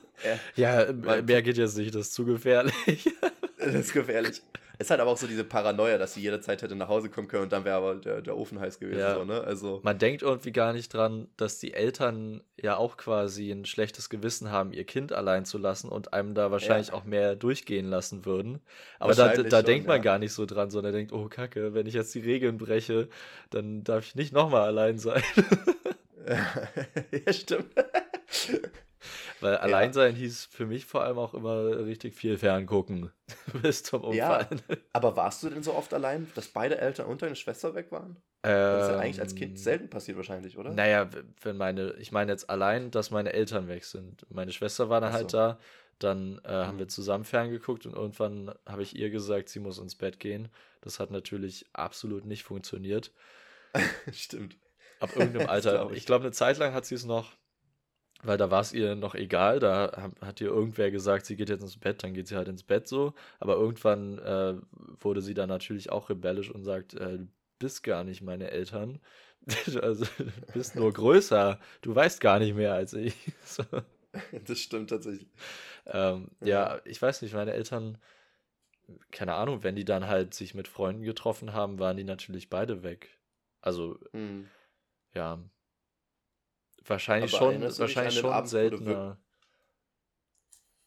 ja, 0.56 0.92
mehr 0.92 1.42
geht 1.42 1.56
jetzt 1.56 1.78
nicht, 1.78 1.94
das 1.94 2.08
ist 2.08 2.14
zu 2.14 2.24
gefährlich. 2.24 3.10
das 3.58 3.74
ist 3.74 3.92
gefährlich. 3.92 4.42
Es 4.80 4.86
ist 4.86 4.90
halt 4.90 5.00
aber 5.00 5.10
auch 5.10 5.16
so 5.16 5.26
diese 5.26 5.42
Paranoia, 5.42 5.98
dass 5.98 6.14
sie 6.14 6.20
jederzeit 6.20 6.62
hätte 6.62 6.76
nach 6.76 6.86
Hause 6.86 7.10
kommen 7.10 7.26
können 7.26 7.42
und 7.42 7.52
dann 7.52 7.64
wäre 7.64 7.76
aber 7.76 7.96
der, 7.96 8.22
der 8.22 8.36
Ofen 8.36 8.60
heiß 8.60 8.78
gewesen. 8.78 9.00
Ja. 9.00 9.14
So, 9.14 9.24
ne? 9.24 9.42
also, 9.42 9.80
Man 9.82 9.98
denkt 9.98 10.22
irgendwie 10.22 10.52
gar 10.52 10.72
nicht 10.72 10.94
dran, 10.94 11.26
dass 11.36 11.58
die 11.58 11.74
Eltern 11.74 12.42
ja 12.56 12.76
auch 12.76 12.96
quasi 12.96 13.50
ein 13.50 13.64
schlechtes 13.64 14.08
Gewissen 14.08 14.52
haben, 14.52 14.72
ihr 14.72 14.84
Kind 14.84 15.12
allein 15.12 15.44
zu 15.44 15.58
lassen 15.58 15.88
und 15.88 16.12
einem 16.12 16.34
da 16.34 16.52
wahrscheinlich 16.52 16.88
ja. 16.88 16.94
auch 16.94 17.02
mehr 17.02 17.34
durchgehen 17.34 17.86
lassen 17.86 18.24
würden. 18.24 18.60
Aber 19.00 19.14
da, 19.14 19.34
da 19.34 19.56
schon, 19.56 19.64
denkt 19.64 19.88
man 19.88 19.96
ja. 19.96 20.02
gar 20.02 20.18
nicht 20.20 20.32
so 20.32 20.46
dran, 20.46 20.70
sondern 20.70 20.92
denkt, 20.92 21.12
oh 21.12 21.28
Kacke, 21.28 21.74
wenn 21.74 21.86
ich 21.86 21.94
jetzt 21.94 22.14
die 22.14 22.20
Regeln 22.20 22.56
breche, 22.56 23.08
dann 23.50 23.82
darf 23.82 24.06
ich 24.06 24.14
nicht 24.14 24.32
nochmal 24.32 24.62
allein 24.62 24.98
sein. 24.98 25.24
ja, 27.26 27.32
stimmt. 27.32 27.66
Weil 29.40 29.52
ja. 29.52 29.58
Alleinsein 29.60 30.14
hieß 30.14 30.46
für 30.46 30.66
mich 30.66 30.86
vor 30.86 31.02
allem 31.04 31.18
auch 31.18 31.34
immer 31.34 31.84
richtig 31.84 32.14
viel 32.14 32.38
ferngucken 32.38 33.12
bis 33.62 33.82
zum 33.82 34.02
Umfallen. 34.04 34.62
Ja, 34.68 34.76
aber 34.92 35.16
warst 35.16 35.42
du 35.42 35.50
denn 35.50 35.62
so 35.62 35.74
oft 35.74 35.94
allein, 35.94 36.30
dass 36.34 36.48
beide 36.48 36.78
Eltern 36.78 37.06
und 37.06 37.22
deine 37.22 37.36
Schwester 37.36 37.74
weg 37.74 37.92
waren? 37.92 38.16
Ähm, 38.42 38.52
das 38.52 38.82
ist 38.84 38.92
ja 38.92 38.98
eigentlich 38.98 39.20
als 39.20 39.34
Kind 39.34 39.50
ähm, 39.52 39.56
selten 39.56 39.90
passiert 39.90 40.16
wahrscheinlich, 40.16 40.58
oder? 40.58 40.70
Naja, 40.72 41.08
wenn 41.42 41.56
meine, 41.56 41.92
ich 41.94 42.12
meine 42.12 42.32
jetzt 42.32 42.48
allein, 42.50 42.90
dass 42.90 43.10
meine 43.10 43.32
Eltern 43.32 43.68
weg 43.68 43.84
sind. 43.84 44.26
Meine 44.30 44.52
Schwester 44.52 44.88
war 44.88 45.00
dann 45.00 45.12
halt 45.12 45.30
so. 45.30 45.38
halt 45.38 45.56
da, 45.56 45.60
dann 45.98 46.40
äh, 46.44 46.48
haben 46.48 46.76
mhm. 46.76 46.80
wir 46.80 46.88
zusammen 46.88 47.24
ferngeguckt 47.24 47.86
und 47.86 47.94
irgendwann 47.94 48.54
habe 48.66 48.82
ich 48.82 48.96
ihr 48.96 49.10
gesagt, 49.10 49.48
sie 49.48 49.60
muss 49.60 49.78
ins 49.78 49.96
Bett 49.96 50.20
gehen. 50.20 50.48
Das 50.80 51.00
hat 51.00 51.10
natürlich 51.10 51.66
absolut 51.72 52.24
nicht 52.24 52.44
funktioniert. 52.44 53.12
Stimmt. 54.12 54.56
Ab 55.00 55.10
irgendeinem 55.14 55.48
Alter. 55.48 55.72
glaub 55.72 55.90
ich, 55.92 55.98
ich 55.98 56.06
glaube, 56.06 56.24
eine 56.24 56.32
Zeit 56.32 56.58
lang 56.58 56.72
hat 56.72 56.86
sie 56.86 56.94
es 56.94 57.04
noch 57.04 57.32
weil 58.22 58.36
da 58.36 58.50
war 58.50 58.60
es 58.60 58.72
ihr 58.72 58.94
noch 58.94 59.14
egal, 59.14 59.60
da 59.60 60.10
hat 60.20 60.40
ihr 60.40 60.48
irgendwer 60.48 60.90
gesagt, 60.90 61.26
sie 61.26 61.36
geht 61.36 61.48
jetzt 61.48 61.62
ins 61.62 61.76
Bett, 61.76 62.02
dann 62.02 62.14
geht 62.14 62.26
sie 62.26 62.36
halt 62.36 62.48
ins 62.48 62.62
Bett 62.62 62.88
so, 62.88 63.14
aber 63.38 63.54
irgendwann 63.54 64.18
äh, 64.18 64.54
wurde 65.00 65.22
sie 65.22 65.34
dann 65.34 65.48
natürlich 65.48 65.90
auch 65.90 66.10
rebellisch 66.10 66.50
und 66.50 66.64
sagt, 66.64 66.94
äh, 66.94 67.18
du 67.18 67.28
bist 67.58 67.82
gar 67.82 68.04
nicht 68.04 68.22
meine 68.22 68.50
Eltern, 68.50 69.00
also 69.82 70.04
du 70.18 70.52
bist 70.52 70.74
nur 70.74 70.92
größer, 70.92 71.60
du 71.82 71.94
weißt 71.94 72.20
gar 72.20 72.38
nicht 72.38 72.54
mehr 72.54 72.74
als 72.74 72.92
ich. 72.92 73.14
so. 73.44 73.62
Das 74.46 74.58
stimmt 74.58 74.90
tatsächlich. 74.90 75.28
Ähm, 75.86 76.28
ja. 76.40 76.74
ja, 76.74 76.80
ich 76.84 77.00
weiß 77.00 77.22
nicht, 77.22 77.34
meine 77.34 77.52
Eltern, 77.52 77.98
keine 79.12 79.34
Ahnung, 79.34 79.62
wenn 79.62 79.76
die 79.76 79.84
dann 79.84 80.06
halt 80.06 80.34
sich 80.34 80.54
mit 80.54 80.66
Freunden 80.66 81.02
getroffen 81.02 81.52
haben, 81.52 81.78
waren 81.78 81.96
die 81.96 82.04
natürlich 82.04 82.50
beide 82.50 82.82
weg. 82.82 83.18
Also, 83.60 83.98
mhm. 84.12 84.48
ja, 85.14 85.38
Wahrscheinlich 86.88 87.34
aber 87.34 87.52
schon, 87.52 87.78
wahrscheinlich 87.78 88.18
schon 88.18 88.32
Abend, 88.32 88.48
seltener. 88.48 89.18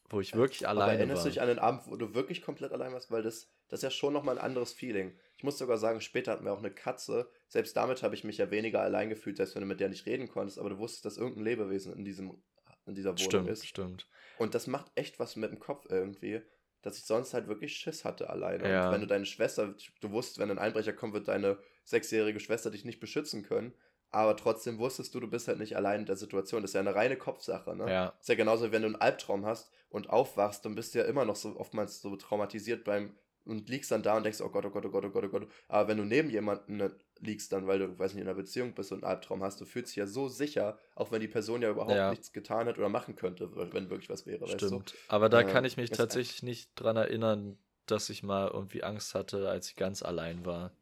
Wo, 0.08 0.16
wo 0.16 0.20
ich 0.20 0.34
wirklich 0.34 0.66
aber 0.66 0.82
alleine 0.82 0.98
erinnerst 0.98 1.20
war. 1.20 1.24
du 1.24 1.30
dich 1.30 1.40
an 1.40 1.48
den 1.48 1.58
Abend, 1.58 1.82
wo 1.86 1.96
du 1.96 2.14
wirklich 2.14 2.42
komplett 2.42 2.72
allein 2.72 2.92
warst? 2.92 3.10
Weil 3.10 3.22
das, 3.22 3.48
das 3.68 3.78
ist 3.78 3.84
ja 3.84 3.90
schon 3.90 4.12
nochmal 4.12 4.38
ein 4.38 4.44
anderes 4.44 4.72
Feeling. 4.72 5.16
Ich 5.36 5.44
muss 5.44 5.58
sogar 5.58 5.78
sagen, 5.78 6.00
später 6.00 6.32
hatten 6.32 6.44
wir 6.44 6.52
auch 6.52 6.58
eine 6.58 6.70
Katze. 6.70 7.30
Selbst 7.48 7.76
damit 7.76 8.02
habe 8.02 8.14
ich 8.14 8.24
mich 8.24 8.38
ja 8.38 8.50
weniger 8.50 8.80
allein 8.80 9.08
gefühlt, 9.08 9.36
selbst 9.36 9.54
wenn 9.54 9.62
du 9.62 9.68
mit 9.68 9.80
der 9.80 9.88
nicht 9.88 10.06
reden 10.06 10.28
konntest. 10.28 10.58
Aber 10.58 10.70
du 10.70 10.78
wusstest, 10.78 11.04
dass 11.04 11.16
irgendein 11.16 11.44
Lebewesen 11.44 11.94
in, 11.94 12.04
diesem, 12.04 12.42
in 12.86 12.94
dieser 12.94 13.10
Wohnung 13.10 13.24
stimmt, 13.24 13.48
ist. 13.48 13.66
Stimmt, 13.66 14.08
Und 14.38 14.54
das 14.54 14.66
macht 14.66 14.90
echt 14.94 15.18
was 15.18 15.36
mit 15.36 15.50
dem 15.50 15.60
Kopf 15.60 15.86
irgendwie 15.88 16.42
dass 16.82 16.98
ich 16.98 17.04
sonst 17.04 17.32
halt 17.32 17.46
wirklich 17.46 17.76
Schiss 17.76 18.04
hatte 18.04 18.28
alleine. 18.28 18.68
Ja. 18.68 18.86
Und 18.86 18.94
wenn 18.94 19.00
du 19.02 19.06
deine 19.06 19.24
Schwester, 19.24 19.72
du 20.00 20.10
wusstest, 20.10 20.40
wenn 20.40 20.50
ein 20.50 20.58
Einbrecher 20.58 20.92
kommt, 20.92 21.14
wird 21.14 21.28
deine 21.28 21.58
sechsjährige 21.84 22.40
Schwester 22.40 22.72
dich 22.72 22.84
nicht 22.84 22.98
beschützen 22.98 23.44
können 23.44 23.72
aber 24.12 24.36
trotzdem 24.36 24.78
wusstest 24.78 25.14
du, 25.14 25.20
du 25.20 25.28
bist 25.28 25.48
halt 25.48 25.58
nicht 25.58 25.76
allein 25.76 26.00
in 26.00 26.06
der 26.06 26.16
Situation. 26.16 26.62
Das 26.62 26.70
ist 26.70 26.74
ja 26.74 26.80
eine 26.80 26.94
reine 26.94 27.16
Kopfsache, 27.16 27.74
ne? 27.74 27.90
Ja. 27.90 28.12
ist 28.20 28.28
ja 28.28 28.34
genauso, 28.34 28.70
wenn 28.70 28.82
du 28.82 28.88
einen 28.88 28.96
Albtraum 28.96 29.46
hast 29.46 29.72
und 29.88 30.10
aufwachst, 30.10 30.64
dann 30.64 30.74
bist 30.74 30.94
du 30.94 30.98
ja 30.98 31.04
immer 31.06 31.24
noch 31.24 31.36
so 31.36 31.56
oftmals 31.56 32.00
so 32.00 32.14
traumatisiert 32.16 32.84
beim 32.84 33.14
und 33.44 33.68
liegst 33.68 33.90
dann 33.90 34.02
da 34.02 34.16
und 34.16 34.22
denkst, 34.22 34.40
oh 34.40 34.48
Gott, 34.50 34.64
oh 34.66 34.70
Gott, 34.70 34.86
oh 34.86 34.90
Gott, 34.90 35.04
oh 35.04 35.10
Gott, 35.10 35.24
oh 35.24 35.28
Gott. 35.28 35.48
Aber 35.68 35.88
wenn 35.88 35.96
du 35.96 36.04
neben 36.04 36.30
jemanden 36.30 36.76
ne, 36.76 36.94
liegst 37.20 37.52
dann, 37.52 37.66
weil 37.66 37.78
du, 37.78 37.98
weiß 37.98 38.14
nicht, 38.14 38.22
in 38.22 38.28
einer 38.28 38.36
Beziehung 38.36 38.74
bist 38.74 38.92
und 38.92 39.02
einen 39.02 39.12
Albtraum 39.12 39.42
hast, 39.42 39.60
du 39.60 39.64
fühlst 39.64 39.90
dich 39.90 39.96
ja 39.96 40.06
so 40.06 40.28
sicher, 40.28 40.78
auch 40.94 41.10
wenn 41.10 41.20
die 41.20 41.28
Person 41.28 41.62
ja 41.62 41.70
überhaupt 41.70 41.94
ja. 41.94 42.10
nichts 42.10 42.32
getan 42.32 42.68
hat 42.68 42.78
oder 42.78 42.88
machen 42.88 43.16
könnte, 43.16 43.50
wenn 43.72 43.90
wirklich 43.90 44.10
was 44.10 44.26
wäre, 44.26 44.46
Stimmt. 44.46 44.62
weißt 44.62 44.72
du? 44.72 44.82
Aber 45.08 45.28
da 45.28 45.40
äh, 45.40 45.44
kann 45.44 45.64
ich 45.64 45.76
mich 45.76 45.90
tatsächlich 45.90 46.42
nicht 46.42 46.70
dran 46.76 46.96
erinnern, 46.96 47.58
dass 47.86 48.10
ich 48.10 48.22
mal 48.22 48.48
irgendwie 48.48 48.84
Angst 48.84 49.14
hatte, 49.14 49.48
als 49.48 49.68
ich 49.68 49.76
ganz 49.76 50.02
allein 50.02 50.46
war. 50.46 50.72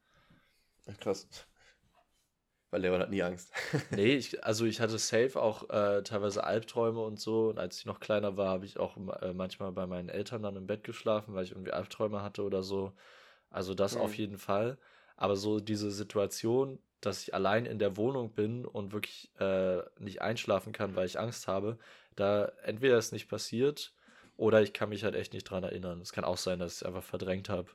Krass. 0.98 1.28
Weil 2.70 2.82
Leon 2.82 3.00
hat 3.00 3.10
nie 3.10 3.22
Angst. 3.22 3.52
nee, 3.90 4.14
ich, 4.14 4.44
also 4.44 4.64
ich 4.64 4.80
hatte 4.80 4.98
safe 4.98 5.40
auch 5.40 5.68
äh, 5.70 6.02
teilweise 6.02 6.44
Albträume 6.44 7.00
und 7.00 7.18
so. 7.18 7.48
Und 7.48 7.58
als 7.58 7.78
ich 7.78 7.86
noch 7.86 7.98
kleiner 7.98 8.36
war, 8.36 8.48
habe 8.48 8.64
ich 8.64 8.78
auch 8.78 8.96
äh, 9.20 9.32
manchmal 9.32 9.72
bei 9.72 9.86
meinen 9.86 10.08
Eltern 10.08 10.42
dann 10.42 10.56
im 10.56 10.66
Bett 10.66 10.84
geschlafen, 10.84 11.34
weil 11.34 11.44
ich 11.44 11.50
irgendwie 11.50 11.72
Albträume 11.72 12.22
hatte 12.22 12.42
oder 12.44 12.62
so. 12.62 12.92
Also 13.50 13.74
das 13.74 13.96
mhm. 13.96 14.02
auf 14.02 14.14
jeden 14.14 14.38
Fall. 14.38 14.78
Aber 15.16 15.36
so 15.36 15.58
diese 15.58 15.90
Situation, 15.90 16.78
dass 17.00 17.22
ich 17.22 17.34
allein 17.34 17.66
in 17.66 17.78
der 17.78 17.96
Wohnung 17.96 18.32
bin 18.32 18.64
und 18.64 18.92
wirklich 18.92 19.30
äh, 19.40 19.78
nicht 19.98 20.22
einschlafen 20.22 20.72
kann, 20.72 20.94
weil 20.94 21.06
ich 21.06 21.18
Angst 21.18 21.48
habe, 21.48 21.78
da 22.14 22.52
entweder 22.62 22.98
ist 22.98 23.12
nicht 23.12 23.28
passiert 23.28 23.92
oder 24.36 24.62
ich 24.62 24.72
kann 24.72 24.90
mich 24.90 25.04
halt 25.04 25.14
echt 25.14 25.32
nicht 25.32 25.44
dran 25.44 25.64
erinnern. 25.64 26.00
Es 26.00 26.12
kann 26.12 26.24
auch 26.24 26.36
sein, 26.36 26.58
dass 26.58 26.72
ich 26.72 26.80
es 26.80 26.82
einfach 26.86 27.02
verdrängt 27.02 27.48
habe. 27.48 27.68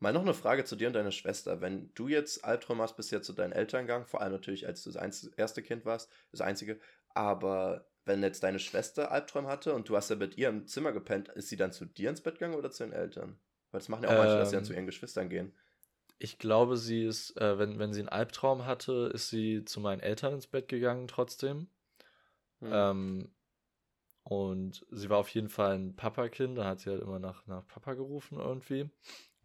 Mal 0.00 0.12
noch 0.12 0.22
eine 0.22 0.34
Frage 0.34 0.64
zu 0.64 0.76
dir 0.76 0.86
und 0.86 0.94
deiner 0.94 1.10
Schwester. 1.10 1.60
Wenn 1.60 1.92
du 1.94 2.06
jetzt 2.06 2.44
Albträume 2.44 2.82
hast, 2.82 2.96
bist 2.96 3.10
du 3.10 3.16
ja 3.16 3.22
zu 3.22 3.32
deinen 3.32 3.52
Eltern 3.52 3.82
gegangen, 3.82 4.06
vor 4.06 4.20
allem 4.20 4.32
natürlich, 4.32 4.66
als 4.66 4.84
du 4.84 4.92
das 4.92 5.30
erste 5.36 5.62
Kind 5.62 5.84
warst, 5.84 6.10
das 6.30 6.40
einzige. 6.40 6.78
Aber 7.14 7.88
wenn 8.04 8.22
jetzt 8.22 8.44
deine 8.44 8.60
Schwester 8.60 9.10
Albträume 9.10 9.48
hatte 9.48 9.74
und 9.74 9.88
du 9.88 9.96
hast 9.96 10.08
ja 10.08 10.16
mit 10.16 10.38
ihr 10.38 10.48
im 10.50 10.66
Zimmer 10.66 10.92
gepennt, 10.92 11.28
ist 11.30 11.48
sie 11.48 11.56
dann 11.56 11.72
zu 11.72 11.84
dir 11.84 12.10
ins 12.10 12.20
Bett 12.20 12.34
gegangen 12.34 12.54
oder 12.54 12.70
zu 12.70 12.84
den 12.84 12.92
Eltern? 12.92 13.40
Weil 13.72 13.80
das 13.80 13.88
machen 13.88 14.04
ja 14.04 14.10
auch 14.10 14.12
ähm, 14.12 14.18
manche, 14.18 14.38
dass 14.38 14.50
sie 14.50 14.56
dann 14.56 14.64
zu 14.64 14.72
ähm, 14.72 14.78
ihren 14.78 14.86
Geschwistern 14.86 15.28
gehen. 15.28 15.52
Ich 16.20 16.38
glaube, 16.38 16.76
sie 16.76 17.04
ist, 17.04 17.36
äh, 17.36 17.58
wenn, 17.58 17.78
wenn 17.80 17.92
sie 17.92 18.00
einen 18.00 18.08
Albtraum 18.08 18.66
hatte, 18.66 19.10
ist 19.12 19.30
sie 19.30 19.64
zu 19.64 19.80
meinen 19.80 20.00
Eltern 20.00 20.34
ins 20.34 20.46
Bett 20.46 20.68
gegangen 20.68 21.08
trotzdem. 21.08 21.68
Hm. 22.60 22.70
Ähm, 22.72 23.34
und 24.22 24.86
sie 24.90 25.10
war 25.10 25.18
auf 25.18 25.28
jeden 25.30 25.48
Fall 25.48 25.74
ein 25.74 25.96
Papakind, 25.96 26.56
da 26.56 26.66
hat 26.66 26.80
sie 26.80 26.90
halt 26.90 27.02
immer 27.02 27.18
nach, 27.18 27.46
nach 27.46 27.66
Papa 27.66 27.94
gerufen 27.94 28.38
irgendwie 28.38 28.90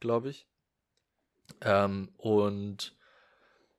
glaube 0.03 0.29
ich. 0.29 0.47
Ähm, 1.61 2.09
und 2.17 2.95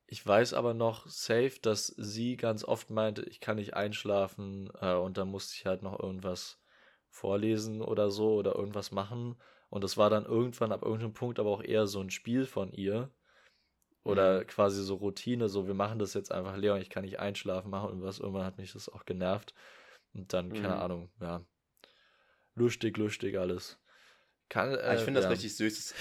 ich 0.07 0.27
weiß 0.27 0.55
aber 0.55 0.75
noch 0.75 1.07
safe, 1.07 1.55
dass 1.61 1.89
sie 1.89 2.37
ganz 2.37 2.65
oft 2.65 2.91
meinte, 2.91 3.23
ich 3.23 3.41
kann 3.41 3.57
nicht 3.57 3.75
einschlafen 3.75 4.71
äh, 4.81 4.95
und 4.95 5.19
dann 5.19 5.29
musste 5.29 5.55
ich 5.55 5.67
halt 5.67 5.83
noch 5.83 6.01
irgendwas 6.01 6.61
vorlesen 7.11 7.83
oder 7.83 8.11
so 8.11 8.35
oder 8.35 8.57
irgendwas 8.57 8.91
machen. 8.91 9.37
Und 9.69 9.85
das 9.85 9.97
war 9.97 10.09
dann 10.09 10.25
irgendwann 10.25 10.73
ab 10.73 10.83
irgendeinem 10.83 11.13
Punkt 11.13 11.39
aber 11.39 11.51
auch 11.51 11.63
eher 11.63 11.87
so 11.87 12.01
ein 12.01 12.11
Spiel 12.11 12.47
von 12.47 12.73
ihr. 12.73 13.11
Oder 14.03 14.41
mhm. 14.41 14.47
quasi 14.47 14.83
so 14.83 14.97
Routine, 14.97 15.49
so 15.49 15.67
wir 15.67 15.75
machen 15.75 15.99
das 15.99 16.15
jetzt 16.15 16.33
einfach, 16.33 16.57
Leon, 16.57 16.81
ich 16.81 16.91
kann 16.91 17.05
nicht 17.05 17.19
einschlafen 17.21 17.71
machen 17.71 17.91
und 17.91 18.03
was. 18.03 18.19
Irgendwann 18.19 18.45
hat 18.45 18.59
mich 18.59 18.73
das 18.73 18.89
auch 18.89 19.05
genervt. 19.05 19.55
Und 20.15 20.33
dann, 20.33 20.49
mhm. 20.49 20.55
keine 20.55 20.77
Ahnung, 20.77 21.11
ja. 21.21 21.45
Lustig, 22.55 22.97
lustig 22.97 23.39
alles. 23.39 23.79
Kann, 24.49 24.75
äh, 24.75 24.97
ich 24.97 25.03
finde 25.03 25.21
das 25.21 25.25
ja. 25.25 25.31
richtig 25.31 25.57
süß. 25.57 25.95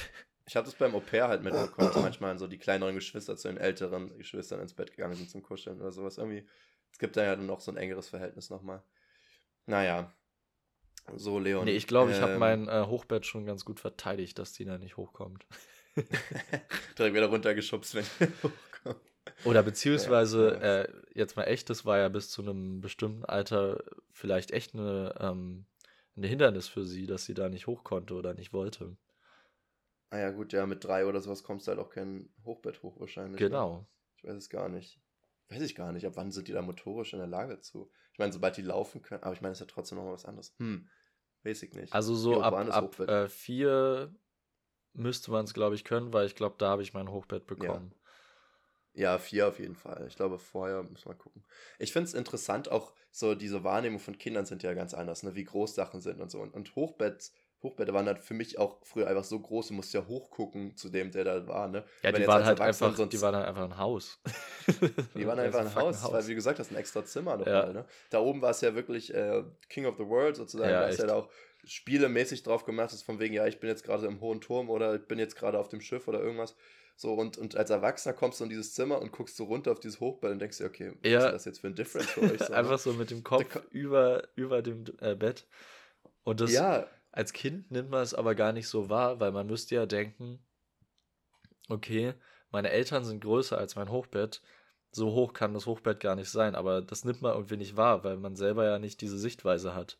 Ich 0.45 0.55
habe 0.55 0.65
das 0.65 0.75
beim 0.75 0.93
Au-pair 0.93 1.27
halt 1.29 1.43
mitbekommen, 1.43 1.87
dass 1.87 2.01
manchmal 2.01 2.37
so 2.37 2.47
die 2.47 2.57
kleineren 2.57 2.95
Geschwister 2.95 3.37
zu 3.37 3.47
den 3.47 3.57
älteren 3.57 4.17
Geschwistern 4.17 4.59
ins 4.59 4.73
Bett 4.73 4.91
gegangen 4.91 5.15
sind 5.15 5.29
zum 5.29 5.41
Kuscheln 5.41 5.79
oder 5.79 5.91
sowas. 5.91 6.17
Irgendwie, 6.17 6.45
es 6.91 6.99
gibt 6.99 7.15
da 7.15 7.23
ja 7.23 7.35
dann 7.35 7.45
noch 7.45 7.61
so 7.61 7.71
ein 7.71 7.77
engeres 7.77 8.09
Verhältnis 8.09 8.49
nochmal. 8.49 8.83
Naja. 9.65 10.13
So, 11.15 11.39
Leon. 11.39 11.65
Nee, 11.65 11.75
ich 11.75 11.87
glaube, 11.87 12.11
ähm, 12.11 12.17
ich 12.17 12.21
habe 12.21 12.37
mein 12.37 12.67
äh, 12.67 12.85
Hochbett 12.85 13.25
schon 13.25 13.45
ganz 13.45 13.65
gut 13.65 13.79
verteidigt, 13.79 14.37
dass 14.39 14.53
die 14.53 14.65
da 14.65 14.77
nicht 14.77 14.97
hochkommt. 14.97 15.45
Direkt 16.97 17.15
wieder 17.15 17.27
runtergeschubst, 17.27 17.95
wenn 17.95 18.05
die 18.19 18.25
hochkommt. 18.43 19.01
Oder 19.45 19.63
beziehungsweise, 19.63 20.61
äh, 20.61 21.17
jetzt 21.17 21.35
mal 21.35 21.43
echt, 21.45 21.69
das 21.69 21.85
war 21.85 21.97
ja 21.97 22.09
bis 22.09 22.29
zu 22.29 22.41
einem 22.41 22.81
bestimmten 22.81 23.23
Alter 23.25 23.83
vielleicht 24.11 24.51
echt 24.51 24.73
eine 24.73 25.15
ähm, 25.19 25.65
ein 26.15 26.23
Hindernis 26.23 26.67
für 26.67 26.85
sie, 26.85 27.07
dass 27.07 27.25
sie 27.25 27.33
da 27.33 27.49
nicht 27.49 27.67
hoch 27.67 27.83
konnte 27.83 28.13
oder 28.13 28.33
nicht 28.33 28.53
wollte. 28.53 28.97
Ah 30.09 30.19
ja, 30.19 30.29
gut, 30.29 30.53
ja, 30.53 30.67
mit 30.67 30.83
drei 30.83 31.05
oder 31.07 31.21
sowas 31.21 31.43
kommst 31.43 31.65
du 31.65 31.71
halt 31.71 31.79
auch 31.79 31.89
kein 31.89 32.29
Hochbett 32.45 32.83
hoch 32.83 32.99
wahrscheinlich. 32.99 33.39
Genau. 33.39 33.77
Ne? 33.77 33.87
Ich 34.17 34.23
weiß 34.23 34.35
es 34.35 34.49
gar 34.49 34.69
nicht. 34.69 35.01
Weiß 35.49 35.61
ich 35.61 35.75
gar 35.75 35.91
nicht. 35.91 36.05
Ab 36.05 36.13
wann 36.15 36.31
sind 36.31 36.47
die 36.47 36.51
da 36.51 36.61
motorisch 36.61 37.13
in 37.13 37.19
der 37.19 37.27
Lage 37.27 37.59
zu? 37.59 37.91
Ich 38.11 38.19
meine, 38.19 38.31
sobald 38.31 38.55
die 38.57 38.61
laufen 38.61 39.01
können, 39.01 39.23
aber 39.23 39.33
ich 39.33 39.41
meine, 39.41 39.53
es 39.53 39.59
ist 39.59 39.67
ja 39.67 39.73
trotzdem 39.73 39.97
noch 39.97 40.05
was 40.11 40.25
anderes. 40.25 40.53
Hm, 40.59 40.87
weiß 41.43 41.63
ich 41.63 41.73
nicht. 41.73 41.91
Also 41.93 42.13
so 42.13 42.41
ab, 42.41 42.53
ab 42.53 42.99
äh, 42.99 43.27
vier 43.27 44.13
müsste 44.93 45.31
man 45.31 45.45
es, 45.45 45.53
glaube 45.53 45.75
ich, 45.75 45.83
können, 45.83 46.13
weil 46.13 46.27
ich 46.27 46.35
glaube, 46.35 46.55
da 46.59 46.69
habe 46.69 46.83
ich 46.83 46.93
mein 46.93 47.09
Hochbett 47.09 47.47
bekommen. 47.47 47.91
Ja. 47.91 48.02
Ja. 48.93 49.17
vier 49.17 49.47
auf 49.47 49.59
jeden 49.59 49.75
Fall. 49.75 50.05
Ich 50.07 50.15
glaube, 50.15 50.39
vorher 50.39 50.83
muss 50.83 51.05
man 51.05 51.17
gucken. 51.17 51.43
Ich 51.79 51.93
finde 51.93 52.07
es 52.07 52.13
interessant, 52.13 52.71
auch 52.71 52.93
so 53.11 53.35
diese 53.35 53.63
Wahrnehmung 53.63 53.99
von 53.99 54.17
Kindern 54.17 54.45
sind 54.45 54.63
ja 54.63 54.73
ganz 54.73 54.93
anders, 54.93 55.23
ne? 55.23 55.35
wie 55.35 55.43
groß 55.43 55.75
Sachen 55.75 56.01
sind 56.01 56.21
und 56.21 56.31
so. 56.31 56.39
Und, 56.39 56.53
und 56.53 56.75
Hochbett 56.75 57.31
Hochbeete 57.63 57.93
waren 57.93 58.05
halt 58.05 58.19
für 58.19 58.33
mich 58.33 58.59
auch 58.59 58.77
früher 58.83 59.07
einfach 59.07 59.23
so 59.23 59.39
groß, 59.39 59.69
du 59.69 59.73
musst 59.73 59.93
ja 59.93 60.05
hochgucken 60.05 60.75
zu 60.75 60.89
dem, 60.89 61.11
der 61.11 61.23
da 61.23 61.47
war, 61.47 61.69
ne? 61.69 61.85
Ja, 62.03 62.11
die 62.11 62.27
waren, 62.27 62.43
halt 62.43 62.59
einfach, 62.59 62.95
sonst, 62.95 63.13
die 63.13 63.21
waren 63.21 63.35
halt 63.35 63.47
einfach 63.47 63.63
ein 63.63 63.77
Haus. 63.77 64.19
die 65.15 65.25
waren 65.25 65.39
einfach 65.39 65.61
ein 65.61 65.73
Haus, 65.73 66.03
Haus, 66.03 66.11
weil 66.11 66.27
wie 66.27 66.35
gesagt, 66.35 66.59
das 66.59 66.67
ist 66.67 66.73
ein 66.73 66.79
extra 66.79 67.05
Zimmer 67.05 67.37
nochmal, 67.37 67.67
ja. 67.67 67.73
ne? 67.73 67.85
Da 68.09 68.19
oben 68.19 68.41
war 68.41 68.51
es 68.51 68.59
ja 68.59 68.75
wirklich 68.75 69.13
äh, 69.13 69.43
King 69.69 69.85
of 69.85 69.95
the 69.95 70.05
World 70.05 70.35
sozusagen, 70.35 70.71
ja, 70.71 70.81
da 70.81 70.87
ist 70.87 70.99
ja 70.99 71.07
da 71.07 71.15
auch 71.15 71.29
spielemäßig 71.63 72.43
drauf 72.43 72.65
gemacht, 72.65 72.91
ist 72.91 73.03
von 73.03 73.19
wegen, 73.19 73.33
ja, 73.33 73.47
ich 73.47 73.61
bin 73.61 73.69
jetzt 73.69 73.85
gerade 73.85 74.05
im 74.07 74.19
hohen 74.19 74.41
Turm 74.41 74.69
oder 74.69 74.95
ich 74.95 75.07
bin 75.07 75.17
jetzt 75.17 75.37
gerade 75.37 75.57
auf 75.57 75.69
dem 75.69 75.79
Schiff 75.79 76.09
oder 76.09 76.19
irgendwas. 76.19 76.55
So, 76.95 77.13
und, 77.13 77.37
und 77.37 77.55
als 77.55 77.69
Erwachsener 77.69 78.13
kommst 78.13 78.39
du 78.39 78.43
in 78.43 78.49
dieses 78.49 78.73
Zimmer 78.73 79.01
und 79.01 79.11
guckst 79.11 79.35
so 79.35 79.45
runter 79.45 79.71
auf 79.71 79.79
dieses 79.79 79.99
Hochbett 79.99 80.31
und 80.31 80.39
denkst 80.39 80.59
dir, 80.59 80.65
okay, 80.65 80.93
was 81.01 81.11
ja. 81.11 81.25
ist 81.25 81.33
das 81.33 81.45
jetzt 81.45 81.59
für 81.59 81.67
ein 81.67 81.75
Difference 81.75 82.11
für 82.11 82.21
euch? 82.21 82.39
So, 82.39 82.51
ne? 82.51 82.57
Einfach 82.57 82.79
so 82.79 82.93
mit 82.93 83.09
dem 83.09 83.23
Kopf 83.23 83.59
über, 83.71 84.27
über 84.35 84.61
dem 84.61 84.85
äh, 84.99 85.15
Bett. 85.15 85.47
Und 86.23 86.39
das, 86.39 86.51
ja. 86.51 86.87
Als 87.11 87.31
Kind 87.31 87.69
nimmt 87.69 87.91
man 87.91 88.01
es 88.01 88.15
aber 88.15 88.33
gar 88.33 88.53
nicht 88.53 88.67
so 88.67 88.89
wahr, 88.89 89.19
weil 89.19 89.31
man 89.31 89.45
müsste 89.45 89.75
ja 89.75 89.85
denken, 89.85 90.39
okay, 91.69 92.15
meine 92.49 92.71
Eltern 92.71 93.03
sind 93.03 93.23
größer 93.23 93.55
als 93.55 93.75
mein 93.75 93.89
Hochbett, 93.89 94.41
so 94.91 95.11
hoch 95.11 95.33
kann 95.33 95.53
das 95.53 95.67
Hochbett 95.67 95.99
gar 95.99 96.15
nicht 96.15 96.29
sein, 96.29 96.55
aber 96.55 96.81
das 96.81 97.05
nimmt 97.05 97.21
man 97.21 97.33
irgendwie 97.33 97.57
nicht 97.57 97.77
wahr, 97.77 98.03
weil 98.03 98.17
man 98.17 98.35
selber 98.35 98.65
ja 98.65 98.79
nicht 98.79 99.01
diese 99.01 99.19
Sichtweise 99.19 99.75
hat. 99.75 99.97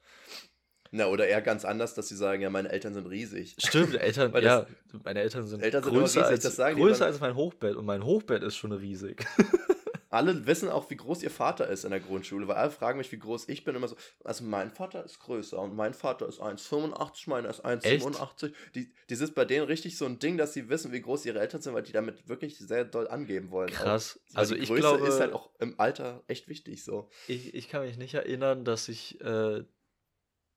Na, 0.95 1.07
oder 1.07 1.27
eher 1.27 1.41
ganz 1.41 1.65
anders, 1.65 1.95
dass 1.95 2.07
sie 2.07 2.15
sagen, 2.15 2.41
ja, 2.41 2.49
meine 2.49 2.69
Eltern 2.69 2.93
sind 2.93 3.07
riesig. 3.07 3.55
Stimmt, 3.57 3.95
Eltern, 3.99 4.31
ja, 4.43 4.67
meine 5.03 5.21
Eltern 5.21 5.47
sind, 5.47 5.61
Eltern 5.61 5.83
sind 5.83 5.93
größer, 5.93 6.29
riesig, 6.29 6.45
als, 6.45 6.75
größer 6.75 7.05
als 7.05 7.19
mein 7.19 7.35
Hochbett 7.35 7.75
und 7.75 7.85
mein 7.85 8.05
Hochbett 8.05 8.43
ist 8.43 8.55
schon 8.55 8.71
riesig. 8.71 9.25
alle 10.13 10.45
wissen 10.45 10.69
auch, 10.69 10.91
wie 10.91 10.95
groß 10.95 11.23
ihr 11.23 11.31
Vater 11.31 11.67
ist 11.67 11.83
in 11.83 11.89
der 11.89 11.99
Grundschule, 11.99 12.47
weil 12.47 12.57
alle 12.57 12.69
fragen 12.69 12.99
mich, 12.99 13.11
wie 13.11 13.17
groß 13.17 13.49
ich 13.49 13.63
bin. 13.63 13.75
Immer 13.75 13.87
so, 13.87 13.95
also 14.23 14.43
mein 14.43 14.69
Vater 14.69 15.03
ist 15.03 15.19
größer 15.19 15.59
und 15.59 15.75
mein 15.75 15.95
Vater 15.95 16.27
ist 16.27 16.39
1,85, 16.39 17.29
meiner 17.29 17.49
ist 17.49 17.65
1,85. 17.65 18.53
Die, 18.75 18.93
das 19.09 19.21
ist 19.21 19.33
bei 19.33 19.45
denen 19.45 19.65
richtig 19.65 19.97
so 19.97 20.05
ein 20.05 20.19
Ding, 20.19 20.37
dass 20.37 20.53
sie 20.53 20.69
wissen, 20.69 20.91
wie 20.91 21.01
groß 21.01 21.25
ihre 21.25 21.39
Eltern 21.39 21.63
sind, 21.63 21.73
weil 21.73 21.81
die 21.81 21.91
damit 21.91 22.27
wirklich 22.29 22.59
sehr 22.59 22.85
doll 22.85 23.07
angeben 23.07 23.49
wollen. 23.49 23.71
Krass. 23.71 24.19
Auch. 24.33 24.37
Also 24.37 24.53
die 24.53 24.59
Größe 24.61 24.73
ich 24.75 24.79
glaube, 24.79 25.07
ist 25.07 25.19
halt 25.19 25.33
auch 25.33 25.49
im 25.59 25.79
Alter 25.79 26.21
echt 26.27 26.47
wichtig 26.47 26.83
so. 26.83 27.09
Ich, 27.27 27.55
ich 27.55 27.67
kann 27.67 27.83
mich 27.83 27.97
nicht 27.97 28.13
erinnern, 28.13 28.63
dass 28.63 28.89
ich, 28.89 29.19
äh, 29.21 29.63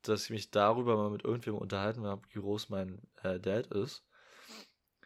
dass 0.09 0.25
ich 0.25 0.31
mich 0.31 0.51
darüber 0.51 0.97
mal 0.97 1.11
mit 1.11 1.25
irgendwem 1.25 1.57
unterhalten 1.57 2.05
habe, 2.05 2.23
wie 2.33 2.41
groß 2.41 2.69
mein 2.69 3.01
äh, 3.23 3.39
Dad 3.39 3.67
ist. 3.69 4.05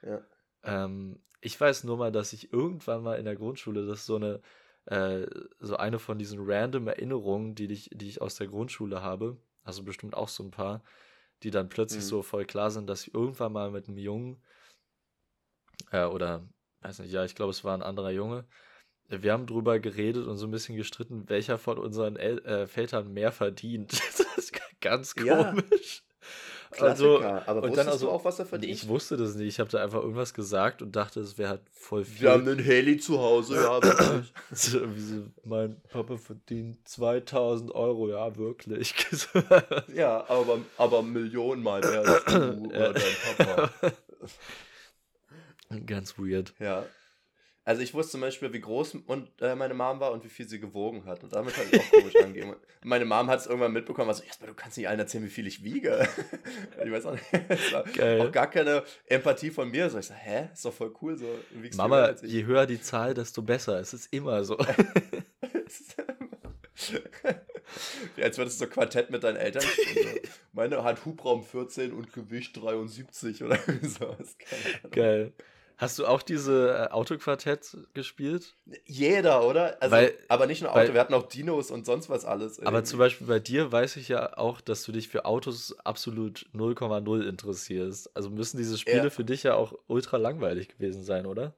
Ja. 0.03 0.23
Ähm, 0.63 1.21
ich 1.41 1.61
weiß 1.61 1.85
nur 1.85 1.97
mal, 1.97 2.13
dass 2.13 2.33
ich 2.33 2.53
irgendwann 2.53 3.03
mal 3.03 3.19
in 3.19 3.25
der 3.25 3.37
Grundschule, 3.37 3.87
das 3.87 4.01
ist 4.01 4.07
so 4.07 4.17
eine, 4.17 4.41
äh, 4.87 5.27
so 5.59 5.77
eine 5.77 5.99
von 5.99 6.19
diesen 6.19 6.41
random 6.43 6.89
Erinnerungen, 6.89 7.55
die 7.55 7.67
ich, 7.67 7.91
die 7.93 8.09
ich 8.09 8.21
aus 8.21 8.35
der 8.37 8.49
Grundschule 8.49 9.03
habe, 9.03 9.41
also 9.63 9.83
bestimmt 9.83 10.15
auch 10.15 10.29
so 10.29 10.43
ein 10.43 10.51
paar, 10.51 10.83
die 11.43 11.51
dann 11.51 11.69
plötzlich 11.69 12.05
mhm. 12.05 12.09
so 12.09 12.23
voll 12.23 12.45
klar 12.45 12.71
sind, 12.71 12.89
dass 12.89 13.07
ich 13.07 13.15
irgendwann 13.15 13.53
mal 13.53 13.71
mit 13.71 13.89
einem 13.89 13.99
Jungen, 13.99 14.43
äh, 15.91 16.05
oder, 16.05 16.47
weiß 16.83 16.99
nicht, 17.01 17.13
ja, 17.13 17.25
ich 17.25 17.35
glaube, 17.35 17.51
es 17.51 17.65
war 17.65 17.75
ein 17.75 17.83
anderer 17.83 18.11
Junge, 18.11 18.47
wir 19.09 19.33
haben 19.33 19.47
drüber 19.47 19.81
geredet 19.81 20.27
und 20.27 20.37
so 20.37 20.47
ein 20.47 20.53
bisschen 20.53 20.77
gestritten, 20.77 21.29
welcher 21.29 21.59
von 21.59 21.79
unseren 21.79 22.17
El 22.17 22.39
äh, 22.45 22.67
Vätern 22.67 23.13
mehr 23.13 23.33
verdient. 23.33 23.93
ganz 24.81 25.15
komisch. 25.15 26.03
Also, 26.71 27.19
Klassiker. 27.19 27.49
Also, 27.49 27.51
aber 27.51 27.63
wusstest 27.63 27.79
dann 27.79 27.89
also, 27.89 28.07
du 28.07 28.13
auch, 28.13 28.25
was 28.25 28.39
er 28.39 28.47
verdient? 28.47 28.73
Ich 28.73 28.89
wusste 28.89 29.17
das 29.17 29.35
nicht. 29.35 29.49
Ich 29.49 29.59
habe 29.59 29.71
da 29.71 29.83
einfach 29.83 30.01
irgendwas 30.01 30.35
gesagt 30.35 30.83
und 30.83 30.95
dachte, 30.95 31.21
es 31.21 31.37
wäre 31.37 31.51
halt 31.51 31.63
voll 31.73 32.05
viel. 32.05 32.23
Wir 32.23 32.31
haben 32.31 32.49
einen 32.49 32.61
Heli 32.61 32.99
zu 32.99 33.19
Hause, 33.19 33.57
ja, 33.57 33.81
so, 34.53 34.81
mein 35.45 35.81
Papa 35.89 36.17
verdient 36.17 36.87
2000 36.89 37.75
Euro, 37.75 38.09
ja, 38.09 38.37
wirklich. 38.37 38.95
ja, 39.95 40.25
aber, 40.29 40.59
aber 40.77 41.03
Millionen 41.03 41.63
mal 41.63 41.81
mehr 41.81 42.01
als 42.01 42.25
du 42.25 42.65
oder 42.67 42.93
dein 42.93 43.37
Papa. 43.37 43.71
Ganz 45.87 46.19
weird. 46.19 46.55
Ja, 46.61 46.85
also 47.71 47.83
ich 47.83 47.95
wusste 47.95 48.11
zum 48.13 48.23
Beispiel, 48.23 48.53
wie 48.53 48.61
groß 48.61 48.97
und, 49.07 49.29
äh, 49.41 49.55
meine 49.55 49.75
Mom 49.75 50.01
war 50.01 50.11
und 50.11 50.25
wie 50.25 50.29
viel 50.29 50.49
sie 50.49 50.59
gewogen 50.59 51.05
hat. 51.05 51.23
Und 51.23 51.33
damit 51.33 51.57
hat 51.57 51.67
ich 51.71 51.79
auch 51.79 51.91
komisch 51.93 52.17
angehen. 52.25 52.57
Meine 52.83 53.05
Mom 53.05 53.29
hat 53.29 53.39
es 53.39 53.47
irgendwann 53.47 53.73
mitbekommen, 53.73 54.09
also 54.09 54.25
erstmal, 54.25 54.49
du 54.49 54.57
kannst 54.57 54.77
nicht 54.77 54.89
allen 54.89 54.99
erzählen, 54.99 55.23
wie 55.23 55.29
viel 55.29 55.47
ich 55.47 55.63
wiege. 55.63 56.05
ich 56.85 56.91
weiß 56.91 57.07
auch 57.07 57.13
nicht. 57.13 57.95
Geil. 57.97 58.23
auch 58.23 58.33
gar 58.33 58.51
keine 58.51 58.83
Empathie 59.07 59.51
von 59.51 59.71
mir. 59.71 59.89
So, 59.89 60.01
ich 60.01 60.07
so, 60.07 60.15
hä? 60.15 60.49
Ist 60.53 60.65
doch 60.65 60.75
voll 60.75 60.93
cool. 61.01 61.17
So, 61.17 61.27
Mama, 61.77 62.13
je 62.23 62.45
höher 62.45 62.67
die 62.67 62.81
Zahl, 62.81 63.15
desto 63.15 63.41
besser. 63.41 63.79
Es 63.79 63.95
ist 63.95 64.13
immer 64.13 64.43
so. 64.43 64.59
Als 68.21 68.37
würdest 68.37 68.61
du 68.61 68.65
so 68.65 68.71
Quartett 68.71 69.11
mit 69.11 69.23
deinen 69.23 69.37
Eltern 69.37 69.63
spielen. 69.63 70.19
Meine 70.53 70.83
hat 70.83 71.05
Hubraum 71.05 71.45
14 71.45 71.93
und 71.93 72.13
Gewicht 72.13 72.57
73 72.57 73.45
oder 73.45 73.61
sowas. 73.83 74.37
Geil. 74.91 75.33
Hast 75.81 75.99
du 75.99 76.05
auch 76.05 76.21
diese 76.21 76.89
äh, 76.91 76.93
Autoquartett 76.93 77.75
gespielt? 77.95 78.55
Jeder, 78.85 79.47
oder? 79.47 79.81
Also, 79.81 79.97
weil, 79.97 80.13
aber 80.29 80.47
nicht 80.47 80.61
nur 80.61 80.73
Auto, 80.73 80.81
weil, 80.81 80.93
wir 80.93 81.01
hatten 81.01 81.15
auch 81.15 81.27
Dinos 81.27 81.71
und 81.71 81.87
sonst 81.87 82.11
was 82.11 82.27
alles. 82.27 82.59
Irgendwie. 82.59 82.67
Aber 82.67 82.85
zum 82.85 82.99
Beispiel 82.99 83.27
bei 83.27 83.39
dir 83.39 83.73
weiß 83.73 83.97
ich 83.97 84.09
ja 84.09 84.37
auch, 84.37 84.61
dass 84.61 84.83
du 84.83 84.93
dich 84.93 85.09
für 85.09 85.25
Autos 85.25 85.75
absolut 85.79 86.45
0,0 86.55 87.27
interessierst. 87.27 88.15
Also 88.15 88.29
müssen 88.29 88.59
diese 88.59 88.77
Spiele 88.77 89.05
ja. 89.05 89.11
für 89.11 89.25
dich 89.25 89.43
ja 89.43 89.55
auch 89.55 89.73
ultra 89.87 90.19
langweilig 90.19 90.69
gewesen 90.69 91.03
sein, 91.03 91.25
oder? 91.25 91.55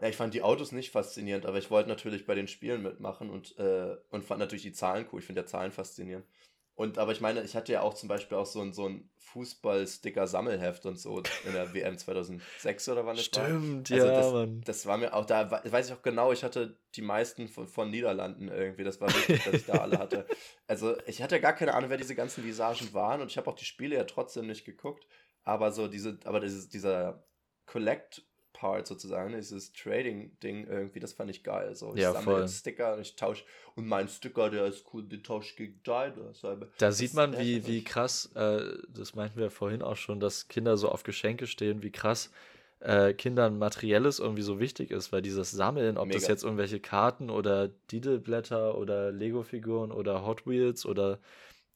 Ja, 0.00 0.08
ich 0.08 0.16
fand 0.16 0.34
die 0.34 0.42
Autos 0.42 0.72
nicht 0.72 0.90
faszinierend, 0.90 1.46
aber 1.46 1.58
ich 1.58 1.70
wollte 1.70 1.88
natürlich 1.88 2.26
bei 2.26 2.34
den 2.34 2.48
Spielen 2.48 2.82
mitmachen 2.82 3.30
und, 3.30 3.56
äh, 3.60 3.96
und 4.10 4.24
fand 4.24 4.40
natürlich 4.40 4.64
die 4.64 4.72
Zahlen 4.72 5.06
cool. 5.12 5.20
Ich 5.20 5.26
finde 5.26 5.42
ja 5.42 5.46
Zahlen 5.46 5.70
faszinierend. 5.70 6.26
Und 6.76 6.98
aber 6.98 7.12
ich 7.12 7.20
meine, 7.20 7.42
ich 7.42 7.54
hatte 7.54 7.72
ja 7.72 7.82
auch 7.82 7.94
zum 7.94 8.08
Beispiel 8.08 8.36
auch 8.36 8.46
so 8.46 8.60
ein, 8.60 8.72
so 8.72 8.88
ein 8.88 9.08
Fußball-Sticker-Sammelheft 9.18 10.86
und 10.86 10.98
so 10.98 11.22
in 11.44 11.52
der 11.52 11.72
WM 11.72 11.96
2006 11.96 12.88
oder 12.88 13.06
wann 13.06 13.16
das 13.16 13.26
Stimmt, 13.26 13.46
war. 13.46 13.84
Stimmt, 13.84 13.92
also 13.92 14.06
ja, 14.06 14.12
das, 14.12 14.32
Mann. 14.32 14.60
Das 14.64 14.86
war 14.86 14.98
mir 14.98 15.14
auch, 15.14 15.24
da 15.24 15.50
weiß 15.50 15.88
ich 15.88 15.92
auch 15.92 16.02
genau, 16.02 16.32
ich 16.32 16.42
hatte 16.42 16.76
die 16.96 17.02
meisten 17.02 17.48
von, 17.48 17.68
von 17.68 17.90
Niederlanden 17.90 18.48
irgendwie. 18.48 18.82
Das 18.82 19.00
war 19.00 19.08
wichtig, 19.08 19.44
dass 19.44 19.54
ich 19.54 19.66
da 19.66 19.74
alle 19.74 19.98
hatte. 19.98 20.26
Also 20.66 20.96
ich 21.06 21.20
hatte 21.20 21.34
ja 21.34 21.42
gar 21.42 21.52
keine 21.52 21.74
Ahnung, 21.74 21.90
wer 21.90 21.98
diese 21.98 22.14
ganzen 22.14 22.42
Visagen 22.42 22.94
waren 22.94 23.20
und 23.20 23.30
ich 23.30 23.36
habe 23.36 23.50
auch 23.50 23.54
die 23.54 23.66
Spiele 23.66 23.96
ja 23.96 24.04
trotzdem 24.04 24.46
nicht 24.46 24.64
geguckt. 24.64 25.06
Aber 25.42 25.72
so 25.72 25.88
diese, 25.88 26.18
aber 26.24 26.40
dieses, 26.40 26.70
dieser 26.70 27.22
Collect 27.66 28.24
Part 28.54 28.86
sozusagen, 28.86 29.34
dieses 29.34 29.72
Trading-Ding 29.74 30.66
irgendwie, 30.66 31.00
das 31.00 31.12
fand 31.12 31.30
ich 31.30 31.42
geil. 31.42 31.74
So, 31.74 31.94
ich 31.94 32.00
ja, 32.00 32.12
sammle 32.12 32.24
voll. 32.24 32.48
Sticker 32.48 32.94
und 32.94 33.02
ich 33.02 33.16
tausche 33.16 33.44
und 33.74 33.86
mein 33.86 34.08
Sticker, 34.08 34.48
der 34.48 34.64
ist 34.64 34.86
cool, 34.94 35.02
den 35.02 35.22
tausche 35.22 35.50
ich 35.50 35.56
gegen 35.56 35.80
deine. 35.84 36.32
Da 36.78 36.92
sieht 36.92 37.12
man, 37.12 37.38
wie, 37.38 37.66
wie 37.66 37.84
krass, 37.84 38.30
äh, 38.34 38.62
das 38.88 39.14
meinten 39.14 39.38
wir 39.38 39.50
vorhin 39.50 39.82
auch 39.82 39.96
schon, 39.96 40.20
dass 40.20 40.48
Kinder 40.48 40.78
so 40.78 40.88
auf 40.88 41.02
Geschenke 41.02 41.46
stehen, 41.46 41.82
wie 41.82 41.92
krass 41.92 42.30
äh, 42.80 43.12
Kindern 43.12 43.58
materielles 43.58 44.18
irgendwie 44.18 44.42
so 44.42 44.60
wichtig 44.60 44.90
ist, 44.90 45.12
weil 45.12 45.22
dieses 45.22 45.50
Sammeln, 45.50 45.98
ob 45.98 46.06
Mega. 46.06 46.18
das 46.18 46.28
jetzt 46.28 46.44
irgendwelche 46.44 46.80
Karten 46.80 47.30
oder 47.30 47.68
Didelblätter 47.90 48.78
oder 48.78 49.10
Lego-Figuren 49.10 49.90
oder 49.90 50.24
Hot 50.24 50.46
Wheels 50.46 50.86
oder 50.86 51.18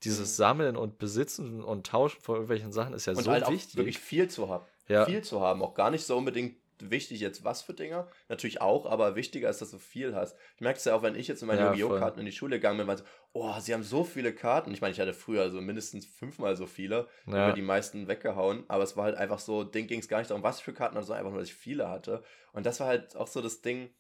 dieses 0.05 0.33
mhm. 0.33 0.35
Sammeln 0.35 0.77
und 0.77 0.99
Besitzen 0.99 1.65
und 1.65 1.87
Tauschen 1.87 2.21
von 2.21 2.37
irgendwelchen 2.37 2.73
Sachen 2.73 2.95
ist 2.95 3.07
ja 3.07 3.15
und 3.15 3.25
so 3.25 3.31
halt 3.31 3.49
wichtig. 3.49 3.75
Auch 3.75 3.79
wirklich 3.79 3.99
viel 3.99 4.29
zu 4.29 4.49
haben. 4.49 4.65
Ja. 4.87 5.05
Viel 5.05 5.23
zu 5.23 5.41
haben, 5.41 5.63
auch 5.63 5.75
gar 5.75 5.91
nicht 5.91 6.05
so 6.05 6.17
unbedingt 6.17 6.57
wichtig 6.91 7.21
jetzt 7.21 7.45
was 7.45 7.63
für 7.63 7.75
Dinger. 7.75 8.09
Natürlich 8.29 8.61
auch, 8.61 8.87
aber 8.87 9.17
wichtiger 9.17 9.49
ist, 9.49 9.61
dass 9.61 9.71
du 9.71 9.79
viel 9.79 10.15
hast. 10.15 10.37
Ich 10.57 10.61
merke 10.61 10.79
es 10.79 10.85
ja 10.85 10.95
auch, 10.95 11.03
wenn 11.03 11.15
ich 11.15 11.29
jetzt 11.29 11.41
mit 11.43 11.49
meinen 11.49 11.59
ja, 11.59 11.73
Yu-Gi-Oh! 11.73 11.99
Karten 11.99 12.21
in 12.21 12.27
die 12.27 12.33
Schule 12.33 12.57
gegangen 12.57 12.79
bin, 12.79 12.87
war 12.87 12.97
so, 12.97 13.05
oh, 13.33 13.55
sie 13.61 13.75
haben 13.75 13.83
so 13.83 14.05
viele 14.05 14.33
Karten. 14.33 14.73
Ich 14.73 14.81
meine, 14.81 14.93
ich 14.93 15.01
hatte 15.01 15.15
früher 15.15 15.51
so 15.51 15.61
mindestens 15.61 16.07
fünfmal 16.07 16.57
so 16.57 16.67
viele, 16.67 17.09
ja. 17.27 17.49
über 17.49 17.53
die 17.53 17.63
meisten 17.63 18.09
weggehauen, 18.09 18.65
aber 18.69 18.85
es 18.85 18.97
war 18.97 19.05
halt 19.05 19.17
einfach 19.17 19.39
so, 19.39 19.65
Ding 19.65 19.87
ging 19.87 20.01
es 20.01 20.09
gar 20.09 20.19
nicht 20.19 20.31
darum, 20.31 20.43
was 20.43 20.61
für 20.61 20.73
Karten 20.73 20.95
sondern 20.95 21.19
einfach 21.19 21.31
nur, 21.31 21.41
dass 21.41 21.49
ich 21.49 21.55
viele 21.55 21.89
hatte. 21.89 22.23
Und 22.53 22.67
das 22.67 22.81
war 22.81 22.87
halt 22.87 23.17
auch 23.17 23.29
so 23.29 23.41
das 23.41 23.61
Ding, 23.61 23.91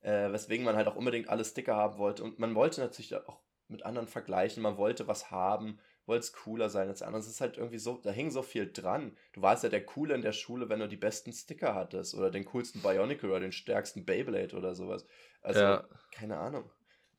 äh, 0.00 0.32
weswegen 0.32 0.64
man 0.64 0.76
halt 0.76 0.88
auch 0.88 0.96
unbedingt 0.96 1.28
alle 1.28 1.44
Sticker 1.44 1.76
haben 1.76 1.98
wollte. 1.98 2.22
Und 2.24 2.38
man 2.38 2.54
wollte 2.54 2.80
natürlich 2.80 3.14
auch 3.14 3.40
mit 3.68 3.84
anderen 3.84 4.08
vergleichen, 4.08 4.62
man 4.62 4.76
wollte 4.76 5.06
was 5.06 5.30
haben 5.30 5.78
wollte 6.08 6.24
es 6.24 6.32
cooler 6.32 6.70
sein 6.70 6.88
als 6.88 7.02
andere. 7.02 7.20
Es 7.20 7.28
ist 7.28 7.40
halt 7.40 7.58
irgendwie 7.58 7.78
so, 7.78 8.00
da 8.02 8.10
hing 8.10 8.30
so 8.30 8.42
viel 8.42 8.72
dran. 8.72 9.16
Du 9.34 9.42
warst 9.42 9.62
ja 9.62 9.68
der 9.68 9.84
Coole 9.84 10.14
in 10.14 10.22
der 10.22 10.32
Schule, 10.32 10.68
wenn 10.68 10.80
du 10.80 10.88
die 10.88 10.96
besten 10.96 11.32
Sticker 11.32 11.74
hattest 11.74 12.14
oder 12.14 12.30
den 12.30 12.46
coolsten 12.46 12.80
Bionicle 12.80 13.30
oder 13.30 13.40
den 13.40 13.52
stärksten 13.52 14.04
Beyblade 14.04 14.56
oder 14.56 14.74
sowas. 14.74 15.04
Also, 15.42 15.60
ja. 15.60 15.84
keine 16.10 16.38
Ahnung. 16.38 16.68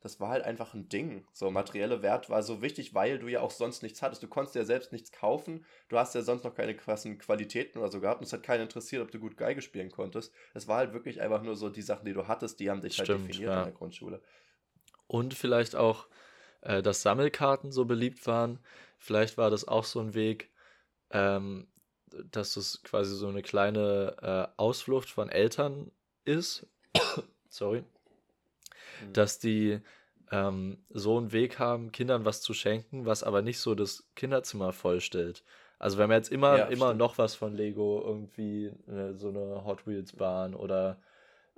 das 0.00 0.18
war 0.18 0.30
halt 0.30 0.44
einfach 0.44 0.74
ein 0.74 0.88
Ding. 0.88 1.26
So, 1.32 1.50
materielle 1.50 2.02
Wert 2.02 2.30
war 2.30 2.42
so 2.42 2.62
wichtig, 2.62 2.94
weil 2.94 3.18
du 3.18 3.28
ja 3.28 3.40
auch 3.40 3.50
sonst 3.50 3.82
nichts 3.82 4.00
hattest. 4.00 4.22
Du 4.22 4.28
konntest 4.28 4.56
ja 4.56 4.64
selbst 4.64 4.92
nichts 4.92 5.12
kaufen. 5.12 5.64
Du 5.88 5.98
hast 5.98 6.14
ja 6.14 6.22
sonst 6.22 6.44
noch 6.44 6.54
keine 6.54 6.74
krassen 6.74 7.18
Qualitäten 7.18 7.78
oder 7.78 7.90
so 7.90 8.00
gehabt. 8.00 8.20
Und 8.20 8.26
es 8.26 8.32
hat 8.32 8.42
keinen 8.42 8.62
interessiert, 8.62 9.02
ob 9.02 9.10
du 9.10 9.18
gut 9.18 9.36
Geige 9.36 9.60
spielen 9.60 9.90
konntest. 9.90 10.32
Es 10.54 10.68
war 10.68 10.78
halt 10.78 10.94
wirklich 10.94 11.20
einfach 11.20 11.42
nur 11.42 11.54
so 11.54 11.68
die 11.68 11.82
Sachen, 11.82 12.06
die 12.06 12.14
du 12.14 12.28
hattest, 12.28 12.60
die 12.60 12.70
haben 12.70 12.80
dich 12.80 12.98
halt 12.98 13.08
Stimmt, 13.08 13.28
definiert 13.28 13.50
ja. 13.50 13.58
in 13.58 13.64
der 13.66 13.74
Grundschule. 13.74 14.22
Und 15.06 15.34
vielleicht 15.34 15.76
auch, 15.76 16.06
äh, 16.62 16.82
dass 16.82 17.02
Sammelkarten 17.02 17.72
so 17.72 17.84
beliebt 17.84 18.26
waren. 18.26 18.58
Vielleicht 18.98 19.38
war 19.38 19.50
das 19.50 19.66
auch 19.66 19.84
so 19.84 20.00
ein 20.00 20.14
Weg, 20.14 20.50
ähm, 21.10 21.68
dass 22.30 22.56
es 22.56 22.82
quasi 22.82 23.14
so 23.14 23.28
eine 23.28 23.42
kleine 23.42 24.16
äh, 24.22 24.60
Ausflucht 24.60 25.10
von 25.10 25.28
Eltern 25.28 25.90
ist. 26.24 26.66
Sorry. 27.48 27.84
Mhm. 29.00 29.12
Dass 29.12 29.38
die 29.38 29.80
ähm, 30.30 30.78
so 30.90 31.18
einen 31.18 31.32
Weg 31.32 31.58
haben, 31.58 31.92
Kindern 31.92 32.24
was 32.24 32.40
zu 32.42 32.54
schenken, 32.54 33.06
was 33.06 33.22
aber 33.22 33.42
nicht 33.42 33.58
so 33.58 33.74
das 33.74 34.08
Kinderzimmer 34.14 34.72
vollstellt. 34.72 35.44
Also 35.78 35.98
wenn 35.98 36.08
man 36.08 36.18
jetzt 36.18 36.30
immer, 36.30 36.58
Ja, 36.58 36.66
immer 36.66 36.86
stimmt. 36.86 36.98
noch 36.98 37.18
was 37.18 37.34
von 37.34 37.54
Lego, 37.54 38.02
irgendwie 38.04 38.66
äh, 38.88 39.14
so 39.14 39.28
eine 39.28 39.64
Hot 39.64 39.86
Wheels 39.86 40.12
Bahn 40.12 40.54
oder 40.54 41.00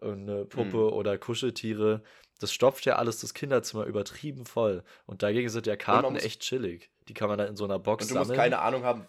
irgendeine 0.02 0.44
Puppe 0.44 0.76
Mhm. 0.76 0.92
oder 0.92 1.16
Kuscheltiere, 1.18 2.02
das 2.40 2.52
stopft 2.52 2.84
ja 2.86 2.96
alles 2.96 3.20
das 3.20 3.34
Kinderzimmer 3.34 3.84
übertrieben 3.86 4.44
voll. 4.46 4.82
Und 5.06 5.22
dagegen 5.22 5.48
sind 5.48 5.66
ja 5.66 5.76
Karten 5.76 6.12
muss- 6.14 6.24
echt 6.24 6.40
chillig. 6.42 6.90
Die 7.08 7.14
kann 7.14 7.28
man 7.28 7.38
dann 7.38 7.48
in 7.48 7.56
so 7.56 7.64
einer 7.64 7.78
Box 7.78 8.04
Und 8.04 8.10
du 8.10 8.14
musst 8.18 8.28
sammeln. 8.28 8.40
keine 8.40 8.58
Ahnung 8.60 8.84
haben, 8.84 9.06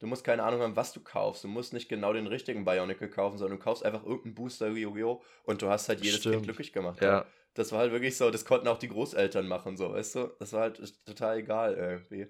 du 0.00 0.06
musst 0.06 0.24
keine 0.24 0.42
Ahnung 0.42 0.60
haben, 0.60 0.76
was 0.76 0.92
du 0.92 1.00
kaufst. 1.00 1.44
Du 1.44 1.48
musst 1.48 1.72
nicht 1.72 1.88
genau 1.88 2.12
den 2.12 2.26
richtigen 2.26 2.64
Bionicle 2.64 3.08
kaufen, 3.08 3.38
sondern 3.38 3.58
du 3.58 3.64
kaufst 3.64 3.84
einfach 3.84 4.02
irgendeinen 4.04 4.34
Booster 4.34 4.68
Yu-Gi-Oh! 4.68 5.22
und 5.44 5.62
du 5.62 5.68
hast 5.68 5.88
halt 5.88 6.00
jedes 6.04 6.20
Stimmt. 6.20 6.34
Kind 6.36 6.44
glücklich 6.46 6.72
gemacht. 6.72 7.00
Ja, 7.00 7.24
Das 7.54 7.70
war 7.70 7.78
halt 7.80 7.92
wirklich 7.92 8.16
so, 8.16 8.30
das 8.32 8.44
konnten 8.44 8.66
auch 8.68 8.78
die 8.78 8.88
Großeltern 8.88 9.46
machen, 9.46 9.76
so, 9.76 9.92
weißt 9.92 10.14
du? 10.16 10.30
Das 10.40 10.52
war 10.52 10.62
halt 10.62 10.82
total 11.06 11.38
egal 11.38 11.74
irgendwie. 11.74 12.26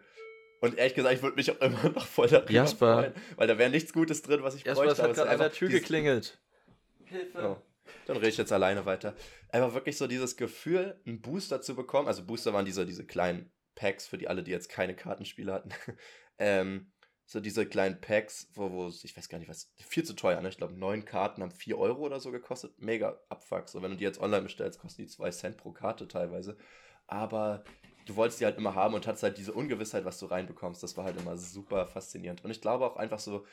Und 0.61 0.77
ehrlich 0.79 0.95
gesagt, 0.95 1.15
ich 1.15 1.23
würde 1.23 1.37
mich 1.37 1.51
auch 1.51 1.61
immer 1.61 1.89
noch 1.95 2.07
voll 2.07 2.29
darüber 2.29 2.51
Jasper. 2.53 2.95
freuen, 3.03 3.15
weil 3.37 3.47
da 3.49 3.57
wäre 3.59 3.71
nichts 3.71 3.93
Gutes 3.93 4.21
drin, 4.23 4.43
was 4.43 4.55
ich 4.55 4.65
erstmal, 4.67 4.89
es 4.89 4.97
bräuchte. 4.99 5.03
hat 5.03 5.05
aber 5.05 5.11
es 5.13 5.17
gerade 5.17 5.29
ist 5.29 5.33
an 5.33 5.39
der 5.39 5.47
einfach 5.47 5.59
Tür 5.59 5.69
geklingelt. 5.71 6.39
Hilfe. 7.05 7.39
Oh, 7.43 7.57
dann 8.07 8.17
rede 8.17 8.29
ich 8.29 8.37
jetzt 8.37 8.53
alleine 8.53 8.87
weiter. 8.87 9.15
Einfach 9.51 9.75
wirklich 9.75 9.97
so 9.97 10.07
dieses 10.07 10.37
Gefühl, 10.37 11.01
einen 11.07 11.21
Booster 11.21 11.61
zu 11.61 11.75
bekommen. 11.75 12.09
Also 12.09 12.25
Booster 12.25 12.53
waren 12.53 12.65
diese, 12.65 12.87
diese 12.87 13.07
kleinen 13.07 13.53
Packs 13.75 14.07
für 14.07 14.19
die 14.19 14.29
alle, 14.29 14.43
die 14.43 14.51
jetzt 14.51 14.69
keine 14.69 14.95
Kartenspiele 14.95 15.53
hatten. 15.53 15.71
ähm, 16.39 16.93
so 17.27 17.41
diese 17.41 17.67
kleinen 17.67 18.01
Packs, 18.01 18.51
wo, 18.55 18.71
wo 18.71 18.89
ich 18.89 19.17
weiß 19.17 19.29
gar 19.29 19.39
nicht 19.39 19.49
was, 19.49 19.73
viel 19.77 20.05
zu 20.05 20.15
teuer, 20.15 20.41
ne? 20.43 20.51
Ich 20.51 20.59
glaube, 20.59 20.75
neun 20.75 21.05
Karten 21.05 21.43
haben 21.43 21.51
4 21.51 21.79
Euro 21.79 22.03
oder 22.03 22.21
so 22.21 22.31
gekostet. 22.31 22.79
Mega 22.79 23.19
Abfuck. 23.29 23.69
So, 23.69 23.83
wenn 23.83 23.93
du 23.93 23.97
die 23.97 24.05
jetzt 24.05 24.21
online 24.21 24.43
bestellst, 24.43 24.79
kosten 24.79 25.03
die 25.03 25.09
2 25.09 25.31
Cent 25.31 25.57
pro 25.57 25.73
Karte 25.73 26.07
teilweise. 26.07 26.59
Aber 27.07 27.65
du 28.07 28.17
wolltest 28.17 28.41
die 28.41 28.45
halt 28.45 28.59
immer 28.59 28.75
haben 28.75 28.95
und 28.95 29.07
hattest 29.07 29.23
halt 29.23 29.39
diese 29.39 29.53
Ungewissheit, 29.53 30.05
was 30.05 30.19
du 30.19 30.27
reinbekommst. 30.27 30.83
Das 30.83 30.97
war 30.97 31.05
halt 31.05 31.19
immer 31.19 31.37
super 31.39 31.87
faszinierend. 31.87 32.45
Und 32.45 32.51
ich 32.51 32.61
glaube 32.61 32.85
auch 32.85 32.97
einfach 32.97 33.19
so, 33.19 33.47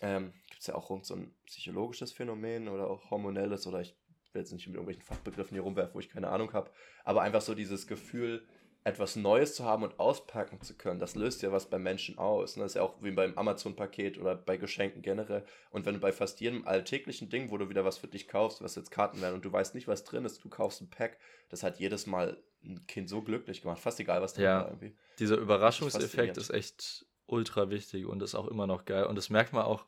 ähm, 0.00 0.32
gibt 0.48 0.60
es 0.60 0.66
ja 0.66 0.74
auch 0.74 0.90
so 1.02 1.14
ein 1.14 1.34
psychologisches 1.46 2.12
Phänomen 2.12 2.68
oder 2.68 2.88
auch 2.88 3.10
hormonelles 3.10 3.66
oder 3.66 3.80
ich 3.80 3.96
will 4.32 4.42
jetzt 4.42 4.52
nicht 4.52 4.66
mit 4.66 4.74
irgendwelchen 4.76 5.02
Fachbegriffen 5.02 5.54
hier 5.54 5.62
rumwerfen, 5.62 5.94
wo 5.94 6.00
ich 6.00 6.08
keine 6.10 6.28
Ahnung 6.28 6.52
habe, 6.52 6.70
aber 7.04 7.22
einfach 7.22 7.40
so 7.40 7.54
dieses 7.54 7.86
Gefühl, 7.86 8.46
etwas 8.84 9.16
Neues 9.16 9.54
zu 9.54 9.64
haben 9.64 9.82
und 9.82 9.98
auspacken 9.98 10.60
zu 10.62 10.74
können, 10.74 10.98
das 11.00 11.14
löst 11.14 11.42
ja 11.42 11.52
was 11.52 11.68
bei 11.68 11.78
Menschen 11.78 12.16
aus. 12.16 12.56
Ne? 12.56 12.62
Das 12.62 12.72
ist 12.72 12.76
ja 12.76 12.82
auch 12.82 13.02
wie 13.02 13.10
beim 13.10 13.36
Amazon-Paket 13.36 14.18
oder 14.18 14.34
bei 14.34 14.56
Geschenken 14.56 15.02
generell. 15.02 15.44
Und 15.70 15.84
wenn 15.84 15.94
du 15.94 16.00
bei 16.00 16.12
fast 16.12 16.40
jedem 16.40 16.66
alltäglichen 16.66 17.28
Ding, 17.28 17.50
wo 17.50 17.58
du 17.58 17.68
wieder 17.68 17.84
was 17.84 17.98
für 17.98 18.06
dich 18.08 18.28
kaufst, 18.28 18.62
was 18.62 18.76
jetzt 18.76 18.90
Karten 18.90 19.20
werden 19.20 19.34
und 19.34 19.44
du 19.44 19.52
weißt 19.52 19.74
nicht, 19.74 19.88
was 19.88 20.04
drin 20.04 20.24
ist, 20.24 20.42
du 20.42 20.48
kaufst 20.48 20.80
ein 20.80 20.88
Pack, 20.88 21.18
das 21.50 21.62
hat 21.62 21.78
jedes 21.78 22.06
Mal 22.06 22.42
ein 22.64 22.86
Kind 22.86 23.08
so 23.08 23.20
glücklich 23.22 23.62
gemacht. 23.62 23.78
Fast 23.78 24.00
egal, 24.00 24.22
was 24.22 24.34
drin 24.34 24.44
Ja. 24.44 24.60
war 24.60 24.68
irgendwie. 24.68 24.96
Dieser 25.18 25.36
Überraschungseffekt 25.36 26.36
ist 26.38 26.50
echt 26.50 27.06
ultra 27.28 27.70
wichtig 27.70 28.06
und 28.06 28.22
ist 28.22 28.34
auch 28.34 28.48
immer 28.48 28.66
noch 28.66 28.84
geil. 28.84 29.04
Und 29.04 29.16
das 29.16 29.30
merkt 29.30 29.52
man 29.52 29.62
auch 29.64 29.84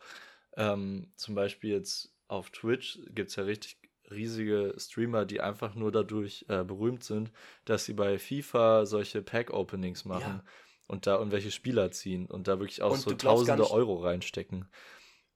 ähm, 0.56 1.12
zum 1.16 1.34
Beispiel 1.34 1.70
jetzt 1.70 2.12
auf 2.28 2.50
Twitch 2.50 2.98
gibt 3.08 3.30
es 3.30 3.36
ja 3.36 3.44
richtig 3.44 3.76
riesige 4.10 4.74
Streamer, 4.76 5.24
die 5.24 5.40
einfach 5.40 5.74
nur 5.76 5.92
dadurch 5.92 6.44
äh, 6.48 6.64
berühmt 6.64 7.04
sind, 7.04 7.30
dass 7.64 7.84
sie 7.84 7.92
bei 7.94 8.18
FIFA 8.18 8.84
solche 8.86 9.22
Pack-Openings 9.22 10.04
machen 10.04 10.42
Ja. 10.42 10.44
und 10.88 11.06
da 11.06 11.16
irgendwelche 11.18 11.50
Spieler 11.52 11.90
ziehen 11.92 12.26
und 12.26 12.48
da 12.48 12.58
wirklich 12.58 12.82
auch 12.82 12.90
Und 12.92 12.98
so 13.00 13.12
tausende 13.12 13.62
nicht- 13.62 13.72
Euro 13.72 14.02
reinstecken. 14.02 14.66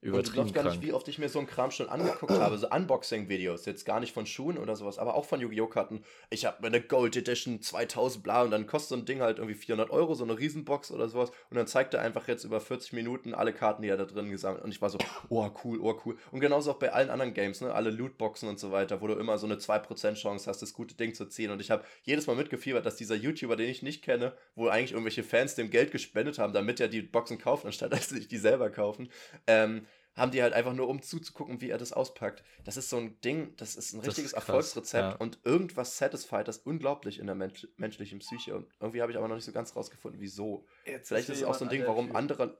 Und 0.05 0.13
du 0.13 0.19
Übertrieben 0.19 0.51
glaubst 0.51 0.53
gar 0.53 0.63
nicht, 0.71 0.81
wie 0.83 0.93
oft 0.93 1.07
ich 1.07 1.17
mir 1.17 1.29
so 1.29 1.39
einen 1.39 1.47
Kram 1.47 1.71
schon 1.71 1.89
angeguckt 1.89 2.31
habe. 2.31 2.57
So 2.57 2.69
Unboxing-Videos. 2.69 3.65
Jetzt 3.65 3.85
gar 3.85 3.99
nicht 3.99 4.13
von 4.13 4.25
Schuhen 4.25 4.57
oder 4.57 4.75
sowas, 4.75 4.99
aber 4.99 5.15
auch 5.15 5.25
von 5.25 5.41
Yu-Gi-Oh! 5.41 5.67
Karten. 5.67 6.03
Ich 6.29 6.45
habe 6.45 6.65
eine 6.65 6.79
Gold 6.79 7.17
Edition 7.17 7.61
2000 7.61 8.23
bla 8.23 8.43
und 8.43 8.51
dann 8.51 8.67
kostet 8.67 8.89
so 8.89 8.95
ein 8.95 9.05
Ding 9.05 9.21
halt 9.21 9.39
irgendwie 9.39 9.55
400 9.55 9.89
Euro, 9.89 10.13
so 10.13 10.23
eine 10.23 10.37
Riesenbox 10.37 10.91
oder 10.91 11.09
sowas. 11.09 11.31
Und 11.49 11.57
dann 11.57 11.65
zeigt 11.67 11.93
er 11.93 12.01
einfach 12.01 12.27
jetzt 12.27 12.43
über 12.43 12.61
40 12.61 12.93
Minuten 12.93 13.33
alle 13.33 13.51
Karten, 13.51 13.81
die 13.81 13.89
er 13.89 13.97
da 13.97 14.05
drin 14.05 14.29
gesammelt 14.29 14.59
hat. 14.59 14.65
Und 14.65 14.71
ich 14.71 14.81
war 14.81 14.89
so, 14.89 14.99
oh 15.29 15.49
cool, 15.63 15.79
oh 15.81 15.99
cool. 16.05 16.17
Und 16.31 16.39
genauso 16.39 16.71
auch 16.71 16.79
bei 16.79 16.93
allen 16.93 17.09
anderen 17.09 17.33
Games, 17.33 17.61
ne? 17.61 17.73
Alle 17.73 17.89
Lootboxen 17.89 18.47
und 18.47 18.59
so 18.59 18.71
weiter, 18.71 19.01
wo 19.01 19.07
du 19.07 19.15
immer 19.15 19.37
so 19.37 19.47
eine 19.47 19.55
2% 19.55 20.13
Chance 20.13 20.49
hast, 20.49 20.61
das 20.61 20.73
gute 20.73 20.95
Ding 20.95 21.15
zu 21.15 21.25
ziehen. 21.25 21.49
Und 21.49 21.61
ich 21.61 21.71
habe 21.71 21.83
jedes 22.03 22.27
Mal 22.27 22.35
mitgefiebert, 22.35 22.85
dass 22.85 22.95
dieser 22.95 23.15
YouTuber, 23.15 23.55
den 23.55 23.69
ich 23.69 23.81
nicht 23.81 24.03
kenne, 24.03 24.33
wo 24.55 24.67
eigentlich 24.67 24.91
irgendwelche 24.91 25.23
Fans 25.23 25.55
dem 25.55 25.71
Geld 25.71 25.91
gespendet 25.91 26.37
haben, 26.37 26.53
damit 26.53 26.79
er 26.79 26.87
die 26.87 27.01
Boxen 27.01 27.39
kauft, 27.39 27.65
anstatt 27.65 27.91
dass 27.91 28.09
sie 28.09 28.15
sich 28.15 28.27
die 28.27 28.37
selber 28.37 28.69
kaufen, 28.69 29.09
ähm, 29.47 29.85
haben 30.15 30.31
die 30.31 30.41
halt 30.41 30.53
einfach 30.53 30.73
nur, 30.73 30.87
um 30.87 31.01
zuzugucken, 31.01 31.61
wie 31.61 31.69
er 31.69 31.77
das 31.77 31.91
auspackt. 31.91 32.43
Das 32.63 32.77
ist 32.77 32.89
so 32.89 32.97
ein 32.97 33.19
Ding, 33.21 33.53
das 33.57 33.75
ist 33.75 33.93
ein 33.93 33.99
Das 33.99 34.07
richtiges 34.07 34.31
ist 34.31 34.33
krass, 34.33 34.47
Erfolgsrezept 34.47 35.03
ja. 35.03 35.15
und 35.17 35.39
irgendwas 35.43 35.97
satisfied 35.97 36.47
das 36.47 36.59
unglaublich 36.59 37.19
in 37.19 37.25
der 37.25 37.35
mensch 37.35 37.67
menschlichen 37.77 38.19
Psyche. 38.19 38.55
Und 38.55 38.67
irgendwie 38.79 39.01
habe 39.01 39.11
ich 39.11 39.17
aber 39.17 39.27
noch 39.27 39.35
nicht 39.35 39.45
so 39.45 39.51
ganz 39.51 39.75
rausgefunden, 39.75 40.21
wieso. 40.21 40.65
Vielleicht 41.03 41.29
ist 41.29 41.37
es 41.37 41.43
auch 41.43 41.53
so 41.53 41.65
ein 41.65 41.69
Ding, 41.69 41.85
warum 41.85 42.15
andere, 42.15 42.57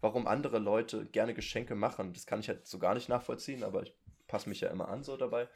warum 0.00 0.26
andere 0.26 0.58
Leute 0.58 1.06
gerne 1.06 1.34
Geschenke 1.34 1.74
machen. 1.74 2.12
Das 2.12 2.26
kann 2.26 2.40
ich 2.40 2.48
halt 2.48 2.66
so 2.66 2.78
gar 2.78 2.94
nicht 2.94 3.08
nachvollziehen, 3.08 3.64
aber 3.64 3.82
ich 3.82 3.92
passe 4.28 4.48
mich 4.48 4.60
ja 4.60 4.68
immer 4.68 4.88
an 4.88 5.02
so 5.02 5.16
dabei. 5.16 5.48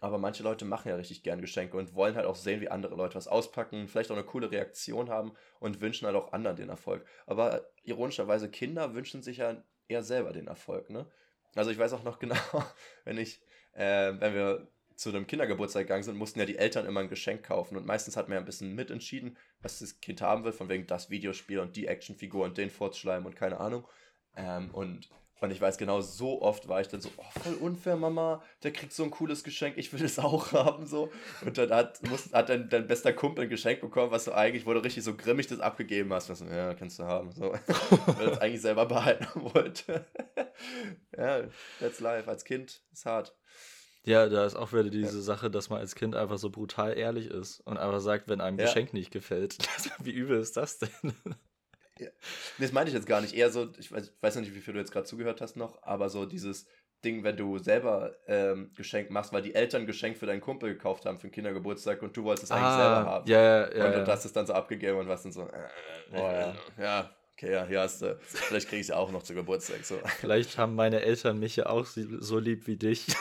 Aber 0.00 0.18
manche 0.18 0.42
Leute 0.42 0.64
machen 0.64 0.88
ja 0.88 0.96
richtig 0.96 1.22
gern 1.22 1.40
Geschenke 1.40 1.76
und 1.76 1.94
wollen 1.94 2.16
halt 2.16 2.26
auch 2.26 2.34
sehen, 2.34 2.60
wie 2.60 2.68
andere 2.68 2.96
Leute 2.96 3.14
was 3.14 3.28
auspacken, 3.28 3.86
vielleicht 3.86 4.10
auch 4.10 4.16
eine 4.16 4.24
coole 4.24 4.50
Reaktion 4.50 5.10
haben 5.10 5.32
und 5.60 5.80
wünschen 5.80 6.06
halt 6.06 6.16
auch 6.16 6.32
anderen 6.32 6.56
den 6.56 6.70
Erfolg. 6.70 7.06
Aber 7.24 7.68
ironischerweise, 7.84 8.50
Kinder 8.50 8.94
wünschen 8.94 9.22
sich 9.22 9.36
ja 9.36 9.62
eher 9.92 10.02
selber 10.02 10.32
den 10.32 10.48
Erfolg, 10.48 10.90
ne? 10.90 11.06
Also 11.54 11.70
ich 11.70 11.78
weiß 11.78 11.92
auch 11.92 12.04
noch 12.04 12.18
genau, 12.18 12.36
wenn 13.04 13.18
ich, 13.18 13.40
äh, 13.72 14.12
wenn 14.18 14.34
wir 14.34 14.68
zu 14.96 15.08
einem 15.08 15.26
Kindergeburtstag 15.26 15.84
gegangen 15.84 16.02
sind, 16.02 16.16
mussten 16.16 16.38
ja 16.38 16.46
die 16.46 16.58
Eltern 16.58 16.86
immer 16.86 17.00
ein 17.00 17.08
Geschenk 17.08 17.42
kaufen 17.44 17.76
und 17.76 17.86
meistens 17.86 18.16
hat 18.16 18.28
man 18.28 18.34
ja 18.34 18.40
ein 18.40 18.46
bisschen 18.46 18.74
mitentschieden, 18.74 19.36
was 19.60 19.78
das 19.78 20.00
Kind 20.00 20.20
haben 20.20 20.44
will, 20.44 20.52
von 20.52 20.68
wegen 20.68 20.86
das 20.86 21.10
Videospiel 21.10 21.58
und 21.58 21.76
die 21.76 21.86
Actionfigur 21.86 22.44
und 22.44 22.58
den 22.58 22.70
vorzuschleimen 22.70 23.26
und 23.26 23.36
keine 23.36 23.58
Ahnung. 23.58 23.86
Ähm, 24.36 24.70
und, 24.70 25.10
und 25.42 25.50
ich 25.50 25.60
weiß 25.60 25.78
genau, 25.78 26.00
so 26.00 26.40
oft 26.42 26.68
war 26.68 26.80
ich 26.80 26.88
dann 26.88 27.00
so, 27.00 27.08
oh, 27.16 27.40
voll 27.42 27.54
unfair, 27.54 27.96
Mama, 27.96 28.42
der 28.62 28.72
kriegt 28.72 28.92
so 28.92 29.02
ein 29.04 29.10
cooles 29.10 29.44
Geschenk, 29.44 29.76
ich 29.76 29.92
will 29.92 30.04
es 30.04 30.18
auch 30.18 30.52
haben, 30.52 30.86
so. 30.86 31.10
Und 31.44 31.58
dann 31.58 31.70
hat, 31.70 32.02
muss, 32.08 32.32
hat 32.32 32.48
dein, 32.48 32.68
dein 32.68 32.86
bester 32.86 33.12
Kumpel 33.12 33.44
ein 33.44 33.50
Geschenk 33.50 33.80
bekommen, 33.80 34.10
was 34.10 34.24
du 34.24 34.32
eigentlich, 34.32 34.66
wo 34.66 34.72
du 34.74 34.80
richtig 34.82 35.04
so 35.04 35.16
grimmig 35.16 35.46
das 35.46 35.60
abgegeben 35.60 36.12
hast. 36.12 36.30
Und 36.30 36.36
so, 36.36 36.44
ja, 36.46 36.74
kannst 36.74 36.98
du 36.98 37.04
haben, 37.04 37.32
so. 37.32 37.52
Weil 38.06 38.26
er 38.26 38.32
es 38.32 38.38
eigentlich 38.38 38.60
selber 38.62 38.86
behalten 38.86 39.26
wollte. 39.54 40.06
ja, 41.16 41.42
that's 41.80 42.00
life. 42.00 42.28
Als 42.28 42.44
Kind 42.44 42.82
ist 42.92 43.06
hart. 43.06 43.34
Ja, 44.04 44.28
da 44.28 44.44
ist 44.44 44.56
auch 44.56 44.72
wieder 44.72 44.90
diese 44.90 45.22
Sache, 45.22 45.48
dass 45.48 45.70
man 45.70 45.78
als 45.78 45.94
Kind 45.94 46.16
einfach 46.16 46.38
so 46.38 46.50
brutal 46.50 46.98
ehrlich 46.98 47.26
ist 47.28 47.60
und 47.60 47.76
einfach 47.78 48.00
sagt, 48.00 48.28
wenn 48.28 48.40
einem 48.40 48.58
Ja. 48.58 48.64
Geschenk 48.64 48.92
nicht 48.92 49.12
gefällt. 49.12 49.58
Wie 50.00 50.10
übel 50.10 50.40
ist 50.40 50.56
das 50.56 50.78
denn? 50.78 51.12
Nee, 52.58 52.66
das 52.66 52.72
meinte 52.72 52.90
ich 52.90 52.94
jetzt 52.94 53.06
gar 53.06 53.20
nicht. 53.20 53.34
Eher 53.34 53.50
so, 53.50 53.68
ich 53.78 53.92
weiß, 53.92 54.12
ich 54.14 54.22
weiß 54.22 54.36
nicht, 54.36 54.54
wie 54.54 54.60
viel 54.60 54.74
du 54.74 54.80
jetzt 54.80 54.92
gerade 54.92 55.06
zugehört 55.06 55.40
hast 55.40 55.56
noch, 55.56 55.82
aber 55.82 56.08
so 56.08 56.26
dieses 56.26 56.66
Ding, 57.04 57.24
wenn 57.24 57.36
du 57.36 57.58
selber 57.58 58.14
ähm, 58.26 58.70
Geschenk 58.76 59.10
machst, 59.10 59.32
weil 59.32 59.42
die 59.42 59.54
Eltern 59.54 59.86
Geschenk 59.86 60.16
für 60.16 60.26
deinen 60.26 60.40
Kumpel 60.40 60.72
gekauft 60.72 61.04
haben 61.04 61.18
für 61.18 61.26
den 61.26 61.32
Kindergeburtstag 61.32 62.00
und 62.02 62.16
du 62.16 62.24
wolltest 62.24 62.44
es 62.44 62.50
eigentlich 62.52 62.76
selber 62.76 63.06
haben. 63.06 63.24
Ah, 63.26 63.30
ja, 63.30 63.42
ja, 63.42 63.76
ja. 63.76 63.86
und 63.86 63.92
ja. 63.92 64.04
du 64.04 64.12
hast 64.12 64.24
es 64.24 64.32
dann 64.32 64.46
so 64.46 64.52
abgegeben 64.52 64.98
und 64.98 65.08
warst 65.08 65.24
dann 65.24 65.32
so, 65.32 65.42
äh, 65.42 65.68
Oh, 66.12 66.16
ja. 66.16 66.54
ja, 66.78 67.10
okay, 67.32 67.52
ja, 67.52 67.64
hier 67.66 67.80
hast 67.80 68.02
du. 68.02 68.18
Vielleicht 68.20 68.68
kriege 68.68 68.80
ich 68.80 68.84
es 68.84 68.88
ja 68.88 68.96
auch 68.96 69.10
noch 69.10 69.22
zu 69.22 69.34
Geburtstag. 69.34 69.84
So. 69.84 69.98
Vielleicht 70.20 70.58
haben 70.58 70.74
meine 70.74 71.00
Eltern 71.00 71.38
mich 71.38 71.56
ja 71.56 71.66
auch 71.66 71.86
so 71.86 72.38
lieb 72.38 72.66
wie 72.66 72.76
dich. 72.76 73.06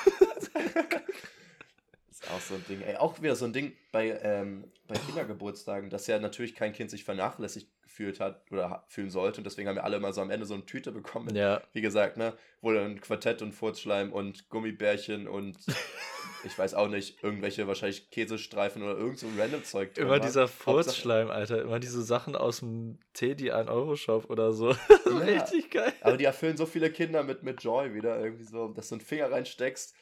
ist 2.22 2.32
auch 2.32 2.40
so 2.40 2.56
ein 2.56 2.66
Ding. 2.68 2.82
Ey, 2.82 2.96
auch 2.98 3.22
wieder 3.22 3.36
so 3.36 3.46
ein 3.46 3.54
Ding 3.54 3.74
bei, 3.92 4.20
ähm, 4.22 4.66
bei 4.88 4.96
Kindergeburtstagen, 4.96 5.90
dass 5.90 6.08
ja 6.08 6.20
natürlich 6.20 6.56
kein 6.56 6.74
Kind 6.74 6.92
sich 6.92 7.04
vernachlässigt 7.04 7.68
gefühlt 7.92 8.20
hat 8.20 8.44
oder 8.52 8.86
fühlen 8.88 9.10
sollte. 9.10 9.40
Und 9.40 9.44
deswegen 9.44 9.68
haben 9.68 9.76
wir 9.76 9.84
alle 9.84 9.98
immer 9.98 10.14
so 10.14 10.22
am 10.22 10.30
Ende 10.30 10.46
so 10.46 10.54
eine 10.54 10.66
Tüte 10.66 10.92
bekommen 10.92 11.26
mit 11.26 11.36
ja, 11.36 11.62
wie 11.74 11.82
gesagt, 11.82 12.16
ne, 12.18 12.34
wo 12.62 12.72
dann 12.72 13.02
Quartett 13.02 13.42
und 13.42 13.52
Furzschleim 13.52 14.14
und 14.14 14.50
Gummibärchen 14.50 15.28
und 15.28 15.58
ich 16.46 16.58
weiß 16.58 16.74
auch 16.74 16.88
nicht, 16.88 17.22
irgendwelche 17.22 17.68
wahrscheinlich 17.68 18.10
Käsestreifen 18.10 18.82
oder 18.82 18.98
irgend 18.98 19.20
so 19.20 19.28
random 19.38 19.64
Zeug 19.66 19.94
drin 19.94 20.06
immer 20.06 20.14
war. 20.14 20.20
dieser 20.22 20.48
Furzschleim, 20.48 21.30
Alter. 21.30 21.62
Immer 21.62 21.80
diese 21.80 22.02
Sachen 22.02 22.36
aus 22.36 22.60
dem 22.60 22.98
Teddy 23.14 23.52
1-Euro-Shop 23.52 24.30
oder 24.30 24.54
so. 24.54 24.76
Ja. 25.12 25.18
Richtig 25.18 25.72
geil. 25.72 25.92
Aber 26.02 26.16
die 26.16 26.24
erfüllen 26.24 26.56
so 26.56 26.66
viele 26.66 26.90
Kinder 26.90 27.24
mit, 27.24 27.44
mit 27.44 27.62
Joy 27.62 27.94
wieder 27.94 28.18
irgendwie 28.24 28.46
so, 28.46 28.70
dass 28.70 28.88
du 28.88 28.96
einen 28.96 29.02
Finger 29.02 29.30
reinsteckst 29.30 29.94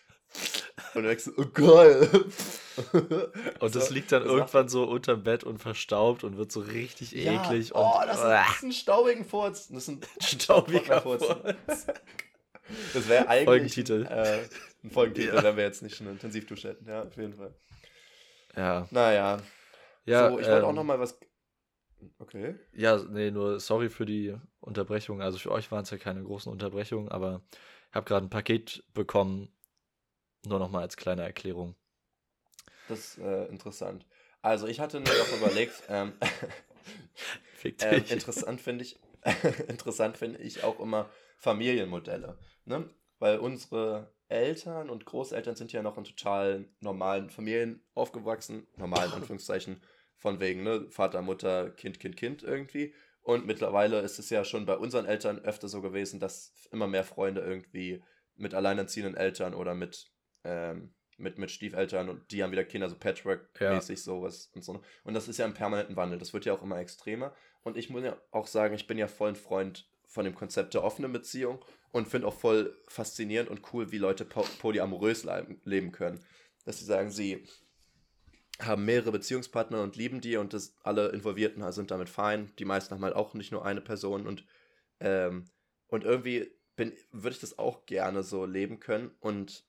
Und 0.96 1.04
du 1.04 1.08
denkst, 1.08 1.30
oh 1.38 1.46
geil. 1.54 2.10
Und 3.60 3.76
das 3.76 3.90
liegt 3.90 4.12
dann 4.12 4.24
das 4.24 4.32
irgendwann 4.32 4.70
so 4.70 4.84
unterm 4.86 5.24
Bett 5.24 5.44
und 5.44 5.58
verstaubt 5.60 6.24
und 6.24 6.38
wird 6.38 6.52
so 6.52 6.62
richtig 6.62 7.12
Ja, 7.12 7.34
eklig. 7.44 7.76
oh, 7.76 7.80
und, 8.00 8.08
das 8.08 8.18
ist, 8.18 8.24
das 8.24 8.56
ist 8.56 8.64
ein 8.64 8.72
staubigen 8.72 9.26
Furz. 9.26 9.68
Das 9.68 9.84
ist 9.84 9.90
ein 9.90 10.02
Staubiger 10.22 11.02
Furz. 11.02 11.26
Das 12.94 13.08
wäre 13.10 13.28
eigentlich 13.28 13.46
Folgentitel. 13.46 14.06
Äh, 14.10 14.48
ein 14.84 14.92
Folgentitel, 14.92 15.36
Ja. 15.36 15.44
wenn 15.44 15.58
wir 15.58 15.64
jetzt 15.66 15.82
nicht 15.84 16.00
eine 16.00 16.12
Intensivdusche 16.12 16.70
hätten. 16.70 16.88
Ja, 16.88 17.04
auf 17.04 17.18
jeden 17.18 17.34
Fall. 17.34 17.54
Ja, 18.56 18.88
Naja. 18.92 19.42
ja, 20.06 20.30
so, 20.32 20.40
ich 20.40 20.48
wollte 20.48 20.66
auch 20.66 20.70
ähm, 20.70 20.76
noch 20.76 20.84
mal 20.86 21.00
was. 21.00 21.20
Okay. 22.20 22.56
Ja, 22.74 22.98
nee, 22.98 23.30
nur 23.30 23.60
sorry 23.60 23.90
für 23.90 24.06
die 24.06 24.36
Unterbrechung. 24.62 25.22
Also 25.22 25.38
für 25.38 25.52
euch 25.52 25.70
waren 25.72 25.84
es 25.84 25.90
ja 25.90 25.98
keine 25.98 26.24
großen 26.24 26.50
Unterbrechungen, 26.50 27.10
aber 27.10 27.42
ich 27.90 27.96
habe 27.96 28.06
gerade 28.06 28.26
ein 28.26 28.30
Paket 28.30 28.84
bekommen. 28.94 29.50
Nur 30.46 30.60
noch 30.60 30.70
mal 30.70 30.82
als 30.82 30.98
kleine 30.98 31.24
Erklärung. 31.24 31.76
Das 32.88 33.00
ist 33.00 33.18
äh, 33.20 33.46
interessant. 33.46 34.06
Also, 34.42 34.68
ich 34.68 34.80
hatte 34.80 35.00
mir 35.00 35.10
auch 35.10 35.38
überlegt, 35.38 35.74
ähm, 35.90 36.14
ähm, 37.82 38.04
interessant 38.10 38.62
finde 38.62 38.86
ich, 38.86 39.00
interessant 39.68 40.18
finde 40.18 40.40
ich 40.40 40.64
auch 40.64 40.80
immer 40.80 41.10
Familienmodelle. 41.38 42.38
Ne? 42.66 42.90
Weil 43.20 43.40
unsere 43.40 44.14
Eltern 44.30 44.90
und 44.90 45.06
Großeltern 45.06 45.56
sind 45.56 45.74
ja 45.74 45.82
noch 45.82 45.98
in 45.98 46.04
total 46.04 46.70
normalen 46.80 47.30
Familien 47.30 47.84
aufgewachsen. 47.96 48.68
Normalen 48.78 49.12
Anführungszeichen. 49.12 49.82
Von 50.18 50.40
wegen, 50.40 50.64
ne? 50.64 50.86
Vater, 50.90 51.22
Mutter, 51.22 51.72
Kind, 51.72 52.00
Kind, 52.00 52.18
Kind 52.18 52.44
irgendwie. 52.44 52.94
Und 53.22 53.46
mittlerweile 53.46 54.00
ist 54.02 54.20
es 54.20 54.30
ja 54.30 54.44
schon 54.44 54.66
bei 54.66 54.78
unseren 54.78 55.06
Eltern 55.06 55.40
öfter 55.40 55.68
so 55.68 55.82
gewesen, 55.82 56.20
dass 56.20 56.54
immer 56.72 56.88
mehr 56.88 57.04
Freunde 57.04 57.42
irgendwie 57.42 58.04
mit 58.36 58.54
alleinerziehenden 58.54 59.16
Eltern 59.16 59.54
oder 59.54 59.76
mit, 59.76 60.12
ähm, 60.44 60.94
mit, 61.18 61.38
mit 61.38 61.52
Stiefeltern 61.52 62.10
und 62.10 62.32
die 62.32 62.44
haben 62.44 62.52
wieder 62.52 62.64
Kinder, 62.64 62.90
so 62.90 62.96
Patchwork-mäßig 62.96 64.02
sowas 64.02 64.50
und 64.56 64.64
so. 64.64 64.82
Und 65.04 65.14
das 65.14 65.28
ist 65.28 65.38
ja 65.38 65.46
im 65.46 65.54
permanenten 65.54 65.96
Wandel. 65.96 66.18
Das 66.18 66.34
wird 66.34 66.46
ja 66.46 66.54
auch 66.54 66.64
immer 66.64 66.80
extremer. 66.80 67.34
Und 67.64 67.78
ich 67.78 67.90
muss 67.90 68.04
ja 68.04 68.18
auch 68.32 68.48
sagen, 68.48 68.74
ich 68.74 68.88
bin 68.88 68.98
ja 68.98 69.08
voll 69.08 69.30
ein 69.30 69.36
Freund 69.36 69.90
von 70.08 70.26
dem 70.26 70.34
Konzept 70.34 70.74
der 70.74 70.84
offenen 70.84 71.12
Beziehung 71.12 71.64
und 71.92 72.08
finde 72.08 72.28
auch 72.28 72.34
voll 72.34 72.76
faszinierend 72.88 73.50
und 73.50 73.62
cool, 73.74 73.92
wie 73.92 73.98
Leute 73.98 74.26
po 74.26 74.46
polyamorös 74.60 75.24
leben, 75.24 75.62
leben 75.66 75.92
können. 75.92 76.20
Dass 76.66 76.80
sie 76.80 76.86
sagen, 76.86 77.12
sie 77.12 77.46
haben 78.60 78.86
mehrere 78.86 79.12
Beziehungspartner 79.12 79.82
und 79.82 79.96
lieben 79.96 80.20
die 80.22 80.38
und 80.38 80.54
das, 80.54 80.76
alle 80.84 81.10
Involvierten 81.10 81.70
sind 81.72 81.92
damit 81.92 82.10
fein. 82.10 82.52
Die 82.60 82.66
meisten 82.66 82.94
haben 82.94 83.04
halt 83.04 83.16
auch 83.16 83.34
nicht 83.34 83.52
nur 83.52 83.66
eine 83.66 83.82
Person 83.82 84.28
und, 84.28 84.46
ähm, 85.00 85.46
und 85.88 86.04
irgendwie 86.04 86.52
bin, 86.76 86.94
würde 87.12 87.36
ich 87.36 87.42
das 87.42 87.58
auch 87.60 87.86
gerne 87.86 88.24
so 88.24 88.46
leben 88.46 88.80
können 88.80 89.12
und 89.20 89.69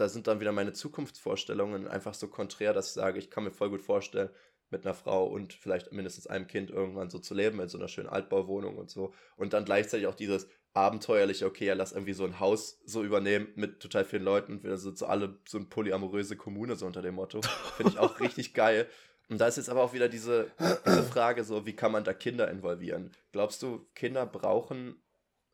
da 0.00 0.08
sind 0.08 0.26
dann 0.26 0.40
wieder 0.40 0.52
meine 0.52 0.72
Zukunftsvorstellungen 0.72 1.88
einfach 1.88 2.14
so 2.14 2.28
konträr, 2.28 2.72
dass 2.72 2.88
ich 2.88 2.92
sage, 2.92 3.18
ich 3.18 3.30
kann 3.30 3.44
mir 3.44 3.50
voll 3.50 3.70
gut 3.70 3.82
vorstellen, 3.82 4.30
mit 4.70 4.84
einer 4.84 4.94
Frau 4.94 5.26
und 5.26 5.54
vielleicht 5.54 5.92
mindestens 5.92 6.26
einem 6.26 6.46
Kind 6.46 6.70
irgendwann 6.70 7.10
so 7.10 7.18
zu 7.18 7.34
leben, 7.34 7.60
in 7.60 7.68
so 7.68 7.78
einer 7.78 7.88
schönen 7.88 8.08
Altbauwohnung 8.08 8.76
und 8.76 8.90
so. 8.90 9.14
Und 9.36 9.52
dann 9.52 9.64
gleichzeitig 9.64 10.06
auch 10.06 10.14
dieses 10.14 10.46
abenteuerliche, 10.74 11.46
okay, 11.46 11.66
ja, 11.66 11.74
lass 11.74 11.92
irgendwie 11.92 12.12
so 12.12 12.24
ein 12.24 12.38
Haus 12.38 12.80
so 12.84 13.02
übernehmen 13.02 13.48
mit 13.56 13.80
total 13.80 14.04
vielen 14.04 14.22
Leuten 14.22 14.62
wir 14.62 14.76
sind 14.76 14.98
so 14.98 15.06
alle 15.06 15.38
so 15.48 15.58
eine 15.58 15.66
polyamoröse 15.66 16.36
Kommune, 16.36 16.76
so 16.76 16.86
unter 16.86 17.02
dem 17.02 17.14
Motto. 17.14 17.40
Finde 17.76 17.92
ich 17.92 17.98
auch 17.98 18.20
richtig 18.20 18.54
geil. 18.54 18.86
Und 19.28 19.40
da 19.40 19.46
ist 19.46 19.56
jetzt 19.56 19.68
aber 19.68 19.82
auch 19.82 19.92
wieder 19.92 20.08
diese, 20.08 20.50
diese 20.86 21.02
Frage, 21.02 21.44
so, 21.44 21.66
wie 21.66 21.76
kann 21.76 21.92
man 21.92 22.04
da 22.04 22.14
Kinder 22.14 22.50
involvieren? 22.50 23.12
Glaubst 23.32 23.62
du, 23.62 23.86
Kinder 23.94 24.24
brauchen 24.24 25.02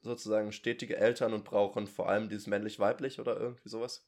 sozusagen 0.00 0.52
stetige 0.52 0.96
Eltern 0.96 1.32
und 1.32 1.44
brauchen 1.44 1.86
vor 1.86 2.08
allem 2.08 2.28
dieses 2.28 2.46
männlich-weiblich 2.46 3.18
oder 3.18 3.38
irgendwie 3.38 3.68
sowas? 3.68 4.06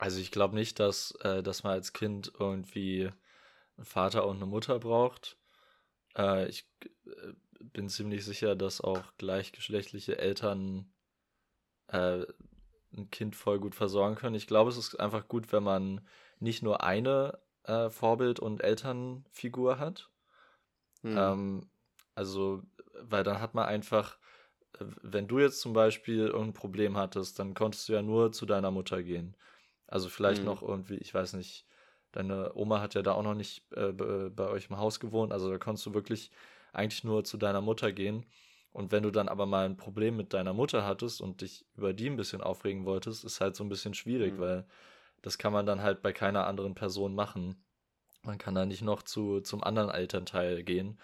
Also 0.00 0.18
ich 0.18 0.30
glaube 0.30 0.54
nicht, 0.54 0.80
dass, 0.80 1.12
äh, 1.20 1.42
dass 1.42 1.62
man 1.62 1.74
als 1.74 1.92
Kind 1.92 2.32
irgendwie 2.38 3.12
einen 3.76 3.84
Vater 3.84 4.26
und 4.26 4.36
eine 4.36 4.46
Mutter 4.46 4.78
braucht. 4.78 5.36
Äh, 6.16 6.48
ich 6.48 6.66
äh, 6.80 7.34
bin 7.60 7.90
ziemlich 7.90 8.24
sicher, 8.24 8.56
dass 8.56 8.80
auch 8.80 9.02
gleichgeschlechtliche 9.18 10.16
Eltern 10.16 10.90
äh, 11.88 12.24
ein 12.96 13.10
Kind 13.10 13.36
voll 13.36 13.60
gut 13.60 13.74
versorgen 13.74 14.14
können. 14.14 14.36
Ich 14.36 14.46
glaube, 14.46 14.70
es 14.70 14.78
ist 14.78 14.98
einfach 14.98 15.28
gut, 15.28 15.52
wenn 15.52 15.62
man 15.62 16.00
nicht 16.38 16.62
nur 16.62 16.82
eine 16.82 17.38
äh, 17.64 17.90
Vorbild- 17.90 18.40
und 18.40 18.62
Elternfigur 18.62 19.78
hat. 19.78 20.08
Hm. 21.02 21.14
Ähm, 21.14 21.70
also, 22.14 22.62
weil 23.02 23.22
dann 23.22 23.42
hat 23.42 23.52
man 23.52 23.66
einfach, 23.66 24.16
wenn 24.78 25.28
du 25.28 25.40
jetzt 25.40 25.60
zum 25.60 25.74
Beispiel 25.74 26.20
irgendein 26.20 26.54
Problem 26.54 26.96
hattest, 26.96 27.38
dann 27.38 27.52
konntest 27.52 27.86
du 27.86 27.92
ja 27.92 28.00
nur 28.00 28.32
zu 28.32 28.46
deiner 28.46 28.70
Mutter 28.70 29.02
gehen. 29.02 29.36
Also 29.90 30.08
vielleicht 30.08 30.42
Mhm. 30.42 30.46
noch 30.46 30.62
irgendwie, 30.62 30.96
ich 30.96 31.14
weiß 31.14 31.34
nicht, 31.34 31.66
deine 32.12 32.52
Oma 32.56 32.80
hat 32.80 32.94
ja 32.94 33.02
da 33.02 33.12
auch 33.12 33.22
noch 33.22 33.34
nicht 33.34 33.64
äh, 33.76 33.92
be- 33.92 34.32
bei 34.34 34.48
euch 34.48 34.70
im 34.70 34.78
Haus 34.78 35.00
gewohnt, 35.00 35.32
also 35.32 35.50
da 35.50 35.58
konntest 35.58 35.86
du 35.86 35.94
wirklich 35.94 36.30
eigentlich 36.72 37.04
nur 37.04 37.24
zu 37.24 37.36
deiner 37.38 37.60
Mutter 37.60 37.92
gehen. 37.92 38.26
Und 38.72 38.92
wenn 38.92 39.02
du 39.02 39.10
dann 39.10 39.28
aber 39.28 39.46
mal 39.46 39.66
ein 39.66 39.76
Problem 39.76 40.16
mit 40.16 40.32
deiner 40.32 40.52
Mutter 40.54 40.84
hattest 40.86 41.20
und 41.20 41.40
dich 41.42 41.66
über 41.76 41.92
die 41.92 42.08
ein 42.08 42.16
bisschen 42.16 42.40
aufregen 42.40 42.84
wolltest, 42.86 43.24
ist 43.24 43.40
halt 43.40 43.56
so 43.56 43.64
ein 43.64 43.68
bisschen 43.68 43.94
schwierig, 43.94 44.34
Mhm. 44.34 44.40
weil 44.40 44.66
das 45.22 45.38
kann 45.38 45.52
man 45.52 45.66
dann 45.66 45.82
halt 45.82 46.02
bei 46.02 46.12
keiner 46.12 46.46
anderen 46.46 46.74
Person 46.74 47.14
machen. 47.14 47.56
Man 48.22 48.38
kann 48.38 48.54
da 48.54 48.66
nicht 48.66 48.82
noch 48.82 49.02
zu, 49.02 49.40
zum 49.40 49.62
anderen 49.64 49.90
Elternteil 49.90 50.62
gehen. 50.62 50.98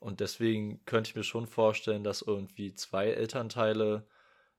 Und 0.00 0.20
deswegen 0.20 0.84
könnte 0.86 1.10
ich 1.10 1.16
mir 1.16 1.24
schon 1.24 1.46
vorstellen, 1.46 2.04
dass 2.04 2.22
irgendwie 2.22 2.74
zwei 2.74 3.08
Elternteile 3.08 4.06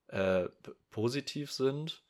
äh, 0.07 0.49
positiv 0.91 1.51
sind, 1.51 2.03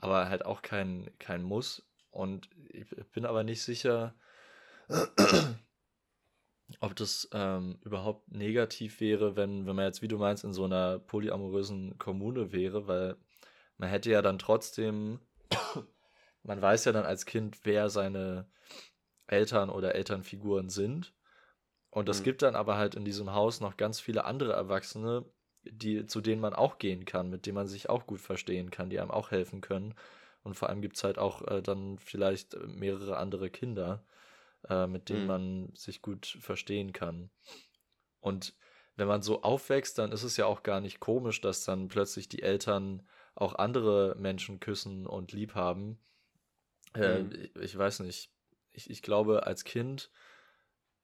aber 0.00 0.28
halt 0.28 0.44
auch 0.44 0.62
kein, 0.62 1.10
kein 1.18 1.42
Muss. 1.42 1.86
Und 2.10 2.48
ich 2.68 2.88
bin 3.12 3.24
aber 3.24 3.44
nicht 3.44 3.62
sicher, 3.62 4.14
ob 6.80 6.94
das 6.96 7.28
ähm, 7.32 7.78
überhaupt 7.84 8.30
negativ 8.30 9.00
wäre, 9.00 9.36
wenn, 9.36 9.66
wenn 9.66 9.76
man 9.76 9.86
jetzt, 9.86 10.02
wie 10.02 10.08
du 10.08 10.18
meinst, 10.18 10.44
in 10.44 10.52
so 10.52 10.64
einer 10.64 10.98
polyamorösen 10.98 11.98
Kommune 11.98 12.52
wäre, 12.52 12.86
weil 12.86 13.16
man 13.76 13.88
hätte 13.88 14.10
ja 14.10 14.22
dann 14.22 14.38
trotzdem, 14.38 15.20
man 16.42 16.62
weiß 16.62 16.84
ja 16.84 16.92
dann 16.92 17.04
als 17.06 17.26
Kind, 17.26 17.60
wer 17.64 17.90
seine 17.90 18.48
Eltern 19.26 19.70
oder 19.70 19.94
Elternfiguren 19.94 20.68
sind. 20.68 21.14
Und 21.90 22.08
es 22.08 22.20
Mhm. 22.20 22.24
gibt 22.24 22.42
dann 22.42 22.54
aber 22.56 22.76
halt 22.76 22.94
in 22.94 23.04
diesem 23.04 23.32
Haus 23.32 23.60
noch 23.60 23.76
ganz 23.76 24.00
viele 24.00 24.24
andere 24.24 24.52
Erwachsene, 24.52 25.24
die, 25.64 26.06
zu 26.06 26.20
denen 26.20 26.40
man 26.40 26.54
auch 26.54 26.78
gehen 26.78 27.04
kann, 27.04 27.30
mit 27.30 27.46
denen 27.46 27.56
man 27.56 27.66
sich 27.68 27.88
auch 27.90 28.06
gut 28.06 28.20
verstehen 28.20 28.70
kann, 28.70 28.90
die 28.90 29.00
einem 29.00 29.10
auch 29.10 29.30
helfen 29.30 29.60
können. 29.60 29.94
Und 30.42 30.54
vor 30.54 30.68
allem 30.68 30.80
gibt 30.82 30.96
es 30.96 31.04
halt 31.04 31.18
auch 31.18 31.46
äh, 31.48 31.62
dann 31.62 31.98
vielleicht 31.98 32.54
äh, 32.54 32.66
mehrere 32.66 33.16
andere 33.18 33.50
Kinder, 33.50 34.04
äh, 34.68 34.86
mit 34.86 35.08
denen 35.08 35.26
Mhm. 35.26 35.26
man 35.26 35.72
sich 35.74 36.02
gut 36.02 36.26
verstehen 36.40 36.92
kann. 36.92 37.30
Und 38.20 38.54
wenn 38.96 39.08
man 39.08 39.22
so 39.22 39.42
aufwächst, 39.42 39.98
dann 39.98 40.12
ist 40.12 40.22
es 40.24 40.36
ja 40.36 40.46
auch 40.46 40.62
gar 40.62 40.80
nicht 40.80 41.00
komisch, 41.00 41.40
dass 41.40 41.64
dann 41.64 41.88
plötzlich 41.88 42.28
die 42.28 42.42
Eltern 42.42 43.06
auch 43.34 43.54
andere 43.54 44.14
Menschen 44.18 44.60
küssen 44.60 45.06
und 45.06 45.32
lieb 45.32 45.54
haben. 45.54 45.98
Äh, 46.96 47.20
Mhm. 47.20 47.34
ich, 47.34 47.56
ich 47.56 47.78
weiß 47.78 48.00
nicht. 48.00 48.32
Ich, 48.72 48.90
ich 48.90 49.02
glaube, 49.02 49.46
als 49.46 49.64
Kind 49.64 50.10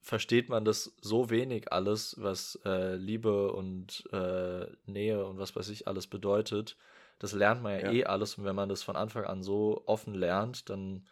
versteht 0.07 0.49
man 0.49 0.65
das 0.65 0.95
so 1.01 1.31
wenig 1.31 1.73
alles, 1.73 2.15
was 2.17 2.61
äh, 2.65 2.95
Liebe 2.95 3.51
und 3.53 4.09
äh, 4.13 4.67
Nähe 4.87 5.27
und 5.27 5.39
was 5.39 5.57
weiß 5.57 5.69
ich 5.71 5.89
alles 5.89 6.07
bedeutet. 6.07 6.77
Das 7.19 7.33
lernt 7.33 7.61
man 7.61 7.73
ja, 7.73 7.87
Ja. 7.87 7.93
eh 7.93 8.05
alles 8.05 8.39
und 8.39 8.45
wenn 8.45 8.55
man 8.55 8.69
das 8.69 8.85
von 8.85 8.95
Anfang 8.95 9.25
an 9.25 9.43
so 9.43 9.83
offen 9.87 10.15
lernt, 10.15 10.71
dann 10.71 11.09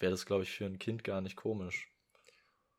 wäre 0.00 0.12
das, 0.12 0.24
glaube 0.24 0.44
ich, 0.44 0.50
für 0.50 0.64
ein 0.64 0.78
Kind 0.78 1.04
gar 1.04 1.20
nicht 1.20 1.36
komisch. 1.36 1.90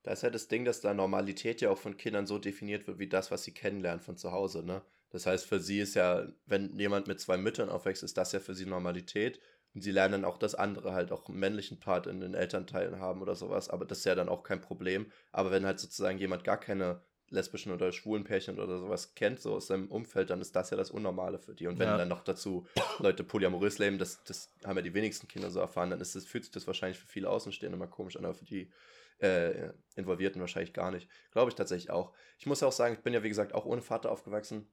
Da 0.01 0.11
ist 0.13 0.23
ja 0.23 0.31
das 0.31 0.47
Ding, 0.47 0.65
dass 0.65 0.81
da 0.81 0.95
Normalität 0.95 1.61
ja 1.61 1.69
auch 1.69 1.77
von 1.77 1.97
Kindern 1.97 2.25
so 2.25 2.39
definiert 2.39 2.87
wird, 2.87 2.97
wie 2.97 3.07
das, 3.07 3.29
was 3.29 3.43
sie 3.43 3.53
kennenlernen 3.53 4.01
von 4.01 4.17
zu 4.17 4.31
Hause, 4.31 4.63
ne? 4.65 4.81
Das 5.11 5.27
heißt, 5.27 5.45
für 5.45 5.59
sie 5.59 5.79
ist 5.81 5.93
ja, 5.95 6.27
wenn 6.47 6.79
jemand 6.79 7.07
mit 7.07 7.19
zwei 7.19 7.37
Müttern 7.37 7.69
aufwächst, 7.69 8.01
ist 8.03 8.17
das 8.17 8.31
ja 8.31 8.39
für 8.39 8.55
sie 8.55 8.65
Normalität. 8.65 9.39
Und 9.75 9.81
sie 9.81 9.91
lernen 9.91 10.13
dann 10.13 10.25
auch 10.25 10.37
das 10.37 10.55
andere 10.55 10.93
halt 10.93 11.11
auch 11.11 11.27
einen 11.27 11.39
männlichen 11.39 11.79
Part 11.79 12.07
in 12.07 12.19
den 12.19 12.33
Elternteilen 12.33 12.99
haben 12.99 13.21
oder 13.21 13.35
sowas, 13.35 13.69
aber 13.69 13.85
das 13.85 13.99
ist 13.99 14.05
ja 14.05 14.15
dann 14.15 14.29
auch 14.29 14.43
kein 14.43 14.61
Problem. 14.61 15.11
Aber 15.31 15.51
wenn 15.51 15.65
halt 15.65 15.79
sozusagen 15.79 16.17
jemand 16.17 16.43
gar 16.43 16.59
keine 16.59 17.01
lesbischen 17.29 17.71
oder 17.71 17.91
schwulen 17.91 18.23
Pärchen 18.23 18.59
oder 18.59 18.79
sowas 18.79 19.13
kennt, 19.13 19.39
so 19.39 19.53
aus 19.53 19.67
seinem 19.67 19.87
Umfeld, 19.89 20.31
dann 20.31 20.41
ist 20.41 20.55
das 20.55 20.71
ja 20.71 20.77
das 20.77 20.89
Unnormale 20.89 21.37
für 21.37 21.53
die. 21.53 21.67
Und 21.67 21.77
wenn 21.77 21.87
Ja. 21.87 21.97
dann 21.97 22.07
noch 22.07 22.23
dazu 22.23 22.65
Leute 22.99 23.23
polyamorös 23.23 23.77
leben, 23.77 23.99
das, 23.99 24.23
das 24.23 24.51
haben 24.65 24.77
ja 24.77 24.81
die 24.81 24.93
wenigsten 24.95 25.27
Kinder 25.27 25.51
so 25.51 25.59
erfahren, 25.59 25.91
dann 25.91 26.01
ist 26.01 26.15
das, 26.15 26.25
fühlt 26.25 26.45
sich 26.45 26.51
das 26.51 26.65
wahrscheinlich 26.65 26.97
für 26.97 27.07
viele 27.07 27.29
Außenstehende 27.29 27.75
immer 27.75 27.87
komisch 27.87 28.17
an, 28.17 28.25
aber 28.25 28.33
für 28.33 28.45
die 28.45 28.71
äh, 29.19 29.69
Involvierten 29.95 30.41
wahrscheinlich 30.41 30.73
gar 30.73 30.91
nicht. 30.91 31.09
Glaube 31.31 31.49
ich 31.49 31.55
tatsächlich 31.55 31.91
auch. 31.91 32.13
Ich 32.39 32.45
muss 32.45 32.63
auch 32.63 32.71
sagen, 32.71 32.95
ich 32.95 33.01
bin 33.01 33.13
ja 33.13 33.21
wie 33.21 33.29
gesagt 33.29 33.53
auch 33.53 33.65
ohne 33.65 33.81
Vater 33.81 34.11
aufgewachsen. 34.11 34.67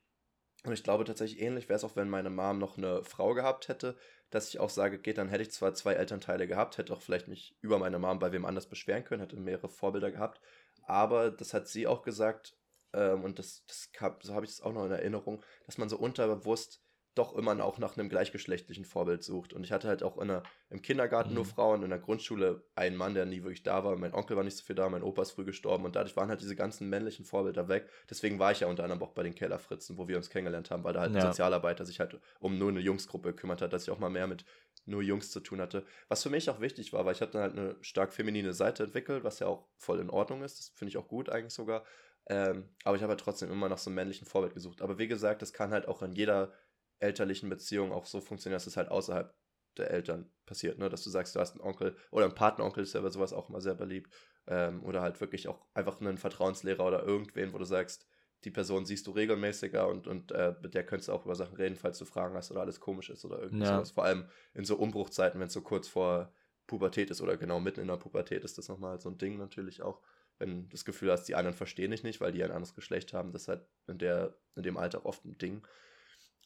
Und 0.64 0.72
ich 0.72 0.82
glaube 0.82 1.04
tatsächlich 1.04 1.40
ähnlich 1.40 1.68
wäre 1.68 1.76
es 1.76 1.84
auch, 1.84 1.94
wenn 1.94 2.08
meine 2.08 2.30
Mom 2.30 2.58
noch 2.58 2.76
eine 2.76 3.04
Frau 3.04 3.34
gehabt 3.34 3.68
hätte, 3.68 3.96
dass 4.30 4.48
ich 4.48 4.58
auch 4.58 4.70
sage, 4.70 4.98
geht, 4.98 5.18
dann 5.18 5.28
hätte 5.28 5.42
ich 5.42 5.52
zwar 5.52 5.74
zwei 5.74 5.94
Elternteile 5.94 6.46
gehabt, 6.46 6.78
hätte 6.78 6.92
auch 6.92 7.00
vielleicht 7.00 7.28
mich 7.28 7.56
über 7.60 7.78
meine 7.78 7.98
Mom 7.98 8.18
bei 8.18 8.32
wem 8.32 8.44
anders 8.44 8.68
beschweren 8.68 9.04
können, 9.04 9.20
hätte 9.20 9.36
mehrere 9.36 9.68
Vorbilder 9.68 10.10
gehabt. 10.10 10.40
Aber 10.82 11.30
das 11.30 11.54
hat 11.54 11.68
sie 11.68 11.86
auch 11.86 12.02
gesagt, 12.02 12.56
ähm, 12.92 13.24
und 13.24 13.38
das, 13.38 13.64
das 13.66 13.90
hab, 14.00 14.22
so 14.24 14.34
habe 14.34 14.44
ich 14.44 14.52
es 14.52 14.60
auch 14.60 14.72
noch 14.72 14.84
in 14.84 14.92
Erinnerung, 14.92 15.42
dass 15.66 15.78
man 15.78 15.88
so 15.88 15.96
unterbewusst 15.96 16.82
doch 17.16 17.34
immer 17.34 17.64
auch 17.64 17.78
nach 17.78 17.96
einem 17.96 18.08
gleichgeschlechtlichen 18.08 18.84
Vorbild 18.84 19.24
sucht. 19.24 19.54
Und 19.54 19.64
ich 19.64 19.72
hatte 19.72 19.88
halt 19.88 20.02
auch 20.02 20.18
in 20.18 20.28
der, 20.28 20.42
im 20.68 20.82
Kindergarten 20.82 21.30
mhm. 21.30 21.36
nur 21.36 21.44
Frauen, 21.46 21.82
in 21.82 21.88
der 21.88 21.98
Grundschule 21.98 22.62
einen 22.74 22.96
Mann, 22.96 23.14
der 23.14 23.24
nie 23.24 23.42
wirklich 23.42 23.62
da 23.62 23.84
war. 23.84 23.96
Mein 23.96 24.12
Onkel 24.12 24.36
war 24.36 24.44
nicht 24.44 24.56
so 24.56 24.64
viel 24.64 24.76
da, 24.76 24.88
mein 24.88 25.02
Opa 25.02 25.22
ist 25.22 25.30
früh 25.32 25.44
gestorben 25.44 25.86
und 25.86 25.96
dadurch 25.96 26.16
waren 26.16 26.28
halt 26.28 26.42
diese 26.42 26.54
ganzen 26.54 26.88
männlichen 26.88 27.24
Vorbilder 27.24 27.68
weg. 27.68 27.88
Deswegen 28.10 28.38
war 28.38 28.52
ich 28.52 28.60
ja 28.60 28.68
unter 28.68 28.84
anderem 28.84 29.02
auch 29.02 29.12
bei 29.12 29.22
den 29.22 29.34
Kellerfritzen, 29.34 29.96
wo 29.96 30.08
wir 30.08 30.18
uns 30.18 30.28
kennengelernt 30.28 30.70
haben, 30.70 30.84
weil 30.84 30.92
da 30.92 31.00
halt 31.00 31.14
ja. 31.14 31.20
ein 31.20 31.26
Sozialarbeiter 31.26 31.86
sich 31.86 32.00
halt 32.00 32.20
um 32.38 32.58
nur 32.58 32.68
eine 32.68 32.80
Jungsgruppe 32.80 33.30
gekümmert 33.30 33.62
hat, 33.62 33.72
dass 33.72 33.84
ich 33.84 33.90
auch 33.90 33.98
mal 33.98 34.10
mehr 34.10 34.26
mit 34.26 34.44
nur 34.84 35.02
Jungs 35.02 35.30
zu 35.30 35.40
tun 35.40 35.60
hatte. 35.60 35.84
Was 36.08 36.22
für 36.22 36.30
mich 36.30 36.48
auch 36.50 36.60
wichtig 36.60 36.92
war, 36.92 37.04
weil 37.04 37.14
ich 37.14 37.22
habe 37.22 37.32
dann 37.32 37.42
halt 37.42 37.58
eine 37.58 37.76
stark 37.80 38.12
feminine 38.12 38.52
Seite 38.52 38.84
entwickelt, 38.84 39.24
was 39.24 39.38
ja 39.38 39.46
auch 39.46 39.66
voll 39.78 40.00
in 40.00 40.10
Ordnung 40.10 40.42
ist. 40.42 40.58
Das 40.58 40.68
finde 40.74 40.90
ich 40.90 40.96
auch 40.98 41.08
gut 41.08 41.28
eigentlich 41.28 41.54
sogar. 41.54 41.82
Ähm, 42.28 42.68
aber 42.84 42.96
ich 42.96 43.02
habe 43.02 43.10
halt 43.10 43.20
trotzdem 43.20 43.50
immer 43.50 43.68
nach 43.68 43.78
so 43.78 43.88
einem 43.88 43.96
männlichen 43.96 44.26
Vorbild 44.26 44.54
gesucht. 44.54 44.82
Aber 44.82 44.98
wie 44.98 45.08
gesagt, 45.08 45.42
das 45.42 45.52
kann 45.52 45.70
halt 45.70 45.86
auch 45.86 46.02
in 46.02 46.12
jeder 46.12 46.52
elterlichen 46.98 47.48
Beziehung 47.48 47.92
auch 47.92 48.06
so 48.06 48.20
funktionieren, 48.20 48.56
dass 48.56 48.66
es 48.66 48.76
halt 48.76 48.88
außerhalb 48.88 49.34
der 49.76 49.90
Eltern 49.90 50.30
passiert, 50.46 50.78
ne? 50.78 50.88
Dass 50.88 51.04
du 51.04 51.10
sagst, 51.10 51.34
du 51.34 51.40
hast 51.40 51.52
einen 51.52 51.60
Onkel 51.60 51.96
oder 52.10 52.24
einen 52.24 52.34
Patenonkel 52.34 52.82
ist 52.82 52.94
ja 52.94 53.00
bei 53.00 53.10
sowas 53.10 53.32
auch 53.32 53.48
immer 53.50 53.60
sehr 53.60 53.74
beliebt. 53.74 54.14
Ähm, 54.48 54.84
oder 54.84 55.02
halt 55.02 55.20
wirklich 55.20 55.48
auch 55.48 55.66
einfach 55.74 56.00
einen 56.00 56.18
Vertrauenslehrer 56.18 56.84
oder 56.84 57.02
irgendwen, 57.02 57.52
wo 57.52 57.58
du 57.58 57.64
sagst, 57.64 58.06
die 58.44 58.50
Person 58.52 58.86
siehst 58.86 59.06
du 59.08 59.10
regelmäßiger 59.10 59.88
und, 59.88 60.06
und 60.06 60.30
äh, 60.30 60.54
mit 60.62 60.74
der 60.74 60.86
könntest 60.86 61.08
du 61.08 61.12
auch 61.12 61.24
über 61.24 61.34
Sachen 61.34 61.56
reden, 61.56 61.74
falls 61.74 61.98
du 61.98 62.04
Fragen 62.04 62.36
hast 62.36 62.52
oder 62.52 62.60
alles 62.60 62.78
komisch 62.78 63.10
ist 63.10 63.24
oder 63.24 63.40
irgendwie 63.40 63.64
ja. 63.64 63.84
Vor 63.84 64.04
allem 64.04 64.28
in 64.54 64.64
so 64.64 64.76
Umbruchzeiten, 64.76 65.40
wenn 65.40 65.48
es 65.48 65.52
so 65.52 65.62
kurz 65.62 65.88
vor 65.88 66.32
Pubertät 66.68 67.10
ist 67.10 67.20
oder 67.20 67.36
genau 67.36 67.58
mitten 67.58 67.80
in 67.80 67.88
der 67.88 67.96
Pubertät 67.96 68.44
ist 68.44 68.56
das 68.56 68.68
nochmal 68.68 69.00
so 69.00 69.08
ein 69.08 69.18
Ding 69.18 69.36
natürlich 69.36 69.82
auch 69.82 70.00
wenn 70.38 70.62
du 70.62 70.68
das 70.68 70.84
Gefühl 70.84 71.10
hast, 71.10 71.24
die 71.24 71.34
anderen 71.34 71.56
verstehen 71.56 71.90
dich 71.90 72.02
nicht, 72.02 72.20
weil 72.20 72.32
die 72.32 72.44
ein 72.44 72.50
anderes 72.50 72.74
Geschlecht 72.74 73.12
haben, 73.12 73.32
das 73.32 73.42
ist 73.42 73.48
halt 73.48 73.66
in, 73.86 73.98
der, 73.98 74.36
in 74.54 74.62
dem 74.62 74.76
Alter 74.76 75.06
oft 75.06 75.24
ein 75.24 75.38
Ding. 75.38 75.66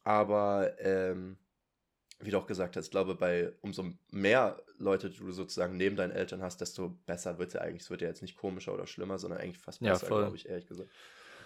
Aber 0.04 0.78
ähm, 0.80 1.36
wie 2.20 2.30
du 2.30 2.38
auch 2.38 2.46
gesagt 2.46 2.76
hast, 2.76 2.86
ich 2.86 2.90
glaube, 2.90 3.14
bei 3.14 3.52
umso 3.60 3.84
mehr 4.10 4.62
Leute 4.78 5.10
du 5.10 5.32
sozusagen 5.32 5.76
neben 5.76 5.96
deinen 5.96 6.12
Eltern 6.12 6.42
hast, 6.42 6.60
desto 6.60 6.90
besser 7.06 7.38
wird 7.38 7.48
es 7.48 7.54
ja 7.54 7.60
eigentlich. 7.60 7.82
Es 7.82 7.90
wird 7.90 8.02
ja 8.02 8.08
jetzt 8.08 8.22
nicht 8.22 8.36
komischer 8.36 8.74
oder 8.74 8.86
schlimmer, 8.86 9.18
sondern 9.18 9.40
eigentlich 9.40 9.58
fast 9.62 9.80
besser, 9.80 10.08
ja, 10.08 10.18
glaube 10.18 10.36
ich, 10.36 10.48
ehrlich 10.48 10.66
gesagt. 10.66 10.90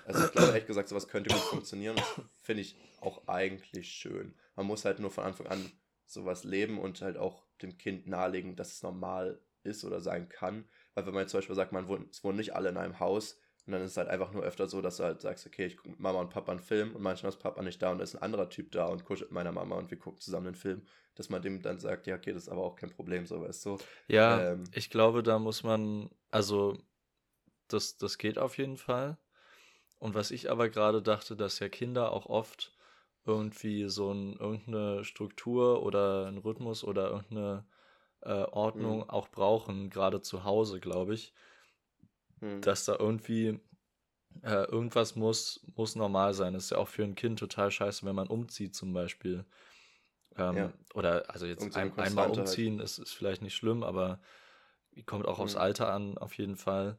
Also 0.06 0.24
ich 0.24 0.32
glaube 0.32 0.48
ehrlich 0.48 0.66
gesagt, 0.66 0.88
sowas 0.88 1.08
könnte 1.08 1.32
gut 1.32 1.42
funktionieren. 1.42 1.96
Das 1.96 2.24
finde 2.42 2.62
ich 2.62 2.76
auch 3.00 3.26
eigentlich 3.26 3.88
schön. 3.90 4.34
Man 4.56 4.66
muss 4.66 4.84
halt 4.84 4.98
nur 4.98 5.10
von 5.10 5.24
Anfang 5.24 5.46
an 5.46 5.70
sowas 6.06 6.44
leben 6.44 6.78
und 6.78 7.00
halt 7.00 7.16
auch 7.16 7.44
dem 7.62 7.78
Kind 7.78 8.06
nahelegen, 8.06 8.56
dass 8.56 8.72
es 8.72 8.82
normal 8.82 9.40
ist 9.62 9.84
oder 9.84 10.00
sein 10.00 10.28
kann. 10.28 10.68
Weil 10.94 11.06
wenn 11.06 11.14
man 11.14 11.26
zum 11.28 11.38
Beispiel 11.38 11.56
sagt, 11.56 11.72
man 11.72 11.88
wohnt, 11.88 12.12
es 12.12 12.22
wohnen 12.22 12.36
nicht 12.36 12.54
alle 12.54 12.68
in 12.68 12.76
einem 12.76 13.00
Haus, 13.00 13.38
und 13.66 13.72
dann 13.72 13.82
ist 13.82 13.92
es 13.92 13.96
halt 13.96 14.08
einfach 14.08 14.32
nur 14.32 14.42
öfter 14.42 14.66
so, 14.66 14.82
dass 14.82 14.98
du 14.98 15.04
halt 15.04 15.22
sagst, 15.22 15.46
okay, 15.46 15.66
ich 15.66 15.76
gucke 15.78 15.94
Mama 15.98 16.20
und 16.20 16.28
Papa 16.28 16.52
einen 16.52 16.60
Film 16.60 16.94
und 16.94 17.02
manchmal 17.02 17.30
ist 17.30 17.38
Papa 17.38 17.62
nicht 17.62 17.80
da 17.80 17.90
und 17.90 17.98
da 17.98 18.04
ist 18.04 18.14
ein 18.14 18.22
anderer 18.22 18.50
Typ 18.50 18.70
da 18.72 18.86
und 18.86 19.04
kuschelt 19.04 19.30
mit 19.30 19.34
meiner 19.34 19.52
Mama 19.52 19.76
und 19.76 19.90
wir 19.90 19.98
gucken 19.98 20.20
zusammen 20.20 20.46
den 20.46 20.54
Film, 20.54 20.82
dass 21.14 21.30
man 21.30 21.40
dem 21.40 21.62
dann 21.62 21.78
sagt, 21.78 22.06
ja, 22.06 22.16
okay, 22.16 22.32
das 22.32 22.44
ist 22.44 22.48
aber 22.50 22.62
auch 22.62 22.76
kein 22.76 22.90
Problem, 22.90 23.26
so 23.26 23.40
weißt 23.40 23.64
du. 23.64 23.78
Ja, 24.08 24.52
ähm, 24.52 24.64
ich 24.72 24.90
glaube, 24.90 25.22
da 25.22 25.38
muss 25.38 25.62
man, 25.62 26.10
also 26.30 26.76
das, 27.68 27.96
das 27.96 28.18
geht 28.18 28.38
auf 28.38 28.58
jeden 28.58 28.76
Fall. 28.76 29.16
Und 29.96 30.14
was 30.14 30.30
ich 30.30 30.50
aber 30.50 30.68
gerade 30.68 31.00
dachte, 31.00 31.34
dass 31.34 31.58
ja 31.60 31.70
Kinder 31.70 32.12
auch 32.12 32.26
oft 32.26 32.76
irgendwie 33.24 33.88
so 33.88 34.12
ein, 34.12 34.36
irgendeine 34.36 35.04
Struktur 35.04 35.82
oder 35.82 36.26
einen 36.26 36.36
Rhythmus 36.36 36.84
oder 36.84 37.10
irgendeine 37.10 37.64
äh, 38.20 38.44
Ordnung 38.52 38.98
mhm. 38.98 39.10
auch 39.10 39.28
brauchen, 39.28 39.88
gerade 39.88 40.20
zu 40.20 40.44
Hause, 40.44 40.80
glaube 40.80 41.14
ich. 41.14 41.32
Mhm. 42.40 42.60
Dass 42.60 42.84
da 42.84 42.96
irgendwie 42.98 43.60
äh, 44.42 44.64
irgendwas 44.64 45.16
muss, 45.16 45.64
muss 45.76 45.96
normal 45.96 46.34
sein. 46.34 46.54
Das 46.54 46.64
ist 46.64 46.70
ja 46.70 46.78
auch 46.78 46.88
für 46.88 47.04
ein 47.04 47.14
Kind 47.14 47.38
total 47.38 47.70
scheiße, 47.70 48.04
wenn 48.04 48.16
man 48.16 48.28
umzieht 48.28 48.74
zum 48.74 48.92
Beispiel. 48.92 49.44
Ähm, 50.36 50.56
ja. 50.56 50.72
Oder 50.94 51.30
also 51.30 51.46
jetzt 51.46 51.76
ein, 51.76 51.96
einmal 51.98 52.28
halt. 52.28 52.38
umziehen 52.38 52.78
halt. 52.78 52.84
ist, 52.84 52.98
ist 52.98 53.12
vielleicht 53.12 53.42
nicht 53.42 53.54
schlimm, 53.54 53.82
aber 53.82 54.20
kommt 55.06 55.26
auch 55.26 55.38
mhm. 55.38 55.44
aufs 55.44 55.56
Alter 55.56 55.92
an, 55.92 56.18
auf 56.18 56.36
jeden 56.36 56.56
Fall. 56.56 56.98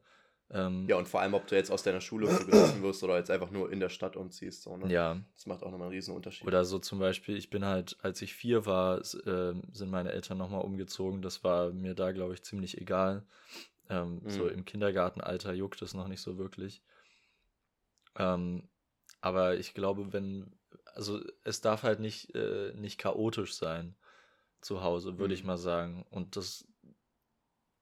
Ähm, 0.51 0.85
ja, 0.87 0.95
und 0.95 1.07
vor 1.07 1.21
allem, 1.21 1.33
ob 1.33 1.47
du 1.47 1.55
jetzt 1.55 1.71
aus 1.71 1.81
deiner 1.81 2.01
Schule 2.01 2.27
gerissen 2.27 2.83
wirst 2.83 3.03
oder 3.03 3.17
jetzt 3.17 3.31
einfach 3.31 3.49
nur 3.49 3.71
in 3.71 3.79
der 3.79 3.89
Stadt 3.89 4.15
umziehst. 4.15 4.61
So, 4.61 4.77
ne? 4.77 4.91
Ja. 4.93 5.17
Das 5.33 5.47
macht 5.47 5.63
auch 5.63 5.71
nochmal 5.71 5.87
einen 5.87 5.95
riesen 5.95 6.13
Unterschied. 6.13 6.47
Oder 6.47 6.65
so 6.65 6.77
zum 6.77 6.99
Beispiel, 6.99 7.35
ich 7.35 7.49
bin 7.49 7.65
halt, 7.65 7.97
als 8.03 8.21
ich 8.21 8.35
vier 8.35 8.65
war, 8.65 8.99
äh, 8.99 9.53
sind 9.71 9.89
meine 9.89 10.11
Eltern 10.11 10.37
nochmal 10.37 10.61
umgezogen. 10.61 11.21
Das 11.21 11.43
war 11.43 11.71
mir 11.71 11.95
da, 11.95 12.11
glaube 12.11 12.35
ich, 12.35 12.43
ziemlich 12.43 12.79
egal. 12.79 13.25
Ähm, 13.89 14.21
mhm. 14.23 14.29
So 14.29 14.47
im 14.47 14.65
Kindergartenalter 14.65 15.53
juckt 15.53 15.81
es 15.81 15.93
noch 15.93 16.07
nicht 16.07 16.21
so 16.21 16.37
wirklich. 16.37 16.81
Ähm, 18.15 18.67
aber 19.21 19.57
ich 19.57 19.73
glaube, 19.73 20.13
wenn, 20.13 20.51
also 20.93 21.21
es 21.43 21.61
darf 21.61 21.83
halt 21.83 21.99
nicht, 21.99 22.33
äh, 22.35 22.73
nicht 22.75 22.97
chaotisch 22.97 23.55
sein 23.55 23.95
zu 24.61 24.81
Hause, 24.81 25.17
würde 25.17 25.33
mhm. 25.33 25.39
ich 25.39 25.43
mal 25.43 25.57
sagen. 25.57 26.05
Und 26.09 26.35
das 26.35 26.67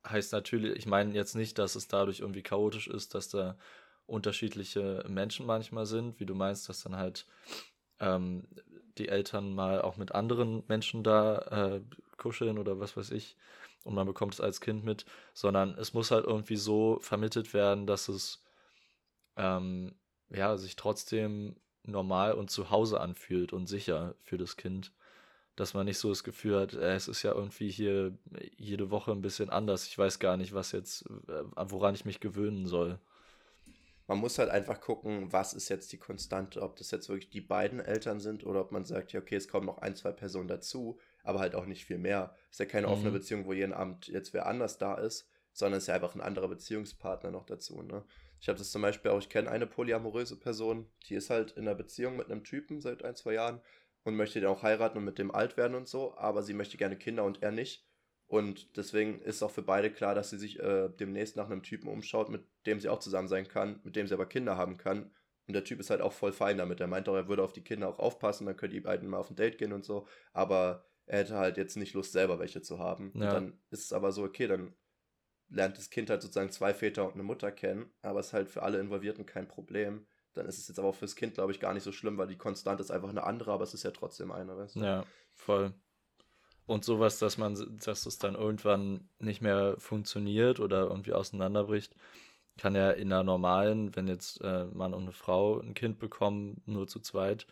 heißt 0.07 0.33
natürlich, 0.33 0.75
ich 0.77 0.85
meine 0.85 1.13
jetzt 1.13 1.35
nicht, 1.35 1.57
dass 1.57 1.75
es 1.75 1.87
dadurch 1.87 2.19
irgendwie 2.19 2.43
chaotisch 2.43 2.87
ist, 2.87 3.15
dass 3.15 3.29
da 3.29 3.57
unterschiedliche 4.05 5.05
Menschen 5.07 5.45
manchmal 5.45 5.85
sind, 5.85 6.19
wie 6.19 6.25
du 6.25 6.35
meinst, 6.35 6.67
dass 6.67 6.83
dann 6.83 6.97
halt 6.97 7.25
ähm, 7.99 8.47
die 8.97 9.07
Eltern 9.07 9.53
mal 9.53 9.81
auch 9.81 9.95
mit 9.95 10.11
anderen 10.13 10.63
Menschen 10.67 11.03
da 11.03 11.37
äh, 11.75 11.81
kuscheln 12.17 12.57
oder 12.57 12.79
was 12.79 12.97
weiß 12.97 13.11
ich 13.11 13.37
und 13.83 13.95
man 13.95 14.07
bekommt 14.07 14.33
es 14.33 14.41
als 14.41 14.61
Kind 14.61 14.83
mit, 14.83 15.05
sondern 15.33 15.75
es 15.77 15.93
muss 15.93 16.11
halt 16.11 16.25
irgendwie 16.25 16.55
so 16.55 16.99
vermittelt 17.01 17.53
werden, 17.53 17.87
dass 17.87 18.07
es 18.07 18.43
ähm, 19.37 19.95
ja 20.29 20.57
sich 20.57 20.75
trotzdem 20.75 21.55
normal 21.83 22.33
und 22.33 22.49
zu 22.49 22.69
Hause 22.69 22.99
anfühlt 23.01 23.53
und 23.53 23.67
sicher 23.67 24.15
für 24.21 24.37
das 24.37 24.57
Kind 24.57 24.91
dass 25.55 25.73
man 25.73 25.85
nicht 25.85 25.99
so 25.99 26.09
das 26.09 26.23
Gefühl 26.23 26.59
hat, 26.59 26.73
äh, 26.73 26.95
es 26.95 27.07
ist 27.07 27.23
ja 27.23 27.33
irgendwie 27.33 27.69
hier 27.69 28.17
jede 28.57 28.89
Woche 28.89 29.11
ein 29.11 29.21
bisschen 29.21 29.49
anders. 29.49 29.85
Ich 29.87 29.97
weiß 29.97 30.19
gar 30.19 30.37
nicht, 30.37 30.53
was 30.53 30.71
jetzt, 30.71 31.05
äh, 31.27 31.43
woran 31.55 31.95
ich 31.95 32.05
mich 32.05 32.19
gewöhnen 32.19 32.65
soll. 32.65 32.99
Man 34.07 34.17
muss 34.17 34.37
halt 34.37 34.49
einfach 34.49 34.81
gucken, 34.81 35.31
was 35.31 35.53
ist 35.53 35.69
jetzt 35.69 35.91
die 35.93 35.97
Konstante, 35.97 36.61
ob 36.61 36.75
das 36.75 36.91
jetzt 36.91 37.07
wirklich 37.07 37.29
die 37.29 37.41
beiden 37.41 37.79
Eltern 37.79 38.19
sind 38.19 38.45
oder 38.45 38.61
ob 38.61 38.71
man 38.71 38.83
sagt, 38.83 39.13
ja, 39.13 39.21
okay, 39.21 39.35
es 39.35 39.47
kommen 39.47 39.65
noch 39.65 39.77
ein, 39.77 39.95
zwei 39.95 40.11
Personen 40.11 40.47
dazu, 40.47 40.99
aber 41.23 41.39
halt 41.39 41.55
auch 41.55 41.65
nicht 41.65 41.85
viel 41.85 41.97
mehr. 41.97 42.35
Es 42.49 42.55
ist 42.55 42.59
ja 42.59 42.65
keine 42.65 42.87
mhm. 42.87 42.93
offene 42.93 43.11
Beziehung, 43.11 43.45
wo 43.45 43.53
jeden 43.53 43.73
Abend 43.73 44.07
jetzt 44.07 44.33
wer 44.33 44.45
anders 44.45 44.77
da 44.77 44.95
ist, 44.95 45.29
sondern 45.53 45.77
es 45.77 45.85
ist 45.85 45.87
ja 45.87 45.95
einfach 45.95 46.15
ein 46.15 46.21
anderer 46.21 46.49
Beziehungspartner 46.49 47.31
noch 47.31 47.45
dazu. 47.45 47.81
Ne? 47.81 48.03
Ich 48.39 48.49
habe 48.49 48.59
das 48.59 48.71
zum 48.71 48.81
Beispiel 48.81 49.11
auch, 49.11 49.19
ich 49.19 49.29
kenne 49.29 49.49
eine 49.49 49.67
polyamoröse 49.67 50.39
Person, 50.39 50.91
die 51.07 51.15
ist 51.15 51.29
halt 51.29 51.51
in 51.53 51.63
einer 51.63 51.75
Beziehung 51.75 52.17
mit 52.17 52.29
einem 52.29 52.43
Typen 52.43 52.81
seit 52.81 53.03
ein, 53.03 53.15
zwei 53.15 53.33
Jahren 53.33 53.61
und 54.03 54.15
möchte 54.15 54.39
den 54.39 54.49
auch 54.49 54.63
heiraten 54.63 54.97
und 54.97 55.05
mit 55.05 55.17
dem 55.17 55.33
alt 55.33 55.57
werden 55.57 55.75
und 55.75 55.87
so, 55.87 56.17
aber 56.17 56.43
sie 56.43 56.53
möchte 56.53 56.77
gerne 56.77 56.97
Kinder 56.97 57.23
und 57.23 57.41
er 57.41 57.51
nicht. 57.51 57.87
Und 58.27 58.77
deswegen 58.77 59.21
ist 59.21 59.43
auch 59.43 59.51
für 59.51 59.61
beide 59.61 59.91
klar, 59.91 60.15
dass 60.15 60.29
sie 60.29 60.37
sich 60.37 60.59
äh, 60.59 60.89
demnächst 60.89 61.35
nach 61.35 61.49
einem 61.49 61.61
Typen 61.61 61.87
umschaut, 61.87 62.29
mit 62.29 62.43
dem 62.65 62.79
sie 62.79 62.89
auch 62.89 62.99
zusammen 62.99 63.27
sein 63.27 63.47
kann, 63.47 63.79
mit 63.83 63.95
dem 63.95 64.07
sie 64.07 64.13
aber 64.13 64.25
Kinder 64.25 64.57
haben 64.57 64.77
kann. 64.77 65.11
Und 65.47 65.53
der 65.53 65.63
Typ 65.63 65.79
ist 65.79 65.89
halt 65.89 66.01
auch 66.01 66.13
voll 66.13 66.31
fein 66.31 66.57
damit. 66.57 66.79
Er 66.79 66.87
meint 66.87 67.07
auch, 67.09 67.15
er 67.15 67.27
würde 67.27 67.43
auf 67.43 67.53
die 67.53 67.63
Kinder 67.63 67.87
auch 67.87 67.99
aufpassen, 67.99 68.47
dann 68.47 68.57
können 68.57 68.73
die 68.73 68.79
beiden 68.79 69.09
mal 69.09 69.17
auf 69.17 69.29
ein 69.29 69.35
Date 69.35 69.57
gehen 69.57 69.73
und 69.73 69.85
so. 69.85 70.07
Aber 70.31 70.85
er 71.05 71.19
hätte 71.19 71.35
halt 71.35 71.57
jetzt 71.57 71.77
nicht 71.77 71.93
Lust, 71.93 72.11
selber 72.11 72.39
welche 72.39 72.61
zu 72.61 72.79
haben. 72.79 73.11
Ja. 73.15 73.27
Und 73.27 73.33
dann 73.33 73.59
ist 73.69 73.85
es 73.85 73.93
aber 73.93 74.11
so, 74.11 74.23
okay, 74.23 74.47
dann 74.47 74.73
lernt 75.49 75.77
das 75.77 75.89
Kind 75.89 76.09
halt 76.09 76.21
sozusagen 76.21 76.51
zwei 76.51 76.73
Väter 76.73 77.05
und 77.05 77.13
eine 77.13 77.23
Mutter 77.23 77.51
kennen, 77.51 77.91
aber 78.01 78.19
es 78.19 78.27
ist 78.27 78.33
halt 78.33 78.49
für 78.49 78.63
alle 78.63 78.79
Involvierten 78.79 79.25
kein 79.25 79.47
Problem 79.47 80.07
dann 80.33 80.47
ist 80.47 80.57
es 80.57 80.67
jetzt 80.67 80.79
aber 80.79 80.89
auch 80.89 80.95
fürs 80.95 81.15
Kind, 81.15 81.35
glaube 81.35 81.51
ich, 81.51 81.59
gar 81.59 81.73
nicht 81.73 81.83
so 81.83 81.91
schlimm, 81.91 82.17
weil 82.17 82.27
die 82.27 82.37
Konstante 82.37 82.81
ist 82.81 82.91
einfach 82.91 83.09
eine 83.09 83.23
andere, 83.23 83.51
aber 83.51 83.63
es 83.63 83.73
ist 83.73 83.83
ja 83.83 83.91
trotzdem 83.91 84.31
eine, 84.31 84.57
weißt 84.57 84.75
du? 84.75 84.79
Ja, 84.81 85.05
voll. 85.33 85.73
Und 86.65 86.85
sowas, 86.85 87.19
dass 87.19 87.37
man, 87.37 87.77
dass 87.83 88.05
es 88.05 88.17
dann 88.19 88.35
irgendwann 88.35 89.09
nicht 89.19 89.41
mehr 89.41 89.75
funktioniert 89.79 90.59
oder 90.59 90.83
irgendwie 90.83 91.13
auseinanderbricht, 91.13 91.95
kann 92.57 92.75
ja 92.75 92.91
in 92.91 93.11
einer 93.11 93.23
normalen, 93.23 93.95
wenn 93.95 94.07
jetzt 94.07 94.41
äh, 94.41 94.65
Mann 94.65 94.93
und 94.93 95.03
eine 95.03 95.11
Frau 95.11 95.59
ein 95.59 95.73
Kind 95.73 95.99
bekommen, 95.99 96.61
nur 96.65 96.87
zu 96.87 96.99
zweit, 96.99 97.47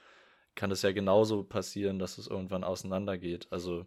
kann 0.56 0.72
es 0.72 0.82
ja 0.82 0.91
genauso 0.91 1.44
passieren, 1.44 1.99
dass 1.99 2.18
es 2.18 2.28
irgendwann 2.28 2.64
auseinandergeht. 2.64 3.48
Also 3.52 3.86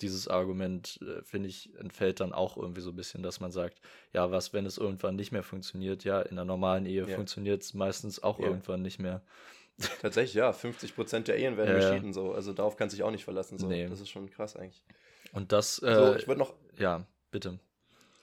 dieses 0.00 0.28
Argument, 0.28 0.98
äh, 1.02 1.22
finde 1.22 1.48
ich, 1.48 1.74
entfällt 1.78 2.20
dann 2.20 2.32
auch 2.32 2.56
irgendwie 2.56 2.80
so 2.80 2.90
ein 2.90 2.96
bisschen, 2.96 3.22
dass 3.22 3.40
man 3.40 3.52
sagt, 3.52 3.80
ja, 4.12 4.30
was, 4.30 4.52
wenn 4.52 4.66
es 4.66 4.78
irgendwann 4.78 5.16
nicht 5.16 5.32
mehr 5.32 5.42
funktioniert? 5.42 6.04
Ja, 6.04 6.20
in 6.20 6.32
einer 6.32 6.44
normalen 6.44 6.86
Ehe 6.86 7.06
ja. 7.06 7.14
funktioniert 7.14 7.62
es 7.62 7.74
meistens 7.74 8.22
auch 8.22 8.38
ja. 8.38 8.46
irgendwann 8.46 8.82
nicht 8.82 8.98
mehr. 8.98 9.22
Tatsächlich, 10.00 10.34
ja, 10.34 10.52
50 10.52 10.94
Prozent 10.94 11.28
der 11.28 11.38
Ehen 11.38 11.56
werden 11.56 11.80
ja, 11.80 11.88
geschieden, 11.88 12.12
so. 12.12 12.32
Also 12.32 12.52
darauf 12.52 12.76
kann 12.76 12.90
sich 12.90 13.02
auch 13.02 13.10
nicht 13.10 13.24
verlassen, 13.24 13.58
so. 13.58 13.66
Nee. 13.66 13.86
Das 13.86 14.00
ist 14.00 14.10
schon 14.10 14.28
krass 14.30 14.56
eigentlich. 14.56 14.84
Und 15.32 15.52
das, 15.52 15.82
äh, 15.82 15.94
so, 15.94 16.14
ich 16.16 16.28
würde 16.28 16.40
noch. 16.40 16.54
Ja, 16.78 17.06
bitte. 17.30 17.58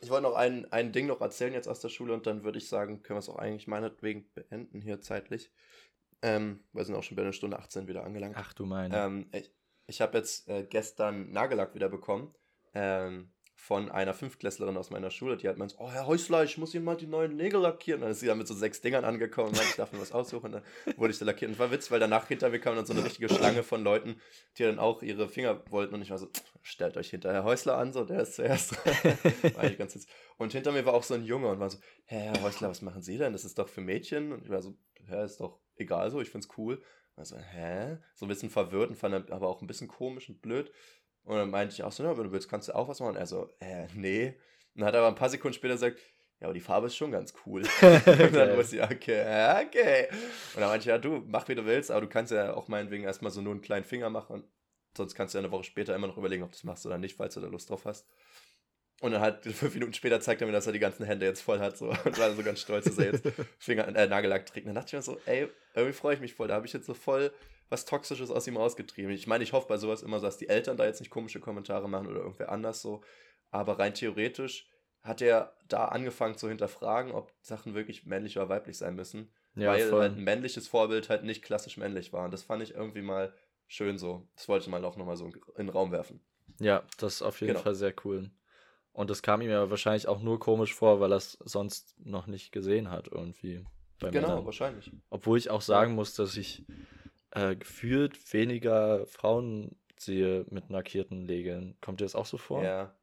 Ich 0.02 0.10
wollte 0.10 0.24
noch 0.24 0.36
ein, 0.36 0.72
ein 0.72 0.94
Ding 0.94 1.08
noch 1.08 1.20
erzählen 1.20 1.54
jetzt 1.54 1.68
aus 1.68 1.82
der 1.82 1.90
Schule 1.90 2.14
und 2.14 2.26
dann 2.26 2.44
würde 2.44 2.58
ich 2.58 2.70
sagen, 2.70 3.04
können 3.04 3.18
wir 3.18 3.20
es 3.20 3.30
auch 3.30 3.38
eigentlich 3.38 3.68
meinetwegen 3.68 4.30
beenden 4.34 4.82
hier 4.82 5.02
zeitlich. 5.02 5.52
Ähm, 6.22 6.64
wir 6.74 6.84
sind 6.84 6.96
auch 6.96 7.04
schon 7.04 7.16
bei 7.16 7.24
einer 7.24 7.34
Stunde 7.34 7.58
18 7.60 7.88
wieder 7.88 8.04
angelangt. 8.04 8.36
Ach 8.38 8.54
du 8.54 8.66
meine. 8.66 8.96
Ähm, 8.96 9.30
ich, 9.32 9.52
ich 9.88 10.02
habe 10.02 10.18
jetzt 10.18 10.48
äh, 10.48 10.64
gestern 10.64 11.32
Nagellack 11.32 11.76
wieder 11.76 11.90
bekommen. 11.90 12.34
Ähm, 12.74 13.32
von 13.60 13.92
einer 13.92 14.14
Fünftklässlerin 14.14 14.78
aus 14.78 14.90
meiner 14.90 15.12
Schule, 15.12 15.36
die 15.36 15.50
hat 15.50 15.58
meint, 15.58 15.76
oh 15.80 15.92
Herr 15.92 16.08
Häusler, 16.08 16.46
ich 16.46 16.58
muss 16.58 16.74
Ihnen 16.74 16.86
mal 16.86 16.96
die 16.96 17.08
neuen 17.08 17.36
Nägel 17.36 17.60
lackieren. 17.60 18.00
Und 18.00 18.04
dann 18.04 18.12
ist 18.12 18.22
sie 18.22 18.26
dann 18.26 18.38
mit 18.38 18.48
so 18.48 18.54
sechs 18.54 18.80
Dingern 18.80 19.04
angekommen 19.04 19.50
und 19.50 19.58
meinte, 19.58 19.72
ich 19.72 19.76
darf 19.76 19.92
mir 19.92 20.00
was 20.00 20.14
aussuchen. 20.14 20.46
Und 20.46 20.52
dann 20.54 20.98
wurde 20.98 21.12
ich 21.12 21.20
da 21.20 21.26
lackiert. 21.26 21.50
Und 21.50 21.54
es 21.54 21.60
war 21.60 21.70
Witz, 21.70 21.92
weil 21.92 22.00
danach 22.00 22.28
hinter 22.28 22.50
mir 22.50 22.60
kam 22.60 22.78
dann 22.78 22.86
so 22.86 22.94
eine 22.94 23.04
richtige 23.04 23.28
Schlange 23.28 23.62
von 23.62 23.84
Leuten, 23.84 24.16
die 24.58 24.64
dann 24.64 24.80
auch 24.80 25.04
ihre 25.04 25.28
Finger 25.28 25.62
wollten. 25.70 25.94
Und 25.94 26.02
ich 26.02 26.10
war 26.10 26.18
so, 26.18 26.30
stellt 26.62 26.96
euch 26.96 27.10
hinter 27.10 27.34
Herr 27.34 27.44
Häusler 27.44 27.78
an, 27.78 27.92
so, 27.92 28.06
der 28.06 28.22
ist 28.22 28.36
zuerst. 28.36 28.78
war 29.56 29.66
ich 29.66 29.78
ganz 29.78 30.08
und 30.38 30.54
hinter 30.54 30.72
mir 30.72 30.86
war 30.86 30.94
auch 30.94 31.04
so 31.04 31.14
ein 31.14 31.26
Junge 31.26 31.50
und 31.50 31.60
war 31.60 31.70
so, 31.70 31.80
Herr 32.06 32.42
Häusler, 32.42 32.70
was 32.70 32.82
machen 32.82 33.02
Sie 33.02 33.18
denn? 33.18 33.34
Das 33.34 33.44
ist 33.44 33.60
doch 33.60 33.68
für 33.68 33.82
Mädchen. 33.82 34.32
Und 34.32 34.46
ich 34.46 34.50
war 34.50 34.62
so, 34.62 34.78
ja, 35.10 35.24
ist 35.24 35.42
doch 35.42 35.60
egal 35.80 36.10
so, 36.12 36.22
ich 36.22 36.30
find's 36.30 36.50
cool. 36.58 36.82
Also, 37.16 37.38
hä? 37.38 37.98
So 38.16 38.26
ein 38.26 38.30
bisschen 38.30 38.50
verwirrt 38.50 38.90
und 38.90 38.96
fand 38.96 39.32
aber 39.32 39.48
auch 39.48 39.62
ein 39.62 39.68
bisschen 39.68 39.88
komisch 39.88 40.30
und 40.30 40.42
blöd. 40.42 40.72
Und 41.24 41.36
dann 41.36 41.50
meinte 41.50 41.74
ich 41.74 41.84
auch 41.84 41.92
so, 41.92 42.04
ja, 42.04 42.18
wenn 42.18 42.24
du 42.24 42.32
willst, 42.32 42.50
kannst 42.50 42.70
du 42.70 42.76
auch 42.76 42.88
was 42.88 43.00
machen. 43.00 43.18
Er 43.18 43.28
so, 43.28 43.50
äh, 43.60 43.88
nee. 43.94 44.30
Und 44.74 44.82
dann 44.82 44.86
hat 44.88 44.94
er 44.94 45.02
aber 45.02 45.10
ein 45.10 45.16
paar 45.16 45.30
Sekunden 45.30 45.54
später 45.54 45.74
gesagt, 45.74 46.00
ja, 46.40 46.48
aber 46.48 46.54
die 46.54 46.62
Farbe 46.62 46.88
ist 46.88 46.96
schon 46.96 47.12
ganz 47.12 47.34
cool. 47.46 47.64
und 47.82 48.34
dann 48.34 48.56
wusste 48.58 48.78
ich, 48.78 48.84
okay, 48.84 49.66
okay. 49.66 50.08
Und 50.56 50.62
dann 50.62 50.70
meinte 50.70 50.84
ich, 50.84 50.86
ja, 50.86 50.98
du, 50.98 51.24
mach 51.28 51.48
wie 51.50 51.56
du 51.56 51.66
willst, 51.66 51.92
aber 51.92 52.02
du 52.02 52.08
kannst 52.08 52.32
ja 52.32 52.54
auch 52.54 52.68
meinetwegen 52.68 53.04
erstmal 53.04 53.32
so 53.32 53.42
nur 53.42 53.52
einen 53.52 53.62
kleinen 53.62 53.86
Finger 53.86 54.10
machen. 54.10 54.44
Sonst 54.96 55.16
kannst 55.16 55.34
du 55.34 55.38
ja 55.38 55.44
eine 55.44 55.52
Woche 55.52 55.66
später 55.66 55.94
immer 55.96 56.08
noch 56.08 56.18
überlegen, 56.18 56.44
ob 56.44 56.52
du 56.52 56.56
das 56.56 56.64
machst 56.64 56.86
oder 56.86 56.98
nicht, 56.98 57.16
falls 57.18 57.34
du 57.34 57.42
da 57.42 57.48
Lust 57.48 57.70
drauf 57.70 57.86
hast. 57.86 58.08
Und 59.02 59.12
dann 59.12 59.22
halt 59.22 59.44
fünf 59.46 59.74
Minuten 59.74 59.94
später 59.94 60.20
zeigt 60.20 60.42
er 60.42 60.48
mir, 60.48 60.54
dass 60.54 60.68
er 60.68 60.74
die 60.74 60.80
ganzen 60.80 61.06
Hände 61.06 61.26
jetzt 61.26 61.42
voll 61.42 61.60
hat. 61.60 61.78
So. 61.78 61.90
Und 62.06 62.18
war 62.18 62.34
so 62.34 62.44
ganz 62.44 62.62
stolz, 62.62 62.86
dass 62.86 62.98
er 62.98 63.14
jetzt 63.14 63.24
Finger, 63.60 63.88
äh, 63.88 64.08
Nagellack 64.08 64.46
trägt. 64.46 64.66
Und 64.66 64.74
dann 64.74 64.84
dachte 64.84 64.90
ich 64.90 64.94
mir 64.94 65.02
so, 65.02 65.18
ey, 65.26 65.48
irgendwie 65.74 65.94
freue 65.94 66.16
ich 66.16 66.22
mich 66.22 66.34
voll. 66.34 66.48
Da 66.48 66.56
habe 66.56 66.66
ich 66.66 66.74
jetzt 66.74 66.86
so 66.86 66.94
voll 66.94 67.32
was 67.70 67.86
Toxisches 67.86 68.32
aus 68.32 68.48
ihm 68.48 68.58
ausgetrieben. 68.58 69.12
Ich 69.12 69.28
meine, 69.28 69.44
ich 69.44 69.54
hoffe 69.54 69.68
bei 69.68 69.78
sowas 69.78 70.02
immer 70.02 70.20
so, 70.20 70.26
dass 70.26 70.38
die 70.38 70.50
Eltern 70.50 70.76
da 70.76 70.86
jetzt 70.86 71.02
nicht 71.02 71.12
komische 71.12 71.40
Kommentare 71.40 71.88
machen 71.88 72.08
oder 72.08 72.20
irgendwer 72.20 72.52
anders 72.52 72.82
so. 72.82 73.02
Aber 73.52 73.78
rein 73.78 73.94
theoretisch 73.94 74.68
hat 75.02 75.22
er 75.22 75.56
da 75.68 75.86
angefangen 75.86 76.36
zu 76.36 76.50
hinterfragen, 76.50 77.12
ob 77.12 77.32
Sachen 77.42 77.76
wirklich 77.76 78.06
männlich 78.06 78.38
oder 78.38 78.50
weiblich 78.50 78.78
sein 78.78 78.96
müssen. 78.96 79.32
Ja, 79.56 79.72
weil 79.72 79.88
voll. 79.88 80.02
halt 80.02 80.18
ein 80.18 80.24
männliches 80.24 80.68
Vorbild 80.68 81.10
halt 81.10 81.24
nicht 81.24 81.44
klassisch 81.44 81.78
männlich 81.78 82.12
war. 82.12 82.26
Und 82.26 82.32
das 82.32 82.44
fand 82.44 82.64
ich 82.64 82.74
irgendwie 82.74 83.02
mal 83.02 83.34
schön 83.68 83.98
so. 83.98 84.28
Das 84.36 84.48
wollte 84.48 84.64
ich 84.64 84.70
mal 84.70 84.84
auch 84.84 84.98
nochmal 84.98 85.16
so 85.16 85.26
in 85.26 85.34
den 85.58 85.70
Raum 85.70 85.92
werfen. 85.92 86.22
Ja, 86.60 86.84
das 86.98 87.16
ist 87.16 87.22
auf 87.22 87.40
jeden 87.40 87.54
genau. 87.54 87.64
Fall 87.64 87.76
sehr 87.76 87.94
cool. 88.04 88.32
Und 89.00 89.10
das 89.10 89.22
kam 89.22 89.40
ihm 89.40 89.50
ja 89.50 89.70
wahrscheinlich 89.70 90.10
auch 90.10 90.20
nur 90.20 90.42
komisch 90.42 90.76
vor, 90.76 91.00
weil 91.00 91.14
er 91.14 91.16
es 91.16 91.38
sonst 91.46 91.96
noch 92.04 92.28
nicht 92.28 92.52
gesehen 92.52 92.92
hat, 92.92 93.08
irgendwie. 93.08 93.64
genau, 94.02 94.12
Männern. 94.12 94.46
wahrscheinlich. 94.46 94.92
Obwohl 95.10 95.38
ich 95.38 95.50
auch 95.50 95.62
sagen 95.62 95.96
muss, 95.96 96.16
dass 96.16 96.36
ich 96.36 96.66
äh, 97.32 97.56
gefühlt 97.56 98.34
weniger 98.34 99.06
Frauen 99.06 99.78
sehe 99.98 100.46
mit 100.50 100.70
lackierten 100.70 101.24
Nägeln. 101.24 101.78
Kommt 101.80 102.02
dir 102.02 102.04
das 102.04 102.14
auch 102.14 102.26
so 102.26 102.38
vor? 102.38 102.62
Ja. 102.62 102.94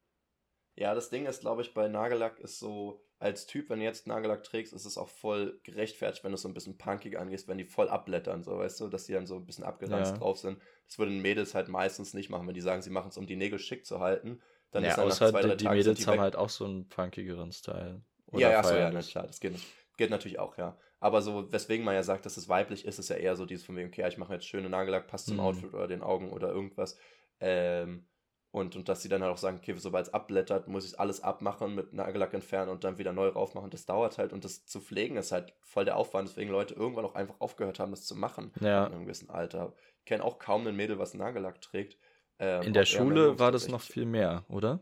Ja, 0.75 0.95
das 0.95 1.09
Ding 1.09 1.25
ist, 1.25 1.41
glaube 1.41 1.63
ich, 1.63 1.73
bei 1.73 1.89
Nagellack 1.89 2.41
ist 2.41 2.59
so, 2.59 3.03
als 3.19 3.47
Typ, 3.47 3.71
wenn 3.71 3.79
du 3.79 3.87
jetzt 3.87 4.07
Nagellack 4.07 4.45
trägst, 4.45 4.75
ist 4.75 4.85
es 4.85 4.99
auch 4.99 5.09
voll 5.09 5.59
gerechtfertigt, 5.63 6.23
wenn 6.25 6.33
du 6.33 6.35
es 6.35 6.43
so 6.43 6.49
ein 6.49 6.53
bisschen 6.53 6.77
punkig 6.77 7.19
angehst, 7.19 7.49
wenn 7.49 7.57
die 7.57 7.65
voll 7.65 7.89
abblättern, 7.89 8.43
so, 8.43 8.59
weißt 8.59 8.81
du, 8.81 8.89
dass 8.89 9.07
die 9.07 9.15
dann 9.15 9.27
so 9.27 9.37
ein 9.37 9.47
bisschen 9.47 9.65
abgeranzt 9.65 10.13
ja. 10.13 10.19
drauf 10.19 10.37
sind. 10.37 10.61
Das 10.87 10.99
würden 10.99 11.23
Mädels 11.23 11.55
halt 11.55 11.69
meistens 11.69 12.13
nicht 12.13 12.29
machen, 12.29 12.47
wenn 12.47 12.55
die 12.55 12.61
sagen, 12.61 12.83
sie 12.83 12.91
machen 12.91 13.09
es, 13.09 13.17
um 13.17 13.27
die 13.27 13.37
Nägel 13.37 13.59
schick 13.59 13.87
zu 13.87 14.01
halten. 14.01 14.43
Dann 14.77 14.85
ja, 14.85 14.91
ist 14.91 14.99
dann 14.99 15.07
außer 15.07 15.31
zwei, 15.31 15.41
drei 15.41 15.55
die 15.55 15.65
Tagen 15.65 15.79
Mädels 15.79 15.99
die 15.99 16.07
haben 16.07 16.21
halt 16.21 16.37
auch 16.37 16.51
so 16.51 16.67
einen 16.67 16.87
punkigeren 16.87 17.51
Style. 17.51 18.03
Oder 18.27 18.41
ja, 18.41 18.51
ja, 18.51 18.63
so, 18.63 18.75
ja, 18.75 18.91
klar, 19.01 19.27
das 19.27 19.41
geht, 19.41 19.53
nicht. 19.53 19.67
geht 19.97 20.11
natürlich 20.11 20.39
auch, 20.39 20.59
ja. 20.59 20.77
Aber 21.01 21.23
so, 21.23 21.51
weswegen 21.51 21.83
man 21.83 21.95
ja 21.95 22.03
sagt, 22.03 22.27
dass 22.27 22.37
es 22.37 22.51
weiblich 22.51 22.85
ist, 22.85 22.99
ist 22.99 23.09
ja 23.09 23.17
eher 23.17 23.37
so 23.37 23.47
dieses 23.47 23.65
von 23.65 23.75
wegen, 23.77 23.89
okay, 23.89 24.07
ich 24.07 24.19
mache 24.19 24.35
jetzt 24.35 24.47
schöne 24.47 24.69
Nagellack, 24.69 25.07
passt 25.07 25.29
zum 25.29 25.37
mhm. 25.37 25.45
Outfit 25.45 25.73
oder 25.73 25.89
den 25.89 26.03
Augen 26.03 26.31
oder 26.31 26.49
irgendwas. 26.49 26.99
Ähm, 27.41 28.07
und, 28.51 28.77
und 28.77 28.89
dass 28.89 29.03
sie 29.03 29.09
dann 29.09 29.23
halt 29.23 29.33
auch 29.33 29.39
sagen, 29.39 29.59
okay, 29.59 29.75
sobald 29.79 30.09
es 30.09 30.13
abblättert, 30.13 30.69
muss 30.69 30.87
ich 30.87 31.01
alles 31.01 31.23
abmachen, 31.23 31.75
mit 31.75 31.95
Nagellack 31.95 32.35
entfernen 32.35 32.71
und 32.71 32.85
dann 32.85 32.99
wieder 32.99 33.15
neu 33.15 33.29
raufmachen. 33.29 33.71
Das 33.71 33.87
dauert 33.87 34.19
halt 34.19 34.35
und 34.35 34.45
das 34.45 34.67
zu 34.67 34.81
pflegen 34.81 35.17
ist 35.17 35.33
halt 35.33 35.55
voll 35.63 35.87
der 35.87 35.97
Aufwand, 35.97 36.29
deswegen 36.29 36.51
Leute 36.51 36.75
irgendwann 36.75 37.07
auch 37.07 37.15
einfach 37.15 37.37
aufgehört 37.39 37.79
haben, 37.79 37.93
das 37.93 38.05
zu 38.05 38.15
machen. 38.15 38.53
Ja. 38.61 38.87
In 38.87 38.93
einem 38.93 39.05
gewissen 39.05 39.31
Alter. 39.31 39.73
Ich 40.01 40.05
kenne 40.05 40.25
auch 40.25 40.39
kaum 40.39 40.67
ein 40.67 40.77
Mädel, 40.77 40.99
was 40.99 41.15
Nagellack 41.15 41.63
trägt. 41.63 41.97
Ähm, 42.39 42.63
in 42.63 42.73
der 42.73 42.85
Schule 42.85 43.39
war 43.39 43.53
das 43.53 43.69
noch 43.69 43.81
viel 43.81 44.07
mehr, 44.07 44.45
oder? 44.49 44.81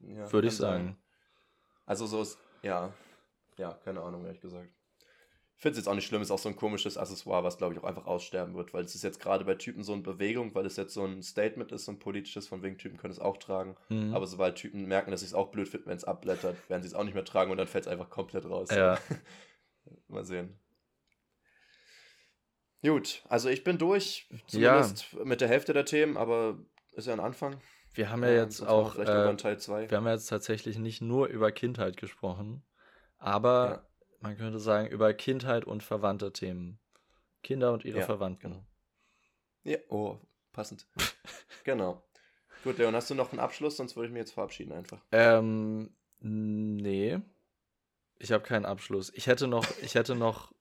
Ja, 0.00 0.30
Würde 0.32 0.48
ich 0.48 0.56
sagen. 0.56 0.84
Sein. 0.84 0.96
Also 1.86 2.06
so 2.06 2.22
ist, 2.22 2.38
ja, 2.62 2.92
ja, 3.58 3.72
keine 3.84 4.02
Ahnung, 4.02 4.24
ehrlich 4.24 4.40
gesagt. 4.40 4.68
Ich 5.56 5.62
finde 5.62 5.72
es 5.72 5.78
jetzt 5.78 5.88
auch 5.88 5.94
nicht 5.94 6.06
schlimm, 6.06 6.20
ist 6.20 6.30
auch 6.30 6.38
so 6.38 6.50
ein 6.50 6.56
komisches 6.56 6.98
Accessoire, 6.98 7.42
was 7.42 7.56
glaube 7.56 7.72
ich 7.72 7.80
auch 7.80 7.86
einfach 7.86 8.04
aussterben 8.04 8.54
wird, 8.54 8.74
weil 8.74 8.84
es 8.84 8.94
ist 8.94 9.02
jetzt 9.02 9.20
gerade 9.20 9.44
bei 9.46 9.54
Typen 9.54 9.82
so 9.84 9.94
eine 9.94 10.02
Bewegung, 10.02 10.54
weil 10.54 10.66
es 10.66 10.76
jetzt 10.76 10.92
so 10.92 11.02
ein 11.02 11.22
Statement 11.22 11.72
ist, 11.72 11.86
so 11.86 11.92
ein 11.92 11.98
politisches, 11.98 12.46
von 12.46 12.62
wegen 12.62 12.76
Typen 12.76 12.98
können 12.98 13.12
es 13.12 13.18
auch 13.18 13.38
tragen. 13.38 13.74
Mhm. 13.88 14.14
Aber 14.14 14.26
sobald 14.26 14.56
Typen 14.56 14.86
merken, 14.86 15.10
dass 15.10 15.20
sie 15.20 15.26
es 15.26 15.34
auch 15.34 15.50
blöd 15.50 15.68
finden, 15.68 15.88
wenn 15.88 15.96
es 15.96 16.04
abblättert, 16.04 16.56
werden 16.68 16.82
sie 16.82 16.88
es 16.88 16.94
auch 16.94 17.04
nicht 17.04 17.14
mehr 17.14 17.24
tragen 17.24 17.50
und 17.50 17.56
dann 17.56 17.68
fällt 17.68 17.86
es 17.86 17.90
einfach 17.90 18.10
komplett 18.10 18.44
raus. 18.44 18.68
Ja. 18.70 18.98
Mal 20.08 20.26
sehen. 20.26 20.58
Gut, 22.82 23.22
also 23.28 23.48
ich 23.48 23.64
bin 23.64 23.78
durch, 23.78 24.28
zumindest 24.46 25.12
ja. 25.12 25.24
mit 25.24 25.40
der 25.40 25.48
Hälfte 25.48 25.72
der 25.72 25.86
Themen, 25.86 26.18
aber 26.18 26.58
ist 26.96 27.06
ja 27.06 27.12
ein 27.12 27.20
Anfang. 27.20 27.60
Wir 27.94 28.10
haben 28.10 28.22
ja, 28.22 28.30
ja 28.30 28.42
jetzt 28.42 28.62
auch, 28.62 28.96
äh, 28.96 29.06
wir 29.06 29.96
haben 29.96 30.06
ja 30.06 30.12
jetzt 30.12 30.26
tatsächlich 30.26 30.78
nicht 30.78 31.00
nur 31.00 31.28
über 31.28 31.50
Kindheit 31.52 31.96
gesprochen, 31.96 32.62
aber 33.18 33.70
ja 33.70 33.86
man 34.20 34.36
könnte 34.36 34.58
sagen, 34.58 34.88
über 34.88 35.14
Kindheit 35.14 35.64
und 35.64 35.82
verwandte 35.82 36.32
Themen. 36.32 36.78
Kinder 37.42 37.72
und 37.72 37.84
ihre 37.84 38.00
ja, 38.00 38.04
Verwandten. 38.04 38.50
Genau. 38.50 38.66
Ja, 39.62 39.78
oh, 39.88 40.18
passend. 40.52 40.86
genau. 41.64 42.02
Gut, 42.64 42.78
Leon, 42.78 42.94
hast 42.94 43.10
du 43.10 43.14
noch 43.14 43.30
einen 43.30 43.40
Abschluss? 43.40 43.76
Sonst 43.76 43.94
würde 43.94 44.08
ich 44.08 44.12
mich 44.12 44.20
jetzt 44.20 44.32
verabschieden 44.32 44.72
einfach. 44.72 45.00
Ähm, 45.12 45.94
nee. 46.18 47.20
Ich 48.18 48.32
habe 48.32 48.42
keinen 48.42 48.64
Abschluss. 48.64 49.12
Ich 49.14 49.26
hätte 49.26 49.46
noch, 49.46 49.66
ich 49.82 49.94
hätte 49.94 50.16
noch 50.16 50.52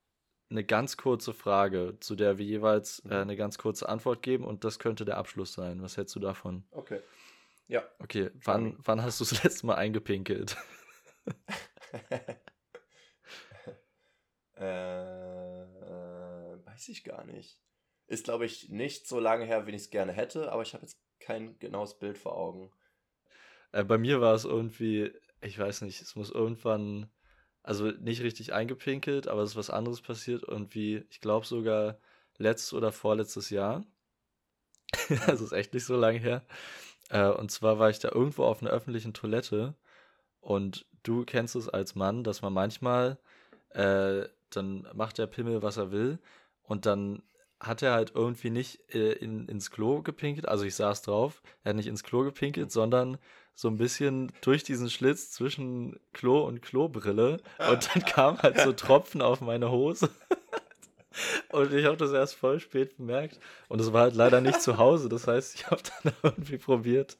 eine 0.49 0.63
ganz 0.63 0.97
kurze 0.97 1.33
Frage, 1.33 1.97
zu 1.99 2.15
der 2.15 2.37
wir 2.37 2.45
jeweils 2.45 2.99
äh, 2.99 3.07
mhm. 3.07 3.13
eine 3.13 3.35
ganz 3.35 3.57
kurze 3.57 3.89
Antwort 3.89 4.21
geben 4.21 4.45
und 4.45 4.63
das 4.63 4.79
könnte 4.79 5.05
der 5.05 5.17
Abschluss 5.17 5.53
sein. 5.53 5.81
Was 5.81 5.97
hältst 5.97 6.15
du 6.15 6.19
davon? 6.19 6.63
Okay. 6.71 7.01
Ja. 7.67 7.83
Okay, 7.99 8.29
wann, 8.43 8.77
wann 8.79 9.01
hast 9.01 9.19
du 9.19 9.25
das 9.25 9.43
letzte 9.43 9.65
Mal 9.65 9.75
eingepinkelt? 9.75 10.55
Äh, 14.55 14.61
äh, 14.61 15.65
weiß 16.65 16.89
ich 16.89 17.03
gar 17.03 17.25
nicht. 17.25 17.59
Ist, 18.07 18.25
glaube 18.25 18.45
ich, 18.45 18.69
nicht 18.69 19.07
so 19.07 19.19
lange 19.19 19.45
her, 19.45 19.65
wie 19.65 19.71
ich 19.71 19.77
es 19.77 19.89
gerne 19.89 20.11
hätte, 20.11 20.51
aber 20.51 20.61
ich 20.61 20.73
habe 20.73 20.83
jetzt 20.83 20.99
kein 21.19 21.57
genaues 21.57 21.97
Bild 21.97 22.19
vor 22.19 22.37
Augen. 22.37 22.71
Äh, 23.71 23.83
bei 23.83 23.97
mir 23.97 24.21
war 24.21 24.35
es 24.35 24.45
irgendwie, 24.45 25.11
ich 25.41 25.57
weiß 25.57 25.81
nicht, 25.81 26.01
es 26.01 26.15
muss 26.15 26.29
irgendwann, 26.29 27.09
also 27.65 27.85
nicht 27.85 28.21
richtig 28.21 28.53
eingepinkelt, 28.53 29.27
aber 29.27 29.41
es 29.41 29.51
ist 29.51 29.55
was 29.55 29.69
anderes 29.71 30.01
passiert. 30.01 30.43
Irgendwie, 30.47 31.03
ich 31.09 31.19
glaube 31.19 31.47
sogar 31.47 31.97
letztes 32.37 32.73
oder 32.73 32.91
vorletztes 32.91 33.49
Jahr. 33.49 33.83
das 35.27 35.41
ist 35.41 35.51
echt 35.51 35.73
nicht 35.73 35.85
so 35.85 35.95
lange 35.95 36.19
her. 36.19 36.45
Äh, 37.09 37.29
und 37.29 37.51
zwar 37.51 37.79
war 37.79 37.89
ich 37.89 37.99
da 37.99 38.09
irgendwo 38.11 38.43
auf 38.43 38.61
einer 38.61 38.71
öffentlichen 38.71 39.13
Toilette 39.13 39.73
und 40.41 40.85
du 41.01 41.25
kennst 41.25 41.55
es 41.55 41.67
als 41.67 41.95
Mann, 41.95 42.23
dass 42.23 42.43
man 42.43 42.53
manchmal 42.53 43.17
äh, 43.69 44.27
dann 44.51 44.87
macht 44.93 45.17
der 45.17 45.27
Pimmel, 45.27 45.63
was 45.63 45.77
er 45.77 45.91
will. 45.91 46.19
Und 46.61 46.85
dann 46.85 47.23
hat 47.59 47.81
er 47.81 47.93
halt 47.93 48.11
irgendwie 48.13 48.51
nicht 48.51 48.93
äh, 48.93 49.13
in, 49.13 49.47
ins 49.47 49.71
Klo 49.71 50.03
gepinkelt. 50.03 50.47
Also 50.47 50.65
ich 50.65 50.75
saß 50.75 51.01
drauf, 51.01 51.41
er 51.63 51.69
hat 51.69 51.77
nicht 51.77 51.87
ins 51.87 52.03
Klo 52.03 52.23
gepinkelt, 52.23 52.71
sondern 52.71 53.17
so 53.55 53.69
ein 53.69 53.77
bisschen 53.77 54.31
durch 54.41 54.63
diesen 54.63 54.89
Schlitz 54.89 55.31
zwischen 55.31 55.97
Klo 56.13 56.41
und 56.45 56.61
Klobrille. 56.61 57.41
Und 57.69 57.89
dann 57.95 58.05
kamen 58.05 58.41
halt 58.41 58.59
so 58.59 58.73
Tropfen 58.73 59.21
auf 59.21 59.41
meine 59.41 59.71
Hose. 59.71 60.09
Und 61.51 61.73
ich 61.73 61.85
habe 61.85 61.95
das 61.95 62.11
erst 62.11 62.35
voll 62.35 62.59
spät 62.59 62.97
bemerkt. 62.97 63.39
Und 63.69 63.79
es 63.79 63.93
war 63.93 64.01
halt 64.01 64.15
leider 64.15 64.41
nicht 64.41 64.61
zu 64.61 64.77
Hause. 64.77 65.07
Das 65.07 65.27
heißt, 65.27 65.55
ich 65.55 65.67
habe 65.67 65.81
dann 66.03 66.13
irgendwie 66.23 66.57
probiert. 66.57 67.17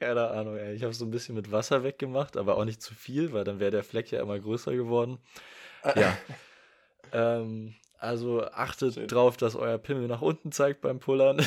Keine 0.00 0.30
Ahnung, 0.30 0.56
ey. 0.56 0.74
Ich 0.74 0.82
habe 0.82 0.94
so 0.94 1.04
ein 1.04 1.10
bisschen 1.10 1.34
mit 1.34 1.52
Wasser 1.52 1.84
weggemacht, 1.84 2.38
aber 2.38 2.56
auch 2.56 2.64
nicht 2.64 2.82
zu 2.82 2.94
viel, 2.94 3.34
weil 3.34 3.44
dann 3.44 3.60
wäre 3.60 3.70
der 3.70 3.84
Fleck 3.84 4.10
ja 4.10 4.22
immer 4.22 4.38
größer 4.38 4.74
geworden. 4.74 5.18
Ja. 5.94 6.16
ähm, 7.12 7.74
also 7.98 8.44
achtet 8.44 8.94
Schön. 8.94 9.08
drauf, 9.08 9.36
dass 9.36 9.54
euer 9.54 9.78
Pimmel 9.78 10.08
nach 10.08 10.22
unten 10.22 10.50
zeigt 10.50 10.80
beim 10.80 10.98
Pullern. 10.98 11.44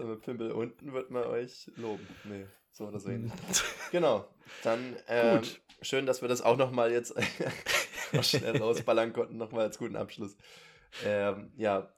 so 0.00 0.06
mit 0.06 0.22
Pimmel 0.22 0.52
unten 0.52 0.92
wird 0.92 1.10
man 1.10 1.24
euch 1.24 1.70
loben. 1.76 2.06
Nee, 2.24 2.46
so 2.72 2.86
oder 2.86 2.98
so 2.98 3.10
ähnlich. 3.10 3.32
genau. 3.90 4.26
Dann 4.62 4.96
ähm, 5.08 5.38
Gut. 5.38 5.60
schön, 5.82 6.06
dass 6.06 6.22
wir 6.22 6.28
das 6.28 6.40
auch 6.40 6.56
nochmal 6.56 6.90
jetzt 6.90 7.14
schnell 8.22 8.56
rausballern 8.56 9.12
konnten, 9.12 9.36
nochmal 9.36 9.66
als 9.66 9.78
guten 9.78 9.96
Abschluss. 9.96 10.36
Ähm, 11.04 11.52
ja, 11.56 11.92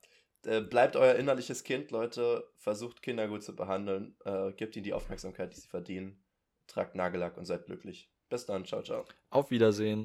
äh, 0.44 0.60
bleibt 0.60 0.96
euer 0.96 1.14
innerliches 1.14 1.62
Kind, 1.62 1.92
Leute. 1.92 2.50
Versucht 2.56 3.02
Kinder 3.02 3.28
gut 3.28 3.44
zu 3.44 3.54
behandeln. 3.54 4.16
Äh, 4.24 4.52
gebt 4.52 4.74
ihnen 4.74 4.84
die 4.84 4.94
Aufmerksamkeit, 4.94 5.54
die 5.54 5.60
sie 5.60 5.68
verdienen. 5.68 6.24
Tragt 6.66 6.96
Nagellack 6.96 7.36
und 7.36 7.44
seid 7.44 7.66
glücklich. 7.66 8.10
Bis 8.28 8.46
dann. 8.46 8.64
Ciao, 8.64 8.82
ciao. 8.82 9.04
Auf 9.30 9.50
Wiedersehen. 9.50 10.00